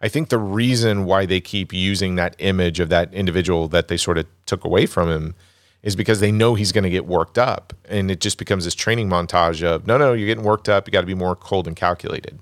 I 0.00 0.08
think 0.08 0.28
the 0.28 0.38
reason 0.38 1.04
why 1.04 1.26
they 1.26 1.40
keep 1.40 1.72
using 1.72 2.16
that 2.16 2.36
image 2.38 2.80
of 2.80 2.88
that 2.90 3.12
individual 3.14 3.68
that 3.68 3.88
they 3.88 3.96
sort 3.96 4.18
of 4.18 4.26
took 4.46 4.64
away 4.64 4.86
from 4.86 5.08
him 5.08 5.34
is 5.82 5.94
because 5.94 6.20
they 6.20 6.32
know 6.32 6.54
he's 6.54 6.72
going 6.72 6.84
to 6.84 6.90
get 6.90 7.06
worked 7.06 7.38
up, 7.38 7.74
and 7.88 8.10
it 8.10 8.20
just 8.20 8.38
becomes 8.38 8.64
this 8.64 8.74
training 8.74 9.08
montage 9.08 9.62
of 9.62 9.86
no, 9.86 9.98
no, 9.98 10.12
you're 10.12 10.26
getting 10.26 10.44
worked 10.44 10.68
up. 10.68 10.88
You 10.88 10.92
got 10.92 11.02
to 11.02 11.06
be 11.06 11.14
more 11.14 11.36
cold 11.36 11.66
and 11.66 11.76
calculated. 11.76 12.38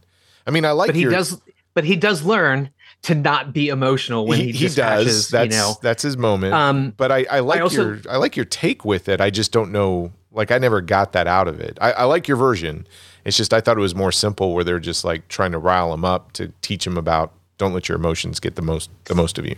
I 0.46 0.50
mean, 0.50 0.64
I 0.64 0.70
like 0.70 0.88
but 0.88 0.96
he 0.96 1.02
your, 1.02 1.10
does 1.10 1.40
but 1.74 1.84
he 1.84 1.96
does 1.96 2.22
learn 2.22 2.70
to 3.02 3.14
not 3.14 3.52
be 3.52 3.68
emotional 3.68 4.26
when 4.26 4.38
he, 4.38 4.52
he, 4.52 4.68
he 4.68 4.74
does. 4.74 5.28
That's 5.28 5.54
you 5.54 5.60
know 5.60 5.74
that's 5.82 6.02
his 6.02 6.16
moment. 6.16 6.54
Um, 6.54 6.94
but 6.96 7.10
I, 7.10 7.26
I 7.30 7.40
like 7.40 7.60
also- 7.60 7.84
your 7.84 8.00
I 8.08 8.16
like 8.16 8.36
your 8.36 8.44
take 8.44 8.84
with 8.84 9.08
it. 9.08 9.20
I 9.20 9.30
just 9.30 9.52
don't 9.52 9.72
know. 9.72 10.12
Like 10.32 10.50
I 10.50 10.58
never 10.58 10.80
got 10.80 11.12
that 11.12 11.26
out 11.26 11.48
of 11.48 11.60
it. 11.60 11.78
I, 11.80 11.92
I 11.92 12.04
like 12.04 12.26
your 12.28 12.36
version. 12.36 12.86
It's 13.24 13.36
just 13.36 13.52
I 13.52 13.60
thought 13.60 13.76
it 13.76 13.80
was 13.80 13.94
more 13.94 14.12
simple, 14.12 14.54
where 14.54 14.64
they're 14.64 14.80
just 14.80 15.04
like 15.04 15.28
trying 15.28 15.52
to 15.52 15.58
rile 15.58 15.92
him 15.94 16.04
up 16.04 16.32
to 16.32 16.52
teach 16.62 16.86
him 16.86 16.96
about 16.96 17.32
don't 17.58 17.72
let 17.74 17.88
your 17.88 17.96
emotions 17.96 18.40
get 18.40 18.56
the 18.56 18.62
most 18.62 18.90
the 19.04 19.14
most 19.14 19.38
of 19.38 19.46
you. 19.46 19.56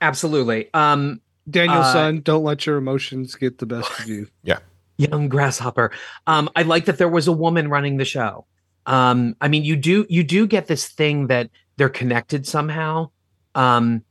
absolutely 0.00 0.68
um 0.74 1.20
Daniel 1.50 1.80
Uh, 1.80 1.92
son, 1.92 2.20
don't 2.20 2.44
let 2.44 2.66
your 2.66 2.76
emotions 2.76 3.34
get 3.34 3.58
the 3.58 3.66
best 3.66 3.90
of 4.00 4.06
you. 4.06 4.26
Yeah. 4.44 4.58
young 4.96 5.28
grasshopper 5.28 5.92
um 6.26 6.48
i 6.56 6.62
like 6.62 6.86
that 6.86 6.98
there 6.98 7.08
was 7.08 7.28
a 7.28 7.32
woman 7.32 7.68
running 7.68 7.98
the 7.98 8.04
show 8.04 8.46
um 8.86 9.36
i 9.40 9.46
mean 9.48 9.62
you 9.64 9.76
do 9.76 10.04
you 10.08 10.24
do 10.24 10.44
get 10.46 10.66
this 10.66 10.88
thing 10.88 11.26
that 11.28 11.50
they're 11.76 11.88
connected 11.88 12.46
somehow 12.46 13.08
um 13.54 14.02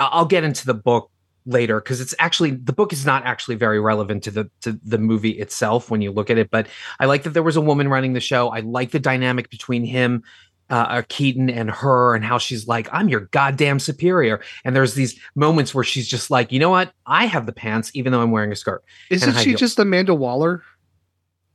I- 0.00 0.06
i'll 0.12 0.24
get 0.26 0.42
into 0.44 0.66
the 0.66 0.74
book 0.74 1.10
later 1.46 1.80
because 1.80 2.00
it's 2.00 2.14
actually 2.18 2.52
the 2.52 2.72
book 2.72 2.92
is 2.92 3.04
not 3.04 3.24
actually 3.24 3.56
very 3.56 3.80
relevant 3.80 4.22
to 4.22 4.30
the 4.30 4.50
to 4.60 4.78
the 4.84 4.98
movie 4.98 5.30
itself 5.30 5.90
when 5.90 6.00
you 6.00 6.12
look 6.12 6.30
at 6.30 6.38
it 6.38 6.50
but 6.50 6.66
i 7.00 7.04
like 7.04 7.24
that 7.24 7.30
there 7.30 7.42
was 7.42 7.56
a 7.56 7.60
woman 7.60 7.88
running 7.88 8.12
the 8.12 8.20
show 8.20 8.48
i 8.50 8.60
like 8.60 8.92
the 8.92 9.00
dynamic 9.00 9.50
between 9.50 9.84
him 9.84 10.22
uh, 10.70 10.86
uh, 10.88 11.02
Keaton 11.08 11.50
and 11.50 11.70
her, 11.70 12.14
and 12.14 12.24
how 12.24 12.38
she's 12.38 12.66
like, 12.66 12.88
"I'm 12.92 13.10
your 13.10 13.20
goddamn 13.20 13.78
superior." 13.78 14.40
And 14.64 14.74
there's 14.74 14.94
these 14.94 15.20
moments 15.34 15.74
where 15.74 15.84
she's 15.84 16.08
just 16.08 16.30
like, 16.30 16.50
"You 16.50 16.60
know 16.60 16.70
what? 16.70 16.94
I 17.04 17.26
have 17.26 17.44
the 17.44 17.52
pants, 17.52 17.90
even 17.92 18.10
though 18.10 18.22
I'm 18.22 18.30
wearing 18.30 18.52
a 18.52 18.56
skirt." 18.56 18.82
Isn't 19.10 19.36
she 19.36 19.54
just 19.54 19.78
Amanda 19.78 20.14
Waller? 20.14 20.62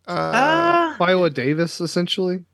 Uh, 0.07 0.11
Uh, 0.11 0.95
Viola 0.99 1.31
Davis, 1.31 1.81
essentially. 1.81 2.45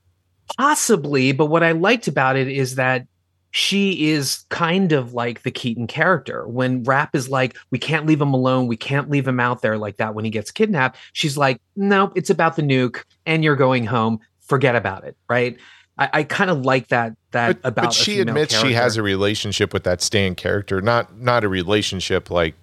Possibly, 0.57 1.33
but 1.33 1.47
what 1.47 1.63
I 1.63 1.73
liked 1.73 2.07
about 2.07 2.37
it 2.37 2.47
is 2.47 2.75
that 2.75 3.07
she 3.55 4.09
is 4.09 4.45
kind 4.49 4.93
of 4.93 5.13
like 5.13 5.43
the 5.43 5.51
Keaton 5.51 5.85
character. 5.85 6.47
When 6.47 6.81
Rapp 6.81 7.15
is 7.15 7.29
like, 7.29 7.55
we 7.69 7.77
can't 7.77 8.07
leave 8.07 8.19
him 8.19 8.33
alone, 8.33 8.65
we 8.65 8.75
can't 8.75 9.11
leave 9.11 9.27
him 9.27 9.39
out 9.39 9.61
there 9.61 9.77
like 9.77 9.97
that 9.97 10.15
when 10.15 10.25
he 10.25 10.31
gets 10.31 10.49
kidnapped, 10.49 10.97
she's 11.13 11.37
like, 11.37 11.61
no, 11.75 12.11
it's 12.15 12.31
about 12.31 12.55
the 12.55 12.63
nuke 12.63 13.03
and 13.27 13.43
you're 13.43 13.55
going 13.55 13.85
home. 13.85 14.19
Forget 14.41 14.75
about 14.75 15.03
it, 15.03 15.15
right? 15.29 15.55
I, 15.99 16.09
I 16.13 16.23
kind 16.23 16.49
of 16.49 16.65
like 16.65 16.87
that. 16.87 17.15
That 17.29 17.61
But, 17.61 17.69
about. 17.69 17.83
but 17.85 17.93
she 17.93 18.19
admits 18.21 18.59
she 18.59 18.73
has 18.73 18.97
a 18.97 19.03
relationship 19.03 19.71
with 19.71 19.83
that 19.83 20.01
Stan 20.01 20.33
character, 20.33 20.81
not 20.81 21.15
not 21.19 21.43
a 21.43 21.47
relationship 21.47 22.31
like 22.31 22.55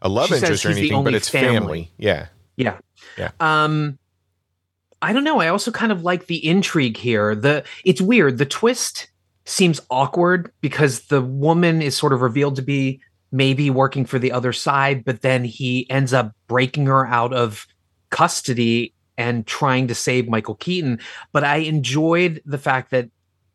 a 0.00 0.08
love 0.08 0.28
She 0.28 0.36
interest 0.36 0.64
or 0.64 0.70
anything, 0.70 1.04
but 1.04 1.12
it's 1.12 1.28
family. 1.28 1.50
family. 1.58 1.90
Yeah. 1.98 2.28
Yeah. 2.56 2.78
Yeah. 3.18 3.30
Um 3.40 3.98
I 5.02 5.12
don't 5.12 5.24
know. 5.24 5.38
I 5.38 5.48
also 5.48 5.70
kind 5.70 5.92
of 5.92 6.02
like 6.02 6.28
the 6.28 6.44
intrigue 6.44 6.96
here. 6.96 7.34
The 7.34 7.62
it's 7.84 8.00
weird. 8.00 8.38
The 8.38 8.46
twist 8.46 9.08
seems 9.44 9.80
awkward 9.90 10.52
because 10.60 11.02
the 11.02 11.20
woman 11.20 11.82
is 11.82 11.96
sort 11.96 12.12
of 12.12 12.20
revealed 12.20 12.56
to 12.56 12.62
be 12.62 13.00
maybe 13.32 13.70
working 13.70 14.04
for 14.04 14.18
the 14.18 14.32
other 14.32 14.52
side, 14.52 15.04
but 15.04 15.22
then 15.22 15.44
he 15.44 15.88
ends 15.90 16.12
up 16.12 16.32
breaking 16.48 16.86
her 16.86 17.06
out 17.06 17.32
of 17.32 17.66
custody 18.10 18.92
and 19.16 19.46
trying 19.46 19.86
to 19.86 19.94
save 19.94 20.28
Michael 20.28 20.56
Keaton. 20.56 20.98
But 21.32 21.44
I 21.44 21.56
enjoyed 21.56 22.42
the 22.44 22.58
fact 22.58 22.90
that 22.90 23.08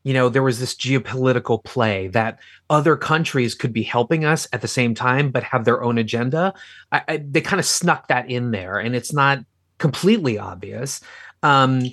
you 0.04 0.14
know 0.14 0.30
there 0.30 0.44
was 0.44 0.60
this 0.60 0.76
geopolitical 0.76 1.62
play 1.64 2.08
that 2.10 2.40
other 2.70 2.96
countries 2.96 3.56
could 3.56 3.74
be 3.74 3.84
helping 3.84 4.24
us 4.24 4.48
at 4.54 4.62
the 4.62 4.68
same 4.68 4.94
time 4.94 5.32
but 5.32 5.44
have 5.44 5.66
their 5.66 5.84
own 5.84 5.98
agenda 5.98 6.54
I, 6.92 7.02
I, 7.08 7.18
they 7.18 7.42
kind 7.42 7.60
of 7.60 7.66
snuck 7.66 8.08
that 8.10 8.30
in 8.30 8.52
there 8.52 8.78
and 8.78 8.96
it's 8.96 9.12
not 9.12 9.40
completely 9.80 10.38
obvious 10.38 11.02
um 11.42 11.90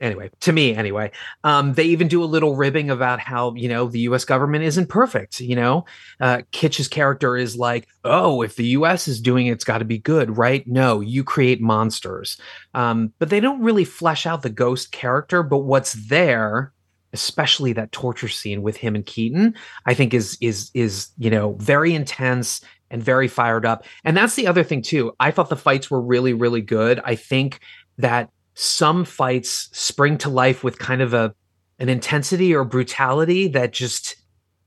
anyway 0.00 0.30
to 0.40 0.52
me 0.52 0.74
anyway 0.74 1.10
um 1.44 1.74
they 1.74 1.84
even 1.84 2.08
do 2.08 2.22
a 2.22 2.26
little 2.26 2.56
ribbing 2.56 2.90
about 2.90 3.20
how 3.20 3.54
you 3.54 3.68
know 3.68 3.86
the 3.86 4.00
us 4.00 4.24
government 4.24 4.64
isn't 4.64 4.88
perfect 4.88 5.40
you 5.40 5.54
know 5.56 5.84
uh 6.20 6.42
kitsch's 6.52 6.88
character 6.88 7.36
is 7.36 7.56
like 7.56 7.88
oh 8.04 8.42
if 8.42 8.56
the 8.56 8.64
us 8.64 9.08
is 9.08 9.20
doing 9.20 9.46
it, 9.46 9.52
it's 9.52 9.64
got 9.64 9.78
to 9.78 9.84
be 9.84 9.98
good 9.98 10.36
right 10.36 10.66
no 10.66 11.00
you 11.00 11.22
create 11.22 11.60
monsters 11.60 12.40
um 12.74 13.12
but 13.18 13.30
they 13.30 13.40
don't 13.40 13.62
really 13.62 13.84
flesh 13.84 14.26
out 14.26 14.42
the 14.42 14.50
ghost 14.50 14.92
character 14.92 15.42
but 15.42 15.58
what's 15.58 15.92
there 16.08 16.72
especially 17.12 17.72
that 17.72 17.92
torture 17.92 18.28
scene 18.28 18.62
with 18.62 18.76
him 18.76 18.94
and 18.94 19.06
Keaton, 19.06 19.54
I 19.86 19.94
think 19.94 20.14
is 20.14 20.36
is 20.40 20.70
is 20.74 21.08
you 21.18 21.30
know 21.30 21.54
very 21.54 21.94
intense 21.94 22.60
and 22.90 23.02
very 23.02 23.28
fired 23.28 23.64
up. 23.64 23.84
And 24.04 24.16
that's 24.16 24.34
the 24.34 24.46
other 24.46 24.64
thing 24.64 24.82
too. 24.82 25.14
I 25.20 25.30
thought 25.30 25.48
the 25.48 25.56
fights 25.56 25.90
were 25.90 26.00
really 26.00 26.32
really 26.32 26.62
good. 26.62 27.00
I 27.04 27.14
think 27.16 27.60
that 27.98 28.30
some 28.54 29.04
fights 29.04 29.68
spring 29.72 30.18
to 30.18 30.28
life 30.28 30.62
with 30.64 30.78
kind 30.78 31.00
of 31.02 31.14
a 31.14 31.34
an 31.78 31.88
intensity 31.88 32.54
or 32.54 32.64
brutality 32.64 33.48
that 33.48 33.72
just 33.72 34.16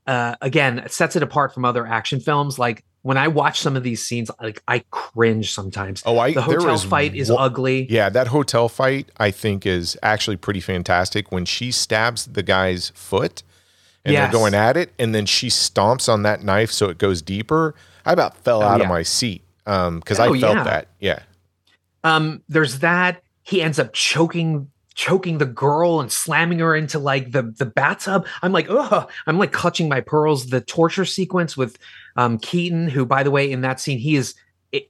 uh, 0.06 0.34
again 0.40 0.84
sets 0.88 1.14
it 1.16 1.22
apart 1.22 1.54
from 1.54 1.64
other 1.64 1.86
action 1.86 2.18
films. 2.20 2.58
Like 2.58 2.84
when 3.02 3.16
I 3.16 3.28
watch 3.28 3.60
some 3.60 3.76
of 3.76 3.82
these 3.82 4.02
scenes, 4.04 4.30
like 4.42 4.62
I 4.66 4.82
cringe 4.90 5.52
sometimes. 5.52 6.02
Oh, 6.06 6.18
I 6.18 6.32
the 6.32 6.42
hotel 6.42 6.76
fight 6.78 7.14
is 7.14 7.30
one- 7.30 7.42
ugly. 7.42 7.86
Yeah, 7.90 8.08
that 8.08 8.28
hotel 8.28 8.68
fight 8.68 9.10
I 9.18 9.30
think 9.30 9.64
is 9.66 9.96
actually 10.02 10.36
pretty 10.36 10.60
fantastic 10.60 11.30
when 11.30 11.44
she 11.44 11.70
stabs 11.70 12.24
the 12.26 12.42
guy's 12.42 12.90
foot 12.94 13.42
and 14.04 14.12
Yes. 14.12 14.24
they're 14.32 14.38
going 14.40 14.54
at 14.54 14.76
it 14.76 14.92
and 14.98 15.14
then 15.14 15.24
she 15.26 15.48
stomps 15.48 16.12
on 16.12 16.22
that 16.24 16.42
knife 16.42 16.70
so 16.72 16.88
it 16.88 16.98
goes 16.98 17.22
deeper. 17.22 17.74
I 18.04 18.12
about 18.12 18.36
fell 18.38 18.60
Oh, 18.62 18.66
out 18.66 18.78
yeah. 18.80 18.84
of 18.84 18.88
my 18.90 19.02
seat 19.02 19.42
um 19.66 20.02
cuz 20.02 20.18
Oh, 20.18 20.24
I 20.34 20.40
felt 20.40 20.56
yeah. 20.56 20.64
that. 20.64 20.88
Yeah. 21.00 21.18
um 22.02 22.42
there's 22.48 22.80
that 22.80 23.22
he 23.44 23.62
ends 23.62 23.78
up 23.78 23.92
choking 23.92 24.70
choking 24.94 25.38
the 25.38 25.46
girl 25.46 26.00
and 26.00 26.10
slamming 26.10 26.60
her 26.60 26.74
into 26.74 26.98
like 26.98 27.32
the 27.32 27.42
the 27.58 27.66
bathtub. 27.66 28.26
I'm 28.42 28.52
like 28.52 28.66
oh 28.68 29.06
i'm 29.26 29.38
like 29.38 29.52
clutching 29.52 29.88
my 29.88 30.00
pearls. 30.00 30.46
The 30.46 30.60
torture 30.60 31.04
sequence 31.04 31.56
with 31.56 31.78
um 32.16 32.38
keaton 32.38 32.88
who 32.88 33.04
by 33.06 33.22
the 33.22 33.30
way 33.30 33.50
in 33.50 33.60
that 33.62 33.80
scene 33.80 33.98
he 33.98 34.16
is 34.16 34.34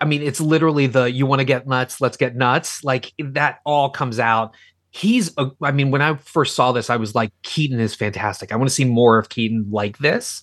i 0.01 0.05
mean 0.05 0.23
it's 0.23 0.41
literally 0.41 0.87
the 0.87 1.11
you 1.11 1.27
want 1.27 1.41
to 1.41 1.45
get 1.45 1.67
nuts? 1.67 2.01
Let's 2.01 2.17
get 2.17 2.37
nuts. 2.37 2.85
Like 2.85 3.13
that 3.19 3.61
all 3.65 3.91
comes 3.91 4.19
out. 4.19 4.55
He's 4.91 5.33
a, 5.39 5.51
i 5.63 5.73
mean 5.73 5.91
when 5.91 6.03
i 6.03 6.15
first 6.17 6.55
saw 6.55 6.73
this 6.73 6.91
i 6.91 6.97
was 6.97 7.15
like 7.15 7.33
keaton 7.43 7.81
is 7.81 7.95
fantastic. 7.95 8.53
I 8.53 8.57
want 8.57 8.69
to 8.69 8.75
see 8.75 8.85
more 8.85 9.19
of 9.19 9.29
keaton 9.31 9.67
like 9.71 9.99
this. 9.99 10.43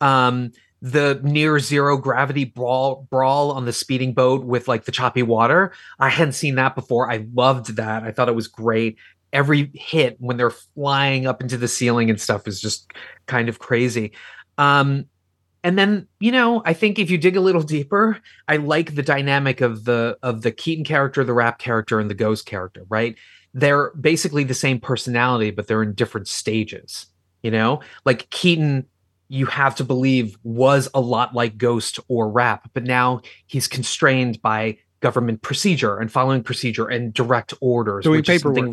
Um 0.00 0.52
the 0.80 1.20
near 1.22 1.58
zero 1.58 1.96
gravity 1.96 2.44
brawl 2.44 3.06
brawl 3.10 3.50
on 3.50 3.64
the 3.64 3.72
speeding 3.72 4.12
boat 4.12 4.44
with 4.44 4.68
like 4.68 4.84
the 4.84 4.92
choppy 4.92 5.22
water. 5.22 5.72
I 5.98 6.08
hadn't 6.08 6.34
seen 6.34 6.54
that 6.56 6.74
before. 6.74 7.10
I 7.10 7.26
loved 7.34 7.76
that. 7.76 8.04
I 8.04 8.12
thought 8.12 8.28
it 8.28 8.34
was 8.34 8.48
great. 8.48 8.96
Every 9.32 9.70
hit 9.74 10.16
when 10.20 10.36
they're 10.36 10.50
flying 10.50 11.26
up 11.26 11.42
into 11.42 11.56
the 11.56 11.68
ceiling 11.68 12.10
and 12.10 12.20
stuff 12.20 12.46
is 12.46 12.60
just 12.60 12.92
kind 13.26 13.48
of 13.48 13.58
crazy. 13.58 14.12
Um 14.56 15.06
and 15.64 15.76
then 15.76 16.06
you 16.20 16.30
know 16.30 16.62
i 16.64 16.72
think 16.72 17.00
if 17.00 17.10
you 17.10 17.18
dig 17.18 17.36
a 17.36 17.40
little 17.40 17.64
deeper 17.64 18.20
i 18.46 18.56
like 18.56 18.94
the 18.94 19.02
dynamic 19.02 19.60
of 19.60 19.84
the 19.84 20.16
of 20.22 20.42
the 20.42 20.52
keaton 20.52 20.84
character 20.84 21.24
the 21.24 21.34
Rapp 21.34 21.58
character 21.58 21.98
and 21.98 22.08
the 22.08 22.14
ghost 22.14 22.46
character 22.46 22.84
right? 22.88 23.16
They're 23.54 23.90
basically 24.00 24.44
the 24.44 24.54
same 24.54 24.78
personality 24.78 25.50
but 25.50 25.66
they're 25.66 25.82
in 25.82 25.94
different 25.94 26.28
stages 26.28 27.06
you 27.42 27.50
know? 27.50 27.80
Like 28.04 28.30
keaton 28.30 28.86
you 29.28 29.46
have 29.46 29.74
to 29.76 29.84
believe 29.84 30.36
was 30.42 30.88
a 30.94 31.00
lot 31.00 31.34
like 31.34 31.58
ghost 31.58 32.00
or 32.08 32.30
Rapp 32.30 32.70
but 32.74 32.84
now 32.84 33.20
he's 33.46 33.68
constrained 33.68 34.40
by 34.42 34.78
government 35.00 35.42
procedure 35.42 35.98
and 35.98 36.10
following 36.10 36.42
procedure 36.42 36.88
and 36.88 37.12
direct 37.12 37.54
orders 37.60 38.04
Doing 38.04 38.18
which 38.18 38.28
is 38.28 38.42
something- 38.42 38.72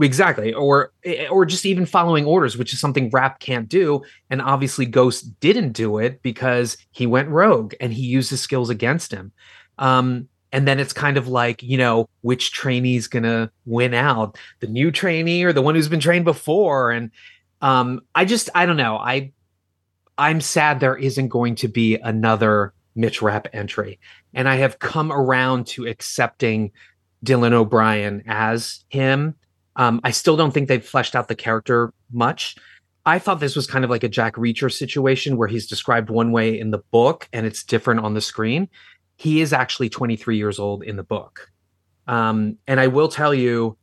exactly 0.00 0.52
or 0.52 0.92
or 1.30 1.46
just 1.46 1.64
even 1.64 1.86
following 1.86 2.24
orders 2.26 2.56
which 2.58 2.72
is 2.72 2.80
something 2.80 3.08
Rapp 3.10 3.38
can't 3.38 3.68
do 3.68 4.02
and 4.28 4.42
obviously 4.42 4.84
ghost 4.84 5.38
didn't 5.40 5.72
do 5.72 5.98
it 5.98 6.20
because 6.22 6.76
he 6.90 7.06
went 7.06 7.28
rogue 7.28 7.74
and 7.80 7.92
he 7.92 8.02
used 8.02 8.30
his 8.30 8.40
skills 8.40 8.68
against 8.70 9.12
him. 9.12 9.32
Um 9.78 10.28
and 10.52 10.66
then 10.66 10.80
it's 10.80 10.92
kind 10.92 11.16
of 11.16 11.28
like 11.28 11.62
you 11.62 11.78
know 11.78 12.08
which 12.22 12.52
trainee's 12.52 13.06
gonna 13.06 13.50
win 13.64 13.94
out 13.94 14.38
the 14.60 14.66
new 14.66 14.90
trainee 14.90 15.44
or 15.44 15.52
the 15.52 15.62
one 15.62 15.74
who's 15.74 15.88
been 15.88 16.00
trained 16.00 16.24
before 16.24 16.90
and 16.90 17.10
um 17.62 18.00
i 18.14 18.24
just 18.24 18.50
i 18.54 18.66
don't 18.66 18.76
know 18.76 18.96
i 18.96 19.32
i'm 20.18 20.40
sad 20.40 20.80
there 20.80 20.96
isn't 20.96 21.28
going 21.28 21.54
to 21.54 21.68
be 21.68 21.96
another 21.96 22.72
mitch 22.94 23.22
Rapp 23.22 23.48
entry 23.52 23.98
and 24.34 24.48
i 24.48 24.56
have 24.56 24.78
come 24.78 25.12
around 25.12 25.66
to 25.68 25.86
accepting 25.86 26.70
dylan 27.24 27.52
o'brien 27.52 28.22
as 28.26 28.84
him 28.88 29.34
um, 29.76 30.00
I 30.04 30.10
still 30.10 30.36
don't 30.36 30.52
think 30.52 30.68
they've 30.68 30.84
fleshed 30.84 31.14
out 31.14 31.28
the 31.28 31.34
character 31.34 31.92
much. 32.10 32.56
I 33.04 33.18
thought 33.18 33.40
this 33.40 33.54
was 33.54 33.66
kind 33.66 33.84
of 33.84 33.90
like 33.90 34.02
a 34.02 34.08
Jack 34.08 34.34
Reacher 34.34 34.72
situation 34.72 35.36
where 35.36 35.48
he's 35.48 35.66
described 35.66 36.10
one 36.10 36.32
way 36.32 36.58
in 36.58 36.70
the 36.70 36.78
book 36.90 37.28
and 37.32 37.46
it's 37.46 37.62
different 37.62 38.00
on 38.00 38.14
the 38.14 38.20
screen. 38.20 38.68
He 39.16 39.40
is 39.40 39.52
actually 39.52 39.88
23 39.88 40.36
years 40.36 40.58
old 40.58 40.82
in 40.82 40.96
the 40.96 41.04
book. 41.04 41.50
Um, 42.08 42.56
and 42.66 42.80
I 42.80 42.88
will 42.88 43.08
tell 43.08 43.34
you, 43.34 43.76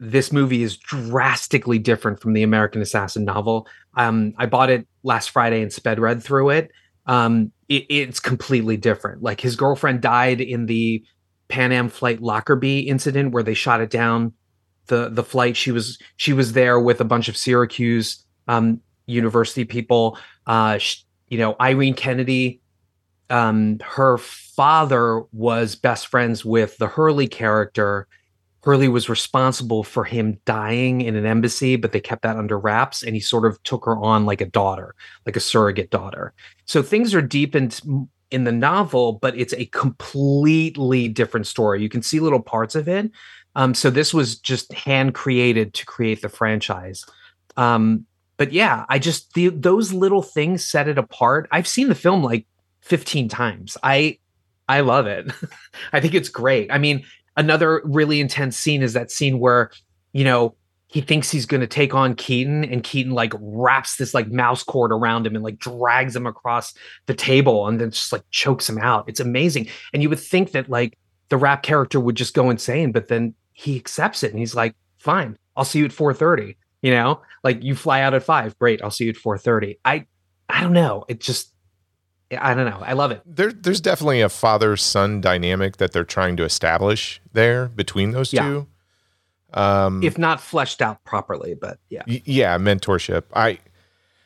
this 0.00 0.32
movie 0.32 0.62
is 0.62 0.76
drastically 0.76 1.78
different 1.78 2.20
from 2.20 2.32
the 2.32 2.42
American 2.42 2.82
Assassin 2.82 3.24
novel. 3.24 3.66
Um, 3.96 4.34
I 4.38 4.46
bought 4.46 4.70
it 4.70 4.86
last 5.08 5.30
Friday 5.30 5.62
and 5.62 5.72
sped 5.72 5.98
read 5.98 6.22
through 6.22 6.50
it. 6.50 6.70
Um, 7.06 7.50
it. 7.68 7.86
It's 7.88 8.20
completely 8.20 8.76
different. 8.76 9.22
Like 9.22 9.40
his 9.40 9.56
girlfriend 9.56 10.02
died 10.02 10.40
in 10.40 10.66
the 10.66 11.02
Pan 11.48 11.72
Am 11.72 11.88
flight 11.88 12.20
Lockerbie 12.20 12.80
incident 12.80 13.32
where 13.32 13.42
they 13.42 13.54
shot 13.54 13.80
it 13.80 13.90
down 13.90 14.34
the 14.86 15.08
the 15.08 15.24
flight 15.24 15.56
she 15.56 15.70
was 15.72 15.98
she 16.16 16.32
was 16.32 16.52
there 16.52 16.78
with 16.78 17.00
a 17.00 17.04
bunch 17.04 17.28
of 17.28 17.36
Syracuse 17.36 18.24
um 18.48 18.80
university 19.06 19.64
people 19.64 20.18
uh 20.46 20.78
sh- 20.78 21.04
you 21.28 21.38
know 21.38 21.56
Irene 21.60 21.94
Kennedy 21.94 22.60
um 23.30 23.78
her 23.82 24.18
father 24.18 25.22
was 25.32 25.74
best 25.76 26.08
friends 26.08 26.44
with 26.44 26.76
the 26.78 26.88
Hurley 26.88 27.28
character 27.28 28.08
Hurley 28.64 28.88
was 28.88 29.08
responsible 29.08 29.84
for 29.84 30.04
him 30.04 30.38
dying 30.44 31.00
in 31.00 31.16
an 31.16 31.26
embassy 31.26 31.76
but 31.76 31.92
they 31.92 32.00
kept 32.00 32.22
that 32.22 32.36
under 32.36 32.58
wraps 32.58 33.02
and 33.02 33.14
he 33.14 33.20
sort 33.20 33.46
of 33.46 33.62
took 33.62 33.84
her 33.84 33.96
on 33.96 34.26
like 34.26 34.40
a 34.40 34.46
daughter 34.46 34.94
like 35.26 35.36
a 35.36 35.40
surrogate 35.40 35.90
daughter 35.90 36.32
so 36.64 36.82
things 36.82 37.14
are 37.14 37.22
deepened 37.22 37.80
in 38.30 38.44
the 38.44 38.52
novel 38.52 39.14
but 39.14 39.38
it's 39.38 39.54
a 39.54 39.66
completely 39.66 41.08
different 41.08 41.46
story 41.46 41.80
you 41.80 41.88
can 41.88 42.02
see 42.02 42.20
little 42.20 42.42
parts 42.42 42.74
of 42.74 42.88
it 42.88 43.10
um, 43.58 43.74
so 43.74 43.90
this 43.90 44.14
was 44.14 44.38
just 44.38 44.72
hand 44.72 45.14
created 45.14 45.74
to 45.74 45.84
create 45.84 46.22
the 46.22 46.28
franchise. 46.28 47.04
Um, 47.56 48.06
but 48.36 48.52
yeah, 48.52 48.84
I 48.88 49.00
just 49.00 49.34
the, 49.34 49.48
those 49.48 49.92
little 49.92 50.22
things 50.22 50.64
set 50.64 50.86
it 50.86 50.96
apart. 50.96 51.48
I've 51.50 51.66
seen 51.66 51.88
the 51.88 51.96
film 51.96 52.22
like 52.22 52.46
15 52.82 53.28
times. 53.28 53.76
I 53.82 54.18
I 54.68 54.80
love 54.80 55.08
it. 55.08 55.32
I 55.92 55.98
think 55.98 56.14
it's 56.14 56.28
great. 56.28 56.70
I 56.70 56.78
mean, 56.78 57.04
another 57.38 57.80
really 57.84 58.20
intense 58.20 58.58
scene 58.58 58.82
is 58.82 58.92
that 58.92 59.10
scene 59.10 59.38
where, 59.38 59.70
you 60.12 60.24
know, 60.24 60.54
he 60.88 61.00
thinks 61.00 61.30
he's 61.30 61.46
going 61.46 61.60
to 61.60 61.66
take 61.66 61.94
on 61.94 62.14
Keaton 62.14 62.64
and 62.64 62.82
Keaton 62.82 63.12
like 63.12 63.32
wraps 63.38 63.96
this 63.96 64.12
like 64.14 64.28
mouse 64.28 64.62
cord 64.62 64.90
around 64.90 65.26
him 65.26 65.34
and 65.34 65.44
like 65.44 65.58
drags 65.58 66.16
him 66.16 66.26
across 66.26 66.74
the 67.06 67.14
table 67.14 67.66
and 67.68 67.80
then 67.80 67.90
just 67.90 68.12
like 68.12 68.24
chokes 68.30 68.68
him 68.68 68.78
out. 68.78 69.04
It's 69.06 69.20
amazing. 69.20 69.68
And 69.92 70.02
you 70.02 70.08
would 70.08 70.20
think 70.20 70.52
that 70.52 70.68
like 70.68 70.98
the 71.28 71.36
Rapp 71.36 71.62
character 71.62 72.00
would 72.00 72.16
just 72.16 72.34
go 72.34 72.50
insane, 72.50 72.90
but 72.90 73.08
then 73.08 73.34
he 73.52 73.76
accepts 73.76 74.22
it 74.22 74.30
and 74.30 74.38
he's 74.38 74.54
like, 74.54 74.74
fine, 74.98 75.38
I'll 75.56 75.64
see 75.64 75.78
you 75.78 75.84
at 75.84 75.92
4:30. 75.92 76.56
You 76.80 76.92
know, 76.92 77.20
like 77.42 77.62
you 77.62 77.74
fly 77.74 78.00
out 78.02 78.14
at 78.14 78.22
five, 78.22 78.56
great. 78.58 78.82
I'll 78.82 78.90
see 78.90 79.04
you 79.04 79.10
at 79.10 79.16
four 79.16 79.36
thirty. 79.36 79.80
I, 79.84 80.06
I 80.48 80.62
don't 80.62 80.72
know. 80.72 81.04
It 81.08 81.20
just, 81.20 81.52
I 82.36 82.52
don't 82.54 82.68
know. 82.68 82.82
I 82.84 82.92
love 82.92 83.10
it. 83.10 83.22
There, 83.24 83.52
there's 83.52 83.80
definitely 83.80 84.20
a 84.20 84.28
father 84.28 84.76
son 84.76 85.20
dynamic 85.20 85.78
that 85.78 85.92
they're 85.92 86.04
trying 86.04 86.36
to 86.36 86.44
establish 86.44 87.20
there 87.32 87.68
between 87.68 88.10
those 88.10 88.32
Yeah. 88.32 88.42
two. 88.42 88.66
Um, 89.54 90.02
If 90.02 90.18
not 90.18 90.40
fleshed 90.42 90.82
out 90.82 91.02
properly, 91.04 91.54
but 91.54 91.78
yeah. 91.88 92.02
Y- 92.06 92.20
yeah 92.26 92.58
mentorship 92.58 93.22
i 93.32 93.58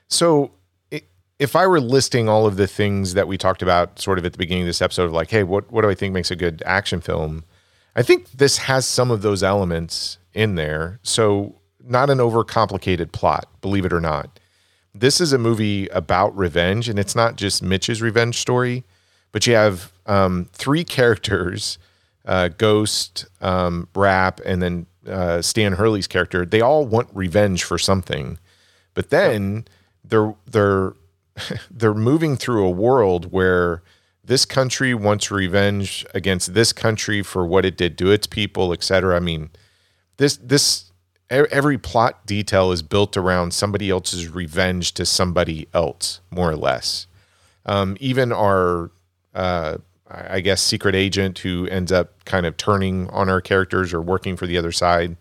so 0.08 0.50
i- 0.92 1.00
if 1.38 1.54
i 1.54 1.64
were 1.64 1.80
listing 1.80 2.28
all 2.28 2.44
of 2.44 2.56
the 2.56 2.66
things 2.66 3.14
that 3.14 3.28
we 3.28 3.38
talked 3.38 3.62
about 3.62 4.00
sort 4.00 4.18
of 4.18 4.24
at 4.26 4.32
the 4.32 4.38
beginning 4.38 4.64
of 4.64 4.66
this 4.66 4.82
episode 4.82 5.04
of 5.04 5.12
like 5.12 5.30
hey 5.30 5.44
what, 5.44 5.70
what 5.70 5.82
do 5.82 5.88
i 5.90 5.94
think 5.94 6.12
makes 6.12 6.32
a 6.32 6.36
good 6.36 6.60
action 6.66 7.00
film 7.00 7.44
i 7.94 8.02
think 8.02 8.28
this 8.32 8.58
has 8.58 8.84
some 8.84 9.12
of 9.12 9.22
those 9.22 9.44
elements 9.44 10.18
in 10.34 10.56
there 10.56 10.98
so 11.04 11.54
not 11.84 12.10
an 12.10 12.18
overcomplicated 12.18 13.12
plot 13.12 13.46
believe 13.60 13.84
it 13.84 13.92
or 13.92 14.00
not 14.00 14.40
this 14.94 15.20
is 15.20 15.32
a 15.32 15.38
movie 15.38 15.88
about 15.88 16.36
revenge 16.36 16.88
and 16.88 16.98
it's 16.98 17.14
not 17.14 17.36
just 17.36 17.62
mitch's 17.62 18.02
revenge 18.02 18.38
story 18.38 18.84
but 19.32 19.46
you 19.46 19.54
have 19.54 19.92
um, 20.06 20.48
three 20.52 20.84
characters 20.84 21.78
uh, 22.24 22.48
Ghost, 22.48 23.26
um, 23.40 23.88
Rapp, 23.94 24.40
and 24.44 24.62
then 24.62 24.86
uh, 25.06 25.42
Stan 25.42 25.74
Hurley's 25.74 26.06
character. 26.06 26.46
They 26.46 26.60
all 26.60 26.86
want 26.86 27.08
revenge 27.12 27.64
for 27.64 27.78
something, 27.78 28.38
but 28.94 29.10
then 29.10 29.66
they're 30.04 30.34
they're 30.46 30.94
they're 31.70 31.94
moving 31.94 32.36
through 32.36 32.64
a 32.66 32.70
world 32.70 33.32
where 33.32 33.82
this 34.24 34.44
country 34.44 34.94
wants 34.94 35.30
revenge 35.30 36.06
against 36.14 36.54
this 36.54 36.72
country 36.72 37.22
for 37.22 37.44
what 37.44 37.64
it 37.64 37.76
did 37.76 37.98
to 37.98 38.10
its 38.12 38.26
people, 38.26 38.72
etc. 38.72 39.16
I 39.16 39.20
mean, 39.20 39.50
this 40.18 40.36
this 40.36 40.91
every 41.32 41.78
plot 41.78 42.26
detail 42.26 42.72
is 42.72 42.82
built 42.82 43.16
around 43.16 43.52
somebody 43.54 43.90
else's 43.90 44.28
revenge 44.28 44.92
to 44.94 45.06
somebody 45.06 45.66
else, 45.74 46.20
more 46.30 46.50
or 46.50 46.56
less. 46.56 47.06
Um, 47.66 47.96
even 48.00 48.32
our 48.32 48.90
uh, 49.34 49.78
I 50.10 50.40
guess 50.40 50.60
secret 50.60 50.94
agent 50.94 51.38
who 51.38 51.66
ends 51.68 51.90
up 51.90 52.24
kind 52.24 52.44
of 52.44 52.56
turning 52.56 53.08
on 53.10 53.28
our 53.30 53.40
characters 53.40 53.94
or 53.94 54.00
working 54.02 54.36
for 54.36 54.46
the 54.46 54.58
other 54.58 54.72
side. 54.72 55.16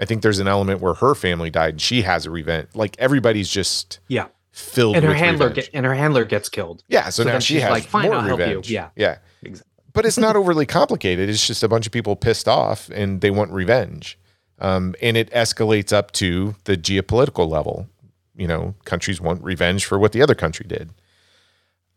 I 0.00 0.04
think 0.04 0.22
there's 0.22 0.38
an 0.38 0.48
element 0.48 0.80
where 0.80 0.94
her 0.94 1.14
family 1.14 1.50
died 1.50 1.74
and 1.74 1.80
she 1.80 2.02
has 2.02 2.24
a 2.26 2.30
revenge. 2.30 2.68
Like 2.74 2.96
everybody's 2.98 3.48
just 3.48 3.98
Yeah. 4.08 4.26
filled 4.52 4.96
And 4.96 5.04
her 5.04 5.10
with 5.10 5.18
handler 5.18 5.48
revenge. 5.48 5.66
get, 5.66 5.74
and 5.76 5.86
her 5.86 5.94
handler 5.94 6.24
gets 6.24 6.48
killed. 6.48 6.82
yeah, 6.88 7.10
so, 7.10 7.22
now 7.24 7.32
then 7.32 7.40
she 7.40 7.54
she's 7.54 7.62
has 7.62 7.70
like, 7.70 7.84
fine, 7.84 8.06
more 8.06 8.14
I'll 8.16 8.20
help 8.22 8.38
revenge. 8.40 8.70
you. 8.70 8.74
Yeah. 8.74 8.88
yeah. 8.96 9.18
Exactly. 9.42 9.64
But 9.92 10.06
it's 10.06 10.18
not 10.18 10.36
overly 10.36 10.66
complicated. 10.66 11.28
It's 11.28 11.46
just 11.46 11.62
a 11.62 11.68
bunch 11.68 11.86
of 11.86 11.92
people 11.92 12.14
pissed 12.16 12.46
off 12.48 12.88
and 12.90 13.20
they 13.20 13.30
want 13.30 13.50
revenge. 13.52 14.18
Um, 14.60 14.94
and 15.00 15.16
it 15.16 15.30
escalates 15.30 15.92
up 15.92 16.12
to 16.12 16.56
the 16.64 16.76
geopolitical 16.76 17.48
level. 17.48 17.88
You 18.36 18.46
know, 18.46 18.74
countries 18.84 19.20
want 19.20 19.42
revenge 19.42 19.84
for 19.84 19.98
what 19.98 20.12
the 20.12 20.22
other 20.22 20.34
country 20.34 20.66
did. 20.68 20.90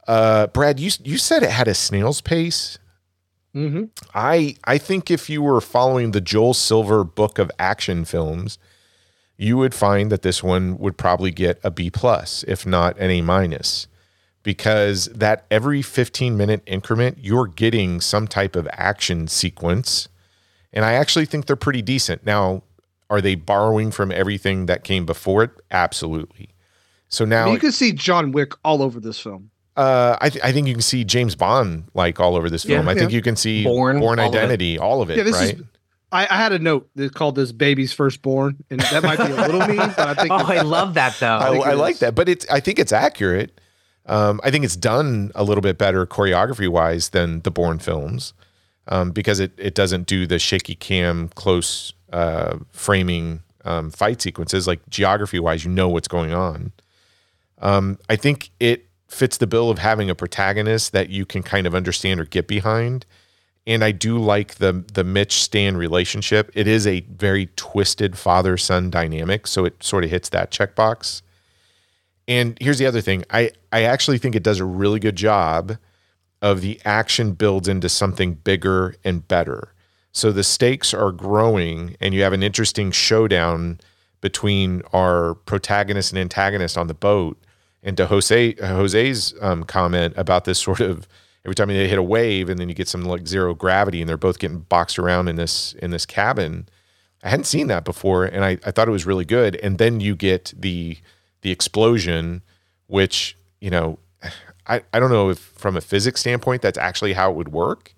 Uh, 0.08 0.48
Brad, 0.48 0.80
you 0.80 0.92
you 1.04 1.18
said 1.18 1.44
it 1.44 1.52
had 1.52 1.68
a 1.68 1.76
snail's 1.76 2.22
pace. 2.22 2.80
Mm-hmm. 3.56 3.86
I 4.16 4.56
I 4.64 4.78
think 4.78 5.12
if 5.12 5.30
you 5.30 5.42
were 5.42 5.62
following 5.62 6.12
the 6.12 6.22
Joel 6.22 6.54
Silver 6.54 7.04
book 7.04 7.38
of 7.38 7.52
action 7.60 8.06
films, 8.06 8.58
you 9.38 9.58
would 9.58 9.74
find 9.74 10.12
that 10.12 10.22
this 10.22 10.44
one 10.44 10.78
would 10.78 10.98
probably 10.98 11.32
get 11.32 11.60
a 11.64 11.72
B 11.72 11.90
plus, 11.90 12.44
if 12.48 12.66
not 12.66 12.98
an 13.00 13.10
A 13.10 13.22
minus, 13.22 13.88
because 14.44 15.06
that 15.08 15.46
every 15.52 15.82
15 15.82 16.38
minute 16.38 16.62
increment, 16.66 17.18
you're 17.20 17.48
getting 17.48 18.02
some 18.02 18.28
type 18.28 18.56
of 18.56 18.68
action 18.72 19.28
sequence. 19.28 20.08
And 20.73 20.85
I 20.85 20.93
actually 20.93 21.26
think 21.26 21.45
they're 21.48 21.56
pretty 21.56 21.81
decent. 21.81 22.26
Now, 22.26 22.64
are 23.10 23.22
they 23.22 23.35
borrowing 23.35 23.91
from 23.91 24.11
everything 24.11 24.68
that 24.68 24.84
came 24.84 25.06
before 25.06 25.43
it? 25.43 25.52
Absolutely. 25.69 26.49
So 27.10 27.26
now 27.26 27.52
you 27.52 27.60
can 27.60 27.73
see 27.73 27.91
John 27.91 28.31
Wick 28.31 28.53
all 28.64 28.81
over 28.81 28.99
this 29.02 29.19
film. 29.19 29.52
uh, 29.76 30.15
I, 30.22 30.30
th- 30.30 30.43
I 30.43 30.53
think 30.53 30.68
you 30.68 30.73
can 30.73 30.81
see 30.81 31.03
James 31.03 31.35
Bond 31.35 31.85
like 31.93 32.19
all 32.22 32.38
over 32.38 32.49
this 32.49 32.64
film. 32.64 32.85
Yeah, 32.85 32.91
I 32.91 32.95
think 32.95 33.11
yeah. 33.11 33.15
you 33.18 33.22
can 33.22 33.35
see 33.35 33.65
Bourne, 33.65 33.99
Born 33.99 34.19
all 34.19 34.30
of. 34.30 34.35
Identity, 34.35 34.80
all 34.80 35.02
of 35.02 35.10
it, 35.10 35.18
Yeah, 35.18 35.23
this 35.23 35.35
right? 35.35 35.56
is. 35.56 35.64
I, 36.14 36.27
I 36.30 36.38
had 36.38 36.52
a 36.53 36.60
note 36.60 36.89
that 36.95 37.14
called 37.14 37.35
this 37.35 37.52
"Baby's 37.52 37.91
First 37.93 38.22
Bourne," 38.22 38.57
and 38.69 38.80
that 38.80 39.03
might 39.03 39.18
be 39.18 39.23
a 39.31 39.35
little 39.48 39.65
mean, 39.68 39.77
but 39.77 39.99
I 39.99 40.14
think 40.14 40.27
Oh, 40.31 40.45
I 40.45 40.61
love 40.61 40.93
that 40.93 41.15
though. 41.19 41.38
I, 41.38 41.52
think 41.52 41.65
I 41.65 41.73
like 41.73 41.99
that, 41.99 42.15
but 42.15 42.30
it's 42.30 42.45
I 42.49 42.60
think 42.61 42.80
it's 42.80 42.91
accurate. 42.93 43.60
Um, 44.06 44.39
I 44.43 44.52
think 44.52 44.65
it's 44.65 44.76
done 44.76 45.31
a 45.35 45.43
little 45.43 45.61
bit 45.61 45.77
better 45.77 46.06
choreography 46.06 46.68
wise 46.68 47.10
than 47.10 47.41
the 47.41 47.52
Bourne 47.52 47.80
films 47.80 48.34
um, 48.92 49.12
because 49.12 49.40
it 49.40 49.54
it 49.58 49.74
doesn't 49.74 50.06
do 50.06 50.28
the 50.28 50.38
shaky 50.38 50.76
cam 50.76 51.30
close 51.30 51.94
uh, 52.12 52.58
framing 52.72 53.42
um, 53.66 53.90
fight 53.90 54.22
sequences. 54.22 54.68
Like 54.68 54.88
geography 54.90 55.40
wise, 55.40 55.66
you 55.66 55.72
know 55.72 55.90
what's 55.90 56.10
going 56.10 56.34
on. 56.34 56.74
Um, 57.60 57.98
I 58.10 58.18
think 58.18 58.52
it 58.60 58.90
fits 59.08 59.38
the 59.38 59.48
bill 59.48 59.70
of 59.70 59.80
having 59.80 60.10
a 60.10 60.16
protagonist 60.16 60.92
that 60.92 61.10
you 61.10 61.26
can 61.26 61.42
kind 61.42 61.66
of 61.66 61.74
understand 61.74 62.20
or 62.20 62.26
get 62.26 62.48
behind. 62.48 63.06
And 63.66 63.84
I 63.84 63.92
do 63.92 64.20
like 64.20 64.56
the 64.56 64.84
the 64.94 65.06
Mitch 65.06 65.42
Stan 65.42 65.78
relationship. 65.78 66.52
It 66.54 66.68
is 66.68 66.86
a 66.86 67.00
very 67.02 67.50
twisted 67.56 68.18
father 68.18 68.58
son 68.58 68.90
dynamic, 68.90 69.48
so 69.48 69.64
it 69.64 69.82
sort 69.82 70.04
of 70.04 70.10
hits 70.10 70.30
that 70.30 70.52
checkbox. 70.52 71.22
And 72.28 72.58
here's 72.60 72.78
the 72.78 72.88
other 72.88 73.02
thing. 73.02 73.24
I 73.30 73.52
I 73.72 73.84
actually 73.84 74.18
think 74.18 74.36
it 74.36 74.44
does 74.44 74.60
a 74.60 74.66
really 74.66 75.00
good 75.00 75.16
job 75.16 75.78
of 76.42 76.62
the 76.62 76.80
action 76.84 77.34
builds 77.34 77.68
into 77.68 77.90
something 77.90 78.34
bigger 78.34 78.96
and 79.04 79.28
better. 79.28 79.74
So 80.12 80.32
the 80.32 80.44
stakes 80.44 80.94
are 80.94 81.12
growing 81.12 81.96
and 82.02 82.14
you 82.14 82.24
have 82.24 82.34
an 82.34 82.44
interesting 82.44 82.92
showdown 82.92 83.80
between 84.20 84.82
our 84.94 85.36
protagonist 85.36 86.12
and 86.12 86.20
antagonist 86.20 86.78
on 86.78 86.88
the 86.88 86.94
boat. 86.94 87.42
And 87.84 87.98
to 87.98 88.08
Jose 88.08 88.56
Jose's 88.56 89.34
um, 89.42 89.64
comment 89.64 90.14
about 90.18 90.46
this 90.46 90.60
sort 90.60 90.80
of 90.80 91.08
every 91.44 91.56
time 91.56 91.70
they 91.70 91.88
hit 91.88 91.98
a 91.98 92.04
wave 92.04 92.50
and 92.50 92.60
then 92.60 92.70
you 92.70 92.76
get 92.76 92.88
some 92.88 93.04
like 93.04 93.28
zero 93.28 93.56
gravity 93.56 94.02
and 94.02 94.10
they're 94.10 94.18
both 94.18 94.38
getting 94.38 94.60
boxed 94.60 95.00
around 95.00 95.28
in 95.28 95.38
this 95.38 95.74
in 95.74 95.92
this 95.92 96.06
cabin. 96.06 96.68
I 97.24 97.30
hadn't 97.30 97.46
seen 97.46 97.68
that 97.68 97.84
before 97.84 98.26
and 98.26 98.44
I, 98.44 98.58
I 98.66 98.72
thought 98.72 98.88
it 98.88 98.92
was 98.92 99.06
really 99.06 99.26
good. 99.26 99.56
And 99.58 99.78
then 99.78 100.00
you 100.00 100.16
get 100.16 100.54
the 100.56 100.98
the 101.42 101.52
explosion, 101.52 102.44
which, 102.88 103.36
you 103.60 103.72
know, 103.72 103.98
I, 104.72 104.81
I 104.93 104.99
don't 104.99 105.11
know 105.11 105.30
if 105.30 105.39
from 105.39 105.76
a 105.76 105.81
physics 105.81 106.22
standpoint 106.22 106.61
that's 106.61 106.77
actually 106.77 107.14
how 107.14 107.31
it 107.31 107.35
would 107.35 107.49
work, 107.49 107.93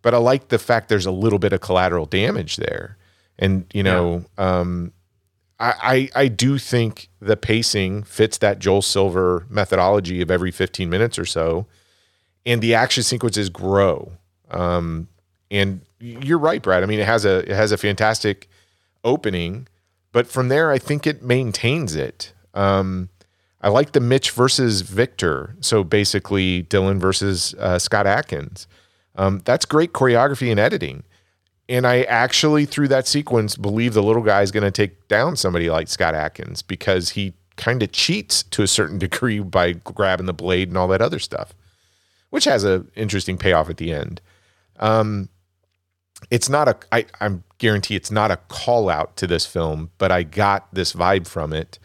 but 0.00 0.14
I 0.14 0.16
like 0.16 0.48
the 0.48 0.58
fact 0.58 0.88
there's 0.88 1.06
a 1.06 1.10
little 1.10 1.38
bit 1.38 1.52
of 1.52 1.60
collateral 1.60 2.06
damage 2.06 2.56
there. 2.56 2.96
And, 3.38 3.66
you 3.74 3.82
know, 3.82 4.24
um, 4.38 4.92
I, 5.58 6.08
I 6.14 6.22
I 6.22 6.28
do 6.28 6.58
think 6.58 7.08
the 7.20 7.36
pacing 7.36 8.04
fits 8.04 8.38
that 8.38 8.58
Joel 8.58 8.82
Silver 8.82 9.46
methodology 9.48 10.20
of 10.20 10.30
every 10.30 10.50
15 10.50 10.88
minutes 10.88 11.18
or 11.18 11.24
so, 11.24 11.66
and 12.46 12.60
the 12.60 12.74
action 12.74 13.02
sequences 13.02 13.50
grow. 13.50 14.12
Um, 14.50 15.08
and 15.50 15.80
you're 16.00 16.38
right, 16.38 16.62
Brad. 16.62 16.82
I 16.82 16.86
mean, 16.86 17.00
it 17.00 17.06
has 17.06 17.24
a 17.24 17.38
it 17.38 17.54
has 17.54 17.72
a 17.72 17.76
fantastic 17.76 18.48
opening, 19.04 19.68
but 20.12 20.26
from 20.26 20.48
there, 20.48 20.70
I 20.70 20.78
think 20.78 21.06
it 21.06 21.22
maintains 21.22 21.94
it. 21.94 22.32
Um, 22.52 23.08
I 23.64 23.68
like 23.68 23.92
the 23.92 24.00
Mitch 24.00 24.30
versus 24.32 24.82
Victor. 24.82 25.56
So 25.60 25.82
basically, 25.82 26.64
Dylan 26.64 26.98
versus 27.00 27.54
uh, 27.58 27.78
Scott 27.78 28.06
Adkins. 28.06 28.68
Um, 29.16 29.40
that's 29.46 29.64
great 29.64 29.94
choreography 29.94 30.50
and 30.50 30.60
editing. 30.60 31.02
And 31.66 31.86
I 31.86 32.02
actually, 32.02 32.66
through 32.66 32.88
that 32.88 33.08
sequence, 33.08 33.56
believe 33.56 33.94
the 33.94 34.02
little 34.02 34.22
guy 34.22 34.42
is 34.42 34.50
going 34.50 34.64
to 34.64 34.70
take 34.70 35.08
down 35.08 35.36
somebody 35.36 35.70
like 35.70 35.88
Scott 35.88 36.14
Adkins 36.14 36.60
because 36.60 37.10
he 37.10 37.32
kind 37.56 37.82
of 37.82 37.90
cheats 37.90 38.42
to 38.42 38.62
a 38.62 38.66
certain 38.66 38.98
degree 39.06 39.40
by 39.40 39.72
grabbing 39.72 40.26
the 40.26 40.34
blade 40.34 40.68
and 40.68 40.76
all 40.76 40.88
that 40.88 41.00
other 41.00 41.18
stuff, 41.18 41.54
which 42.28 42.44
has 42.44 42.64
an 42.64 42.90
interesting 42.96 43.38
payoff 43.38 43.70
at 43.70 43.78
the 43.78 43.94
end. 43.94 44.20
Um, 44.78 45.30
it's 46.30 46.50
not 46.50 46.68
a, 46.68 46.76
I, 46.92 47.06
I'm 47.18 47.44
guarantee 47.56 47.96
it's 47.96 48.10
not 48.10 48.30
a 48.30 48.36
call 48.36 48.90
out 48.90 49.16
to 49.16 49.26
this 49.26 49.46
film, 49.46 49.90
but 49.96 50.12
I 50.12 50.22
got 50.22 50.68
this 50.74 50.92
vibe 50.92 51.26
from 51.26 51.54
it. 51.54 51.78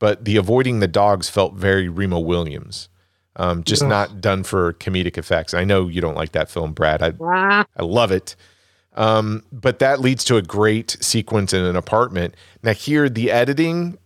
But 0.00 0.24
the 0.24 0.36
avoiding 0.36 0.80
the 0.80 0.88
dogs 0.88 1.30
felt 1.30 1.54
very 1.54 1.88
Remo 1.88 2.18
Williams, 2.18 2.88
um, 3.36 3.62
just 3.62 3.82
not 3.88 4.20
done 4.20 4.42
for 4.42 4.72
comedic 4.72 5.16
effects. 5.16 5.54
I 5.54 5.62
know 5.62 5.86
you 5.86 6.00
don't 6.00 6.16
like 6.16 6.32
that 6.32 6.50
film, 6.50 6.72
Brad. 6.72 7.02
I, 7.02 7.12
I 7.76 7.82
love 7.84 8.10
it. 8.10 8.34
Um, 8.94 9.44
but 9.52 9.78
that 9.78 10.00
leads 10.00 10.24
to 10.24 10.36
a 10.36 10.42
great 10.42 10.96
sequence 11.00 11.52
in 11.52 11.64
an 11.64 11.76
apartment. 11.76 12.34
Now, 12.62 12.72
here, 12.72 13.08
the 13.08 13.30
editing, 13.30 13.98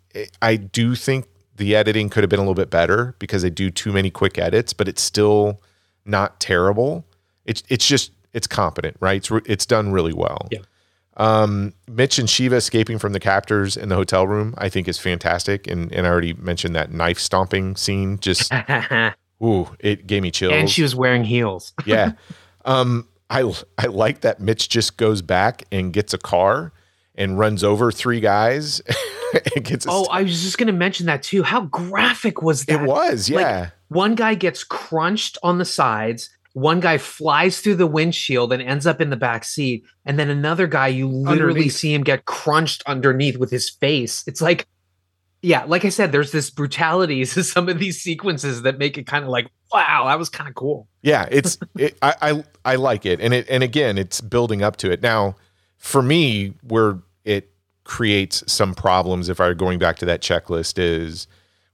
I 0.43 0.57
do 0.57 0.95
think 0.95 1.27
the 1.57 1.75
editing 1.75 2.11
could 2.11 2.23
have 2.23 2.31
been 2.31 2.39
a 2.41 2.43
little 2.43 2.55
bit 2.55 2.71
better 2.71 3.15
because 3.19 3.43
they 3.43 3.51
do 3.51 3.71
too 3.71 3.93
many 3.93 4.11
quick 4.11 4.37
edits, 4.37 4.73
but 4.73 4.89
it's 4.89 5.03
still 5.03 5.63
not 6.05 6.41
terrible. 6.41 7.07
It's 7.45 7.63
it's 7.69 7.87
just 7.87 8.13
it's 8.33 8.47
competent, 8.47 8.97
right? 9.01 9.17
It's 9.17 9.31
re- 9.31 9.43
it's 9.47 9.65
done 9.65 9.93
really 9.93 10.13
well. 10.13 10.49
Yeah. 10.51 10.61
Um, 11.17 11.73
Mitch 11.89 12.19
and 12.19 12.29
Shiva 12.29 12.57
escaping 12.57 12.99
from 12.99 13.13
the 13.13 13.21
captors 13.21 13.77
in 13.77 13.89
the 13.89 13.95
hotel 13.95 14.27
room, 14.27 14.55
I 14.59 14.69
think 14.69 14.89
is 14.89 14.99
fantastic. 14.99 15.67
And 15.67 15.93
and 15.93 16.07
I 16.07 16.11
already 16.11 16.35
mentioned 16.35 16.75
that 16.75 16.91
knife 16.91 17.19
stomping 17.19 17.77
scene. 17.77 18.19
Just 18.19 18.53
ooh, 19.43 19.69
it 19.79 20.07
gave 20.07 20.23
me 20.23 20.31
chills. 20.31 20.53
and 20.53 20.69
she 20.69 20.83
was 20.83 20.95
wearing 20.95 21.25
heels. 21.25 21.73
yeah. 21.87 22.13
Um, 22.65 23.09
I 23.31 23.53
I 23.79 23.87
like 23.87 24.23
that 24.23 24.41
Mitch 24.41 24.69
just 24.69 24.97
goes 24.97 25.23
back 25.23 25.65
and 25.71 25.93
gets 25.93 26.13
a 26.15 26.19
car 26.19 26.73
and 27.15 27.39
runs 27.39 27.63
over 27.63 27.93
three 27.93 28.21
guys 28.21 28.83
it 29.35 29.65
gets. 29.65 29.87
A 29.87 29.91
Oh, 29.91 30.07
I 30.11 30.23
was 30.23 30.43
just 30.43 30.59
going 30.59 30.67
to 30.69 30.73
mention 30.73 31.07
that 31.07 31.23
too. 31.23 31.43
How 31.43 31.63
graphic 31.63 32.43
was 32.43 32.65
that? 32.67 32.83
it 32.83 32.87
was, 32.87 33.31
Like, 33.31 33.41
yeah. 33.43 33.71
one 33.89 34.15
guy 34.15 34.35
gets 34.35 34.65
crunched 34.65 35.39
on 35.43 35.59
the 35.59 35.65
sides 35.65 36.31
one 36.55 36.81
guy 36.81 36.99
flies 36.99 37.61
through 37.61 37.75
the 37.77 37.87
windshield 37.87 38.53
and 38.53 38.63
ends 38.63 38.87
up 38.87 39.01
in 39.01 39.11
the 39.11 39.17
back 39.17 39.45
seat 39.45 39.85
and 40.07 40.19
then 40.19 40.31
another 40.31 40.67
guy 40.67 40.89
you 40.89 41.07
literally 41.07 41.51
Underneath. 41.51 41.77
see 41.77 41.95
him 41.95 42.03
get 42.03 42.25
crunched 42.25 42.83
underneath 42.87 43.37
with 43.37 43.51
his 43.51 43.69
face 43.69 44.25
it's 44.27 44.41
like 44.41 44.67
yeah 45.43 45.65
like 45.65 45.85
i 45.85 45.89
said 45.91 46.11
there's 46.11 46.33
this 46.33 46.51
brutality 46.51 47.25
to 47.27 47.45
some 47.45 47.69
of 47.69 47.79
these 47.79 48.01
sequences 48.01 48.63
that 48.63 48.79
make 48.79 48.97
it 48.97 49.07
kind 49.07 49.25
of 49.25 49.31
like 49.31 49.49
wow 49.73 50.05
that 50.07 50.19
was 50.19 50.29
kind 50.29 50.49
of 50.49 50.55
cool 50.55 50.89
Yeah, 51.05 51.29
it's 51.31 51.59
it, 51.79 51.99
I, 52.01 52.15
I 52.23 52.45
I 52.65 52.75
like 52.77 53.05
it, 53.05 53.21
and 53.21 53.35
it 53.35 53.47
and 53.51 53.63
again, 53.63 53.99
it's 53.99 54.23
building 54.23 54.63
up 54.63 54.77
to 54.79 54.91
it. 54.91 55.03
Now, 55.03 55.37
for 55.77 56.01
me, 56.03 56.55
where 56.63 56.99
it 57.25 57.51
creates 57.85 58.43
some 58.51 58.75
problems, 58.75 59.29
if 59.29 59.39
I 59.39 59.49
were 59.49 59.55
going 59.55 59.79
back 59.79 59.99
to 59.99 60.07
that 60.07 60.23
checklist, 60.23 60.79
is 60.79 61.27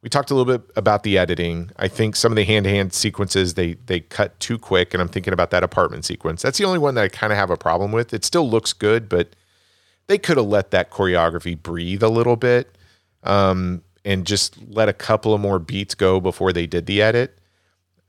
we 0.03 0.09
talked 0.09 0.31
a 0.31 0.35
little 0.35 0.59
bit 0.59 0.71
about 0.77 1.03
the 1.03 1.19
editing. 1.19 1.71
I 1.77 1.89
think 1.89 2.17
some 2.17 2.33
of 2.33 2.37
the 2.37 2.45
hand 2.45 2.65
to 2.65 2.71
hand 2.71 2.93
sequences 2.93 3.55
they 3.55 3.75
they 3.87 4.01
cut 4.01 4.39
too 4.41 4.59
quick, 4.59 4.95
and 4.95 5.01
I'm 5.01 5.09
thinking 5.09 5.33
about 5.33 5.51
that 5.51 5.63
apartment 5.63 6.05
sequence. 6.05 6.43
That's 6.43 6.59
the 6.59 6.65
only 6.65 6.79
one 6.79 6.95
that 6.95 7.05
I 7.05 7.09
kind 7.09 7.33
of 7.33 7.39
have 7.39 7.51
a 7.51 7.57
problem 7.57 7.93
with. 7.93 8.15
It 8.15 8.25
still 8.25 8.49
looks 8.49 8.73
good, 8.73 9.09
but 9.09 9.37
they 10.07 10.19
could 10.19 10.37
have 10.37 10.47
let 10.47 10.71
that 10.71 10.91
choreography 10.91 11.61
breathe 11.61 12.03
a 12.03 12.09
little 12.09 12.37
bit, 12.37 12.77
um, 13.23 13.83
and 14.05 14.27
just 14.27 14.57
let 14.69 14.89
a 14.89 14.93
couple 14.93 15.35
of 15.35 15.41
more 15.41 15.59
beats 15.59 15.95
go 15.95 16.21
before 16.21 16.53
they 16.53 16.67
did 16.67 16.87
the 16.87 17.03
edit 17.03 17.37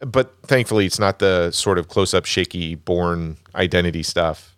but 0.02 0.34
thankfully 0.48 0.86
it's 0.86 1.00
not 1.00 1.20
the 1.20 1.52
sort 1.52 1.78
of 1.78 1.88
close-up 1.88 2.26
shaky 2.26 2.76
Bourne 2.76 3.38
Identity 3.54 4.04
stuff 4.04 4.56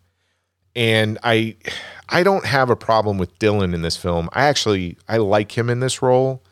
and 0.76 1.18
i 1.22 1.54
i 2.08 2.22
don't 2.22 2.46
have 2.46 2.68
a 2.68 2.76
problem 2.76 3.16
with 3.18 3.38
dylan 3.38 3.74
in 3.74 3.82
this 3.82 3.96
film 3.96 4.28
i 4.32 4.44
actually 4.46 4.96
i 5.08 5.16
like 5.16 5.56
him 5.56 5.70
in 5.70 5.80
this 5.80 6.02
role 6.02 6.42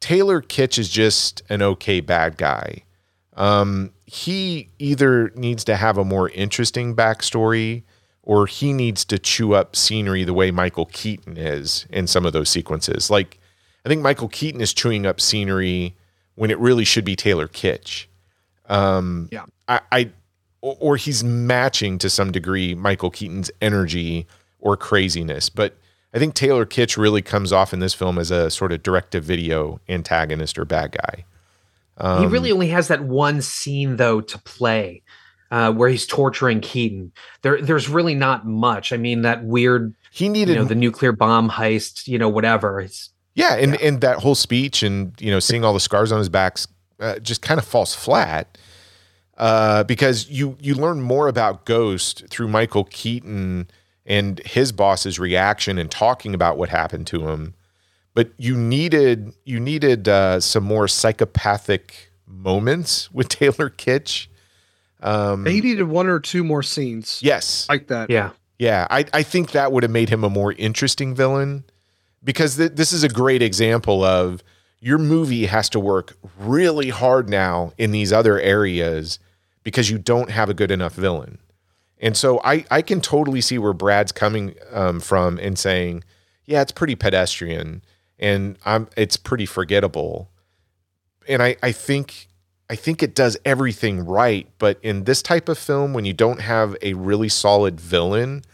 taylor 0.00 0.40
kitsch 0.40 0.78
is 0.78 0.88
just 0.88 1.42
an 1.48 1.62
okay 1.62 2.00
bad 2.00 2.36
guy. 2.36 2.82
Um 3.34 3.92
he 4.06 4.68
either 4.78 5.30
needs 5.36 5.62
to 5.64 5.76
have 5.76 5.96
a 5.96 6.04
more 6.04 6.28
interesting 6.30 6.96
backstory 6.96 7.84
or 8.22 8.46
he 8.46 8.72
needs 8.72 9.04
to 9.04 9.18
chew 9.18 9.54
up 9.54 9.76
scenery 9.76 10.24
the 10.24 10.34
way 10.34 10.50
michael 10.50 10.86
keaton 10.86 11.36
is 11.36 11.86
in 11.90 12.06
some 12.06 12.26
of 12.26 12.32
those 12.32 12.48
sequences. 12.48 13.10
Like 13.10 13.38
i 13.84 13.88
think 13.88 14.02
michael 14.02 14.28
keaton 14.28 14.60
is 14.60 14.72
chewing 14.74 15.06
up 15.06 15.20
scenery 15.20 15.94
when 16.34 16.50
it 16.50 16.58
really 16.58 16.84
should 16.84 17.04
be 17.04 17.16
taylor 17.16 17.48
kitsch. 17.48 18.06
Um 18.68 19.28
Yeah. 19.30 19.44
i 19.68 19.80
i 19.92 20.10
or 20.60 20.76
or 20.80 20.96
he's 20.96 21.22
matching 21.24 21.98
to 21.98 22.10
some 22.10 22.32
degree 22.32 22.74
michael 22.74 23.10
keaton's 23.10 23.50
energy 23.60 24.26
or 24.58 24.76
craziness 24.76 25.48
but 25.48 25.76
i 26.14 26.18
think 26.18 26.34
taylor 26.34 26.66
kitsch 26.66 26.96
really 26.96 27.22
comes 27.22 27.52
off 27.52 27.72
in 27.72 27.80
this 27.80 27.94
film 27.94 28.18
as 28.18 28.30
a 28.30 28.50
sort 28.50 28.72
of 28.72 28.82
direct 28.82 29.12
to 29.12 29.20
video 29.20 29.80
antagonist 29.88 30.58
or 30.58 30.64
bad 30.64 30.92
guy. 30.92 31.24
He 32.20 32.26
really 32.26 32.50
only 32.50 32.68
has 32.68 32.88
that 32.88 33.04
one 33.04 33.42
scene 33.42 33.96
though 33.96 34.22
to 34.22 34.38
play 34.38 35.02
uh, 35.50 35.72
where 35.72 35.88
he's 35.88 36.06
torturing 36.06 36.60
keaton. 36.60 37.12
There 37.42 37.60
there's 37.60 37.88
really 37.88 38.14
not 38.14 38.46
much. 38.46 38.92
I 38.92 38.96
mean 38.96 39.22
that 39.22 39.44
weird 39.44 39.94
he 40.10 40.26
you 40.26 40.30
needed 40.30 40.56
know 40.56 40.64
the 40.64 40.74
nuclear 40.74 41.12
bomb 41.12 41.50
heist 41.50 42.06
you 42.06 42.18
know 42.18 42.28
whatever. 42.28 42.80
It's 42.80 43.10
Yeah, 43.34 43.56
and 43.56 43.76
and 43.80 44.00
that 44.00 44.18
whole 44.18 44.34
speech 44.34 44.82
and 44.82 45.12
you 45.20 45.30
know 45.30 45.40
seeing 45.40 45.64
all 45.64 45.74
the 45.74 45.80
scars 45.80 46.12
on 46.12 46.18
his 46.18 46.28
back 46.28 46.58
uh, 47.00 47.18
just 47.18 47.42
kind 47.42 47.58
of 47.58 47.66
falls 47.66 47.94
flat 47.94 48.56
uh, 49.36 49.84
because 49.84 50.28
you 50.30 50.56
you 50.60 50.74
learn 50.74 51.02
more 51.02 51.28
about 51.28 51.66
Ghost 51.66 52.24
through 52.30 52.48
Michael 52.48 52.84
Keaton 52.84 53.68
and 54.10 54.40
his 54.40 54.72
boss's 54.72 55.18
reaction 55.18 55.78
and 55.78 55.90
talking 55.90 56.34
about 56.34 56.58
what 56.58 56.68
happened 56.68 57.06
to 57.06 57.28
him, 57.28 57.54
but 58.12 58.30
you 58.36 58.56
needed 58.56 59.32
you 59.44 59.60
needed 59.60 60.08
uh, 60.08 60.40
some 60.40 60.64
more 60.64 60.88
psychopathic 60.88 62.10
moments 62.26 63.10
with 63.12 63.28
Taylor 63.28 63.70
Kitsch. 63.70 64.26
Um, 65.02 65.46
He 65.46 65.62
needed 65.62 65.84
one 65.84 66.08
or 66.08 66.20
two 66.20 66.44
more 66.44 66.62
scenes 66.62 67.20
yes, 67.22 67.66
like 67.70 67.86
that. 67.86 68.10
yeah 68.10 68.30
yeah, 68.60 68.86
I, 68.90 69.06
I 69.14 69.22
think 69.22 69.52
that 69.52 69.72
would 69.72 69.84
have 69.84 69.90
made 69.90 70.10
him 70.10 70.22
a 70.22 70.28
more 70.28 70.52
interesting 70.52 71.14
villain 71.14 71.64
because 72.22 72.58
th- 72.58 72.72
this 72.74 72.92
is 72.92 73.02
a 73.02 73.08
great 73.08 73.40
example 73.40 74.04
of 74.04 74.42
your 74.80 74.98
movie 74.98 75.46
has 75.46 75.70
to 75.70 75.80
work 75.80 76.14
really 76.38 76.90
hard 76.90 77.30
now 77.30 77.72
in 77.78 77.90
these 77.90 78.12
other 78.12 78.38
areas 78.38 79.18
because 79.64 79.88
you 79.88 79.96
don't 79.96 80.30
have 80.30 80.50
a 80.50 80.54
good 80.54 80.70
enough 80.70 80.92
villain. 80.92 81.38
And 82.00 82.16
so 82.16 82.40
I, 82.42 82.64
I 82.70 82.82
can 82.82 83.00
totally 83.00 83.40
see 83.40 83.58
where 83.58 83.74
Brad's 83.74 84.10
coming 84.10 84.54
um, 84.72 85.00
from 85.00 85.38
and 85.38 85.58
saying, 85.58 86.02
yeah, 86.46 86.62
it's 86.62 86.72
pretty 86.72 86.96
pedestrian 86.96 87.82
and 88.20 88.58
I'm 88.64 88.88
it's 88.96 89.16
pretty 89.16 89.46
forgettable. 89.46 90.30
And 91.26 91.42
I, 91.42 91.56
I 91.62 91.72
think 91.72 92.28
I 92.68 92.76
think 92.76 93.02
it 93.02 93.16
does 93.16 93.36
everything 93.44 94.04
right, 94.04 94.46
but 94.58 94.78
in 94.82 95.04
this 95.04 95.22
type 95.22 95.48
of 95.48 95.58
film, 95.58 95.92
when 95.92 96.04
you 96.04 96.12
don't 96.12 96.40
have 96.40 96.76
a 96.82 96.94
really 96.94 97.28
solid 97.28 97.80
villain 97.80 98.44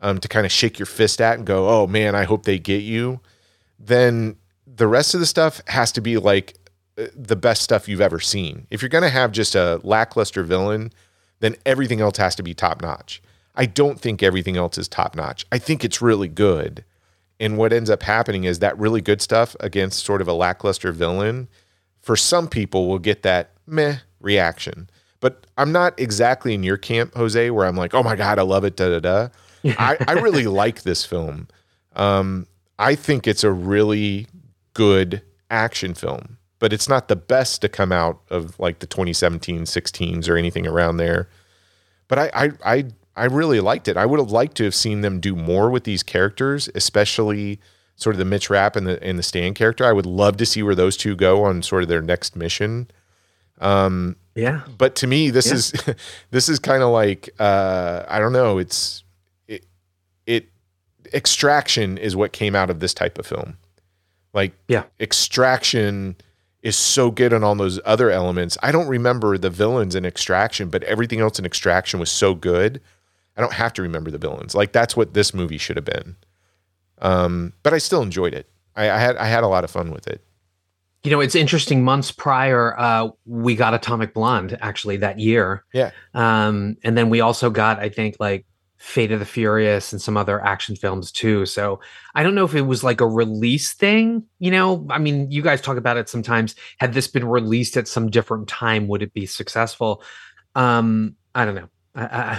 um, 0.00 0.18
to 0.18 0.28
kind 0.28 0.44
of 0.44 0.52
shake 0.52 0.78
your 0.78 0.86
fist 0.86 1.20
at 1.20 1.38
and 1.38 1.46
go, 1.46 1.68
"Oh 1.68 1.86
man, 1.86 2.14
I 2.14 2.24
hope 2.24 2.42
they 2.42 2.58
get 2.58 2.82
you," 2.82 3.20
then 3.78 4.36
the 4.66 4.86
rest 4.86 5.14
of 5.14 5.20
the 5.20 5.26
stuff 5.26 5.62
has 5.68 5.92
to 5.92 6.00
be 6.00 6.18
like 6.18 6.56
uh, 6.98 7.06
the 7.14 7.36
best 7.36 7.62
stuff 7.62 7.88
you've 7.88 8.00
ever 8.00 8.20
seen. 8.20 8.66
If 8.70 8.82
you're 8.82 8.88
gonna 8.90 9.08
have 9.08 9.32
just 9.32 9.54
a 9.54 9.80
lackluster 9.84 10.42
villain, 10.42 10.92
then 11.40 11.56
everything 11.66 12.00
else 12.00 12.16
has 12.18 12.34
to 12.36 12.42
be 12.42 12.54
top 12.54 12.80
notch. 12.82 13.22
I 13.54 13.66
don't 13.66 14.00
think 14.00 14.22
everything 14.22 14.56
else 14.56 14.78
is 14.78 14.88
top 14.88 15.14
notch. 15.14 15.46
I 15.52 15.58
think 15.58 15.84
it's 15.84 16.02
really 16.02 16.28
good. 16.28 16.84
And 17.38 17.56
what 17.56 17.72
ends 17.72 17.90
up 17.90 18.02
happening 18.02 18.44
is 18.44 18.60
that 18.60 18.78
really 18.78 19.00
good 19.00 19.20
stuff 19.20 19.56
against 19.60 20.04
sort 20.04 20.20
of 20.20 20.28
a 20.28 20.32
lackluster 20.32 20.92
villain, 20.92 21.48
for 22.00 22.16
some 22.16 22.48
people 22.48 22.88
will 22.88 22.98
get 22.98 23.22
that 23.22 23.50
meh 23.66 23.98
reaction. 24.20 24.88
But 25.20 25.46
I'm 25.56 25.72
not 25.72 25.98
exactly 25.98 26.54
in 26.54 26.62
your 26.62 26.76
camp, 26.76 27.14
Jose, 27.14 27.50
where 27.50 27.66
I'm 27.66 27.76
like, 27.76 27.94
oh 27.94 28.02
my 28.02 28.16
God, 28.16 28.38
I 28.38 28.42
love 28.42 28.64
it, 28.64 28.76
da 28.76 28.98
da 28.98 29.00
da. 29.00 29.28
I, 29.78 29.96
I 30.06 30.12
really 30.12 30.46
like 30.46 30.82
this 30.82 31.04
film. 31.04 31.48
Um, 31.96 32.46
I 32.78 32.94
think 32.94 33.26
it's 33.26 33.44
a 33.44 33.50
really 33.50 34.26
good 34.74 35.22
action 35.50 35.94
film, 35.94 36.38
but 36.64 36.72
it's 36.72 36.88
not 36.88 37.08
the 37.08 37.16
best 37.16 37.60
to 37.60 37.68
come 37.68 37.92
out 37.92 38.22
of 38.30 38.58
like 38.58 38.78
the 38.78 38.86
2017 38.86 39.64
16s 39.64 40.30
or 40.30 40.38
anything 40.38 40.66
around 40.66 40.96
there. 40.96 41.28
But 42.08 42.18
I, 42.18 42.30
I, 42.34 42.50
I, 42.64 42.84
I 43.14 43.24
really 43.26 43.60
liked 43.60 43.86
it. 43.86 43.98
I 43.98 44.06
would 44.06 44.18
have 44.18 44.30
liked 44.30 44.56
to 44.56 44.64
have 44.64 44.74
seen 44.74 45.02
them 45.02 45.20
do 45.20 45.36
more 45.36 45.68
with 45.68 45.84
these 45.84 46.02
characters, 46.02 46.70
especially 46.74 47.60
sort 47.96 48.14
of 48.14 48.18
the 48.18 48.24
Mitch 48.24 48.48
Rapp 48.48 48.76
and 48.76 48.86
the 48.86 48.96
and 49.04 49.18
the 49.18 49.22
Stan 49.22 49.52
character. 49.52 49.84
I 49.84 49.92
would 49.92 50.06
love 50.06 50.38
to 50.38 50.46
see 50.46 50.62
where 50.62 50.74
those 50.74 50.96
two 50.96 51.14
go 51.14 51.44
on 51.44 51.62
sort 51.62 51.82
of 51.82 51.90
their 51.90 52.00
next 52.00 52.34
mission. 52.34 52.88
Um, 53.60 54.16
yeah 54.34 54.62
but 54.78 54.94
to 54.96 55.06
me 55.06 55.28
this 55.28 55.48
Yeah. 55.48 55.54
is 55.54 55.72
this 56.30 56.48
is 56.48 56.58
kind 56.58 56.82
of 56.82 56.88
like 56.88 57.28
uh 57.38 58.04
i 58.08 58.18
don't 58.18 58.32
know 58.32 58.56
it's 58.58 59.04
it 59.46 59.64
it 60.26 60.48
extraction 61.12 61.98
is 61.98 62.16
what 62.16 62.32
came 62.32 62.56
out 62.56 62.68
of 62.70 62.80
this 62.80 62.92
type 62.94 63.16
of 63.18 63.26
film 63.26 63.58
like 64.32 64.52
Yeah. 64.66 64.84
extraction 64.98 66.16
is 66.64 66.74
so 66.76 67.12
good 67.12 67.32
on 67.32 67.44
all 67.44 67.54
those 67.54 67.78
other 67.84 68.10
elements 68.10 68.58
i 68.62 68.72
don't 68.72 68.88
remember 68.88 69.38
the 69.38 69.50
villains 69.50 69.94
in 69.94 70.04
extraction 70.04 70.68
but 70.68 70.82
everything 70.84 71.20
else 71.20 71.38
in 71.38 71.44
extraction 71.44 72.00
was 72.00 72.10
so 72.10 72.34
good 72.34 72.80
i 73.36 73.40
don't 73.40 73.52
have 73.52 73.72
to 73.72 73.82
remember 73.82 74.10
the 74.10 74.18
villains 74.18 74.54
like 74.54 74.72
that's 74.72 74.96
what 74.96 75.14
this 75.14 75.32
movie 75.32 75.58
should 75.58 75.76
have 75.76 75.84
been 75.84 76.16
um 76.98 77.52
but 77.62 77.72
i 77.72 77.78
still 77.78 78.02
enjoyed 78.02 78.34
it 78.34 78.48
i, 78.74 78.90
I 78.90 78.98
had 78.98 79.16
i 79.18 79.26
had 79.26 79.44
a 79.44 79.48
lot 79.48 79.62
of 79.62 79.70
fun 79.70 79.92
with 79.92 80.08
it 80.08 80.20
You 81.04 81.10
know, 81.10 81.20
it's 81.20 81.34
interesting. 81.34 81.84
Months 81.84 82.10
prior, 82.10 82.74
uh, 82.80 83.10
we 83.26 83.54
got 83.54 83.74
Atomic 83.74 84.14
Blonde 84.14 84.56
actually 84.62 84.96
that 84.96 85.18
year. 85.18 85.62
Yeah. 85.74 85.90
Um, 86.14 86.78
and 86.82 86.96
then 86.96 87.10
we 87.10 87.20
also 87.20 87.50
got, 87.50 87.78
I 87.78 87.90
think, 87.90 88.16
like 88.18 88.46
Fate 88.84 89.10
of 89.12 89.18
the 89.18 89.24
Furious 89.24 89.92
and 89.92 90.00
some 90.00 90.14
other 90.14 90.44
action 90.44 90.76
films 90.76 91.10
too. 91.10 91.46
So 91.46 91.80
I 92.14 92.22
don't 92.22 92.34
know 92.34 92.44
if 92.44 92.54
it 92.54 92.60
was 92.60 92.84
like 92.84 93.00
a 93.00 93.08
release 93.08 93.72
thing. 93.72 94.24
You 94.40 94.50
know, 94.50 94.86
I 94.90 94.98
mean, 94.98 95.30
you 95.30 95.40
guys 95.40 95.62
talk 95.62 95.78
about 95.78 95.96
it 95.96 96.10
sometimes. 96.10 96.54
Had 96.78 96.92
this 96.92 97.08
been 97.08 97.26
released 97.26 97.78
at 97.78 97.88
some 97.88 98.10
different 98.10 98.46
time, 98.46 98.86
would 98.88 99.02
it 99.02 99.14
be 99.14 99.24
successful? 99.24 100.02
Um, 100.54 101.16
I 101.34 101.46
don't 101.46 101.54
know. 101.54 101.68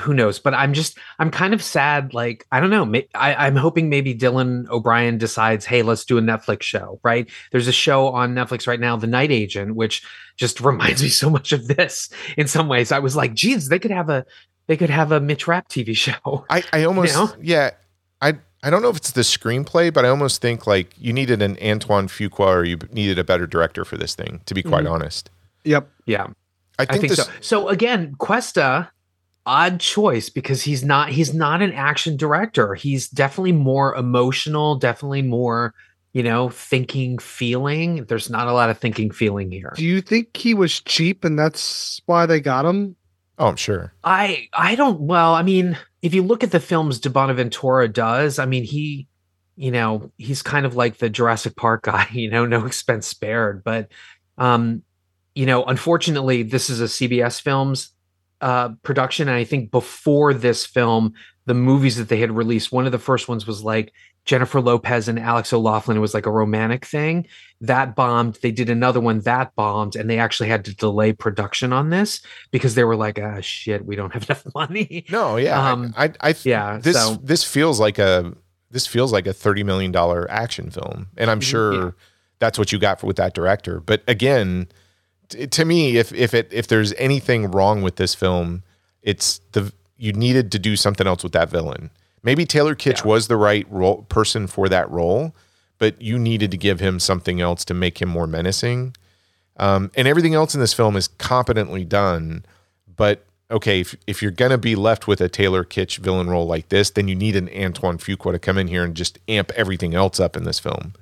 Who 0.03 0.13
knows? 0.13 0.37
But 0.37 0.53
I'm 0.53 0.73
just, 0.73 0.99
I'm 1.17 1.31
kind 1.31 1.55
of 1.55 1.63
sad. 1.63 2.13
Like, 2.13 2.45
I 2.51 2.59
don't 2.59 2.69
know. 2.69 3.01
I, 3.15 3.47
I'm 3.47 3.55
hoping 3.55 3.89
maybe 3.89 4.13
Dylan 4.13 4.69
O'Brien 4.69 5.17
decides, 5.17 5.65
hey, 5.65 5.81
let's 5.81 6.05
do 6.05 6.19
a 6.19 6.21
Netflix 6.21 6.61
show, 6.61 6.99
right? 7.03 7.27
There's 7.51 7.67
a 7.67 7.73
show 7.73 8.09
on 8.09 8.35
Netflix 8.35 8.67
right 8.67 8.79
now, 8.79 8.97
The 8.97 9.07
Night 9.07 9.31
Agent, 9.31 9.75
which 9.75 10.03
just 10.37 10.61
reminds 10.61 11.01
me 11.01 11.09
so 11.09 11.31
much 11.31 11.53
of 11.53 11.67
this 11.67 12.09
in 12.37 12.47
some 12.47 12.67
ways. 12.67 12.91
I 12.91 12.99
was 12.99 13.15
like, 13.15 13.33
geez, 13.33 13.67
they 13.67 13.79
could 13.79 13.91
have 13.91 14.09
a, 14.09 14.25
they 14.67 14.77
could 14.77 14.89
have 14.89 15.11
a 15.11 15.19
Mitch 15.19 15.47
Rapp 15.47 15.69
TV 15.69 15.95
show. 16.05 16.45
I, 16.49 16.63
I 16.73 16.83
almost 16.83 17.13
know? 17.15 17.31
yeah 17.41 17.71
I 18.21 18.33
I 18.63 18.69
don't 18.69 18.81
know 18.81 18.89
if 18.89 18.97
it's 18.97 19.11
the 19.11 19.21
screenplay, 19.21 19.93
but 19.93 20.05
I 20.05 20.09
almost 20.09 20.41
think 20.41 20.65
like 20.65 20.93
you 20.97 21.13
needed 21.13 21.41
an 21.41 21.57
Antoine 21.63 22.07
Fuqua 22.07 22.39
or 22.47 22.63
you 22.63 22.77
needed 22.91 23.19
a 23.19 23.23
better 23.23 23.45
director 23.45 23.85
for 23.85 23.95
this 23.97 24.15
thing. 24.15 24.41
To 24.47 24.53
be 24.55 24.63
quite 24.63 24.85
Mhm. 24.85 24.91
honest, 24.91 25.29
Yep. 25.65 25.87
Yeah. 26.05 26.27
I 26.79 26.83
I 26.83 26.85
think, 26.85 27.01
think, 27.01 27.15
this. 27.15 27.25
so. 27.25 27.31
So 27.41 27.69
again, 27.69 28.15
Cuesta, 28.17 28.89
odd 29.45 29.79
choice 29.79 30.29
because 30.29 30.63
he's 30.63 30.83
not 30.83 31.09
he's 31.09 31.33
not 31.33 31.61
an 31.61 31.71
action 31.73 32.17
director. 32.17 32.73
He's 32.73 33.07
definitely 33.07 33.51
more 33.53 33.95
emotional, 33.95 34.75
definitely 34.75 35.21
more 35.21 35.73
you 36.13 36.23
know, 36.23 36.47
thinking, 36.49 37.17
feeling. 37.19 38.05
There's 38.05 38.29
not 38.29 38.47
a 38.47 38.53
lot 38.53 38.69
of 38.69 38.77
thinking, 38.77 39.11
feeling 39.11 39.51
here. 39.51 39.73
Do 39.75 39.83
you 39.83 39.99
think 39.99 40.37
he 40.37 40.53
was 40.53 40.79
cheap 40.79 41.25
and 41.25 41.37
that's 41.37 42.01
why 42.05 42.25
they 42.25 42.39
got 42.39 42.63
him? 42.63 42.95
Oh, 43.37 43.47
I'm 43.47 43.55
sure. 43.55 43.93
I 44.03 44.47
I 44.53 44.75
don't 44.75 45.01
well, 45.01 45.33
I 45.33 45.43
mean, 45.43 45.77
if 46.01 46.13
you 46.13 46.23
look 46.23 46.43
at 46.43 46.51
the 46.51 46.59
films 46.59 46.99
Di 46.99 47.09
Bonaventura 47.09 47.87
does, 47.87 48.39
I 48.39 48.45
mean, 48.45 48.63
he 48.63 49.07
you 49.57 49.71
know, 49.71 50.11
he's 50.17 50.41
kind 50.41 50.65
of 50.65 50.75
like 50.75 50.97
the 50.97 51.09
Jurassic 51.09 51.55
Park 51.55 51.83
guy, 51.83 52.07
you 52.11 52.29
know, 52.29 52.45
no 52.45 52.65
expense 52.65 53.07
spared, 53.07 53.63
but 53.63 53.89
um 54.37 54.83
you 55.33 55.45
know, 55.45 55.65
unfortunately, 55.65 56.43
this 56.43 56.69
is 56.69 56.79
a 56.79 56.85
CBS 56.85 57.41
Films 57.41 57.91
uh 58.41 58.69
production 58.83 59.27
and 59.27 59.37
I 59.37 59.43
think 59.43 59.71
before 59.71 60.33
this 60.33 60.65
film, 60.65 61.13
the 61.45 61.53
movies 61.53 61.97
that 61.97 62.09
they 62.09 62.19
had 62.19 62.31
released, 62.31 62.71
one 62.71 62.85
of 62.85 62.91
the 62.91 62.99
first 62.99 63.27
ones 63.27 63.45
was 63.45 63.63
like 63.63 63.91
Jennifer 64.25 64.59
Lopez 64.59 65.07
and 65.07 65.19
Alex 65.19 65.53
O'Loughlin. 65.53 65.97
It 65.97 66.01
was 66.01 66.13
like 66.15 66.25
a 66.25 66.31
romantic 66.31 66.85
thing 66.85 67.27
that 67.61 67.95
bombed. 67.95 68.39
They 68.41 68.51
did 68.51 68.69
another 68.69 68.99
one 68.99 69.19
that 69.21 69.55
bombed, 69.55 69.95
and 69.95 70.09
they 70.09 70.17
actually 70.19 70.49
had 70.49 70.65
to 70.65 70.75
delay 70.75 71.13
production 71.13 71.71
on 71.71 71.89
this 71.91 72.21
because 72.51 72.75
they 72.75 72.83
were 72.83 72.95
like, 72.95 73.19
"Ah, 73.19 73.39
shit, 73.41 73.85
we 73.85 73.95
don't 73.95 74.13
have 74.13 74.23
enough 74.29 74.45
money." 74.55 75.05
No, 75.11 75.37
yeah, 75.37 75.71
Um, 75.71 75.93
I, 75.95 76.05
I, 76.05 76.11
I 76.31 76.35
yeah, 76.43 76.79
This 76.81 76.95
so- 76.97 77.19
this 77.23 77.43
feels 77.43 77.79
like 77.79 77.99
a 77.99 78.33
this 78.71 78.87
feels 78.87 79.13
like 79.13 79.27
a 79.27 79.33
thirty 79.33 79.63
million 79.63 79.91
dollar 79.91 80.29
action 80.29 80.69
film, 80.71 81.07
and 81.17 81.29
I'm 81.31 81.39
sure 81.41 81.71
Mm-hmm. 81.73 81.85
yeah. 81.85 81.91
that's 82.39 82.57
what 82.59 82.71
you 82.71 82.79
got 82.79 82.99
for, 82.99 83.07
with 83.07 83.17
that 83.17 83.33
director. 83.35 83.79
But 83.79 84.01
again, 84.07 84.67
t- 85.29 85.45
to 85.47 85.65
me, 85.65 85.97
if 85.97 86.11
if 86.13 86.33
it 86.33 86.49
if 86.51 86.67
there's 86.67 86.93
anything 86.93 87.51
wrong 87.51 87.83
with 87.83 87.97
this 87.97 88.15
film, 88.15 88.63
it's 89.03 89.39
the 89.51 89.71
you 89.97 90.11
needed 90.13 90.51
to 90.51 90.59
do 90.59 90.75
something 90.75 91.05
else 91.07 91.23
with 91.23 91.31
that 91.33 91.49
villain. 91.49 91.91
Maybe 92.25 92.43
Taylor 92.43 92.73
Kitsch 92.73 93.05
was 93.05 93.27
the 93.27 93.37
right 93.37 93.67
role 93.69 94.01
person 94.09 94.47
for 94.47 94.67
that 94.67 94.89
role, 94.89 95.35
but 95.77 96.01
you 96.01 96.17
needed 96.17 96.49
to 96.49 96.57
give 96.57 96.79
him 96.79 96.99
something 96.99 97.39
else 97.39 97.63
to 97.65 97.75
make 97.75 98.01
him 98.01 98.09
more 98.09 98.25
menacing. 98.25 98.95
Um, 99.57 99.91
and 99.95 100.07
everything 100.07 100.33
else 100.33 100.55
in 100.55 100.59
this 100.59 100.73
film 100.73 100.95
is 100.95 101.07
competently 101.07 101.85
done. 101.85 102.43
But 102.95 103.23
okay, 103.51 103.81
if, 103.81 103.95
if 104.07 104.23
you're 104.23 104.31
gonna 104.31 104.57
be 104.57 104.75
left 104.75 105.07
with 105.07 105.21
a 105.21 105.29
Taylor 105.29 105.63
Kitsch 105.63 105.99
villain 105.99 106.27
role 106.27 106.47
like 106.47 106.69
this, 106.69 106.89
then 106.89 107.07
you 107.07 107.13
need 107.13 107.35
an 107.35 107.47
Antoine 107.55 107.99
Fuqua 107.99 108.31
to 108.31 108.39
come 108.39 108.57
in 108.57 108.67
here 108.69 108.83
and 108.83 108.95
just 108.95 109.19
amp 109.27 109.51
everything 109.51 109.93
else 109.93 110.19
up 110.19 110.35
in 110.35 110.45
this 110.45 110.57
film. 110.57 110.95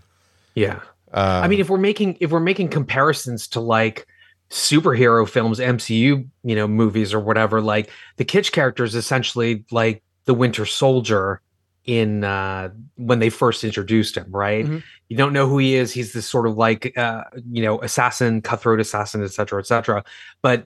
Yeah. 0.55 0.81
Uh, 1.13 1.39
I 1.41 1.47
mean, 1.47 1.61
if 1.61 1.69
we're 1.69 1.77
making 1.77 2.17
if 2.19 2.31
we're 2.31 2.41
making 2.41 2.67
comparisons 2.67 3.47
to 3.49 3.61
like 3.61 4.05
superhero 4.49 5.27
films, 5.27 5.59
MCU, 5.59 6.27
you 6.43 6.55
know, 6.55 6.67
movies 6.67 7.13
or 7.13 7.21
whatever, 7.21 7.61
like 7.61 7.89
the 8.17 8.25
Kitsch 8.25 8.51
character 8.51 8.83
is 8.83 8.93
essentially 8.93 9.63
like 9.71 10.03
the 10.25 10.33
Winter 10.33 10.65
Soldier 10.65 11.41
in 11.85 12.23
uh 12.23 12.69
when 12.95 13.19
they 13.19 13.29
first 13.29 13.63
introduced 13.63 14.15
him, 14.15 14.31
right? 14.31 14.65
Mhm. 14.65 14.83
You 15.09 15.17
don't 15.17 15.33
know 15.33 15.47
who 15.47 15.57
he 15.57 15.75
is. 15.75 15.91
He's 15.91 16.13
this 16.13 16.25
sort 16.25 16.47
of 16.47 16.55
like 16.55 16.97
uh, 16.97 17.23
you 17.51 17.61
know, 17.61 17.81
assassin, 17.81 18.41
cutthroat 18.41 18.79
assassin, 18.79 19.23
et 19.23 19.31
cetera, 19.31 19.59
et 19.59 19.67
cetera. 19.67 20.03
But 20.41 20.65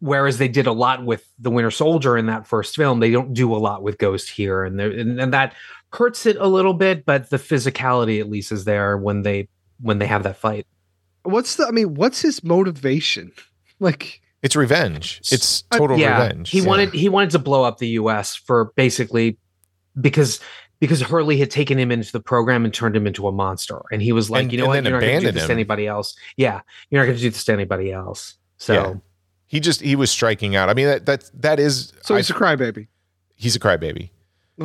whereas 0.00 0.38
they 0.38 0.48
did 0.48 0.66
a 0.66 0.72
lot 0.72 1.04
with 1.04 1.24
the 1.38 1.50
Winter 1.50 1.70
Soldier 1.70 2.18
in 2.18 2.26
that 2.26 2.46
first 2.46 2.74
film, 2.74 3.00
they 3.00 3.12
don't 3.12 3.32
do 3.32 3.54
a 3.54 3.58
lot 3.58 3.82
with 3.82 3.98
Ghost 3.98 4.28
here, 4.30 4.64
and 4.64 4.80
and, 4.80 5.20
and 5.20 5.32
that 5.32 5.54
hurts 5.92 6.26
it 6.26 6.36
a 6.36 6.48
little 6.48 6.74
bit. 6.74 7.04
But 7.04 7.30
the 7.30 7.36
physicality 7.36 8.20
at 8.20 8.28
least 8.28 8.50
is 8.50 8.64
there 8.64 8.96
when 8.96 9.22
they 9.22 9.48
when 9.80 9.98
they 9.98 10.06
have 10.06 10.24
that 10.24 10.36
fight. 10.36 10.66
What's 11.22 11.56
the 11.56 11.66
I 11.66 11.70
mean, 11.70 11.94
what's 11.94 12.20
his 12.20 12.42
motivation? 12.42 13.32
Like 13.82 14.20
it's 14.42 14.56
revenge. 14.56 15.20
It's 15.30 15.64
Uh, 15.70 15.78
total 15.78 15.98
yeah, 15.98 16.22
revenge. 16.22 16.50
he 16.50 16.60
Yeah. 16.60 16.66
wanted 16.66 16.92
he 16.94 17.08
wanted 17.08 17.30
to 17.30 17.38
blow 17.38 17.64
up 17.64 17.78
the 17.78 17.88
U.S. 17.88 18.34
for 18.36 18.72
basically 18.76 19.36
because 20.00 20.40
because 20.80 21.02
Hurley 21.02 21.36
had 21.36 21.50
taken 21.50 21.78
him 21.78 21.90
into 21.92 22.10
the 22.10 22.20
program 22.20 22.64
and 22.64 22.72
turned 22.72 22.96
him 22.96 23.06
into 23.06 23.28
a 23.28 23.32
monster, 23.32 23.80
and 23.92 24.00
he 24.00 24.12
was 24.12 24.30
like, 24.30 24.44
And- 24.44 24.52
you 24.52 24.58
know 24.58 24.66
what, 24.66 24.82
you're 24.82 24.92
not 24.92 25.00
going 25.00 25.20
to 25.20 25.26
do 25.26 25.32
this 25.32 25.46
to 25.46 25.52
anybody 25.52 25.86
else. 25.86 26.14
Yeah, 26.38 26.60
you're 26.88 27.02
not 27.02 27.06
going 27.06 27.16
to 27.18 27.22
do 27.22 27.28
this 27.30 27.44
to 27.44 27.52
anybody 27.52 27.92
else. 27.92 28.36
So 28.56 28.72
Yeah. 28.74 28.94
He 29.46 29.58
just 29.60 29.80
he 29.80 29.96
was 29.96 30.10
striking 30.12 30.54
out. 30.54 30.68
I 30.70 30.74
mean 30.74 30.86
that 30.86 31.06
that 31.06 31.30
that 31.34 31.58
is 31.58 31.92
so 32.02 32.14
he's 32.16 32.30
a 32.30 32.34
crybaby. 32.34 32.86
he's 33.34 33.56
a 33.56 33.58
crybaby. 33.60 34.10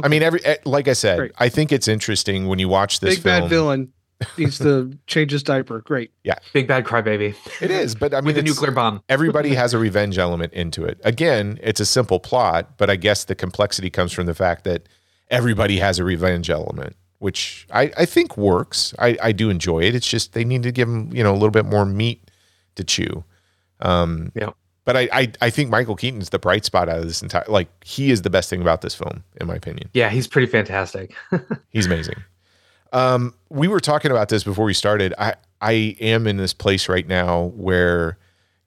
I 0.04 0.08
mean 0.10 0.22
every 0.22 0.44
eh, 0.46 0.58
like 0.66 0.88
I 0.88 0.94
said, 0.94 1.18
Great. 1.18 1.32
I 1.40 1.50
think 1.50 1.72
it's 1.72 1.88
interesting 1.88 2.46
when 2.48 2.60
you 2.60 2.70
watch 2.70 3.00
this 3.00 3.16
Big 3.16 3.24
film. 3.24 3.42
bad 3.42 3.50
villain 3.50 3.94
needs 4.38 4.58
to 4.60 4.98
change 5.08 5.32
his 5.32 5.44
diaper. 5.44 5.82
Great. 5.82 6.12
Yeah. 6.24 6.36
Big 6.54 6.68
bad 6.68 6.86
crybaby 6.86 7.36
It 7.62 7.72
is, 7.72 7.96
but 7.96 8.14
I 8.14 8.18
mean 8.22 8.28
with 8.28 8.38
a 8.38 8.42
nuclear 8.44 8.72
bomb. 8.72 9.02
everybody 9.10 9.56
has 9.56 9.74
a 9.74 9.78
revenge 9.78 10.18
element 10.18 10.54
into 10.54 10.84
it. 10.86 11.00
Again, 11.04 11.60
it's 11.62 11.80
a 11.80 11.86
simple 11.86 12.20
plot, 12.20 12.78
but 12.78 12.90
I 12.90 12.96
guess 12.96 13.26
the 13.26 13.36
complexity 13.36 13.90
comes 13.90 14.12
from 14.12 14.26
the 14.26 14.34
fact 14.36 14.64
that 14.66 14.88
everybody 15.30 15.80
has 15.80 16.00
a 16.00 16.04
revenge 16.04 16.50
element, 16.50 16.96
which 17.20 17.68
I, 17.72 17.92
I 17.98 18.06
think 18.06 18.38
works. 18.38 18.94
I, 19.00 19.18
I 19.22 19.32
do 19.32 19.50
enjoy 19.50 19.80
it. 19.84 19.96
It's 19.96 20.08
just 20.08 20.34
they 20.34 20.44
need 20.46 20.64
to 20.64 20.72
give 20.72 20.88
them, 20.88 21.10
you 21.14 21.24
know, 21.24 21.32
a 21.32 21.38
little 21.38 21.50
bit 21.52 21.66
more 21.66 21.86
meat 21.86 22.30
to 22.76 22.84
chew. 22.84 23.24
Um, 23.82 24.32
Yeah. 24.36 24.52
But 24.86 24.96
I, 24.96 25.10
I, 25.12 25.32
I 25.42 25.50
think 25.50 25.72
Michael 25.72 25.96
Keaton's 25.96 26.30
the 26.30 26.38
bright 26.38 26.64
spot 26.64 26.90
out 26.90 27.00
of 27.00 27.08
this 27.08 27.24
entire. 27.24 27.46
Like 27.48 27.68
he 27.84 28.12
is 28.12 28.22
the 28.22 28.30
best 28.30 28.52
thing 28.52 28.62
about 28.62 28.82
this 28.82 28.94
film, 28.94 29.24
in 29.42 29.48
my 29.48 29.56
opinion. 29.56 29.90
Yeah, 29.96 30.12
he's 30.12 30.28
pretty 30.28 30.46
fantastic. 30.46 31.16
He's 31.72 31.88
amazing. 31.88 32.18
Um, 32.96 33.34
we 33.50 33.68
were 33.68 33.82
talking 33.82 34.10
about 34.10 34.30
this 34.30 34.46
before 34.46 34.64
we 34.64 34.74
started. 34.74 35.14
I 35.18 35.36
I 35.60 35.98
am 36.00 36.28
in 36.28 36.38
this 36.38 36.54
place 36.54 36.88
right 36.88 37.06
now 37.06 37.52
where 37.56 38.18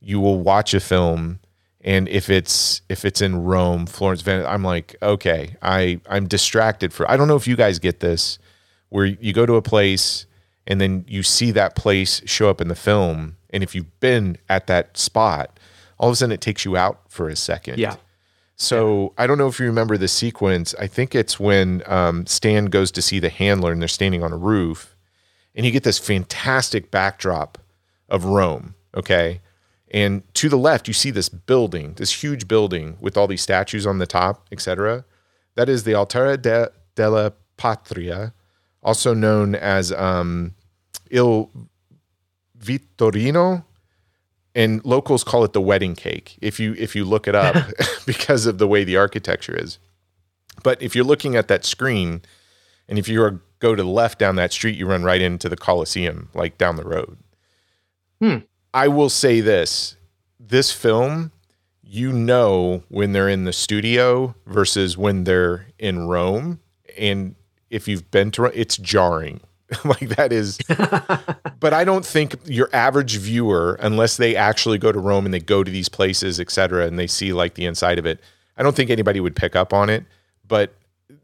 you 0.01 0.21
will 0.21 0.39
watch 0.39 0.75
a 0.75 0.81
film, 0.81 1.41
and 1.81 2.07
if 2.09 2.29
it's 2.29 2.83
if 2.91 3.07
it's 3.07 3.23
in 3.23 3.43
Rome, 3.45 3.87
Florence, 3.87 4.21
Venice, 4.21 4.47
I'm 4.47 4.63
like, 4.63 4.97
okay, 5.03 5.57
I 5.63 6.01
I'm 6.11 6.29
distracted 6.29 6.93
for. 6.93 7.11
I 7.11 7.17
don't 7.17 7.27
know 7.27 7.37
if 7.37 7.49
you 7.49 7.57
guys 7.57 7.79
get 7.79 8.01
this, 8.01 8.39
where 8.91 9.07
you 9.07 9.33
go 9.33 9.47
to 9.47 9.55
a 9.55 9.63
place 9.63 10.27
and 10.67 10.79
then 10.79 11.07
you 11.09 11.23
see 11.23 11.51
that 11.53 11.75
place 11.75 12.21
show 12.27 12.51
up 12.51 12.61
in 12.61 12.69
the 12.69 12.75
film, 12.75 13.39
and 13.49 13.63
if 13.63 13.75
you've 13.75 13.99
been 13.99 14.37
at 14.51 14.67
that 14.67 14.99
spot, 14.99 15.59
all 15.97 16.11
of 16.11 16.13
a 16.13 16.17
sudden 16.17 16.33
it 16.33 16.43
takes 16.43 16.67
you 16.67 16.77
out 16.77 17.01
for 17.09 17.31
a 17.31 17.37
second. 17.37 17.79
Yeah. 17.79 17.97
So 18.59 19.15
I 19.17 19.29
don't 19.29 19.39
know 19.39 19.47
if 19.47 19.61
you 19.61 19.67
remember 19.67 19.97
the 19.97 20.09
sequence. 20.09 20.75
I 20.81 20.89
think 20.89 21.15
it's 21.15 21.39
when 21.39 21.83
um, 21.87 22.27
Stan 22.27 22.67
goes 22.67 22.91
to 22.93 23.01
see 23.01 23.21
the 23.21 23.29
handler 23.29 23.71
and 23.71 23.81
they're 23.81 23.89
standing 23.89 24.23
on 24.23 24.33
a 24.33 24.37
roof, 24.37 24.97
and 25.55 25.65
you 25.65 25.71
get 25.71 25.85
this 25.85 25.99
fantastic 25.99 26.91
backdrop 26.91 27.59
of 28.09 28.25
Rome. 28.25 28.75
Okay. 28.97 29.41
And 29.91 30.23
to 30.35 30.49
the 30.49 30.59
left, 30.59 30.87
you 30.89 30.93
see 30.93 31.11
this 31.11 31.29
building, 31.29 31.95
this 31.95 32.23
huge 32.23 32.47
building 32.47 32.99
with 33.01 33.17
all 33.17 33.27
these 33.27 33.41
statues 33.41 33.87
on 33.87 33.99
the 33.99 34.07
top, 34.07 34.47
etc. 34.53 35.05
That 35.55 35.69
is 35.69 35.85
the 35.85 35.95
Altare 35.95 36.37
de, 36.37 36.71
della 36.95 37.33
Patria, 37.57 38.35
also 38.83 39.15
known 39.15 39.55
as 39.55 39.93
um, 39.93 40.55
Il 41.11 41.51
Vittoriano, 42.59 43.65
and 44.59 44.85
locals 44.85 45.23
call 45.23 45.45
it 45.45 45.53
the 45.53 45.61
wedding 45.61 45.95
cake 45.95 46.37
if 46.43 46.59
you 46.59 46.75
if 46.77 46.97
you 46.97 47.05
look 47.05 47.29
it 47.29 47.35
up 47.35 47.55
because 48.07 48.45
of 48.45 48.59
the 48.59 48.67
way 48.67 48.85
the 48.85 48.97
architecture 48.97 49.57
is. 49.57 49.79
But 50.65 50.83
if 50.83 50.97
you're 50.97 51.05
looking 51.05 51.37
at 51.37 51.47
that 51.49 51.65
screen 51.65 52.23
and 52.89 52.99
if 52.99 53.09
you 53.09 53.23
are, 53.23 53.41
go 53.61 53.77
to 53.77 53.83
the 53.83 53.89
left 53.89 54.19
down 54.19 54.35
that 54.37 54.53
street 54.53 54.77
you 54.77 54.87
run 54.87 55.05
right 55.05 55.23
into 55.23 55.49
the 55.49 55.57
coliseum 55.57 56.29
like 56.35 56.59
down 56.59 56.77
the 56.77 56.85
road. 56.85 57.17
Hmm. 58.21 58.39
i 58.75 58.89
will 58.89 59.09
say 59.09 59.41
this 59.41 59.97
this 60.41 60.73
film 60.73 61.31
you 61.85 62.13
know 62.13 62.83
when 62.89 63.13
they're 63.13 63.29
in 63.29 63.45
the 63.45 63.53
studio 63.53 64.35
versus 64.45 64.99
when 64.99 65.25
they're 65.25 65.69
in 65.79 66.09
rome. 66.09 66.59
And 66.99 67.37
if 67.71 67.87
you've 67.87 68.11
been 68.11 68.33
to 68.33 68.43
Rome, 68.43 68.53
it's 68.55 68.77
jarring 68.77 69.41
like 69.85 70.09
that 70.11 70.33
is 70.33 70.59
but 71.61 71.75
I 71.75 71.85
don't 71.85 72.05
think 72.05 72.37
your 72.47 72.71
average 72.73 73.19
viewer, 73.19 73.79
unless 73.81 74.17
they 74.17 74.35
actually 74.37 74.79
go 74.79 74.93
to 74.93 74.99
Rome 74.99 75.25
and 75.25 75.35
they 75.35 75.41
go 75.41 75.63
to 75.63 75.71
these 75.71 75.89
places, 75.89 76.41
et 76.41 76.51
cetera, 76.51 76.87
and 76.87 76.99
they 76.99 77.07
see 77.07 77.33
like 77.33 77.55
the 77.55 77.67
inside 77.67 77.99
of 77.99 78.07
it, 78.07 78.21
I 78.57 78.63
don't 78.63 78.75
think 78.75 78.91
anybody 78.91 79.21
would 79.21 79.37
pick 79.37 79.55
up 79.55 79.73
on 79.73 79.91
it. 79.91 80.05
But 80.47 80.75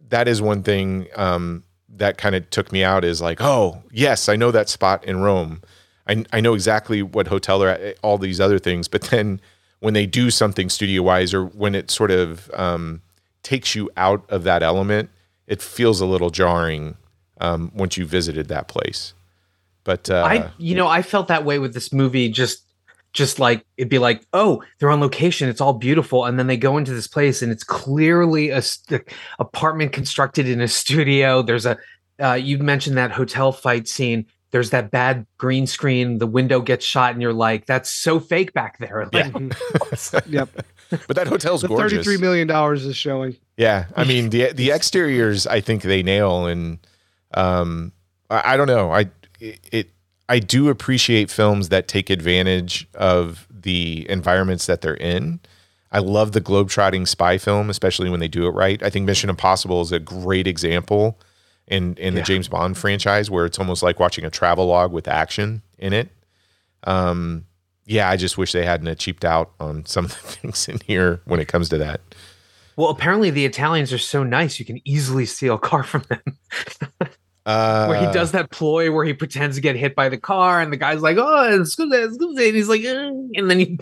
that 0.09 0.29
is 0.29 0.43
one 0.43 0.63
thing 0.63 1.07
um, 1.17 1.65
that 1.89 2.19
kind 2.19 2.35
of 2.35 2.49
took 2.51 2.73
me 2.73 2.85
out 2.85 3.05
is 3.05 3.21
like, 3.21 3.41
oh, 3.41 3.83
yes, 3.91 4.29
I 4.29 4.37
know 4.37 4.51
that 4.51 4.69
spot 4.69 5.05
in 5.05 5.21
Rome. 5.21 5.63
I, 6.07 6.25
I 6.33 6.41
know 6.41 6.55
exactly 6.55 7.03
what 7.03 7.29
hotel 7.29 7.59
they're 7.59 7.71
at, 7.71 7.99
all 8.03 8.19
these 8.19 8.41
other 8.41 8.59
things. 8.59 8.89
But 8.89 9.03
then 9.03 9.41
when 9.81 9.95
they 9.95 10.07
do 10.07 10.31
something 10.31 10.69
studio 10.69 11.03
wise 11.03 11.33
or 11.33 11.47
when 11.47 11.75
it 11.75 11.91
sort 11.91 12.11
of 12.11 12.51
um, 12.55 13.01
takes 13.43 13.75
you 13.75 13.91
out 13.97 14.25
of 14.29 14.45
that 14.45 14.63
element, 14.63 15.11
it 15.47 15.63
feels 15.63 16.01
a 16.01 16.07
little 16.07 16.31
jarring 16.31 16.97
um, 17.41 17.71
once 17.75 17.97
you 17.97 18.07
visited 18.07 18.49
that 18.49 18.69
place. 18.69 19.15
But 19.85 20.09
uh, 20.11 20.23
I 20.25 20.51
you 20.59 20.75
know 20.75 20.89
I 20.89 21.03
felt 21.03 21.29
that 21.29 21.45
way 21.45 21.59
with 21.59 21.75
this 21.75 21.93
movie 21.93 22.29
just 22.31 22.63
just 23.13 23.39
like 23.39 23.65
it'd 23.77 23.89
be 23.91 23.99
like 23.99 24.23
oh 24.33 24.63
they're 24.79 24.91
on 24.91 24.99
location 25.01 25.49
it's 25.49 25.61
all 25.61 25.73
beautiful 25.75 26.25
and 26.25 26.39
then 26.39 26.47
they 26.49 26.57
go 26.57 26.77
into 26.79 26.93
this 26.93 27.07
place 27.07 27.43
and 27.43 27.53
it's 27.53 27.63
clearly 27.63 28.51
a 28.51 28.61
st- 28.61 29.03
apartment 29.39 29.93
constructed 29.93 30.49
in 30.49 30.61
a 30.61 30.67
studio 30.67 31.41
there's 31.43 31.65
a 31.67 31.79
uh, 32.21 32.33
you 32.33 32.59
mentioned 32.59 32.97
that 32.97 33.13
hotel 33.13 33.53
fight 33.53 33.87
scene 33.87 34.27
there's 34.51 34.71
that 34.71 34.91
bad 34.91 35.27
green 35.39 35.65
screen 35.67 36.19
the 36.19 36.27
window 36.27 36.61
gets 36.61 36.85
shot 36.85 37.13
and 37.13 37.23
you're 37.23 37.33
like 37.33 37.67
that's 37.67 37.89
so 37.91 38.19
fake 38.19 38.53
back 38.53 38.79
there 38.79 39.09
like, 39.13 39.33
Yep. 40.27 40.49
but 41.07 41.15
that 41.15 41.27
hotel's 41.29 41.63
The 41.63 41.69
gorgeous. 41.69 41.93
thirty-three 41.93 42.17
million 42.17 42.49
dollars 42.49 42.85
is 42.85 42.97
showing. 42.97 43.37
Yeah, 43.57 43.85
I 43.95 44.03
mean 44.05 44.31
the 44.31 44.53
the 44.53 44.73
exteriors 44.73 45.47
I 45.47 45.61
think 45.61 45.83
they 45.83 46.03
nail, 46.03 46.47
and 46.47 46.79
um, 47.35 47.93
I, 48.31 48.55
I 48.55 48.57
don't 48.57 48.67
know. 48.67 48.93
I 48.93 49.11
it 49.41 49.91
I 50.29 50.39
do 50.39 50.69
appreciate 50.69 51.31
films 51.31 51.69
that 51.69 51.87
take 51.87 52.09
advantage 52.09 52.89
of 52.95 53.47
the 53.51 54.07
environments 54.09 54.67
that 54.67 54.81
they're 54.81 54.95
in. 54.95 55.41
I 55.93 55.99
love 55.99 56.33
the 56.33 56.41
globetrotting 56.41 57.07
spy 57.07 57.39
film, 57.39 57.71
especially 57.71 58.11
when 58.11 58.21
they 58.21 58.29
do 58.29 58.47
it 58.47 58.51
right. 58.51 58.83
I 58.83 58.91
think 58.91 59.07
Mission 59.07 59.31
Impossible 59.31 59.81
is 59.83 59.93
a 59.93 60.01
great 60.01 60.47
example 60.47 61.19
in 61.67 61.95
in 61.97 62.15
the 62.15 62.23
James 62.23 62.49
Bond 62.49 62.77
franchise 62.77 63.31
where 63.31 63.47
it's 63.47 63.59
almost 63.59 63.83
like 63.83 63.99
watching 63.99 64.25
a 64.25 64.31
travel 64.31 64.67
log 64.67 64.93
with 64.93 65.09
action 65.09 65.63
in 65.79 65.93
it. 65.93 66.09
Um, 66.85 67.47
yeah, 67.87 68.09
I 68.09 68.17
just 68.17 68.39
wish 68.39 68.53
they 68.53 68.65
hadn't 68.65 68.99
cheaped 68.99 69.25
out 69.25 69.53
on 69.61 69.85
some 69.87 70.07
of 70.07 70.11
the 70.13 70.17
things 70.19 70.69
in 70.69 70.81
here 70.87 71.21
when 71.27 71.41
it 71.41 71.49
comes 71.49 71.69
to 71.71 71.79
that. 71.79 72.01
Well, 72.77 72.89
apparently 72.89 73.31
the 73.31 73.45
Italians 73.45 73.93
are 73.93 73.99
so 73.99 74.25
nice 74.25 74.59
you 74.59 74.65
can 74.65 74.81
easily 74.85 75.27
steal 75.27 75.55
a 75.55 75.59
car 75.59 75.85
from 75.85 76.05
them. 76.09 77.09
Uh, 77.47 77.87
where 77.87 78.01
he 78.01 78.11
does 78.13 78.33
that 78.33 78.51
ploy 78.51 78.91
where 78.91 79.05
he 79.05 79.13
pretends 79.13 79.57
to 79.57 79.61
get 79.61 79.77
hit 79.77 79.95
by 79.95 80.09
the 80.09 80.17
car 80.17 80.63
and 80.63 80.73
the 80.73 80.77
guy's 80.79 81.03
like, 81.03 81.19
"Oh, 81.19 81.61
excuse 81.61 81.91
me, 81.91 82.03
excuse 82.03 82.37
me," 82.37 82.47
and 82.47 82.57
he's 82.57 82.69
like, 82.69 82.83
"Eh," 82.83 83.11
and 83.35 83.51
then 83.51 83.59
he 83.59 83.79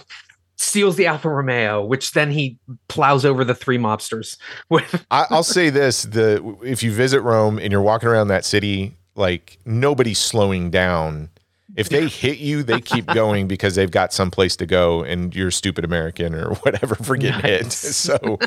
steals 0.56 0.96
the 0.96 1.06
Alfa 1.06 1.28
Romeo, 1.28 1.84
which 1.84 2.12
then 2.12 2.30
he 2.30 2.58
plows 2.88 3.24
over 3.24 3.44
the 3.44 3.54
three 3.54 3.78
mobsters 3.78 4.36
with. 4.68 5.04
I, 5.10 5.26
I'll 5.30 5.42
say 5.42 5.70
this: 5.70 6.02
the 6.02 6.56
if 6.64 6.82
you 6.82 6.92
visit 6.92 7.20
Rome 7.20 7.58
and 7.58 7.70
you're 7.70 7.82
walking 7.82 8.08
around 8.08 8.28
that 8.28 8.44
city, 8.44 8.96
like 9.14 9.58
nobody's 9.64 10.18
slowing 10.18 10.70
down. 10.70 11.30
If 11.74 11.88
they 11.88 12.06
hit 12.06 12.36
you, 12.36 12.62
they 12.62 12.82
keep 12.82 13.06
going 13.14 13.48
because 13.48 13.76
they've 13.76 13.90
got 13.90 14.12
some 14.12 14.30
place 14.30 14.56
to 14.56 14.66
go, 14.66 15.02
and 15.02 15.34
you're 15.34 15.48
a 15.48 15.52
stupid 15.52 15.84
American 15.84 16.34
or 16.34 16.54
whatever 16.62 16.94
for 16.96 17.16
getting 17.16 17.40
hit. 17.40 17.72
So 17.72 18.38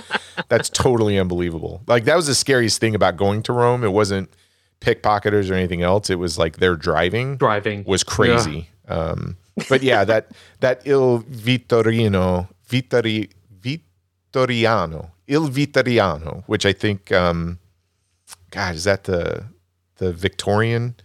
that's 0.48 0.70
totally 0.70 1.18
unbelievable. 1.18 1.82
Like 1.88 2.04
that 2.04 2.16
was 2.16 2.28
the 2.28 2.36
scariest 2.36 2.80
thing 2.80 2.94
about 2.94 3.18
going 3.18 3.42
to 3.44 3.54
Rome. 3.54 3.84
It 3.84 3.94
wasn't 3.94 4.30
pickpocketers 4.82 5.50
or 5.50 5.54
anything 5.54 5.82
else. 5.82 6.10
It 6.10 6.20
was 6.20 6.38
like 6.38 6.58
their 6.58 6.76
driving 6.76 7.38
Driving 7.38 7.84
was 7.86 8.04
crazy. 8.04 8.70
Um, 8.88 9.38
but 9.70 9.82
yeah, 9.84 10.04
that 10.04 10.32
that 10.60 10.86
Il 10.86 11.24
Vittorino, 11.24 12.48
Vittori, 12.70 13.30
Vittoriano, 13.62 15.12
Il 15.28 15.48
Vittoriano, 15.50 16.44
which 16.48 16.66
I 16.66 16.74
think, 16.74 17.12
um, 17.12 17.60
God, 18.52 18.76
is 18.76 18.84
that 18.84 19.06
the 19.06 19.46
the 19.98 20.12
Victorian? 20.14 20.96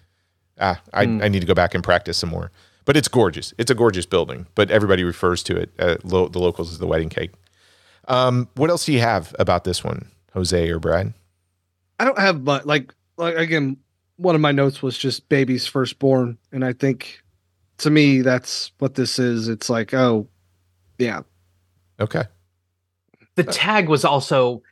Ah, 0.58 0.80
I, 0.92 1.02
I 1.02 1.28
need 1.28 1.40
to 1.40 1.46
go 1.46 1.54
back 1.54 1.74
and 1.74 1.82
practice 1.82 2.18
some 2.18 2.28
more. 2.28 2.50
But 2.84 2.96
it's 2.96 3.08
gorgeous. 3.08 3.54
It's 3.56 3.70
a 3.70 3.74
gorgeous 3.74 4.04
building. 4.04 4.46
But 4.54 4.70
everybody 4.70 5.04
refers 5.04 5.42
to 5.44 5.56
it, 5.56 5.70
uh, 5.78 5.96
lo- 6.02 6.28
the 6.28 6.38
locals, 6.38 6.72
as 6.72 6.78
the 6.78 6.86
wedding 6.86 7.08
cake. 7.08 7.30
Um, 8.08 8.48
what 8.56 8.68
else 8.68 8.84
do 8.84 8.92
you 8.92 9.00
have 9.00 9.34
about 9.38 9.64
this 9.64 9.84
one, 9.84 10.10
Jose 10.34 10.68
or 10.68 10.78
Brad? 10.78 11.14
I 11.98 12.04
don't 12.04 12.18
have 12.18 12.44
but 12.44 12.66
like 12.66 12.92
like 13.20 13.36
again, 13.36 13.76
one 14.16 14.34
of 14.34 14.40
my 14.40 14.52
notes 14.52 14.82
was 14.82 14.98
just 14.98 15.28
baby's 15.28 15.66
first 15.66 15.98
Bourne, 15.98 16.36
and 16.52 16.64
I 16.64 16.72
think 16.72 17.22
to 17.78 17.90
me 17.90 18.20
that's 18.22 18.72
what 18.78 18.94
this 18.94 19.18
is. 19.18 19.46
It's 19.48 19.70
like, 19.70 19.94
oh, 19.94 20.26
yeah, 20.98 21.20
Okay. 22.00 22.24
the 23.36 23.44
tag 23.44 23.88
was 23.88 24.04
also 24.04 24.62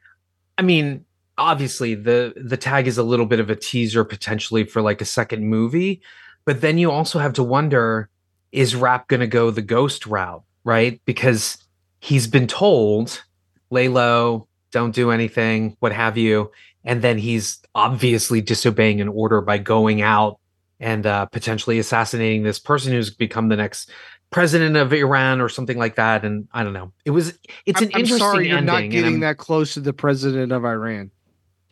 i 0.59 0.63
mean 0.63 1.05
obviously 1.39 1.95
the 1.95 2.35
the 2.37 2.57
tag 2.57 2.87
is 2.87 2.99
a 2.99 3.03
little 3.03 3.25
bit 3.27 3.41
of 3.41 3.49
a 3.49 3.57
teaser 3.57 4.05
potentially 4.05 4.65
for 4.65 4.83
like 4.83 5.01
a 5.01 5.05
second 5.07 5.47
movie 5.47 6.03
but 6.45 6.61
then 6.61 6.77
you 6.79 6.91
also 6.91 7.19
have 7.19 7.33
to 7.35 7.43
wonder 7.43 8.09
is 8.53 8.75
Rapp 8.75 9.09
going 9.09 9.21
to 9.21 9.27
go 9.27 9.51
the 9.51 9.63
ghost 9.63 10.07
route 10.07 10.43
right 10.65 11.01
because 11.05 11.57
he's 12.01 12.27
been 12.27 12.47
told 12.47 13.23
lay 13.71 13.89
low 13.89 14.47
don't 14.73 14.95
do 14.95 15.11
anything 15.11 15.77
what 15.81 15.93
have 15.93 16.19
you 16.19 16.51
and 16.89 17.03
then 17.03 17.19
he's 17.19 17.61
obviously 17.75 18.41
disobeying 18.41 19.03
an 19.03 19.09
order 19.09 19.43
by 19.43 19.59
going 19.59 20.01
out 20.01 20.41
and 20.81 21.05
uh, 21.05 21.27
potentially 21.27 21.79
assassinating 21.79 22.45
this 22.45 22.59
person 22.59 22.93
who's 22.93 23.11
become 23.11 23.51
the 23.51 23.57
next 23.57 23.91
president 24.31 24.75
of 24.75 24.95
Iran 24.95 25.43
or 25.43 25.51
something 25.51 25.77
like 25.77 25.97
that. 25.97 26.25
And 26.25 26.49
I 26.51 26.65
don't 26.65 26.73
know. 26.73 26.93
It 27.05 27.11
was 27.11 27.39
it's 27.67 27.83
I'm, 27.83 27.89
an 27.89 27.91
I'm 27.93 28.01
interesting 28.01 28.19
sorry 28.19 28.49
you're 28.49 28.57
ending. 28.57 28.75
not 28.75 28.91
getting 28.91 29.21
that 29.21 29.37
close 29.37 29.75
to 29.75 29.81
the 29.81 29.93
president 29.93 30.51
of 30.51 30.65
Iran. 30.65 31.11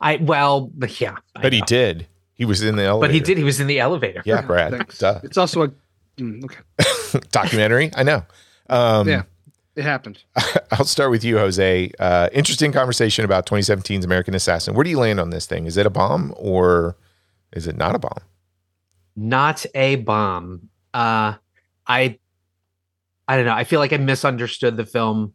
I 0.03 0.17
well, 0.17 0.71
yeah, 0.99 1.17
I 1.35 1.41
But 1.41 1.55
he 1.55 1.63
did. 1.63 2.07
He 2.35 2.45
was 2.45 2.63
in 2.63 2.77
the 2.77 2.83
elevator. 2.83 3.09
But 3.09 3.15
he 3.15 3.21
did. 3.21 3.39
He 3.39 3.45
was 3.45 3.59
in 3.59 3.69
the 3.69 3.81
elevator. 3.81 4.23
Yeah, 4.27 4.43
Brad. 4.43 4.87
Duh. 4.99 5.21
It's 5.25 5.39
also 5.39 5.63
a 5.63 5.69
mm, 6.19 6.45
okay. 6.45 7.21
Documentary. 7.31 7.91
I 7.97 8.03
know. 8.03 8.23
Um, 8.69 9.09
yeah, 9.09 9.23
it 9.77 9.83
happened. 9.83 10.25
I'll 10.73 10.85
start 10.85 11.11
with 11.11 11.23
you, 11.23 11.39
Jose. 11.39 11.91
Uh, 11.99 12.29
interesting 12.33 12.73
conversation 12.73 13.25
about 13.25 13.47
2017's 13.47 14.05
American 14.05 14.35
Assassin. 14.35 14.75
Where 14.75 14.85
do 14.85 14.91
you 14.91 14.99
land 14.99 15.21
on 15.21 15.31
this 15.31 15.47
thing? 15.47 15.67
Is 15.67 15.77
it 15.77 15.87
a 15.87 15.91
bomb 15.91 16.35
or 16.37 16.97
is 17.53 17.67
it 17.67 17.77
not 17.77 17.95
a 17.95 17.99
bomb? 17.99 18.19
Not 19.15 19.65
a 19.75 19.97
bomb. 19.97 20.69
Uh, 20.93 21.35
I, 21.87 22.19
I 23.29 23.37
don't 23.37 23.47
know. 23.47 23.55
I 23.55 23.65
feel 23.65 23.81
like 23.81 23.93
I 23.93 23.99
misunderstood 23.99 24.77
the 24.77 24.87
film 24.87 25.35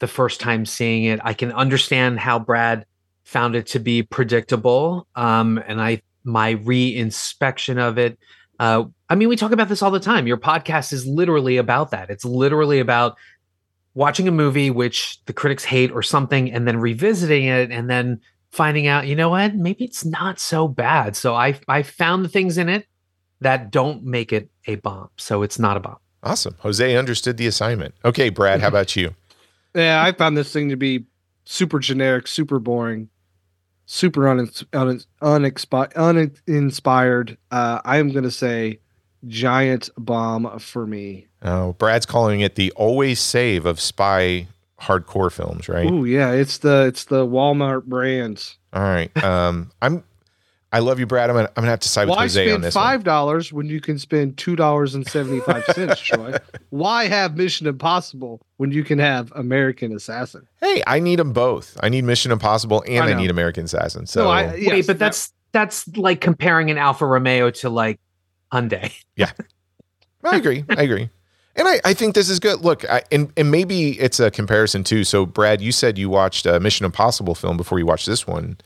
the 0.00 0.08
first 0.08 0.40
time 0.40 0.66
seeing 0.66 1.04
it. 1.04 1.20
I 1.22 1.32
can 1.32 1.52
understand 1.52 2.18
how 2.18 2.38
Brad 2.38 2.86
found 3.24 3.54
it 3.54 3.68
to 3.68 3.78
be 3.78 4.02
predictable. 4.02 5.06
Um, 5.14 5.62
and 5.66 5.80
I 5.80 6.02
my 6.24 6.50
re-inspection 6.50 7.78
of 7.78 7.98
it. 7.98 8.18
Uh, 8.58 8.84
I 9.08 9.14
mean, 9.14 9.28
we 9.28 9.36
talk 9.36 9.52
about 9.52 9.68
this 9.68 9.82
all 9.82 9.90
the 9.90 10.00
time. 10.00 10.26
Your 10.26 10.36
podcast 10.36 10.92
is 10.92 11.06
literally 11.06 11.56
about 11.56 11.92
that. 11.92 12.10
It's 12.10 12.24
literally 12.24 12.78
about 12.78 13.16
watching 13.94 14.28
a 14.28 14.32
movie 14.32 14.70
which 14.70 15.18
the 15.26 15.32
critics 15.32 15.64
hate 15.64 15.90
or 15.90 16.02
something, 16.02 16.50
and 16.52 16.66
then 16.66 16.78
revisiting 16.78 17.44
it, 17.46 17.70
and 17.70 17.90
then 17.90 18.20
finding 18.50 18.86
out, 18.86 19.06
you 19.06 19.14
know 19.14 19.28
what, 19.28 19.54
maybe 19.54 19.84
it's 19.84 20.04
not 20.04 20.40
so 20.40 20.66
bad. 20.68 21.16
So 21.16 21.34
I 21.34 21.58
I 21.68 21.82
found 21.82 22.24
the 22.24 22.28
things 22.28 22.58
in 22.58 22.68
it 22.68 22.86
that 23.40 23.70
don't 23.70 24.04
make 24.04 24.32
it 24.32 24.50
a 24.66 24.76
bomb. 24.76 25.08
So 25.16 25.42
it's 25.42 25.58
not 25.58 25.76
a 25.76 25.80
bomb. 25.80 25.98
Awesome. 26.22 26.54
Jose 26.58 26.96
understood 26.96 27.36
the 27.36 27.46
assignment. 27.46 27.94
Okay, 28.04 28.28
Brad, 28.28 28.60
how 28.60 28.68
about 28.68 28.94
you? 28.96 29.14
Yeah, 29.74 30.02
I 30.02 30.12
found 30.12 30.36
this 30.36 30.52
thing 30.52 30.68
to 30.68 30.76
be 30.76 31.06
super 31.44 31.78
generic, 31.78 32.26
super 32.26 32.58
boring, 32.58 33.08
super 33.86 34.22
unins- 34.22 34.66
un- 34.74 35.00
unexpi- 35.22 35.94
uninspired. 36.46 37.38
Uh, 37.50 37.80
I 37.84 37.96
am 37.96 38.10
going 38.10 38.24
to 38.24 38.30
say 38.30 38.80
giant 39.26 39.90
bomb 39.98 40.58
for 40.58 40.86
me. 40.86 41.26
Oh, 41.42 41.72
Brad's 41.74 42.06
calling 42.06 42.40
it 42.40 42.54
the 42.54 42.70
always 42.72 43.20
save 43.20 43.66
of 43.66 43.80
spy 43.80 44.46
hardcore 44.80 45.32
films, 45.32 45.68
right? 45.68 45.90
Oh 45.90 46.04
yeah, 46.04 46.32
it's 46.32 46.58
the 46.58 46.86
it's 46.86 47.04
the 47.04 47.26
Walmart 47.26 47.84
brands. 47.84 48.58
All 48.72 48.82
right. 48.82 49.14
Um, 49.22 49.70
I'm 49.82 50.04
I 50.72 50.78
love 50.78 51.00
you, 51.00 51.06
Brad. 51.06 51.28
I'm 51.30 51.36
gonna 51.36 51.48
I'm 51.48 51.62
gonna 51.62 51.70
have 51.70 51.80
to 51.80 51.88
side 51.88 52.06
with 52.06 52.16
Why 52.16 52.22
Jose 52.22 52.42
on 52.44 52.48
spend 52.48 52.64
this 52.64 52.74
one. 52.74 52.84
five 52.84 53.04
dollars 53.04 53.52
when 53.52 53.66
you 53.66 53.80
can 53.80 53.98
spend 53.98 54.36
two 54.36 54.54
dollars 54.54 54.94
and 54.94 55.06
seventy 55.06 55.40
five 55.40 55.64
cents, 55.64 56.00
Troy? 56.00 56.34
Why 56.70 57.06
have 57.06 57.36
Mission 57.36 57.66
Impossible 57.66 58.40
when 58.58 58.70
you 58.70 58.84
can 58.84 58.98
have 59.00 59.32
American 59.34 59.92
Assassin? 59.92 60.46
Hey, 60.60 60.82
I 60.86 61.00
need 61.00 61.18
them 61.18 61.32
both. 61.32 61.76
I 61.82 61.88
need 61.88 62.04
Mission 62.04 62.30
Impossible 62.30 62.84
and 62.86 63.04
I 63.04 63.10
I, 63.10 63.14
need 63.14 63.30
American 63.30 63.64
Assassin. 63.64 64.06
So 64.06 64.28
I- 64.28 64.52
Wait, 64.52 64.86
but 64.86 64.98
that's 64.98 65.32
that's 65.52 65.88
like 65.96 66.20
comparing 66.20 66.70
an 66.70 66.78
Alfa 66.78 67.04
Romeo 67.04 67.50
to 67.50 67.68
like 67.70 67.98
Hyundai. 68.52 68.92
Yeah. 69.16 69.32
I 70.24 70.36
agree. 70.36 70.64
I 70.68 70.82
agree. 70.82 71.10
And 71.56 71.66
I, 71.68 71.80
I 71.84 71.94
think 71.94 72.14
this 72.14 72.30
is 72.30 72.38
good. 72.38 72.60
Look, 72.60 72.88
I, 72.88 73.02
and, 73.10 73.32
and 73.36 73.50
maybe 73.50 73.98
it's 74.00 74.20
a 74.20 74.30
comparison 74.30 74.84
too. 74.84 75.04
So, 75.04 75.26
Brad, 75.26 75.60
you 75.60 75.72
said 75.72 75.98
you 75.98 76.08
watched 76.08 76.46
a 76.46 76.60
Mission 76.60 76.86
Impossible 76.86 77.34
film 77.34 77.56
before 77.56 77.78
you 77.78 77.86
watched 77.86 78.06
this 78.06 78.26
one. 78.26 78.58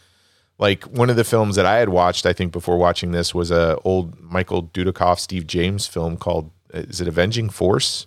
Like 0.58 0.84
one 0.84 1.10
of 1.10 1.16
the 1.16 1.24
films 1.24 1.56
that 1.56 1.66
I 1.66 1.78
had 1.78 1.88
watched, 1.88 2.26
I 2.26 2.32
think 2.32 2.52
before 2.52 2.76
watching 2.76 3.10
this 3.10 3.34
was 3.34 3.50
a 3.50 3.78
old 3.84 4.20
Michael 4.20 4.64
Dudikoff, 4.64 5.18
Steve 5.18 5.46
James 5.46 5.86
film 5.86 6.16
called 6.16 6.50
is 6.72 7.00
it 7.00 7.08
Avenging 7.08 7.50
Force, 7.50 8.06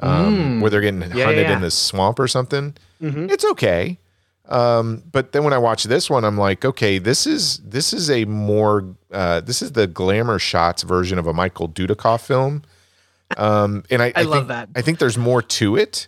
um, 0.00 0.60
where 0.60 0.70
they're 0.70 0.80
getting 0.80 1.00
hunted 1.00 1.18
yeah, 1.18 1.30
yeah. 1.30 1.56
in 1.56 1.62
the 1.62 1.70
swamp 1.70 2.18
or 2.18 2.28
something. 2.28 2.74
Mhm. 3.00 3.30
It's 3.30 3.44
okay, 3.44 3.98
um, 4.48 5.02
but 5.10 5.32
then 5.32 5.44
when 5.44 5.52
I 5.52 5.58
watch 5.58 5.84
this 5.84 6.08
one, 6.08 6.24
I'm 6.24 6.38
like, 6.38 6.64
okay, 6.64 6.98
this 6.98 7.26
is 7.26 7.58
this 7.58 7.92
is 7.92 8.10
a 8.10 8.24
more 8.26 8.96
uh, 9.10 9.40
this 9.40 9.60
is 9.60 9.72
the 9.72 9.86
glamour 9.86 10.38
shots 10.38 10.82
version 10.82 11.18
of 11.18 11.26
a 11.26 11.32
Michael 11.32 11.68
Dudikoff 11.68 12.24
film. 12.24 12.62
Um, 13.36 13.82
and 13.90 14.02
I, 14.02 14.12
I 14.14 14.22
love 14.22 14.34
think, 14.34 14.48
that. 14.48 14.68
I 14.76 14.82
think 14.82 14.98
there's 14.98 15.18
more 15.18 15.42
to 15.42 15.76
it. 15.76 16.06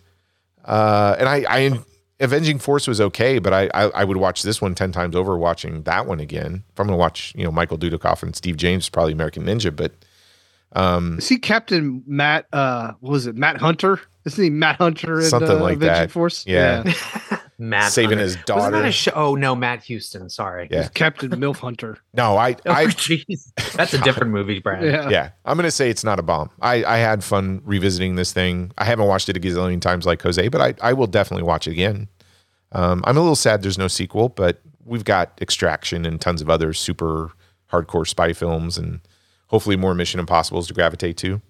Uh, 0.63 1.15
and 1.19 1.27
I, 1.27 1.45
I, 1.49 1.79
Avenging 2.21 2.59
Force 2.59 2.87
was 2.87 3.01
okay, 3.01 3.39
but 3.39 3.53
I, 3.53 3.69
I, 3.73 3.83
I 3.89 4.03
would 4.03 4.17
watch 4.17 4.43
this 4.43 4.61
one 4.61 4.73
ten 4.73 4.91
times 4.93 5.15
over 5.15 5.37
watching 5.37 5.83
that 5.83 6.05
one 6.05 6.21
again. 6.21 6.63
If 6.71 6.79
I'm 6.79 6.87
going 6.87 6.95
to 6.95 6.99
watch, 6.99 7.33
you 7.35 7.43
know, 7.43 7.51
Michael 7.51 7.77
Dudikoff 7.77 8.23
and 8.23 8.35
Steve 8.35 8.55
James, 8.55 8.87
probably 8.87 9.13
American 9.13 9.43
Ninja, 9.43 9.75
but 9.75 9.93
Is 11.17 11.27
he 11.27 11.39
Captain 11.39 12.03
Matt? 12.07 12.45
Uh, 12.53 12.93
what 13.01 13.11
was 13.11 13.27
it 13.27 13.35
Matt 13.35 13.57
Hunter? 13.57 13.99
Isn't 14.25 14.43
he 14.43 14.49
Matt 14.49 14.77
Hunter 14.77 15.19
in 15.19 15.25
Something 15.25 15.57
uh, 15.57 15.61
like 15.61 15.77
Avenging 15.77 16.03
that. 16.03 16.11
Force? 16.11 16.45
Yeah. 16.45 16.83
Matt 17.61 17.91
saving 17.91 18.17
Hunter. 18.17 18.23
his 18.23 18.35
Wasn't 18.37 18.47
that 18.47 18.71
daughter. 18.71 18.85
a 18.87 18.91
show? 18.91 19.11
Oh 19.13 19.35
no, 19.35 19.53
Matt 19.55 19.83
Houston. 19.83 20.29
Sorry. 20.29 20.67
Yeah. 20.71 20.87
Captain 20.93 21.29
Milf 21.31 21.57
Hunter. 21.57 21.97
No, 22.13 22.37
I, 22.37 22.55
Oh, 22.65 22.71
I, 22.71 22.85
jeez. 22.87 23.51
That's 23.73 23.93
a 23.93 23.97
different 24.03 24.31
movie, 24.31 24.59
Brad. 24.59 24.83
Yeah. 24.83 25.09
yeah, 25.09 25.29
I'm 25.45 25.57
going 25.57 25.65
to 25.65 25.71
say 25.71 25.89
it's 25.89 26.03
not 26.03 26.17
a 26.19 26.23
bomb. 26.23 26.49
I, 26.61 26.83
I 26.85 26.97
had 26.97 27.23
fun 27.23 27.61
revisiting 27.65 28.15
this 28.15 28.31
thing. 28.33 28.71
I 28.77 28.85
haven't 28.85 29.07
watched 29.07 29.29
it 29.29 29.37
a 29.37 29.39
gazillion 29.39 29.79
times 29.81 30.05
like 30.05 30.21
Jose, 30.21 30.47
but 30.47 30.61
I, 30.61 30.73
I 30.89 30.93
will 30.93 31.07
definitely 31.07 31.43
watch 31.43 31.67
it 31.67 31.71
again. 31.71 32.07
Um, 32.71 33.03
I'm 33.05 33.17
a 33.17 33.19
little 33.19 33.35
sad 33.35 33.61
there's 33.61 33.77
no 33.77 33.87
sequel, 33.87 34.29
but 34.29 34.61
we've 34.85 35.03
got 35.05 35.37
Extraction 35.41 36.05
and 36.05 36.19
tons 36.21 36.41
of 36.41 36.49
other 36.49 36.73
super 36.73 37.31
hardcore 37.71 38.07
spy 38.07 38.33
films 38.33 38.77
and 38.77 39.01
hopefully 39.47 39.75
more 39.75 39.93
Mission 39.93 40.19
Impossibles 40.19 40.67
to 40.67 40.73
gravitate 40.73 41.17
to. 41.17 41.41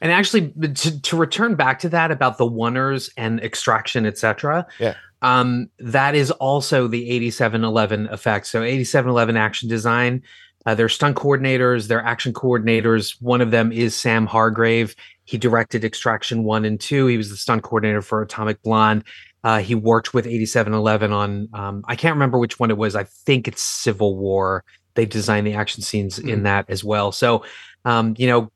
And 0.00 0.10
actually, 0.10 0.50
to, 0.50 1.00
to 1.00 1.16
return 1.16 1.54
back 1.54 1.78
to 1.80 1.88
that 1.90 2.10
about 2.10 2.36
the 2.36 2.44
oneers 2.44 3.08
and 3.16 3.40
extraction, 3.40 4.04
etc. 4.04 4.66
Yeah. 4.80 4.94
Um, 5.22 5.68
that 5.78 6.14
is 6.14 6.30
also 6.32 6.88
the 6.88 7.08
87Eleven 7.10 8.10
effect. 8.12 8.46
So 8.46 8.60
87Eleven 8.62 9.36
action 9.36 9.68
design. 9.68 10.22
Uh, 10.66 10.74
they're 10.74 10.88
stunt 10.88 11.16
coordinators, 11.16 11.88
they're 11.88 12.04
action 12.04 12.32
coordinators. 12.32 13.20
One 13.20 13.40
of 13.40 13.50
them 13.50 13.72
is 13.72 13.96
Sam 13.96 14.26
Hargrave. 14.26 14.94
He 15.24 15.38
directed 15.38 15.84
Extraction 15.84 16.44
1 16.44 16.64
and 16.64 16.80
2. 16.80 17.06
He 17.06 17.16
was 17.16 17.30
the 17.30 17.36
stunt 17.36 17.62
coordinator 17.62 18.02
for 18.02 18.22
Atomic 18.22 18.62
Blonde. 18.62 19.04
Uh, 19.44 19.58
he 19.58 19.74
worked 19.74 20.14
with 20.14 20.24
87Eleven 20.24 21.12
on, 21.12 21.48
um, 21.52 21.84
I 21.88 21.96
can't 21.96 22.14
remember 22.14 22.38
which 22.38 22.60
one 22.60 22.70
it 22.70 22.76
was. 22.76 22.94
I 22.94 23.04
think 23.04 23.48
it's 23.48 23.62
Civil 23.62 24.16
War. 24.16 24.64
They 24.94 25.06
designed 25.06 25.46
the 25.46 25.54
action 25.54 25.82
scenes 25.82 26.18
in 26.18 26.44
that 26.44 26.66
as 26.68 26.84
well. 26.84 27.10
So, 27.10 27.44
um, 27.84 28.14
you 28.18 28.28
know, 28.28 28.52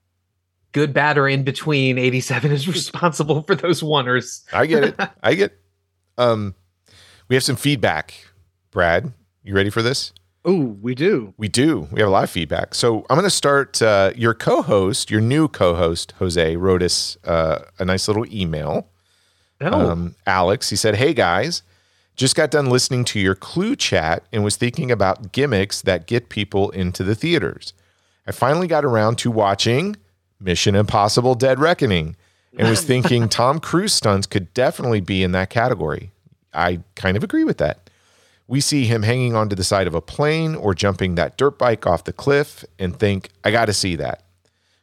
good, 0.73 0.93
bad, 0.93 1.19
or 1.19 1.27
in 1.27 1.43
between, 1.43 1.99
87 1.99 2.53
is 2.53 2.69
responsible 2.69 3.43
for 3.43 3.57
those 3.57 3.83
oneers. 3.83 4.45
I 4.53 4.67
get 4.67 4.85
it. 4.85 5.01
I 5.23 5.35
get. 5.35 5.59
Um, 6.19 6.55
we 7.29 7.37
have 7.37 7.45
some 7.45 7.57
feedback. 7.57 8.15
Brad, 8.71 9.13
you 9.43 9.55
ready 9.55 9.71
for 9.71 9.83
this? 9.83 10.13
Oh, 10.45 10.77
we 10.81 10.95
do. 10.95 11.35
We 11.37 11.49
do. 11.49 11.89
We 11.91 12.01
have 12.01 12.09
a 12.09 12.13
lot 12.13 12.25
of 12.25 12.31
feedback. 12.31 12.75
So 12.75 13.05
I'm 13.11 13.17
going 13.17 13.25
to 13.25 13.31
start. 13.31 13.83
Uh, 13.83 14.13
your 14.15 14.33
co-host, 14.35 15.11
your 15.11 15.21
new 15.21 15.49
co-host, 15.49 16.13
Jose, 16.19 16.57
wrote 16.57 16.83
us 16.83 17.17
uh, 17.25 17.65
a 17.79 17.85
nice 17.85 18.07
little 18.07 18.27
email. 18.33 18.89
Oh, 19.61 19.91
Um, 19.91 20.15
Alex, 20.27 20.71
he 20.71 20.77
said, 20.77 20.97
"Hey 20.97 21.15
guys, 21.15 21.63
just 22.15 22.37
got 22.37 22.51
done 22.51 22.71
listening 22.71 23.05
to 23.07 23.19
your 23.19 23.35
Clue 23.35 23.75
chat 23.75 24.23
and 24.33 24.45
was 24.45 24.57
thinking 24.57 24.91
about 24.91 25.33
gimmicks 25.33 25.81
that 25.83 26.07
get 26.07 26.29
people 26.29 26.71
into 26.71 27.03
the 27.03 27.15
theaters. 27.15 27.73
I 28.27 28.33
finally 28.33 28.67
got 28.69 28.85
around 28.85 29.17
to 29.19 29.31
watching 29.31 29.97
Mission 30.39 30.75
Impossible: 30.77 31.35
Dead 31.35 31.59
Reckoning 31.59 32.15
and 32.57 32.69
was 32.69 32.83
thinking 32.83 33.29
Tom 33.29 33.61
Cruise 33.61 33.93
stunts 33.93 34.27
could 34.27 34.53
definitely 34.55 35.01
be 35.01 35.23
in 35.23 35.33
that 35.33 35.51
category. 35.51 36.11
I 36.53 36.81
kind 36.95 37.17
of 37.17 37.25
agree 37.25 37.45
with 37.45 37.59
that." 37.59 37.87
we 38.49 38.61
see 38.61 38.85
him 38.85 39.03
hanging 39.03 39.35
onto 39.35 39.57
the 39.57 39.65
side 39.65 39.87
of 39.87 39.95
a 39.95 40.01
plane 40.01 40.55
or 40.55 40.75
jumping 40.75 41.17
that 41.17 41.37
dirt 41.37 41.59
bike 41.59 41.87
off 41.87 42.05
the 42.05 42.13
cliff 42.13 42.65
and 42.79 42.99
think, 42.99 43.31
I 43.45 43.51
got 43.51 43.67
to 43.67 43.73
see 43.73 43.97
that. 43.97 44.23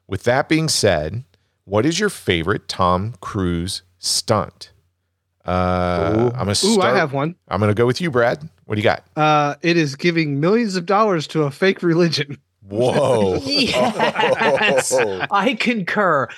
With 0.08 0.24
that 0.24 0.50
being 0.50 0.68
said, 0.68 1.24
what 1.66 1.86
is 1.86 2.00
your 2.00 2.10
favorite 2.10 2.68
Tom 2.68 3.14
Cruise 3.22 3.84
stunt? 4.00 4.72
Uh, 5.46 6.32
I'm 6.36 6.46
gonna 6.46 6.56
Ooh. 6.64 6.82
I 6.82 6.96
have 6.96 7.12
one. 7.12 7.36
I'm 7.50 7.60
gonna 7.60 7.74
go 7.74 7.86
with 7.86 8.00
you, 8.00 8.10
Brad. 8.10 8.48
What 8.66 8.76
do 8.76 8.80
you 8.80 8.84
got? 8.84 9.04
Uh, 9.18 9.56
it 9.62 9.76
is 9.76 9.98
giving 9.98 10.40
millions 10.40 10.78
of 10.78 10.86
dollars 10.86 11.28
to 11.28 11.44
a 11.44 11.52
fake 11.52 11.84
religion. 11.84 12.38
Whoa! 12.62 13.36
yes, 13.44 14.94
I 15.32 15.56
concur. 15.56 16.30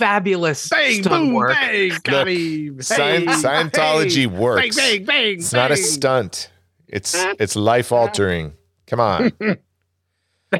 Fabulous 0.00 0.68
Bang, 0.68 1.02
stunt 1.02 1.26
boom, 1.26 1.34
work. 1.34 1.52
bang, 1.52 1.90
got 2.02 2.26
Look, 2.26 2.28
him. 2.28 2.78
Scien- 2.78 3.24
Scientology 3.26 4.16
hey, 4.22 4.26
works. 4.26 4.76
Bang, 4.76 4.96
bang, 4.98 5.04
bang. 5.04 5.34
It's 5.34 5.52
not 5.52 5.70
a 5.70 5.76
stunt. 5.76 6.50
It's 6.88 7.14
it's 7.38 7.54
life 7.54 7.92
altering. 7.92 8.54
Come 8.88 8.98
on, 9.00 9.30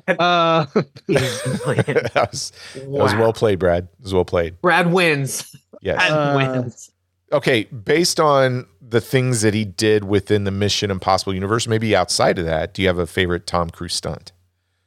Uh, 0.07 0.67
that 1.09 2.29
was 2.31 2.53
that 2.75 2.87
was 2.89 3.15
well 3.17 3.33
played, 3.33 3.59
Brad. 3.59 3.89
It 3.99 4.03
was 4.05 4.15
well 4.15 4.25
played. 4.25 4.61
Brad 4.61 4.93
wins. 4.93 5.53
Yes. 5.83 5.97
Brad 5.97 6.13
Uh, 6.13 6.35
wins. 6.63 6.91
okay, 7.33 7.65
based 7.65 8.21
on 8.21 8.67
the 8.81 9.01
things 9.01 9.41
that 9.43 9.55
he 9.55 9.65
did 9.65 10.05
within 10.05 10.45
the 10.45 10.51
Mission 10.53 10.91
Impossible 10.93 11.35
universe, 11.35 11.67
maybe 11.67 11.97
outside 11.97 12.39
of 12.39 12.45
that, 12.45 12.75
do 12.75 12.83
you 12.83 12.89
have 12.89 12.99
a 12.99 13.07
favorite 13.07 13.47
Tom 13.49 13.71
Cruise 13.71 13.95
stunt? 13.95 14.31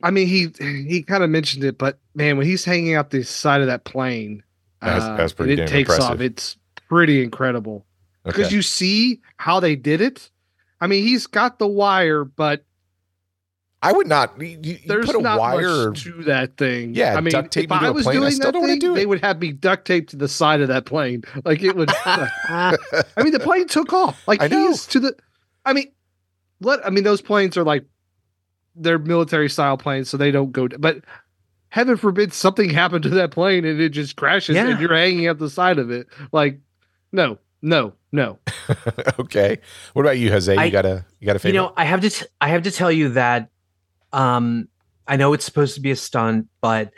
I 0.03 0.11
mean, 0.11 0.27
he 0.27 0.49
he 0.59 1.01
kind 1.01 1.23
of 1.23 1.29
mentioned 1.31 1.63
it, 1.63 1.77
but 1.79 1.97
man, 2.13 2.37
when 2.37 2.45
he's 2.45 2.63
hanging 2.65 2.93
out 2.93 3.09
the 3.09 3.23
side 3.23 3.61
of 3.61 3.67
that 3.67 3.85
plane, 3.85 4.43
That's- 4.81 5.01
uh, 5.03 5.15
that's 5.17 5.33
pretty 5.33 5.53
and 5.53 5.61
it 5.61 5.67
takes 5.69 5.89
impressive. 5.89 6.15
off. 6.15 6.21
It's 6.21 6.57
pretty 6.89 7.23
incredible 7.23 7.85
because 8.25 8.47
Okay. 8.47 8.55
you 8.55 8.61
see 8.61 9.21
how 9.37 9.59
they 9.59 9.75
did 9.75 10.01
it. 10.01 10.29
I 10.81 10.87
mean, 10.87 11.03
he's 11.03 11.25
got 11.25 11.57
the 11.57 11.67
wire, 11.67 12.25
but 12.25 12.65
I 13.81 13.91
would 13.93 14.07
not. 14.07 14.39
You, 14.39 14.59
you 14.61 14.77
there's 14.85 15.05
put 15.05 15.15
a 15.15 15.21
not 15.21 15.39
wire. 15.39 15.89
much 15.89 16.03
to 16.03 16.23
that 16.23 16.55
thing. 16.57 16.93
Yeah, 16.95 17.15
I 17.15 17.21
mean, 17.21 17.33
if 17.35 17.49
to 17.49 17.67
was 17.93 18.03
plane, 18.03 18.19
doing 18.19 18.31
still 18.31 18.51
that 18.51 18.61
thing, 18.61 18.79
do 18.79 18.93
they 18.93 19.05
would 19.05 19.21
have 19.21 19.39
me 19.39 19.51
duct 19.51 19.85
taped 19.85 20.09
to 20.11 20.15
the 20.17 20.27
side 20.29 20.61
of 20.61 20.67
that 20.69 20.85
plane. 20.85 21.23
Like 21.45 21.63
it 21.63 21.75
would. 21.75 21.89
I 22.05 22.77
mean, 23.17 23.31
the 23.33 23.39
plane 23.41 23.67
took 23.67 23.91
off. 23.93 24.25
Like 24.27 24.41
I 24.41 24.47
know. 24.47 24.67
he's 24.67 24.85
to 24.87 24.99
the. 24.99 25.15
I 25.65 25.73
mean, 25.73 25.91
let. 26.61 26.85
I 26.85 26.89
mean, 26.91 27.03
those 27.03 27.21
planes 27.21 27.57
are 27.57 27.63
like 27.63 27.85
they're 28.75 28.99
military 28.99 29.49
style 29.49 29.77
planes, 29.77 30.09
so 30.09 30.17
they 30.17 30.31
don't 30.31 30.51
go. 30.51 30.67
But 30.67 31.03
heaven 31.69 31.97
forbid 31.97 32.33
something 32.33 32.69
happened 32.81 33.03
to 33.03 33.09
that 33.09 33.31
plane 33.31 33.65
and 33.65 33.79
it 33.81 33.89
just 33.89 34.15
crashes 34.15 34.55
Yeah. 34.55 34.67
and 34.69 34.79
you're 34.79 34.95
hanging 34.95 35.27
out 35.27 35.39
the 35.39 35.49
side 35.49 35.79
of 35.79 35.91
it. 35.91 36.07
Like, 36.31 36.59
no, 37.11 37.37
no, 37.61 37.93
no. 38.11 38.39
okay. 39.19 39.59
What 39.93 40.03
about 40.03 40.17
you, 40.17 40.31
Jose? 40.31 40.55
I- 40.55 40.65
you 40.65 40.71
got 40.71 40.85
a 40.85 41.05
you 41.19 41.25
got 41.27 41.43
a 41.43 41.47
You 41.47 41.53
know, 41.53 41.73
I 41.77 41.85
have 41.85 42.01
to 42.01 42.09
t- 42.09 42.25
I 42.41 42.49
have 42.49 42.63
to 42.63 42.71
tell 42.71 42.91
you 42.91 43.09
that 43.09 43.49
um 44.11 44.67
I 45.07 45.17
know 45.17 45.33
it's 45.33 45.45
supposed 45.45 45.75
to 45.75 45.81
be 45.81 45.91
a 45.91 45.95
stunt, 45.95 46.47
but 46.61 46.91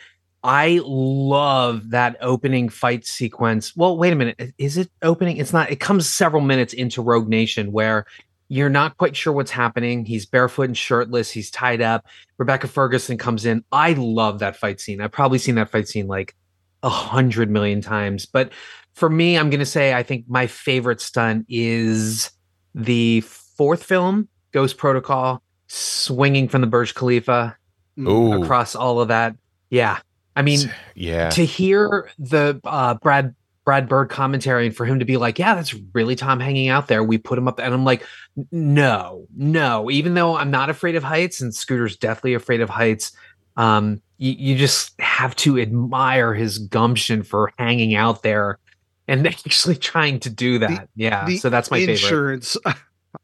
I 0.43 0.79
love 0.83 1.89
that 1.89 2.17
opening 2.21 2.69
fight 2.69 3.03
sequence. 3.05 3.75
Well, 3.75 3.97
wait 3.97 4.13
a 4.13 4.15
minute. 4.15 4.53
Is 4.59 4.77
it 4.77 4.91
opening? 5.01 5.37
It's 5.37 5.51
not. 5.51 5.71
It 5.71 5.79
comes 5.79 6.07
several 6.07 6.43
minutes 6.43 6.71
into 6.73 7.01
Rogue 7.01 7.27
Nation 7.27 7.71
where 7.71 8.05
you're 8.47 8.69
not 8.69 8.97
quite 8.97 9.15
sure 9.15 9.33
what's 9.33 9.51
happening. 9.51 10.05
He's 10.05 10.25
barefoot 10.25 10.63
and 10.63 10.77
shirtless. 10.77 11.31
He's 11.31 11.49
tied 11.49 11.81
up. 11.81 12.05
Rebecca 12.37 12.67
Ferguson 12.67 13.17
comes 13.17 13.45
in. 13.45 13.63
I 13.71 13.93
love 13.93 14.39
that 14.39 14.55
fight 14.55 14.79
scene. 14.79 15.01
I've 15.01 15.11
probably 15.11 15.39
seen 15.39 15.55
that 15.55 15.69
fight 15.69 15.87
scene 15.87 16.07
like 16.07 16.35
a 16.83 16.89
hundred 16.89 17.49
million 17.49 17.81
times. 17.81 18.25
But 18.25 18.51
for 18.93 19.09
me, 19.09 19.37
I'm 19.37 19.49
going 19.49 19.59
to 19.59 19.65
say 19.65 19.93
I 19.93 20.03
think 20.03 20.25
my 20.27 20.47
favorite 20.47 21.01
stunt 21.01 21.45
is 21.49 22.31
the 22.75 23.21
fourth 23.21 23.83
film, 23.83 24.27
Ghost 24.51 24.77
Protocol, 24.77 25.41
swinging 25.67 26.47
from 26.47 26.61
the 26.61 26.67
Burj 26.67 26.93
Khalifa 26.93 27.57
Ooh, 27.99 28.43
across 28.43 28.75
all 28.75 29.01
of 29.01 29.07
that. 29.07 29.35
Yeah. 29.69 29.99
I 30.35 30.41
mean, 30.41 30.71
yeah. 30.95 31.29
to 31.29 31.45
hear 31.45 32.09
the 32.19 32.59
uh, 32.63 32.95
Brad 32.95 33.33
Brad 33.65 33.89
Bird 33.89 34.09
commentary 34.09 34.67
and 34.67 34.75
for 34.75 34.85
him 34.85 34.99
to 34.99 35.05
be 35.05 35.17
like, 35.17 35.39
yeah, 35.39 35.55
that's 35.55 35.73
really 35.93 36.15
Tom 36.15 36.39
hanging 36.39 36.69
out 36.69 36.87
there. 36.87 37.03
We 37.03 37.17
put 37.17 37.37
him 37.37 37.47
up, 37.47 37.59
and 37.59 37.73
I'm 37.73 37.83
like, 37.83 38.05
no, 38.51 39.25
no. 39.35 39.89
Even 39.91 40.13
though 40.13 40.37
I'm 40.37 40.51
not 40.51 40.69
afraid 40.69 40.95
of 40.95 41.03
heights, 41.03 41.41
and 41.41 41.53
Scooter's 41.53 41.97
deathly 41.97 42.33
afraid 42.35 42.61
of 42.61 42.69
heights, 42.69 43.11
um, 43.57 44.01
you, 44.17 44.31
you 44.37 44.55
just 44.57 44.99
have 45.01 45.35
to 45.37 45.59
admire 45.59 46.33
his 46.33 46.59
gumption 46.59 47.23
for 47.23 47.51
hanging 47.57 47.95
out 47.95 48.21
there 48.23 48.59
and 49.07 49.25
actually 49.27 49.75
trying 49.75 50.19
to 50.21 50.29
do 50.29 50.59
that. 50.59 50.87
yeah, 50.95 51.25
the 51.25 51.37
so 51.37 51.49
that's 51.49 51.71
my 51.71 51.79
favorite. 51.79 51.93
insurance. 52.01 52.57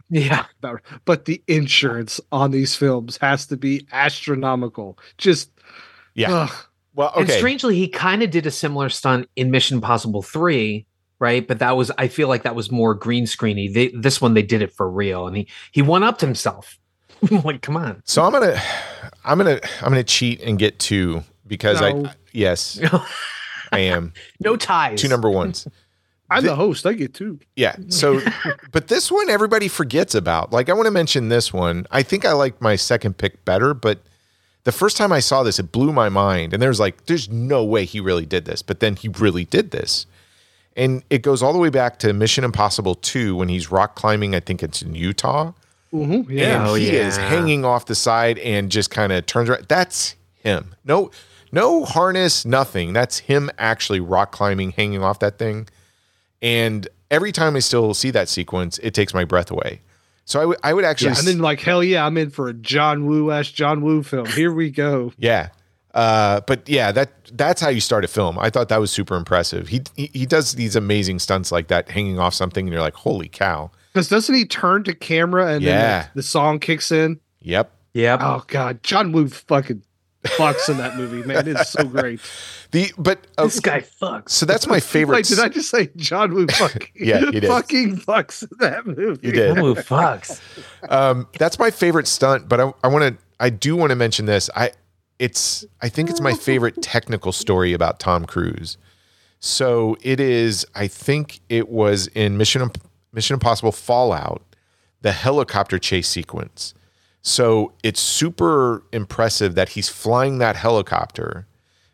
Yeah, 0.09 0.45
but 1.05 1.25
the 1.25 1.41
insurance 1.47 2.19
on 2.33 2.51
these 2.51 2.75
films 2.75 3.17
has 3.21 3.45
to 3.47 3.55
be 3.57 3.87
astronomical. 3.93 4.97
Just 5.17 5.51
Yeah. 6.15 6.31
ugh. 6.31 6.51
Well, 6.95 7.11
And 7.15 7.29
strangely, 7.29 7.75
he 7.75 7.87
kind 7.87 8.21
of 8.23 8.31
did 8.31 8.45
a 8.45 8.51
similar 8.51 8.89
stunt 8.89 9.29
in 9.35 9.51
Mission 9.51 9.77
Impossible 9.77 10.21
3, 10.21 10.85
right? 11.19 11.47
But 11.47 11.59
that 11.59 11.77
was 11.77 11.91
I 11.97 12.07
feel 12.07 12.27
like 12.27 12.43
that 12.43 12.55
was 12.55 12.71
more 12.71 12.93
green 12.93 13.25
screeny. 13.25 13.73
They, 13.73 13.87
this 13.89 14.19
one 14.21 14.33
they 14.33 14.41
did 14.43 14.61
it 14.61 14.73
for 14.73 14.89
real 14.89 15.27
and 15.27 15.37
he 15.37 15.47
he 15.71 15.81
one 15.81 16.03
upped 16.03 16.21
himself. 16.21 16.77
like, 17.43 17.61
come 17.61 17.77
on. 17.77 18.01
so 18.05 18.23
I'm 18.23 18.31
gonna, 18.31 18.59
I'm 19.23 19.37
gonna, 19.37 19.59
I'm 19.81 19.89
gonna 19.89 20.03
cheat 20.03 20.41
and 20.41 20.57
get 20.57 20.79
two 20.79 21.23
because 21.45 21.79
No. 21.79 22.05
I, 22.07 22.13
yes, 22.31 22.79
I 23.71 23.79
am 23.79 24.13
no 24.39 24.55
ties. 24.57 24.99
two 24.99 25.07
number 25.07 25.29
ones. 25.29 25.67
I'm 26.31 26.45
the 26.45 26.55
host. 26.55 26.85
I 26.85 26.93
get 26.93 27.13
two. 27.13 27.39
Yeah. 27.57 27.75
So, 27.89 28.21
but 28.71 28.87
this 28.87 29.11
one 29.11 29.29
everybody 29.29 29.67
forgets 29.67 30.15
about. 30.15 30.53
Like, 30.53 30.69
I 30.69 30.73
want 30.73 30.85
to 30.85 30.91
mention 30.91 31.27
this 31.27 31.51
one. 31.51 31.85
I 31.91 32.03
think 32.03 32.23
I 32.23 32.31
like 32.31 32.61
my 32.61 32.77
second 32.77 33.17
pick 33.17 33.43
better, 33.43 33.73
but 33.73 33.99
the 34.63 34.71
first 34.71 34.97
time 34.97 35.11
I 35.11 35.19
saw 35.19 35.43
this, 35.43 35.59
it 35.59 35.71
blew 35.71 35.91
my 35.91 36.09
mind. 36.09 36.53
And 36.53 36.61
there's 36.61 36.79
like, 36.79 37.05
there's 37.05 37.29
no 37.29 37.63
way 37.63 37.85
he 37.85 37.99
really 37.99 38.25
did 38.25 38.45
this, 38.45 38.61
but 38.61 38.79
then 38.79 38.95
he 38.95 39.07
really 39.09 39.45
did 39.45 39.71
this. 39.71 40.05
And 40.75 41.03
it 41.09 41.21
goes 41.21 41.43
all 41.43 41.51
the 41.51 41.59
way 41.59 41.69
back 41.69 41.99
to 41.99 42.13
Mission 42.13 42.43
Impossible 42.43 42.95
2 42.95 43.35
when 43.35 43.49
he's 43.49 43.71
rock 43.71 43.95
climbing. 43.95 44.33
I 44.35 44.39
think 44.39 44.63
it's 44.63 44.81
in 44.81 44.95
Utah. 44.95 45.51
Mhm, 45.93 46.25
Yeah. 46.29 46.59
And 46.61 46.69
Oh, 46.69 46.73
he 46.75 46.89
is 46.95 47.17
hanging 47.17 47.65
off 47.65 47.85
the 47.85 47.95
side 47.95 48.37
and 48.39 48.71
just 48.71 48.89
kind 48.89 49.11
of 49.11 49.25
turns 49.25 49.49
around. 49.49 49.65
That's 49.67 50.15
him. 50.35 50.73
No, 50.85 51.11
no 51.51 51.83
harness, 51.83 52.45
nothing. 52.45 52.93
That's 52.93 53.19
him 53.19 53.49
actually 53.57 53.99
rock 53.99 54.31
climbing, 54.31 54.71
hanging 54.71 55.03
off 55.03 55.19
that 55.19 55.37
thing. 55.37 55.67
And 56.41 56.87
every 57.11 57.33
time 57.33 57.57
I 57.57 57.59
still 57.59 57.93
see 57.93 58.09
that 58.11 58.29
sequence, 58.29 58.77
it 58.79 58.93
takes 58.93 59.13
my 59.13 59.25
breath 59.25 59.51
away. 59.51 59.81
So 60.31 60.41
I 60.41 60.45
would, 60.45 60.57
I 60.63 60.73
would 60.73 60.85
actually, 60.85 61.11
Yeah, 61.11 61.19
and 61.19 61.27
then 61.27 61.39
like 61.39 61.59
hell 61.59 61.83
yeah, 61.83 62.05
I'm 62.05 62.17
in 62.17 62.29
for 62.29 62.47
a 62.47 62.53
John 62.53 63.05
Woo 63.05 63.31
ass 63.31 63.49
John 63.51 63.81
Woo 63.81 64.01
film. 64.03 64.25
Here 64.27 64.51
we 64.53 64.69
go. 64.71 65.11
yeah. 65.17 65.49
Uh, 65.93 66.39
but 66.47 66.69
yeah, 66.69 66.89
that 66.93 67.11
that's 67.33 67.59
how 67.59 67.67
you 67.67 67.81
start 67.81 68.05
a 68.05 68.07
film. 68.07 68.39
I 68.39 68.49
thought 68.49 68.69
that 68.69 68.79
was 68.79 68.91
super 68.91 69.17
impressive. 69.17 69.67
He, 69.67 69.81
he 69.97 70.09
he 70.13 70.25
does 70.25 70.53
these 70.53 70.77
amazing 70.77 71.19
stunts 71.19 71.51
like 71.51 71.67
that, 71.67 71.89
hanging 71.89 72.17
off 72.17 72.33
something, 72.33 72.65
and 72.65 72.71
you're 72.71 72.81
like, 72.81 72.93
holy 72.93 73.27
cow! 73.27 73.71
Because 73.91 74.07
doesn't 74.07 74.33
he 74.33 74.45
turn 74.45 74.85
to 74.85 74.95
camera 74.95 75.47
and 75.53 75.61
Yeah. 75.61 75.81
then 76.03 76.09
the, 76.13 76.19
the 76.19 76.23
song 76.23 76.59
kicks 76.59 76.93
in? 76.93 77.19
Yep, 77.41 77.71
Yep. 77.93 78.19
Oh 78.23 78.43
God, 78.47 78.81
John 78.83 79.11
Woo 79.11 79.27
fucking 79.27 79.83
fucks 80.23 80.69
in 80.69 80.77
that 80.77 80.95
movie, 80.97 81.23
man. 81.27 81.47
It's 81.47 81.69
so 81.69 81.83
great. 81.87 82.19
The 82.71 82.91
but 82.97 83.25
uh, 83.37 83.45
this 83.45 83.59
guy 83.59 83.81
fucks. 83.81 84.29
so 84.29 84.45
that's 84.45 84.67
my 84.67 84.79
favorite. 84.79 85.17
Wait, 85.17 85.25
did 85.25 85.39
I 85.39 85.49
just 85.49 85.69
say 85.69 85.89
John 85.95 86.33
Woo 86.33 86.47
fucking? 86.51 86.89
Yeah, 86.95 87.19
you 87.19 87.31
did. 87.31 87.47
Fucking 87.47 87.97
fucks 87.97 88.43
in 88.43 88.49
that 88.59 88.85
movie. 88.85 89.27
You 89.27 89.33
did. 89.33 89.57
Who 89.57 89.75
fucks? 89.75 90.39
um, 90.89 91.27
that's 91.37 91.59
my 91.59 91.71
favorite 91.71 92.07
stunt, 92.07 92.47
but 92.47 92.59
I, 92.59 92.73
I 92.83 92.87
want 92.87 93.03
to. 93.17 93.23
I 93.39 93.49
do 93.49 93.75
want 93.75 93.89
to 93.89 93.95
mention 93.95 94.25
this. 94.25 94.49
I 94.55 94.71
it's 95.19 95.65
I 95.81 95.89
think 95.89 96.09
it's 96.09 96.21
my 96.21 96.33
favorite 96.33 96.81
technical 96.81 97.31
story 97.31 97.73
about 97.73 97.99
Tom 97.99 98.25
Cruise. 98.25 98.77
So 99.39 99.97
it 100.01 100.19
is. 100.19 100.65
I 100.75 100.87
think 100.87 101.41
it 101.49 101.69
was 101.69 102.07
in 102.07 102.37
Mission 102.37 102.69
Mission 103.11 103.33
Impossible 103.33 103.71
Fallout, 103.71 104.41
the 105.01 105.11
helicopter 105.11 105.77
chase 105.79 106.07
sequence. 106.07 106.73
So 107.21 107.73
it's 107.83 107.99
super 107.99 108.83
impressive 108.91 109.55
that 109.55 109.69
he's 109.69 109.89
flying 109.89 110.39
that 110.39 110.55
helicopter. 110.55 111.47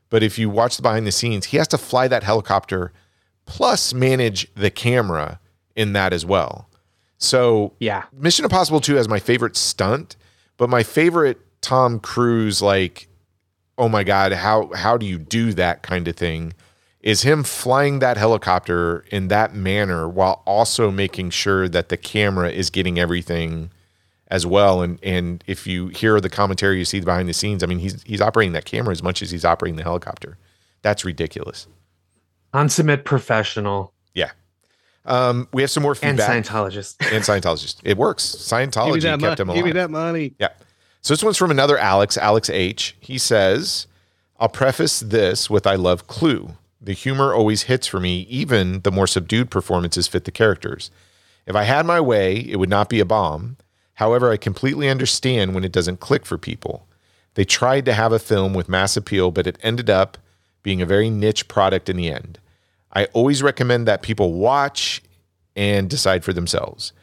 But 0.10 0.24
if 0.24 0.40
you 0.40 0.50
watch 0.50 0.78
the 0.78 0.82
behind 0.82 1.06
the 1.06 1.12
scenes, 1.12 1.48
he 1.48 1.58
has 1.58 1.68
to 1.70 1.78
fly 1.78 2.08
that 2.08 2.24
helicopter 2.24 2.94
plus 3.46 3.94
manage 3.94 4.54
the 4.56 4.70
camera 4.72 5.40
in 5.76 5.94
that 5.94 6.14
as 6.14 6.26
well. 6.26 6.70
So 7.18 7.74
Yeah. 7.80 8.04
Mission 8.14 8.46
Impossible 8.46 8.80
2 8.80 8.96
has 8.96 9.10
my 9.10 9.20
favorite 9.20 9.56
stunt, 9.58 10.16
but 10.58 10.70
my 10.70 10.84
favorite 10.84 11.40
Tom 11.62 12.00
Cruise 12.00 12.62
like 12.62 13.08
oh 13.80 13.88
my 13.90 14.04
god, 14.04 14.34
how 14.34 14.72
how 14.74 14.98
do 14.98 15.06
you 15.06 15.18
do 15.18 15.54
that 15.54 15.84
kind 15.84 16.08
of 16.08 16.16
thing? 16.16 16.54
Is 17.02 17.22
him 17.22 17.44
flying 17.44 18.00
that 18.00 18.18
helicopter 18.18 19.06
in 19.12 19.28
that 19.28 19.54
manner 19.54 20.10
while 20.10 20.42
also 20.46 20.90
making 20.90 21.30
sure 21.30 21.70
that 21.70 21.90
the 21.90 21.98
camera 21.98 22.50
is 22.50 22.70
getting 22.70 23.00
everything 23.00 23.70
as 24.30 24.46
well. 24.46 24.82
And 24.82 25.00
and 25.04 25.44
if 25.48 25.68
you 25.68 25.88
hear 25.90 26.20
the 26.20 26.30
commentary, 26.30 26.78
you 26.78 26.86
see 26.86 27.00
the 27.00 27.06
behind 27.06 27.30
the 27.30 27.34
scenes. 27.34 27.64
I 27.64 27.68
mean, 27.68 27.80
he's 27.80 28.02
he's 28.04 28.22
operating 28.22 28.54
that 28.54 28.66
camera 28.66 28.92
as 28.92 29.04
much 29.04 29.22
as 29.22 29.32
he's 29.32 29.46
operating 29.46 29.78
the 29.78 29.84
helicopter. 29.84 30.38
That's 30.82 31.04
ridiculous. 31.06 31.68
Consummate 32.54 33.06
professional 33.06 33.94
Yeah. 34.14 34.32
Um, 35.06 35.48
we 35.54 35.62
have 35.62 35.72
some 35.72 35.84
more 35.84 35.96
feedback. 35.96 36.30
and 36.30 36.46
feedback 36.46 36.54
Scientologist. 36.54 36.96
and 37.14 37.24
Scientologist. 37.24 37.80
It 37.84 37.98
works. 37.98 38.34
Give 38.34 38.42
Scientology 38.42 39.02
that, 39.02 39.20
kept 39.20 39.40
him 39.40 39.50
alive. 39.50 39.58
give 39.58 39.66
me 39.66 39.72
that 39.74 39.90
money. 39.90 40.34
Yeah. 40.40 40.50
So 41.02 41.14
this 41.14 41.24
one's 41.24 41.38
from 41.38 41.52
another 41.52 41.78
Alex, 41.78 42.18
Alex 42.18 42.50
H. 42.50 42.96
He 43.00 43.18
says, 43.18 43.88
I'll 44.40 44.50
preface 44.50 45.00
this 45.00 45.50
with 45.50 45.66
I 45.66 45.76
love 45.76 46.08
Clue. 46.08 46.56
The 46.82 46.94
humor 46.94 47.34
always 47.34 47.64
hits 47.64 47.88
for 47.88 48.00
me, 48.00 48.22
even 48.30 48.82
the 48.82 48.92
more 48.92 49.08
subdued 49.08 49.50
performances 49.50 50.08
fit 50.08 50.26
the 50.26 50.32
characters. 50.32 50.92
If 51.46 51.56
I 51.56 51.64
had 51.64 51.86
my 51.86 52.02
way, 52.02 52.36
it 52.38 52.58
would 52.58 52.70
not 52.70 52.90
be 52.90 53.00
a 53.00 53.06
bomb. 53.06 53.58
However, 53.98 54.32
I 54.32 54.38
completely 54.38 54.90
understand 54.90 55.56
when 55.56 55.64
it 55.64 55.72
doesn't 55.72 56.00
click 56.00 56.24
for 56.24 56.38
people. 56.38 56.88
They 57.34 57.46
tried 57.46 57.84
to 57.86 57.94
have 57.94 58.12
a 58.12 58.20
film 58.20 58.54
with 58.54 58.70
mass 58.70 58.96
appeal, 58.96 59.32
but 59.32 59.48
it 59.48 59.58
ended 59.64 59.90
up 59.90 60.20
being 60.62 60.84
a 60.84 60.86
very 60.86 61.10
niche 61.10 61.48
product 61.48 61.90
in 61.90 61.98
the 61.98 62.12
end. 62.12 62.40
I 62.94 63.06
always 63.06 63.42
recommend 63.42 63.88
that 63.88 64.04
people 64.04 64.34
watch 64.34 65.02
and 65.56 65.90
decide 65.90 66.24
for 66.24 66.32
themselves. 66.32 66.94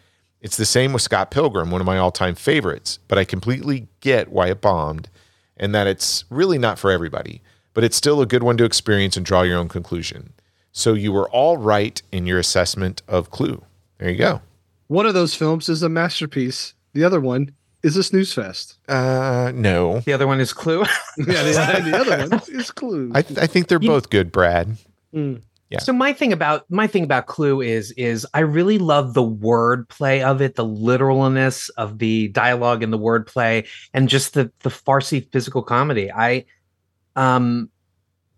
It's 0.40 0.56
the 0.56 0.64
same 0.64 0.92
with 0.92 1.02
Scott 1.02 1.32
Pilgrim, 1.32 1.72
one 1.72 1.80
of 1.80 1.86
my 1.86 1.98
all 1.98 2.12
time 2.12 2.36
favorites, 2.36 3.00
but 3.08 3.18
I 3.18 3.24
completely 3.24 3.88
get 3.98 4.30
why 4.30 4.48
it 4.48 4.60
bombed 4.60 5.08
and 5.56 5.74
that 5.74 5.88
it's 5.88 6.24
really 6.30 6.58
not 6.58 6.78
for 6.78 6.92
everybody, 6.92 7.42
but 7.72 7.82
it's 7.82 7.96
still 7.96 8.20
a 8.20 8.26
good 8.26 8.44
one 8.44 8.56
to 8.58 8.64
experience 8.64 9.16
and 9.16 9.26
draw 9.26 9.42
your 9.42 9.58
own 9.58 9.68
conclusion. 9.68 10.32
So 10.70 10.94
you 10.94 11.10
were 11.10 11.28
all 11.30 11.56
right 11.56 12.00
in 12.12 12.24
your 12.24 12.38
assessment 12.38 13.02
of 13.08 13.32
Clue. 13.32 13.64
There 13.98 14.10
you 14.10 14.18
go. 14.18 14.42
One 14.86 15.06
of 15.06 15.14
those 15.14 15.34
films 15.34 15.68
is 15.68 15.82
a 15.82 15.88
masterpiece. 15.88 16.74
The 16.94 17.04
other 17.04 17.20
one 17.20 17.52
is 17.82 17.96
a 17.96 18.02
snooze 18.02 18.32
fest. 18.32 18.78
Uh, 18.88 19.52
no. 19.54 20.00
The 20.00 20.12
other 20.14 20.26
one 20.26 20.40
is 20.40 20.52
Clue. 20.52 20.84
Yeah, 21.18 21.42
the, 21.42 21.90
the 21.90 21.96
other 22.00 22.28
one 22.28 22.40
is 22.48 22.70
Clue. 22.70 23.12
I, 23.14 23.22
th- 23.22 23.38
I 23.38 23.46
think 23.46 23.68
they're 23.68 23.78
both 23.78 24.08
good, 24.10 24.32
Brad. 24.32 24.76
Mm. 25.14 25.42
Yeah. 25.70 25.78
So 25.80 25.92
my 25.92 26.12
thing 26.12 26.32
about 26.32 26.70
my 26.70 26.86
thing 26.86 27.04
about 27.04 27.26
Clue 27.26 27.60
is 27.60 27.90
is 27.92 28.26
I 28.34 28.40
really 28.40 28.78
love 28.78 29.12
the 29.14 29.22
wordplay 29.22 30.22
of 30.22 30.40
it, 30.40 30.54
the 30.54 30.64
literalness 30.64 31.68
of 31.70 31.98
the 31.98 32.28
dialogue 32.28 32.82
and 32.82 32.92
the 32.92 32.98
wordplay, 32.98 33.66
and 33.92 34.08
just 34.08 34.34
the 34.34 34.50
the 34.60 34.70
farcy 34.70 35.30
physical 35.32 35.62
comedy. 35.62 36.12
I, 36.12 36.44
um, 37.16 37.70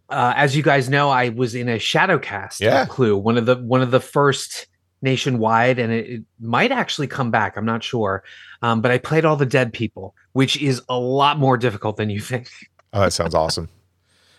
uh, 0.09 0.33
as 0.37 0.57
you 0.57 0.63
guys 0.63 0.89
know, 0.89 1.11
I 1.11 1.31
was 1.31 1.55
in 1.55 1.69
a 1.69 1.79
shadow 1.79 2.19
cast 2.19 2.61
Yeah. 2.61 2.83
of 2.83 2.89
Clue, 2.89 3.17
one 3.19 3.37
of 3.37 3.45
the 3.47 3.57
one 3.57 3.83
of 3.83 3.91
the 3.91 4.01
first 4.01 4.67
nationwide, 5.03 5.79
and 5.79 5.93
it, 5.93 6.07
it 6.11 6.23
might 6.41 6.73
actually 6.73 7.07
come 7.07 7.31
back. 7.31 7.57
I'm 7.57 7.65
not 7.65 7.83
sure, 7.83 8.23
um, 8.63 8.81
but 8.81 8.91
I 8.91 8.99
played 8.99 9.25
all 9.25 9.37
the 9.37 9.47
dead 9.47 9.73
people, 9.73 10.15
which 10.33 10.61
is 10.61 10.83
a 10.89 10.99
lot 10.99 11.39
more 11.39 11.57
difficult 11.57 11.97
than 11.97 12.11
you 12.11 12.21
think. 12.21 12.51
Oh, 12.93 13.01
that 13.01 13.13
sounds 13.13 13.35
awesome. 13.35 13.69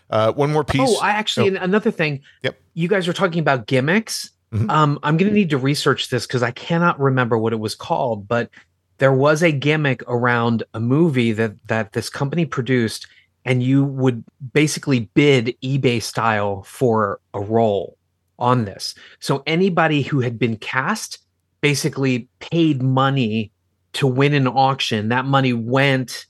Uh, 0.10 0.32
one 0.34 0.52
more 0.52 0.64
piece. 0.64 0.82
Oh, 0.90 1.00
I 1.02 1.12
actually 1.12 1.56
another 1.58 1.92
thing. 1.92 2.22
Yep. 2.44 2.58
You 2.74 2.88
guys 2.88 3.08
were 3.08 3.14
talking 3.14 3.40
about 3.40 3.68
gimmicks. 3.68 4.32
Mhm. 4.54 4.70
Um, 4.70 5.00
I'm 5.04 5.18
going 5.18 5.30
to 5.30 5.36
need 5.36 5.50
to 5.50 5.58
research 5.58 6.10
this 6.10 6.26
because 6.26 6.42
I 6.42 6.52
cannot 6.52 7.00
remember 7.00 7.38
what 7.38 7.52
it 7.52 7.60
was 7.60 7.76
called, 7.76 8.28
but 8.28 8.50
there 8.98 9.12
was 9.12 9.44
a 9.44 9.52
gimmick 9.52 10.02
around 10.08 10.64
a 10.74 10.80
movie 10.80 11.34
that 11.34 11.56
that 11.68 11.92
this 11.92 12.10
company 12.10 12.46
produced, 12.46 13.08
and 13.44 13.62
you 13.62 13.84
would 13.84 14.24
basically 14.54 15.02
bid 15.14 15.56
eBay 15.62 16.02
style 16.02 16.64
for 16.64 17.20
a 17.34 17.42
role 17.42 17.97
on 18.40 18.66
this. 18.66 18.96
So 19.20 19.44
anybody 19.48 20.02
who 20.02 20.20
had 20.22 20.38
been 20.38 20.58
cast 20.58 21.20
basically 21.62 22.28
paid 22.40 22.82
money 22.82 23.52
to 23.94 24.08
win 24.08 24.34
an 24.34 24.48
auction. 24.48 25.10
That 25.10 25.26
money 25.26 25.54
went 25.54 26.26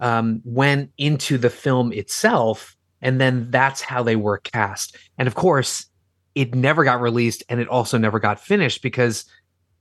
um, 0.00 0.40
went 0.44 0.90
into 0.98 1.38
the 1.38 1.50
film 1.50 1.92
itself, 1.92 2.76
and 3.00 3.20
then 3.20 3.50
that's 3.50 3.80
how 3.80 4.02
they 4.02 4.16
were 4.16 4.38
cast. 4.38 4.96
And 5.18 5.26
of 5.28 5.34
course, 5.34 5.86
it 6.34 6.54
never 6.54 6.84
got 6.84 7.00
released, 7.00 7.42
and 7.48 7.60
it 7.60 7.68
also 7.68 7.98
never 7.98 8.18
got 8.18 8.40
finished 8.40 8.82
because 8.82 9.24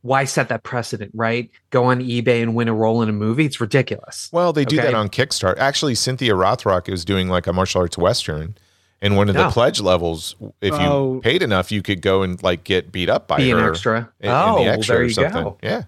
why 0.02 0.26
set 0.26 0.50
that 0.50 0.64
precedent, 0.64 1.12
right? 1.14 1.52
Go 1.70 1.86
on 1.86 2.00
eBay 2.02 2.42
and 2.42 2.56
win 2.56 2.68
a 2.68 2.74
role 2.74 3.04
in 3.04 3.10
a 3.10 3.14
movie. 3.14 3.46
It's 3.46 3.62
ridiculous. 3.62 4.30
Well, 4.32 4.52
they 4.52 4.66
do 4.66 4.78
Okay. 4.78 4.88
that 4.88 4.96
on 4.96 5.10
Kickstarter. 5.10 5.58
Actually, 5.60 5.94
Cynthia 5.96 6.34
Rothrock 6.34 6.90
is 6.92 7.06
doing 7.06 7.28
like 7.30 7.46
a 7.46 7.54
martial 7.54 7.82
arts 7.82 7.98
western, 7.98 8.56
and 9.02 9.16
one 9.18 9.30
of 9.30 9.36
the 9.36 9.50
pledge 9.50 9.82
levels, 9.82 10.36
if 10.62 10.74
you 10.74 10.80
Oh. 10.80 11.20
paid 11.24 11.42
enough, 11.42 11.72
you 11.72 11.82
could 11.82 12.02
go 12.02 12.22
and 12.24 12.42
like 12.44 12.64
get 12.64 12.92
beat 12.92 13.10
up 13.10 13.28
by 13.28 13.38
Be 13.38 13.52
an 13.52 13.60
extra. 13.60 14.10
in, 14.20 14.30
in 14.30 14.36
oh, 14.36 14.64
the 14.64 14.70
extra 14.70 14.96
there 14.96 15.02
or 15.02 15.06
you 15.06 15.10
something. 15.14 15.44
go. 15.44 15.58
Yeah, 15.64 15.84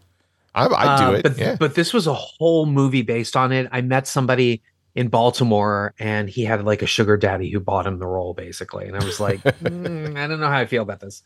I, 0.55 0.65
I'd 0.67 0.97
do 0.97 1.03
Uh, 1.05 1.11
it. 1.17 1.23
But, 1.23 1.37
yeah, 1.37 1.55
but 1.59 1.75
this 1.75 1.93
was 1.93 2.07
a 2.07 2.13
whole 2.13 2.65
movie 2.65 3.01
based 3.03 3.35
on 3.35 3.51
it. 3.51 3.67
I 3.71 3.81
met 3.81 4.07
somebody 4.07 4.61
in 4.95 5.07
Baltimore 5.07 5.93
and 5.99 6.29
he 6.29 6.43
had 6.45 6.63
like 6.65 6.81
a 6.83 6.85
sugar 6.85 7.17
daddy 7.17 7.49
who 7.49 7.59
bought 7.59 7.87
him 7.87 7.97
the 7.99 8.05
role 8.05 8.33
basically. 8.33 8.87
And 8.87 8.95
I 8.95 9.03
was 9.03 9.19
like, 9.19 9.41
"Mm, 9.63 10.15
I 10.17 10.27
don't 10.27 10.39
know 10.39 10.47
how 10.47 10.57
I 10.59 10.65
feel 10.67 10.83
about 10.83 10.99
this. 10.99 11.23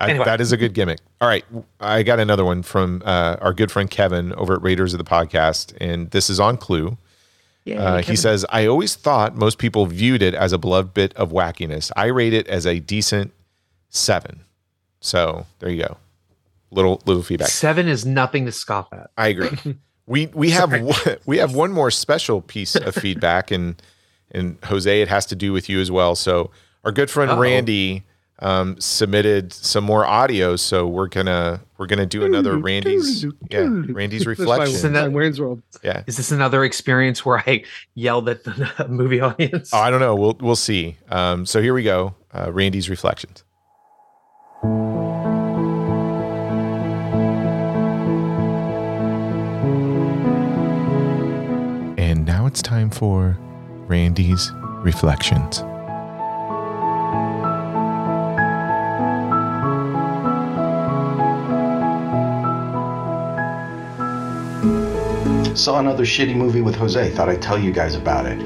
I, 0.00 0.12
that 0.24 0.40
is 0.40 0.52
a 0.52 0.56
good 0.56 0.74
gimmick. 0.74 1.00
All 1.20 1.26
right, 1.28 1.44
I 1.80 2.04
got 2.04 2.20
another 2.20 2.44
one 2.44 2.62
from 2.62 3.02
uh, 3.04 3.36
our 3.40 3.52
good 3.52 3.72
friend 3.72 3.90
Kevin 3.90 4.32
over 4.34 4.54
at 4.54 4.62
Raiders 4.62 4.94
of 4.94 4.98
the 4.98 5.04
Podcast, 5.04 5.74
and 5.80 6.08
this 6.12 6.30
is 6.30 6.38
on 6.38 6.56
Clue. 6.56 6.96
Yeah. 7.64 7.82
Uh, 7.82 8.02
he 8.02 8.16
says, 8.16 8.46
I 8.48 8.66
always 8.66 8.94
thought 8.96 9.36
most 9.36 9.58
people 9.58 9.84
viewed 9.86 10.22
it 10.22 10.34
as 10.34 10.52
a 10.52 10.58
beloved 10.58 10.94
bit 10.94 11.12
of 11.14 11.30
wackiness. 11.32 11.90
I 11.96 12.06
rate 12.06 12.32
it 12.32 12.46
as 12.48 12.66
a 12.66 12.78
decent 12.80 13.32
seven. 13.90 14.40
So 15.00 15.46
there 15.58 15.68
you 15.70 15.82
go. 15.82 15.96
Little 16.70 17.00
little 17.06 17.22
feedback. 17.22 17.48
seven 17.48 17.88
is 17.88 18.04
nothing 18.06 18.46
to 18.46 18.52
scoff 18.52 18.92
at. 18.92 19.10
I 19.16 19.28
agree. 19.28 19.76
We 20.06 20.24
we 20.28 20.48
have 20.52 20.72
one, 20.80 20.96
we 21.26 21.36
have 21.36 21.54
one 21.54 21.70
more 21.70 21.90
special 21.90 22.40
piece 22.40 22.74
of 22.74 22.94
feedback, 23.02 23.50
and 23.50 23.80
and 24.30 24.56
Jose, 24.64 25.02
it 25.02 25.08
has 25.08 25.26
to 25.26 25.36
do 25.36 25.52
with 25.52 25.68
you 25.68 25.80
as 25.82 25.90
well. 25.90 26.14
So 26.14 26.50
our 26.82 26.92
good 26.92 27.10
friend 27.10 27.30
Uh-oh. 27.30 27.38
Randy 27.38 28.04
um, 28.38 28.80
submitted 28.80 29.52
some 29.52 29.84
more 29.84 30.06
audio, 30.06 30.56
so 30.56 30.86
we're 30.86 31.08
gonna 31.08 31.60
we're 31.78 31.86
gonna 31.86 32.04
do 32.06 32.24
another 32.24 32.58
Randy's 32.58 33.24
yeah 33.50 33.60
Randy's 33.60 34.24
That's 34.24 34.38
my- 34.40 34.56
reflection. 34.58 34.92
my 34.92 35.08
Wayne's 35.08 35.40
World. 35.40 35.62
Yeah. 35.82 36.02
Is 36.06 36.16
this 36.16 36.32
another 36.32 36.64
experience 36.64 37.24
where 37.24 37.38
I 37.38 37.64
yelled 37.94 38.28
at 38.28 38.44
the 38.44 38.86
movie 38.90 39.20
audience? 39.20 39.70
Oh, 39.72 39.78
I 39.78 39.90
don't 39.90 40.00
know. 40.00 40.14
We'll 40.16 40.36
we'll 40.40 40.56
see. 40.56 40.96
Um, 41.08 41.46
so 41.46 41.62
here 41.62 41.74
we 41.74 41.84
go. 41.84 42.14
Uh, 42.34 42.52
Randy's 42.52 42.90
reflections. 42.90 43.44
And 51.98 52.24
now 52.24 52.46
it's 52.46 52.62
time 52.62 52.90
for 52.90 53.36
Randy's 53.86 54.50
reflections. 54.82 55.62
Saw 65.58 65.80
another 65.80 66.04
shitty 66.04 66.36
movie 66.36 66.60
with 66.60 66.76
Jose. 66.76 67.10
Thought 67.10 67.28
I'd 67.28 67.42
tell 67.42 67.58
you 67.58 67.72
guys 67.72 67.96
about 67.96 68.26
it. 68.26 68.38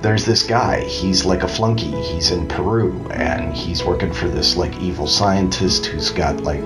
There's 0.00 0.24
this 0.24 0.44
guy. 0.44 0.84
He's 0.84 1.24
like 1.24 1.42
a 1.42 1.48
flunky. 1.48 1.90
He's 2.02 2.30
in 2.30 2.46
Peru 2.46 3.04
and 3.10 3.52
he's 3.52 3.82
working 3.82 4.12
for 4.12 4.28
this 4.28 4.56
like 4.56 4.78
evil 4.78 5.08
scientist 5.08 5.86
who's 5.86 6.10
got 6.10 6.44
like 6.44 6.60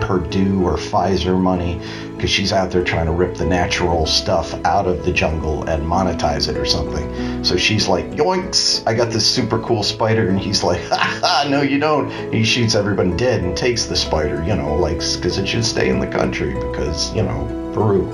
Purdue 0.00 0.64
or 0.64 0.76
Pfizer 0.76 1.40
money 1.40 1.80
because 2.16 2.30
she's 2.30 2.52
out 2.52 2.72
there 2.72 2.82
trying 2.82 3.06
to 3.06 3.12
rip 3.12 3.36
the 3.36 3.46
natural 3.46 4.06
stuff 4.06 4.54
out 4.64 4.88
of 4.88 5.04
the 5.04 5.12
jungle 5.12 5.62
and 5.68 5.84
monetize 5.84 6.48
it 6.48 6.56
or 6.56 6.66
something. 6.66 7.44
So 7.44 7.56
she's 7.56 7.86
like, 7.86 8.06
yoinks, 8.06 8.84
I 8.88 8.94
got 8.94 9.12
this 9.12 9.24
super 9.24 9.60
cool 9.60 9.84
spider. 9.84 10.28
And 10.28 10.40
he's 10.40 10.64
like, 10.64 10.80
ha 10.88 11.20
ha, 11.22 11.46
no, 11.48 11.62
you 11.62 11.78
don't. 11.78 12.10
And 12.10 12.34
he 12.34 12.42
shoots 12.42 12.74
everyone 12.74 13.16
dead 13.16 13.44
and 13.44 13.56
takes 13.56 13.84
the 13.84 13.94
spider, 13.94 14.42
you 14.42 14.56
know, 14.56 14.74
like, 14.74 14.98
because 14.98 15.38
it 15.38 15.46
should 15.46 15.64
stay 15.64 15.90
in 15.90 16.00
the 16.00 16.08
country 16.08 16.54
because, 16.54 17.14
you 17.14 17.22
know, 17.22 17.54
Peru. 17.72 18.12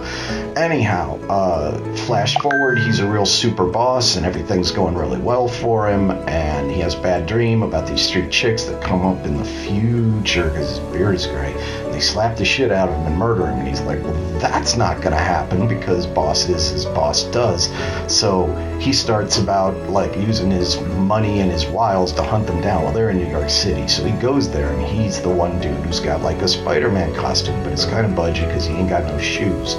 Anyhow, 0.56 1.18
uh, 1.28 1.76
flash 2.06 2.36
forward, 2.36 2.78
he's 2.78 3.01
a 3.01 3.09
real 3.09 3.26
super 3.26 3.66
boss 3.66 4.14
and 4.14 4.24
everything's 4.24 4.70
going 4.70 4.94
really 4.94 5.18
well 5.18 5.48
for 5.48 5.89
him. 5.89 6.12
And 6.28 6.70
he 6.70 6.78
has 6.78 6.94
a 6.94 7.01
bad 7.01 7.26
dream 7.26 7.64
about 7.64 7.89
these 7.89 8.09
three 8.09 8.28
chicks 8.28 8.62
that 8.64 8.81
come 8.81 9.05
up 9.05 9.26
in 9.26 9.36
the 9.36 9.44
future 9.44 10.48
because 10.51 10.70
his 10.70 10.78
beard 10.78 11.16
is 11.16 11.26
gray. 11.26 11.52
And 11.85 11.93
they 11.93 11.98
slap 11.98 12.36
the 12.36 12.44
shit 12.44 12.70
out 12.70 12.89
of 12.89 12.94
him 12.94 13.06
and 13.09 13.18
murder 13.18 13.47
him. 13.48 13.59
And 13.59 13.68
he's 13.68 13.81
like, 13.81 14.01
well, 14.05 14.14
that's 14.39 14.76
not 14.76 14.98
going 14.98 15.10
to 15.10 15.22
happen 15.22 15.66
because 15.66 16.06
boss 16.06 16.48
is 16.48 16.85
boss 16.86 17.24
does. 17.24 17.68
So 18.06 18.47
he 18.78 18.93
starts 18.93 19.39
about 19.39 19.74
like 19.90 20.14
using 20.16 20.52
his 20.52 20.81
money 20.81 21.40
and 21.40 21.51
his 21.51 21.66
wiles 21.66 22.12
to 22.12 22.22
hunt 22.22 22.47
them 22.47 22.60
down. 22.60 22.85
Well, 22.85 22.93
they're 22.93 23.10
in 23.10 23.18
New 23.18 23.28
York 23.28 23.51
City. 23.51 23.89
So 23.89 24.05
he 24.05 24.12
goes 24.20 24.48
there 24.52 24.70
and 24.70 24.86
he's 24.86 25.20
the 25.20 25.31
one 25.31 25.60
dude 25.60 25.74
who's 25.78 25.98
got 25.98 26.22
like 26.22 26.43
a 26.43 26.48
Spider 26.48 26.93
Man 26.93 27.12
costume, 27.12 27.60
but 27.64 27.72
it's 27.72 27.86
kind 27.86 28.06
of 28.06 28.14
budget 28.14 28.47
because 28.47 28.66
he 28.66 28.74
ain't 28.74 28.89
got 28.89 29.02
no 29.02 29.18
shoes 29.18 29.74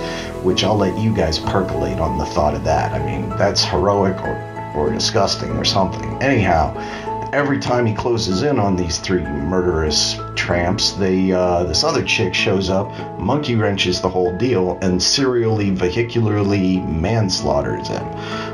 which 0.45 0.63
I'll 0.63 0.77
let 0.77 0.97
you 0.97 1.13
guys 1.13 1.39
percolate 1.39 1.99
on 1.99 2.19
the 2.19 2.25
thought 2.25 2.53
of 2.53 2.63
that. 2.65 2.93
I 2.93 3.03
mean, 3.03 3.29
that's 3.29 3.65
heroic 3.65 4.15
or, 4.21 4.73
or 4.75 4.91
disgusting 4.91 5.49
or 5.57 5.65
something. 5.65 6.21
Anyhow, 6.21 6.75
every 7.33 7.59
time 7.59 7.87
he 7.87 7.95
closes 7.95 8.43
in 8.43 8.59
on 8.59 8.75
these 8.75 8.99
three 8.99 9.23
murderous 9.23 10.15
tramps, 10.35 10.91
they 10.93 11.31
uh, 11.31 11.63
this 11.63 11.83
other 11.83 12.03
chick 12.03 12.35
shows 12.35 12.69
up, 12.69 12.91
monkey 13.19 13.55
wrenches 13.55 14.01
the 14.01 14.09
whole 14.09 14.37
deal, 14.37 14.77
and 14.83 15.01
serially, 15.01 15.71
vehicularly 15.71 16.87
manslaughters 16.87 17.87
him. 17.87 18.05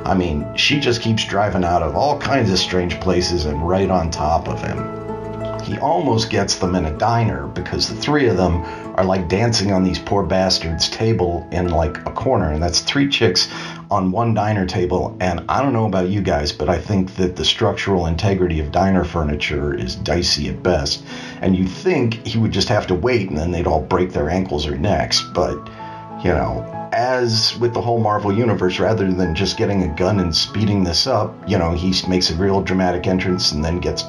I 0.05 0.15
mean, 0.15 0.55
she 0.55 0.79
just 0.79 1.01
keeps 1.01 1.25
driving 1.25 1.65
out 1.65 1.83
of 1.83 1.95
all 1.97 2.17
kinds 2.17 2.49
of 2.51 2.57
strange 2.57 2.99
places 3.01 3.45
and 3.45 3.67
right 3.67 3.89
on 3.89 4.09
top 4.09 4.47
of 4.47 4.61
him 4.61 5.00
he 5.71 5.77
almost 5.79 6.29
gets 6.29 6.55
them 6.55 6.75
in 6.75 6.83
a 6.85 6.97
diner 6.97 7.47
because 7.47 7.87
the 7.87 7.95
three 7.95 8.27
of 8.27 8.35
them 8.35 8.57
are 8.97 9.05
like 9.05 9.29
dancing 9.29 9.71
on 9.71 9.85
these 9.85 9.99
poor 9.99 10.21
bastards' 10.21 10.89
table 10.89 11.47
in 11.49 11.69
like 11.69 11.97
a 11.99 12.11
corner. 12.11 12.51
And 12.51 12.61
that's 12.61 12.81
three 12.81 13.07
chicks 13.07 13.47
on 13.89 14.11
one 14.11 14.33
diner 14.33 14.65
table. 14.65 15.15
And 15.21 15.45
I 15.47 15.61
don't 15.61 15.71
know 15.71 15.85
about 15.85 16.09
you 16.09 16.21
guys, 16.21 16.51
but 16.51 16.67
I 16.67 16.77
think 16.77 17.15
that 17.15 17.37
the 17.37 17.45
structural 17.45 18.07
integrity 18.07 18.59
of 18.59 18.73
diner 18.73 19.05
furniture 19.05 19.73
is 19.73 19.95
dicey 19.95 20.49
at 20.49 20.61
best. 20.61 21.05
And 21.39 21.55
you'd 21.55 21.69
think 21.69 22.15
he 22.27 22.37
would 22.37 22.51
just 22.51 22.67
have 22.67 22.85
to 22.87 22.95
wait 22.95 23.29
and 23.29 23.37
then 23.37 23.51
they'd 23.51 23.67
all 23.67 23.81
break 23.81 24.11
their 24.11 24.29
ankles 24.29 24.67
or 24.67 24.77
necks. 24.77 25.21
But, 25.21 25.55
you 26.21 26.31
know, 26.31 26.89
as 26.91 27.57
with 27.59 27.73
the 27.73 27.81
whole 27.81 28.01
Marvel 28.01 28.33
universe, 28.33 28.77
rather 28.77 29.09
than 29.09 29.33
just 29.33 29.55
getting 29.55 29.83
a 29.83 29.95
gun 29.95 30.19
and 30.19 30.35
speeding 30.35 30.83
this 30.83 31.07
up, 31.07 31.33
you 31.47 31.57
know, 31.57 31.71
he 31.71 31.93
makes 32.09 32.29
a 32.29 32.35
real 32.35 32.61
dramatic 32.61 33.07
entrance 33.07 33.53
and 33.53 33.63
then 33.63 33.79
gets 33.79 34.03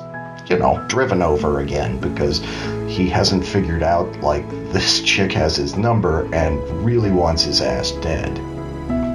you 0.47 0.59
know, 0.59 0.85
driven 0.89 1.23
over 1.23 1.61
again 1.61 1.99
because 1.99 2.41
he 2.89 3.09
hasn't 3.09 3.47
figured 3.47 3.83
out 3.83 4.21
like 4.21 4.49
this 4.73 5.01
chick 5.03 5.33
has 5.33 5.57
his 5.57 5.77
number 5.77 6.33
and 6.35 6.61
really 6.85 7.11
wants 7.11 7.43
his 7.43 7.61
ass 7.61 7.93
dead. 7.93 8.39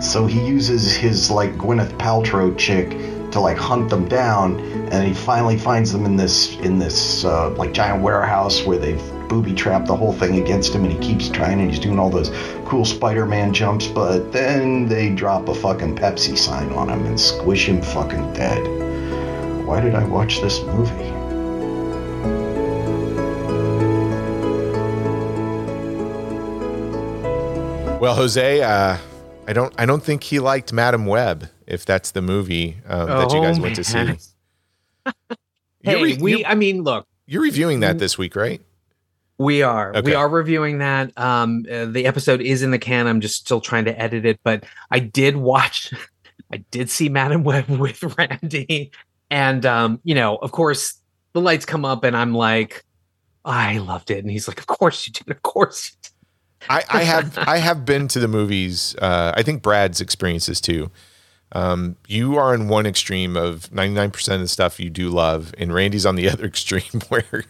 So 0.03 0.27
he 0.27 0.45
uses 0.45 0.95
his 0.95 1.31
like 1.31 1.55
Gwyneth 1.57 1.97
Paltrow 1.97 2.55
chick 2.57 2.91
to 3.31 3.39
like 3.39 3.57
hunt 3.57 3.89
them 3.89 4.07
down 4.07 4.59
and 4.91 5.05
he 5.05 5.13
finally 5.13 5.57
finds 5.57 5.91
them 5.91 6.05
in 6.05 6.15
this 6.15 6.55
in 6.59 6.79
this 6.79 7.25
uh, 7.25 7.49
like 7.51 7.73
giant 7.73 8.01
warehouse 8.01 8.63
where 8.63 8.77
they've 8.77 9.01
booby 9.27 9.53
trapped 9.53 9.87
the 9.87 9.95
whole 9.95 10.13
thing 10.13 10.39
against 10.39 10.73
him 10.73 10.85
and 10.85 10.93
he 10.93 10.99
keeps 10.99 11.27
trying 11.27 11.59
and 11.59 11.69
he's 11.69 11.79
doing 11.79 11.99
all 11.99 12.09
those 12.09 12.29
cool 12.65 12.85
Spider-Man 12.85 13.53
jumps 13.53 13.87
but 13.87 14.31
then 14.31 14.87
they 14.87 15.09
drop 15.09 15.49
a 15.49 15.53
fucking 15.53 15.95
Pepsi 15.95 16.37
sign 16.37 16.71
on 16.71 16.89
him 16.89 17.05
and 17.05 17.19
squish 17.19 17.67
him 17.67 17.81
fucking 17.81 18.33
dead. 18.33 18.65
Why 19.65 19.81
did 19.81 19.95
I 19.95 20.05
watch 20.05 20.39
this 20.39 20.61
movie? 20.63 21.16
Well, 27.99 28.13
Jose, 28.13 28.61
uh, 28.61 28.97
I 29.47 29.53
don't, 29.53 29.73
I 29.77 29.87
don't 29.87 30.03
think 30.03 30.21
he 30.23 30.39
liked 30.39 30.71
Madame 30.71 31.07
Web. 31.07 31.49
If 31.65 31.83
that's 31.83 32.11
the 32.11 32.21
movie 32.21 32.77
um, 32.87 33.07
that 33.07 33.33
you 33.33 33.41
guys 33.41 33.57
Oh, 33.57 33.61
went 33.63 33.75
to 33.75 33.83
see, 33.83 34.17
hey, 35.81 36.01
re- 36.01 36.17
we, 36.21 36.45
I 36.45 36.53
mean, 36.53 36.83
look, 36.83 37.07
you're 37.25 37.41
reviewing 37.41 37.79
that 37.81 37.97
this 37.99 38.17
week, 38.17 38.35
right? 38.35 38.61
We 39.39 39.63
are. 39.63 39.89
Okay. 39.89 40.01
We 40.01 40.13
are 40.13 40.29
reviewing 40.29 40.77
that. 40.77 41.11
Um, 41.17 41.65
uh, 41.69 41.85
the 41.85 42.05
episode 42.05 42.39
is 42.39 42.61
in 42.63 42.71
the 42.71 42.79
can. 42.79 43.07
I'm 43.07 43.19
just 43.19 43.35
still 43.35 43.59
trying 43.59 43.85
to 43.85 43.99
edit 43.99 44.25
it, 44.25 44.39
but 44.43 44.63
I 44.91 44.99
did 44.99 45.35
watch. 45.35 45.91
I 46.53 46.57
did 46.71 46.89
see 46.89 47.09
Madame 47.09 47.43
Web 47.43 47.67
with 47.79 48.01
Randy, 48.17 48.91
and 49.29 49.65
um, 49.65 49.99
you 50.03 50.15
know, 50.15 50.37
of 50.37 50.51
course, 50.51 51.01
the 51.33 51.41
lights 51.41 51.65
come 51.65 51.83
up, 51.83 52.03
and 52.03 52.15
I'm 52.15 52.33
like, 52.33 52.85
I 53.43 53.79
loved 53.79 54.11
it, 54.11 54.19
and 54.19 54.29
he's 54.29 54.47
like, 54.47 54.59
Of 54.59 54.67
course 54.67 55.07
you 55.07 55.13
did. 55.13 55.29
Of 55.29 55.41
course. 55.41 55.97
I, 56.69 56.83
I 56.89 57.03
have 57.03 57.37
I 57.37 57.57
have 57.57 57.85
been 57.85 58.07
to 58.09 58.19
the 58.19 58.27
movies. 58.27 58.95
Uh, 58.95 59.33
I 59.35 59.43
think 59.43 59.61
Brad's 59.61 60.01
experiences 60.01 60.61
too. 60.61 60.91
Um, 61.53 61.95
you 62.07 62.37
are 62.37 62.53
in 62.53 62.67
one 62.67 62.85
extreme 62.85 63.37
of 63.37 63.69
99% 63.69 64.35
of 64.35 64.41
the 64.41 64.47
stuff 64.49 64.79
you 64.79 64.89
do 64.89 65.09
love, 65.09 65.53
and 65.57 65.73
Randy's 65.73 66.05
on 66.05 66.15
the 66.15 66.29
other 66.31 66.45
extreme 66.45 67.01
where 67.09 67.45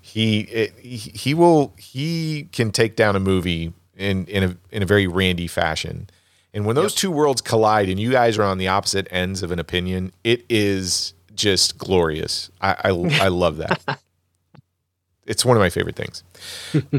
he 0.00 0.40
it, 0.40 0.72
he 0.78 0.96
he 0.96 1.34
will 1.34 1.74
he 1.78 2.48
can 2.52 2.70
take 2.70 2.96
down 2.96 3.16
a 3.16 3.20
movie 3.20 3.72
in 3.96 4.26
in 4.26 4.42
a 4.42 4.56
in 4.70 4.82
a 4.82 4.86
very 4.86 5.06
Randy 5.06 5.46
fashion. 5.46 6.08
And 6.52 6.66
when 6.66 6.74
those 6.74 6.96
two 6.96 7.12
worlds 7.12 7.40
collide, 7.40 7.88
and 7.88 8.00
you 8.00 8.10
guys 8.10 8.36
are 8.36 8.42
on 8.42 8.58
the 8.58 8.66
opposite 8.66 9.06
ends 9.12 9.44
of 9.44 9.52
an 9.52 9.60
opinion, 9.60 10.12
it 10.24 10.44
is 10.48 11.14
just 11.34 11.78
glorious. 11.78 12.50
I 12.60 12.72
I, 12.72 12.88
I 13.24 13.28
love 13.28 13.58
that. 13.58 14.00
it's 15.26 15.44
one 15.44 15.56
of 15.56 15.60
my 15.60 15.70
favorite 15.70 15.94
things. 15.94 16.24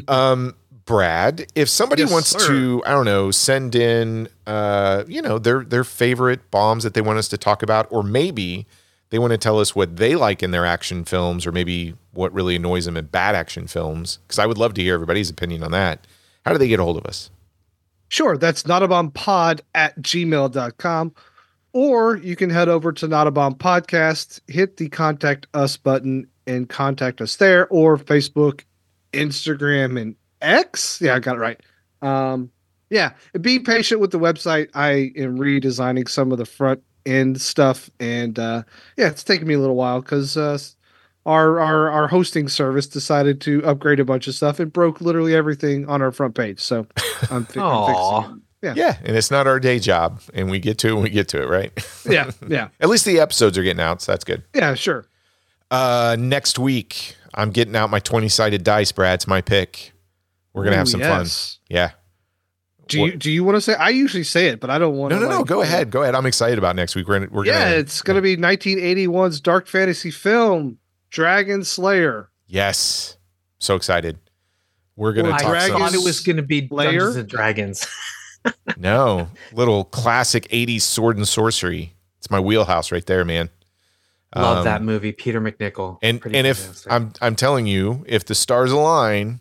Um, 0.08 0.56
Brad, 0.86 1.46
if 1.56 1.70
somebody 1.70 2.02
Yes, 2.04 2.12
wants 2.12 2.30
sir. 2.30 2.48
to, 2.48 2.84
I 2.86 2.92
don't 2.92 3.06
know, 3.06 3.32
send 3.32 3.76
in, 3.76 4.28
uh, 4.48 5.04
you 5.08 5.22
know, 5.22 5.38
their 5.40 5.64
their 5.64 5.84
favorite 5.84 6.50
bombs 6.52 6.84
that 6.84 6.94
they 6.94 7.02
want 7.02 7.20
us 7.20 7.28
to 7.30 7.38
talk 7.38 7.62
about, 7.64 7.88
or 7.92 8.04
maybe 8.04 8.66
they 9.10 9.20
want 9.20 9.32
to 9.32 9.38
tell 9.38 9.60
us 9.60 9.76
what 9.76 9.98
they 9.98 10.16
like 10.16 10.42
in 10.42 10.52
their 10.52 10.66
action 10.66 11.04
films, 11.06 11.46
or 11.46 11.52
maybe 11.52 11.94
what 12.14 12.34
really 12.34 12.56
annoys 12.56 12.86
them 12.86 12.98
in 12.98 13.06
bad 13.06 13.36
action 13.36 13.68
films, 13.68 14.20
because 14.28 14.40
I 14.40 14.46
would 14.46 14.58
love 14.58 14.74
to 14.76 14.82
hear 14.82 14.94
everybody's 14.96 15.30
opinion 15.30 15.64
on 15.64 15.72
that. 15.72 16.08
How 16.46 16.52
do 16.52 16.58
they 16.58 16.68
get 16.68 16.80
a 16.80 16.84
hold 16.84 16.98
of 16.98 17.06
us? 17.06 17.30
Sure, 18.08 18.36
that's 18.38 18.64
notabombpod 18.64 19.62
at 19.76 20.02
gmail.com. 20.02 21.14
Or 21.74 22.18
you 22.18 22.36
can 22.36 22.50
head 22.50 22.68
over 22.68 22.92
to 22.92 23.08
Not 23.08 23.28
a 23.28 23.32
Bomb 23.32 23.56
Podcast, 23.56 24.42
hit 24.48 24.76
the 24.76 24.90
contact 24.90 25.48
us 25.54 25.78
button, 25.78 26.28
and 26.46 26.68
contact 26.68 27.22
us 27.22 27.38
there, 27.38 27.68
or 27.70 27.98
Facebook, 27.98 28.64
Instagram, 29.14 30.00
and 30.02 30.16
X. 30.42 31.00
Yeah, 31.02 31.16
I 31.16 31.20
got 31.20 31.36
it 31.36 31.40
right. 31.40 31.60
Um, 32.02 32.52
yeah, 32.90 33.12
be 33.40 33.60
patient 33.60 34.02
with 34.02 34.12
the 34.12 34.20
website. 34.20 34.70
I 34.74 35.12
am 35.16 35.38
redesigning 35.38 36.10
some 36.10 36.32
of 36.32 36.38
the 36.38 36.46
front 36.46 36.82
end 37.06 37.40
stuff, 37.42 37.90
and 38.00 38.38
uh, 38.38 38.64
yeah, 38.98 39.08
it's 39.08 39.24
taking 39.24 39.48
me 39.48 39.54
a 39.54 39.60
little 39.60 39.76
while 39.76 40.02
because 40.02 40.36
uh, 40.36 40.58
our, 41.26 41.60
our 41.60 41.90
our 41.90 42.08
hosting 42.08 42.50
service 42.50 42.88
decided 42.88 43.40
to 43.42 43.64
upgrade 43.66 44.00
a 44.00 44.06
bunch 44.06 44.28
of 44.28 44.36
stuff. 44.36 44.60
It 44.60 44.74
broke 44.74 45.00
literally 45.00 45.36
everything 45.36 45.88
on 45.88 46.02
our 46.02 46.12
front 46.12 46.36
page, 46.36 46.60
so 46.60 46.86
I'm, 47.30 47.46
fi- 47.46 47.62
I'm 47.62 47.86
fixing 48.26 48.36
it. 48.36 48.42
Yeah. 48.64 48.74
Yeah, 48.76 48.98
and 49.04 49.18
it's 49.18 49.32
not 49.32 49.48
our 49.48 49.60
day 49.60 49.80
job, 49.80 50.22
and 50.36 50.52
we 50.52 50.60
get 50.60 50.78
to 50.80 50.90
it 50.90 50.94
when 50.94 51.02
we 51.02 51.10
get 51.10 51.28
to 51.30 51.42
it, 51.42 51.48
right? 51.48 51.72
Yeah, 52.08 52.30
yeah, 52.48 52.68
At 52.80 52.90
least 52.90 53.06
the 53.06 53.20
episodes 53.20 53.58
are 53.58 53.64
getting 53.64 53.82
out, 53.82 54.04
so 54.04 54.12
that's 54.12 54.24
good. 54.24 54.44
yeah. 54.54 54.76
Sure. 54.76 55.04
Uh, 55.72 56.16
next 56.20 56.60
week, 56.60 57.16
I'm 57.34 57.50
getting 57.50 57.76
out 57.76 57.90
my 57.90 57.98
20 57.98 58.30
sided 58.30 58.64
dice, 58.64 58.92
Brad. 58.92 59.16
It's 59.16 59.26
my 59.26 59.42
pick. 59.42 59.94
We're 60.54 60.64
gonna 60.66 60.76
have 60.78 60.90
some 60.90 61.00
yes. 61.02 61.58
fun. 61.58 61.66
Yeah. 61.70 61.92
Do 62.88 62.98
you 62.98 63.04
What- 63.04 63.20
do 63.20 63.32
you 63.32 63.44
want 63.44 63.56
to 63.56 63.62
say? 63.62 63.74
I 63.76 63.90
usually 63.90 64.24
say 64.24 64.48
it, 64.48 64.60
but 64.60 64.70
I 64.70 64.78
don't 64.78 64.98
want. 64.98 65.12
No, 65.14 65.20
to 65.20 65.26
no, 65.26 65.30
no. 65.32 65.38
like- 65.40 65.48
Go 65.48 65.62
ahead. 65.62 65.92
Go 65.92 66.02
ahead. 66.04 66.14
I'm 66.16 66.26
excited 66.26 66.58
about 66.58 66.76
next 66.76 66.96
week. 66.96 67.08
We're 67.08 67.20
gonna. 67.20 67.32
We're 67.32 67.46
yeah, 67.46 67.66
gonna. 67.70 67.76
it's 67.78 68.02
gonna 68.02 68.22
be 68.22 68.36
1981's 68.36 69.40
dark 69.40 69.68
fantasy 69.68 70.12
film 70.12 70.78
Dragonslayer. 71.12 72.28
Yes. 72.48 73.18
So 73.60 73.76
excited. 73.76 74.18
We're 74.96 75.14
gonna 75.14 75.30
Well, 75.30 75.36
I 75.36 75.40
talk 75.40 75.50
Dragons 75.52 75.80
thought 75.80 75.94
it 75.94 76.04
was 76.04 76.20
going 76.20 76.36
to 76.38 76.44
be 76.44 76.68
Layer? 76.70 76.92
Dungeons 76.92 77.16
and 77.16 77.30
Dragons. 77.30 77.88
no 78.78 79.30
little 79.54 79.86
classic 79.86 80.48
80s 80.50 80.82
sword 80.82 81.16
and 81.18 81.28
sorcery. 81.28 81.96
It's 82.18 82.30
my 82.30 82.40
wheelhouse 82.40 82.92
right 82.92 83.06
there, 83.06 83.24
man. 83.24 83.50
Love 84.36 84.60
Um, 84.60 84.64
that 84.66 84.82
movie, 84.82 85.12
Peter 85.12 85.40
MacNicol. 85.42 85.98
And 86.02 86.20
Pretty 86.22 86.38
and 86.38 86.48
if. 86.48 86.86
I'm 86.90 87.14
I'm 87.22 87.36
telling 87.36 87.68
you, 87.68 88.04
if 88.08 88.26
the 88.26 88.34
stars 88.36 88.72
align, 88.72 89.41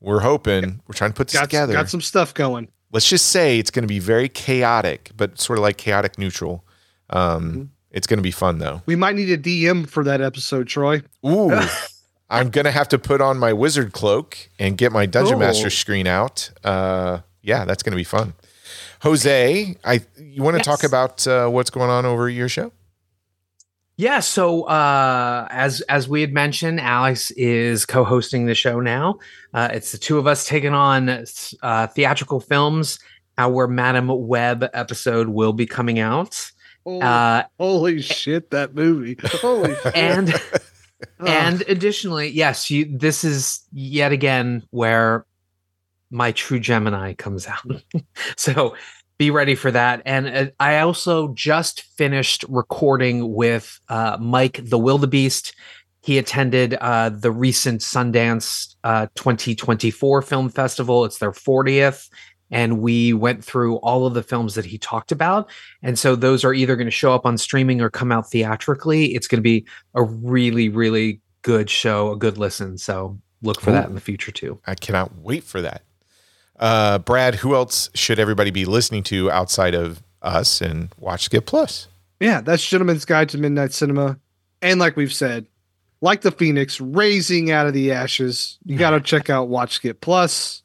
we're 0.00 0.20
hoping 0.20 0.80
we're 0.88 0.94
trying 0.94 1.10
to 1.10 1.16
put 1.16 1.28
this 1.28 1.34
Got 1.40 1.44
together. 1.50 1.72
got 1.72 1.88
some 1.90 2.00
stuff 2.00 2.32
going. 2.34 2.68
let's 2.92 3.08
just 3.08 3.26
say 3.28 3.58
it's 3.58 3.70
going 3.70 3.82
to 3.84 3.88
be 3.88 3.98
very 4.00 4.28
chaotic, 4.28 5.10
but 5.16 5.38
sort 5.40 5.58
of 5.58 5.62
like 5.62 5.76
chaotic 5.76 6.18
neutral. 6.18 6.64
Um, 7.10 7.50
Mm-hmm. 7.50 7.62
It's 7.92 8.06
going 8.06 8.18
to 8.18 8.22
be 8.22 8.30
fun 8.30 8.58
though. 8.60 8.82
We 8.86 8.94
might 8.94 9.16
need 9.16 9.30
a 9.30 9.36
DM 9.36 9.88
for 9.88 10.04
that 10.04 10.20
episode, 10.20 10.68
Troy. 10.68 11.02
Ooh, 11.26 11.50
I'm 12.30 12.50
gonna 12.50 12.70
have 12.70 12.86
to 12.90 12.98
put 13.00 13.20
on 13.20 13.36
my 13.36 13.52
wizard 13.52 13.92
cloak 13.92 14.38
and 14.60 14.78
get 14.78 14.92
my 14.92 15.06
dungeon 15.06 15.34
Oh. 15.34 15.38
master 15.40 15.70
screen 15.70 16.06
out. 16.06 16.50
Uh, 16.62 17.18
yeah, 17.42 17.64
that's 17.64 17.82
gonna 17.82 17.96
be 17.96 18.04
fun. 18.04 18.34
Jose, 19.02 19.76
I 19.84 20.00
you 20.16 20.42
want 20.44 20.54
to 20.54 20.58
Yes. 20.58 20.66
talk 20.66 20.84
about 20.84 21.26
uh, 21.26 21.48
what's 21.48 21.70
going 21.70 21.90
on 21.90 22.06
over 22.06 22.28
at 22.28 22.34
your 22.34 22.48
show? 22.48 22.70
Yeah, 24.00 24.20
so 24.20 24.62
uh, 24.62 25.46
as 25.50 25.82
as 25.82 26.08
we 26.08 26.22
had 26.22 26.32
mentioned, 26.32 26.80
Alex 26.80 27.30
is 27.32 27.84
co-hosting 27.84 28.46
the 28.46 28.54
show 28.54 28.80
now. 28.80 29.18
Uh, 29.52 29.68
it's 29.74 29.92
the 29.92 29.98
two 29.98 30.16
of 30.16 30.26
us 30.26 30.48
taking 30.48 30.72
on 30.72 31.26
uh, 31.62 31.86
theatrical 31.88 32.40
films. 32.40 32.98
Our 33.36 33.68
Madame 33.68 34.08
Web 34.26 34.70
episode 34.72 35.28
will 35.28 35.52
be 35.52 35.66
coming 35.66 35.98
out, 35.98 36.50
Holy, 36.84 37.02
uh, 37.02 37.42
holy 37.58 38.00
shit, 38.00 38.50
that 38.52 38.74
movie. 38.74 39.18
Holy 39.22 39.74
shit. 39.82 39.94
and 39.94 40.34
and 41.26 41.60
additionally, 41.68 42.30
yes, 42.30 42.70
you. 42.70 42.86
This 42.96 43.22
is 43.22 43.60
yet 43.70 44.12
again 44.12 44.62
where 44.70 45.26
my 46.10 46.32
true 46.32 46.58
Gemini 46.58 47.12
comes 47.12 47.46
out. 47.46 47.82
so 48.38 48.74
be 49.20 49.30
ready 49.30 49.54
for 49.54 49.70
that. 49.70 50.00
And 50.06 50.28
uh, 50.28 50.46
I 50.58 50.78
also 50.78 51.34
just 51.34 51.82
finished 51.82 52.42
recording 52.48 53.34
with 53.34 53.78
uh, 53.90 54.16
Mike 54.18 54.62
the 54.64 54.78
Wildebeest. 54.78 55.54
He 56.00 56.16
attended 56.16 56.72
uh, 56.80 57.10
the 57.10 57.30
recent 57.30 57.82
Sundance 57.82 58.76
uh, 58.82 59.08
2024 59.16 60.22
Film 60.22 60.48
Festival. 60.48 61.04
It's 61.04 61.18
their 61.18 61.32
40th. 61.32 62.08
And 62.50 62.80
we 62.80 63.12
went 63.12 63.44
through 63.44 63.76
all 63.76 64.06
of 64.06 64.14
the 64.14 64.22
films 64.22 64.54
that 64.54 64.64
he 64.64 64.78
talked 64.78 65.12
about. 65.12 65.50
And 65.82 65.98
so 65.98 66.16
those 66.16 66.42
are 66.42 66.54
either 66.54 66.74
going 66.74 66.86
to 66.86 66.90
show 66.90 67.12
up 67.14 67.26
on 67.26 67.36
streaming 67.36 67.82
or 67.82 67.90
come 67.90 68.10
out 68.10 68.30
theatrically. 68.30 69.14
It's 69.14 69.28
going 69.28 69.40
to 69.40 69.42
be 69.42 69.66
a 69.94 70.02
really, 70.02 70.70
really 70.70 71.20
good 71.42 71.68
show, 71.68 72.12
a 72.12 72.16
good 72.16 72.38
listen. 72.38 72.78
So 72.78 73.20
look 73.42 73.60
for 73.60 73.70
that 73.70 73.86
in 73.86 73.94
the 73.94 74.00
future 74.00 74.32
too. 74.32 74.58
I 74.66 74.76
cannot 74.76 75.14
wait 75.18 75.44
for 75.44 75.60
that. 75.60 75.82
Uh, 76.60 76.98
Brad, 76.98 77.36
who 77.36 77.54
else 77.54 77.88
should 77.94 78.18
everybody 78.18 78.50
be 78.50 78.66
listening 78.66 79.02
to 79.04 79.30
outside 79.30 79.74
of 79.74 80.02
us 80.22 80.60
and 80.60 80.90
Watch 80.98 81.24
Skip 81.24 81.46
Plus? 81.46 81.88
Yeah, 82.20 82.42
that's 82.42 82.64
Gentleman's 82.66 83.06
Guide 83.06 83.30
to 83.30 83.38
Midnight 83.38 83.72
Cinema. 83.72 84.18
And 84.60 84.78
like 84.78 84.94
we've 84.94 85.12
said, 85.12 85.46
like 86.02 86.20
the 86.20 86.30
Phoenix 86.30 86.80
raising 86.80 87.50
out 87.50 87.66
of 87.66 87.72
the 87.72 87.92
ashes, 87.92 88.58
you 88.64 88.76
got 88.76 88.90
to 88.90 89.00
check 89.00 89.30
out 89.30 89.48
Watch 89.48 89.74
Skip 89.74 90.02
Plus. 90.02 90.62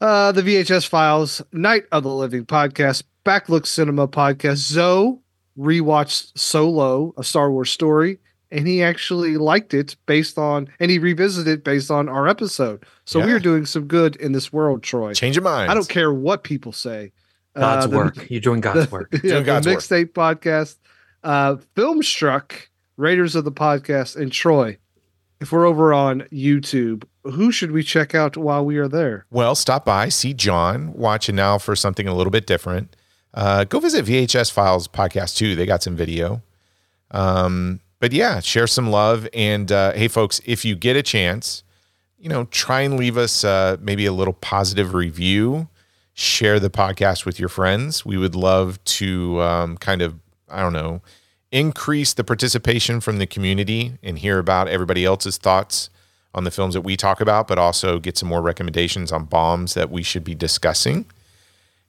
Uh, 0.00 0.32
the 0.32 0.42
VHS 0.42 0.86
Files, 0.86 1.42
Night 1.52 1.84
of 1.92 2.02
the 2.02 2.12
Living 2.12 2.44
podcast, 2.44 3.04
Backlook 3.24 3.66
Cinema 3.66 4.08
podcast. 4.08 4.56
Zoe 4.56 5.20
rewatched 5.56 6.36
Solo, 6.36 7.14
a 7.16 7.24
Star 7.24 7.50
Wars 7.50 7.70
story, 7.70 8.18
and 8.50 8.66
he 8.68 8.82
actually 8.82 9.36
liked 9.36 9.74
it 9.74 9.96
based 10.06 10.38
on, 10.38 10.68
and 10.80 10.90
he 10.90 10.98
revisited 10.98 11.52
it 11.52 11.64
based 11.64 11.90
on 11.90 12.08
our 12.08 12.28
episode. 12.28 12.84
So 13.04 13.24
we 13.24 13.32
are 13.32 13.38
doing 13.40 13.66
some 13.66 13.86
good 13.86 14.16
in 14.16 14.32
this 14.32 14.52
world, 14.52 14.82
Troy. 14.82 15.14
Change 15.14 15.36
your 15.36 15.42
mind. 15.42 15.70
I 15.70 15.74
don't 15.74 15.88
care 15.88 16.12
what 16.12 16.44
people 16.44 16.72
say. 16.72 17.12
God's 17.56 17.86
Uh, 17.86 17.88
the- 17.88 17.96
work. 17.96 18.30
You're 18.30 18.40
doing 18.40 18.60
God's 18.60 18.86
the- 18.86 18.92
work. 18.92 19.08
yeah, 19.12 19.20
Doing 19.20 19.34
the 19.36 19.42
God's 19.42 19.66
work. 19.66 19.78
mixtape 19.78 20.12
podcast, 20.12 20.76
uh, 21.24 21.56
Filmstruck, 21.74 22.52
Raiders 22.96 23.34
of 23.34 23.44
the 23.44 23.52
Podcast, 23.52 24.16
and 24.16 24.30
Troy. 24.30 24.78
If 25.40 25.52
we're 25.52 25.66
over 25.66 25.92
on 25.92 26.22
YouTube, 26.32 27.04
who 27.24 27.50
should 27.52 27.70
we 27.72 27.82
check 27.82 28.14
out 28.14 28.36
while 28.36 28.64
we 28.64 28.76
are 28.78 28.88
there? 28.88 29.26
Well, 29.30 29.54
stop 29.54 29.84
by, 29.84 30.08
see 30.08 30.32
John, 30.34 30.92
watch 30.94 31.28
it 31.28 31.34
now 31.34 31.58
for 31.58 31.74
something 31.76 32.06
a 32.08 32.14
little 32.14 32.30
bit 32.30 32.46
different. 32.46 32.94
Uh, 33.34 33.64
go 33.64 33.80
visit 33.80 34.04
VHS 34.06 34.50
Files 34.50 34.88
podcast 34.88 35.36
too. 35.36 35.54
They 35.56 35.66
got 35.66 35.82
some 35.82 35.94
video. 35.96 36.42
Um, 37.10 37.80
but 37.98 38.12
yeah, 38.12 38.40
share 38.40 38.66
some 38.66 38.90
love. 38.90 39.28
And 39.32 39.70
uh, 39.72 39.92
hey, 39.92 40.08
folks, 40.08 40.40
if 40.44 40.64
you 40.64 40.74
get 40.74 40.96
a 40.96 41.02
chance, 41.02 41.62
you 42.18 42.28
know, 42.28 42.44
try 42.46 42.80
and 42.80 42.96
leave 42.96 43.16
us 43.16 43.44
uh, 43.44 43.76
maybe 43.80 44.06
a 44.06 44.12
little 44.12 44.34
positive 44.34 44.94
review. 44.94 45.68
Share 46.14 46.58
the 46.58 46.70
podcast 46.70 47.26
with 47.26 47.38
your 47.38 47.50
friends. 47.50 48.06
We 48.06 48.16
would 48.16 48.34
love 48.34 48.82
to 48.84 49.40
um, 49.42 49.76
kind 49.76 50.00
of, 50.00 50.14
I 50.48 50.62
don't 50.62 50.72
know, 50.72 51.02
increase 51.52 52.14
the 52.14 52.24
participation 52.24 53.00
from 53.00 53.18
the 53.18 53.26
community 53.26 53.98
and 54.02 54.18
hear 54.18 54.38
about 54.38 54.68
everybody 54.68 55.04
else's 55.04 55.36
thoughts 55.36 55.90
on 56.34 56.44
the 56.44 56.50
films 56.50 56.74
that 56.74 56.80
we 56.82 56.96
talk 56.96 57.20
about, 57.20 57.48
but 57.48 57.58
also 57.58 57.98
get 57.98 58.16
some 58.16 58.28
more 58.28 58.42
recommendations 58.42 59.12
on 59.12 59.24
bombs 59.24 59.74
that 59.74 59.90
we 59.90 60.02
should 60.02 60.24
be 60.24 60.34
discussing. 60.34 61.06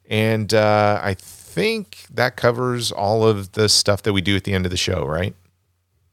And 0.08 0.54
uh, 0.54 1.00
I 1.02 1.14
think 1.14 2.06
that 2.10 2.36
covers 2.36 2.92
all 2.92 3.26
of 3.26 3.52
the 3.52 3.68
stuff 3.68 4.02
that 4.02 4.12
we 4.12 4.20
do 4.20 4.36
at 4.36 4.44
the 4.44 4.54
end 4.54 4.64
of 4.64 4.70
the 4.70 4.76
show, 4.76 5.04
right? 5.04 5.34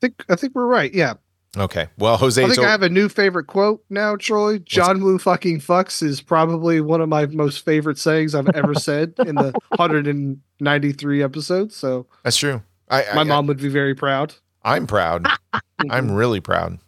I 0.05 0.07
think 0.07 0.25
I 0.29 0.35
think 0.35 0.55
we're 0.55 0.67
right. 0.67 0.93
Yeah, 0.93 1.15
Okay. 1.57 1.87
Well, 1.97 2.17
Jose, 2.17 2.43
I 2.43 2.47
think 2.47 2.59
I 2.59 2.69
have 2.69 2.81
a 2.81 2.89
new 2.89 3.09
favorite 3.09 3.47
quote 3.47 3.83
now, 3.89 4.15
Troy. 4.15 4.59
John 4.59 5.01
Woo 5.01 5.17
fucking 5.17 5.59
fucks 5.59 6.03
is 6.03 6.21
probably 6.21 6.81
one 6.81 7.01
of 7.01 7.09
my 7.09 7.25
most 7.27 7.63
favorite 7.63 7.97
sayings 7.97 8.35
I've 8.35 8.49
ever 8.49 8.73
said 8.75 9.13
in 9.19 9.35
the 9.35 9.53
193 9.69 11.23
episodes. 11.23 11.75
So 11.75 12.07
that's 12.23 12.37
true. 12.37 12.61
I, 12.89 13.05
my 13.15 13.21
I, 13.21 13.23
mom 13.23 13.47
would 13.47 13.57
be 13.57 13.69
very 13.69 13.95
proud. 13.95 14.35
I'm 14.63 14.87
proud. 14.87 15.27
I'm 15.89 16.11
really 16.11 16.41
proud. 16.41 16.79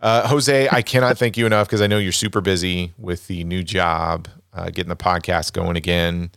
Uh, 0.00 0.28
Jose, 0.28 0.68
I 0.70 0.82
cannot 0.82 1.18
thank 1.18 1.36
you 1.36 1.44
enough 1.46 1.66
because 1.66 1.82
I 1.82 1.88
know 1.88 1.98
you're 1.98 2.12
super 2.12 2.40
busy 2.40 2.92
with 2.98 3.26
the 3.26 3.42
new 3.44 3.64
job, 3.64 4.28
uh, 4.52 4.66
getting 4.66 4.90
the 4.90 4.96
podcast 4.96 5.52
going 5.52 5.76
again. 5.76 6.30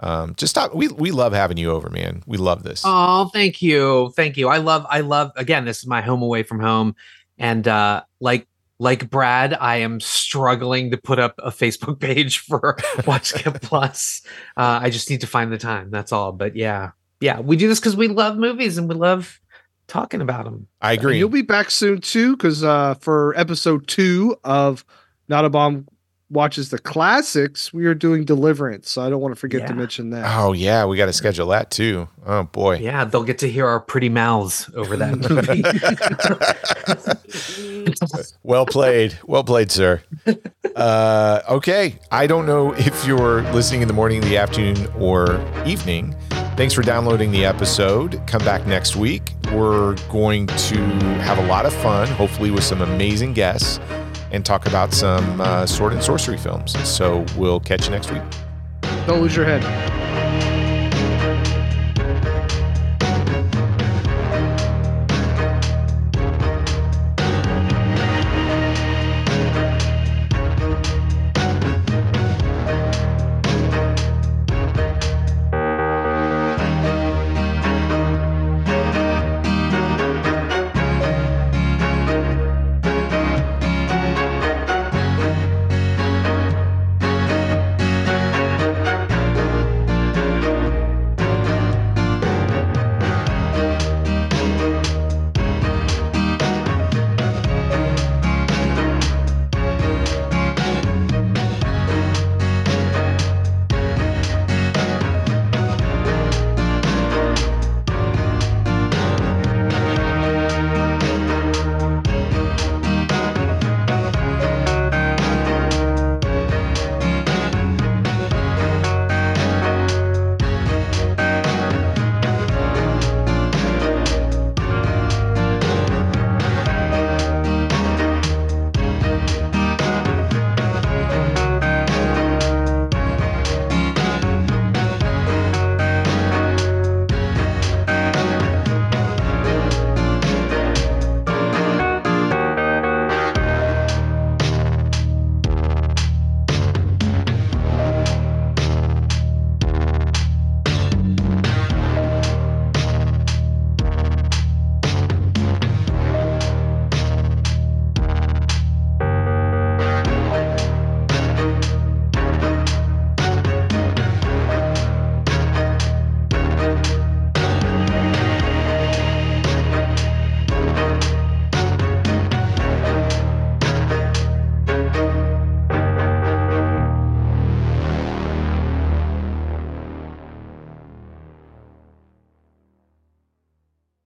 Um, 0.00 0.34
just 0.36 0.50
stop. 0.50 0.74
We 0.74 0.88
we 0.88 1.10
love 1.10 1.32
having 1.32 1.56
you 1.56 1.70
over, 1.70 1.88
man. 1.88 2.22
We 2.26 2.36
love 2.36 2.62
this. 2.64 2.82
Oh, 2.84 3.30
thank 3.32 3.62
you. 3.62 4.12
Thank 4.16 4.36
you. 4.36 4.48
I 4.48 4.58
love 4.58 4.86
I 4.90 5.00
love 5.00 5.32
again, 5.36 5.64
this 5.64 5.78
is 5.78 5.86
my 5.86 6.00
home 6.00 6.22
away 6.22 6.42
from 6.42 6.60
home. 6.60 6.96
And 7.38 7.66
uh 7.68 8.02
like 8.20 8.48
like 8.80 9.08
Brad, 9.08 9.54
I 9.54 9.76
am 9.76 10.00
struggling 10.00 10.90
to 10.90 10.96
put 10.96 11.18
up 11.18 11.34
a 11.38 11.50
Facebook 11.50 12.00
page 12.00 12.38
for 12.38 12.76
Watch 13.06 13.26
Skip 13.26 13.62
Plus. 13.62 14.22
Uh 14.56 14.80
I 14.82 14.90
just 14.90 15.08
need 15.10 15.20
to 15.20 15.28
find 15.28 15.52
the 15.52 15.58
time. 15.58 15.90
That's 15.90 16.12
all. 16.12 16.32
But 16.32 16.56
yeah. 16.56 16.90
Yeah, 17.20 17.40
we 17.40 17.56
do 17.56 17.68
this 17.68 17.80
because 17.80 17.96
we 17.96 18.08
love 18.08 18.36
movies 18.36 18.76
and 18.76 18.88
we 18.88 18.96
love 18.96 19.40
talking 19.86 20.20
about 20.20 20.44
them. 20.44 20.66
I 20.82 20.92
agree. 20.92 21.18
You'll 21.18 21.28
be 21.28 21.42
back 21.42 21.70
soon 21.70 22.00
too, 22.00 22.36
because 22.36 22.64
uh, 22.64 22.94
for 22.94 23.32
episode 23.38 23.86
two 23.86 24.36
of 24.44 24.84
Not 25.28 25.44
a 25.44 25.50
Bomb 25.50 25.86
watches 26.30 26.70
the 26.70 26.78
classics, 26.78 27.72
we 27.72 27.86
are 27.86 27.94
doing 27.94 28.24
Deliverance. 28.24 28.90
So 28.90 29.02
I 29.02 29.10
don't 29.10 29.20
want 29.20 29.34
to 29.34 29.40
forget 29.40 29.66
to 29.68 29.74
mention 29.74 30.10
that. 30.10 30.24
Oh 30.36 30.52
yeah, 30.52 30.84
we 30.84 30.96
got 30.96 31.06
to 31.06 31.12
schedule 31.12 31.48
that 31.48 31.70
too. 31.70 32.08
Oh 32.26 32.44
boy. 32.44 32.78
Yeah, 32.78 33.04
they'll 33.04 33.24
get 33.24 33.38
to 33.38 33.50
hear 33.50 33.66
our 33.66 33.80
pretty 33.80 34.08
mouths 34.08 34.70
over 34.74 34.96
that 34.96 35.16
movie. 35.30 35.62
Well 38.42 38.66
played. 38.66 39.18
Well 39.26 39.44
played, 39.44 39.70
sir. 39.70 40.02
Uh, 40.74 41.40
okay. 41.48 41.98
I 42.10 42.26
don't 42.26 42.46
know 42.46 42.72
if 42.72 43.06
you're 43.06 43.42
listening 43.52 43.82
in 43.82 43.88
the 43.88 43.94
morning, 43.94 44.20
the 44.22 44.36
afternoon, 44.36 44.86
or 44.98 45.40
evening. 45.66 46.14
Thanks 46.56 46.72
for 46.74 46.82
downloading 46.82 47.30
the 47.30 47.44
episode. 47.44 48.20
Come 48.26 48.44
back 48.44 48.66
next 48.66 48.96
week. 48.96 49.32
We're 49.52 49.96
going 50.08 50.46
to 50.46 50.76
have 51.20 51.38
a 51.38 51.46
lot 51.46 51.66
of 51.66 51.74
fun, 51.74 52.08
hopefully, 52.08 52.50
with 52.50 52.64
some 52.64 52.80
amazing 52.80 53.32
guests 53.34 53.80
and 54.30 54.44
talk 54.44 54.66
about 54.66 54.92
some 54.92 55.40
uh, 55.40 55.66
sword 55.66 55.92
and 55.92 56.02
sorcery 56.02 56.36
films. 56.36 56.76
So 56.88 57.24
we'll 57.36 57.60
catch 57.60 57.86
you 57.86 57.90
next 57.90 58.10
week. 58.10 58.22
Don't 59.06 59.20
lose 59.20 59.36
your 59.36 59.44
head. 59.44 60.53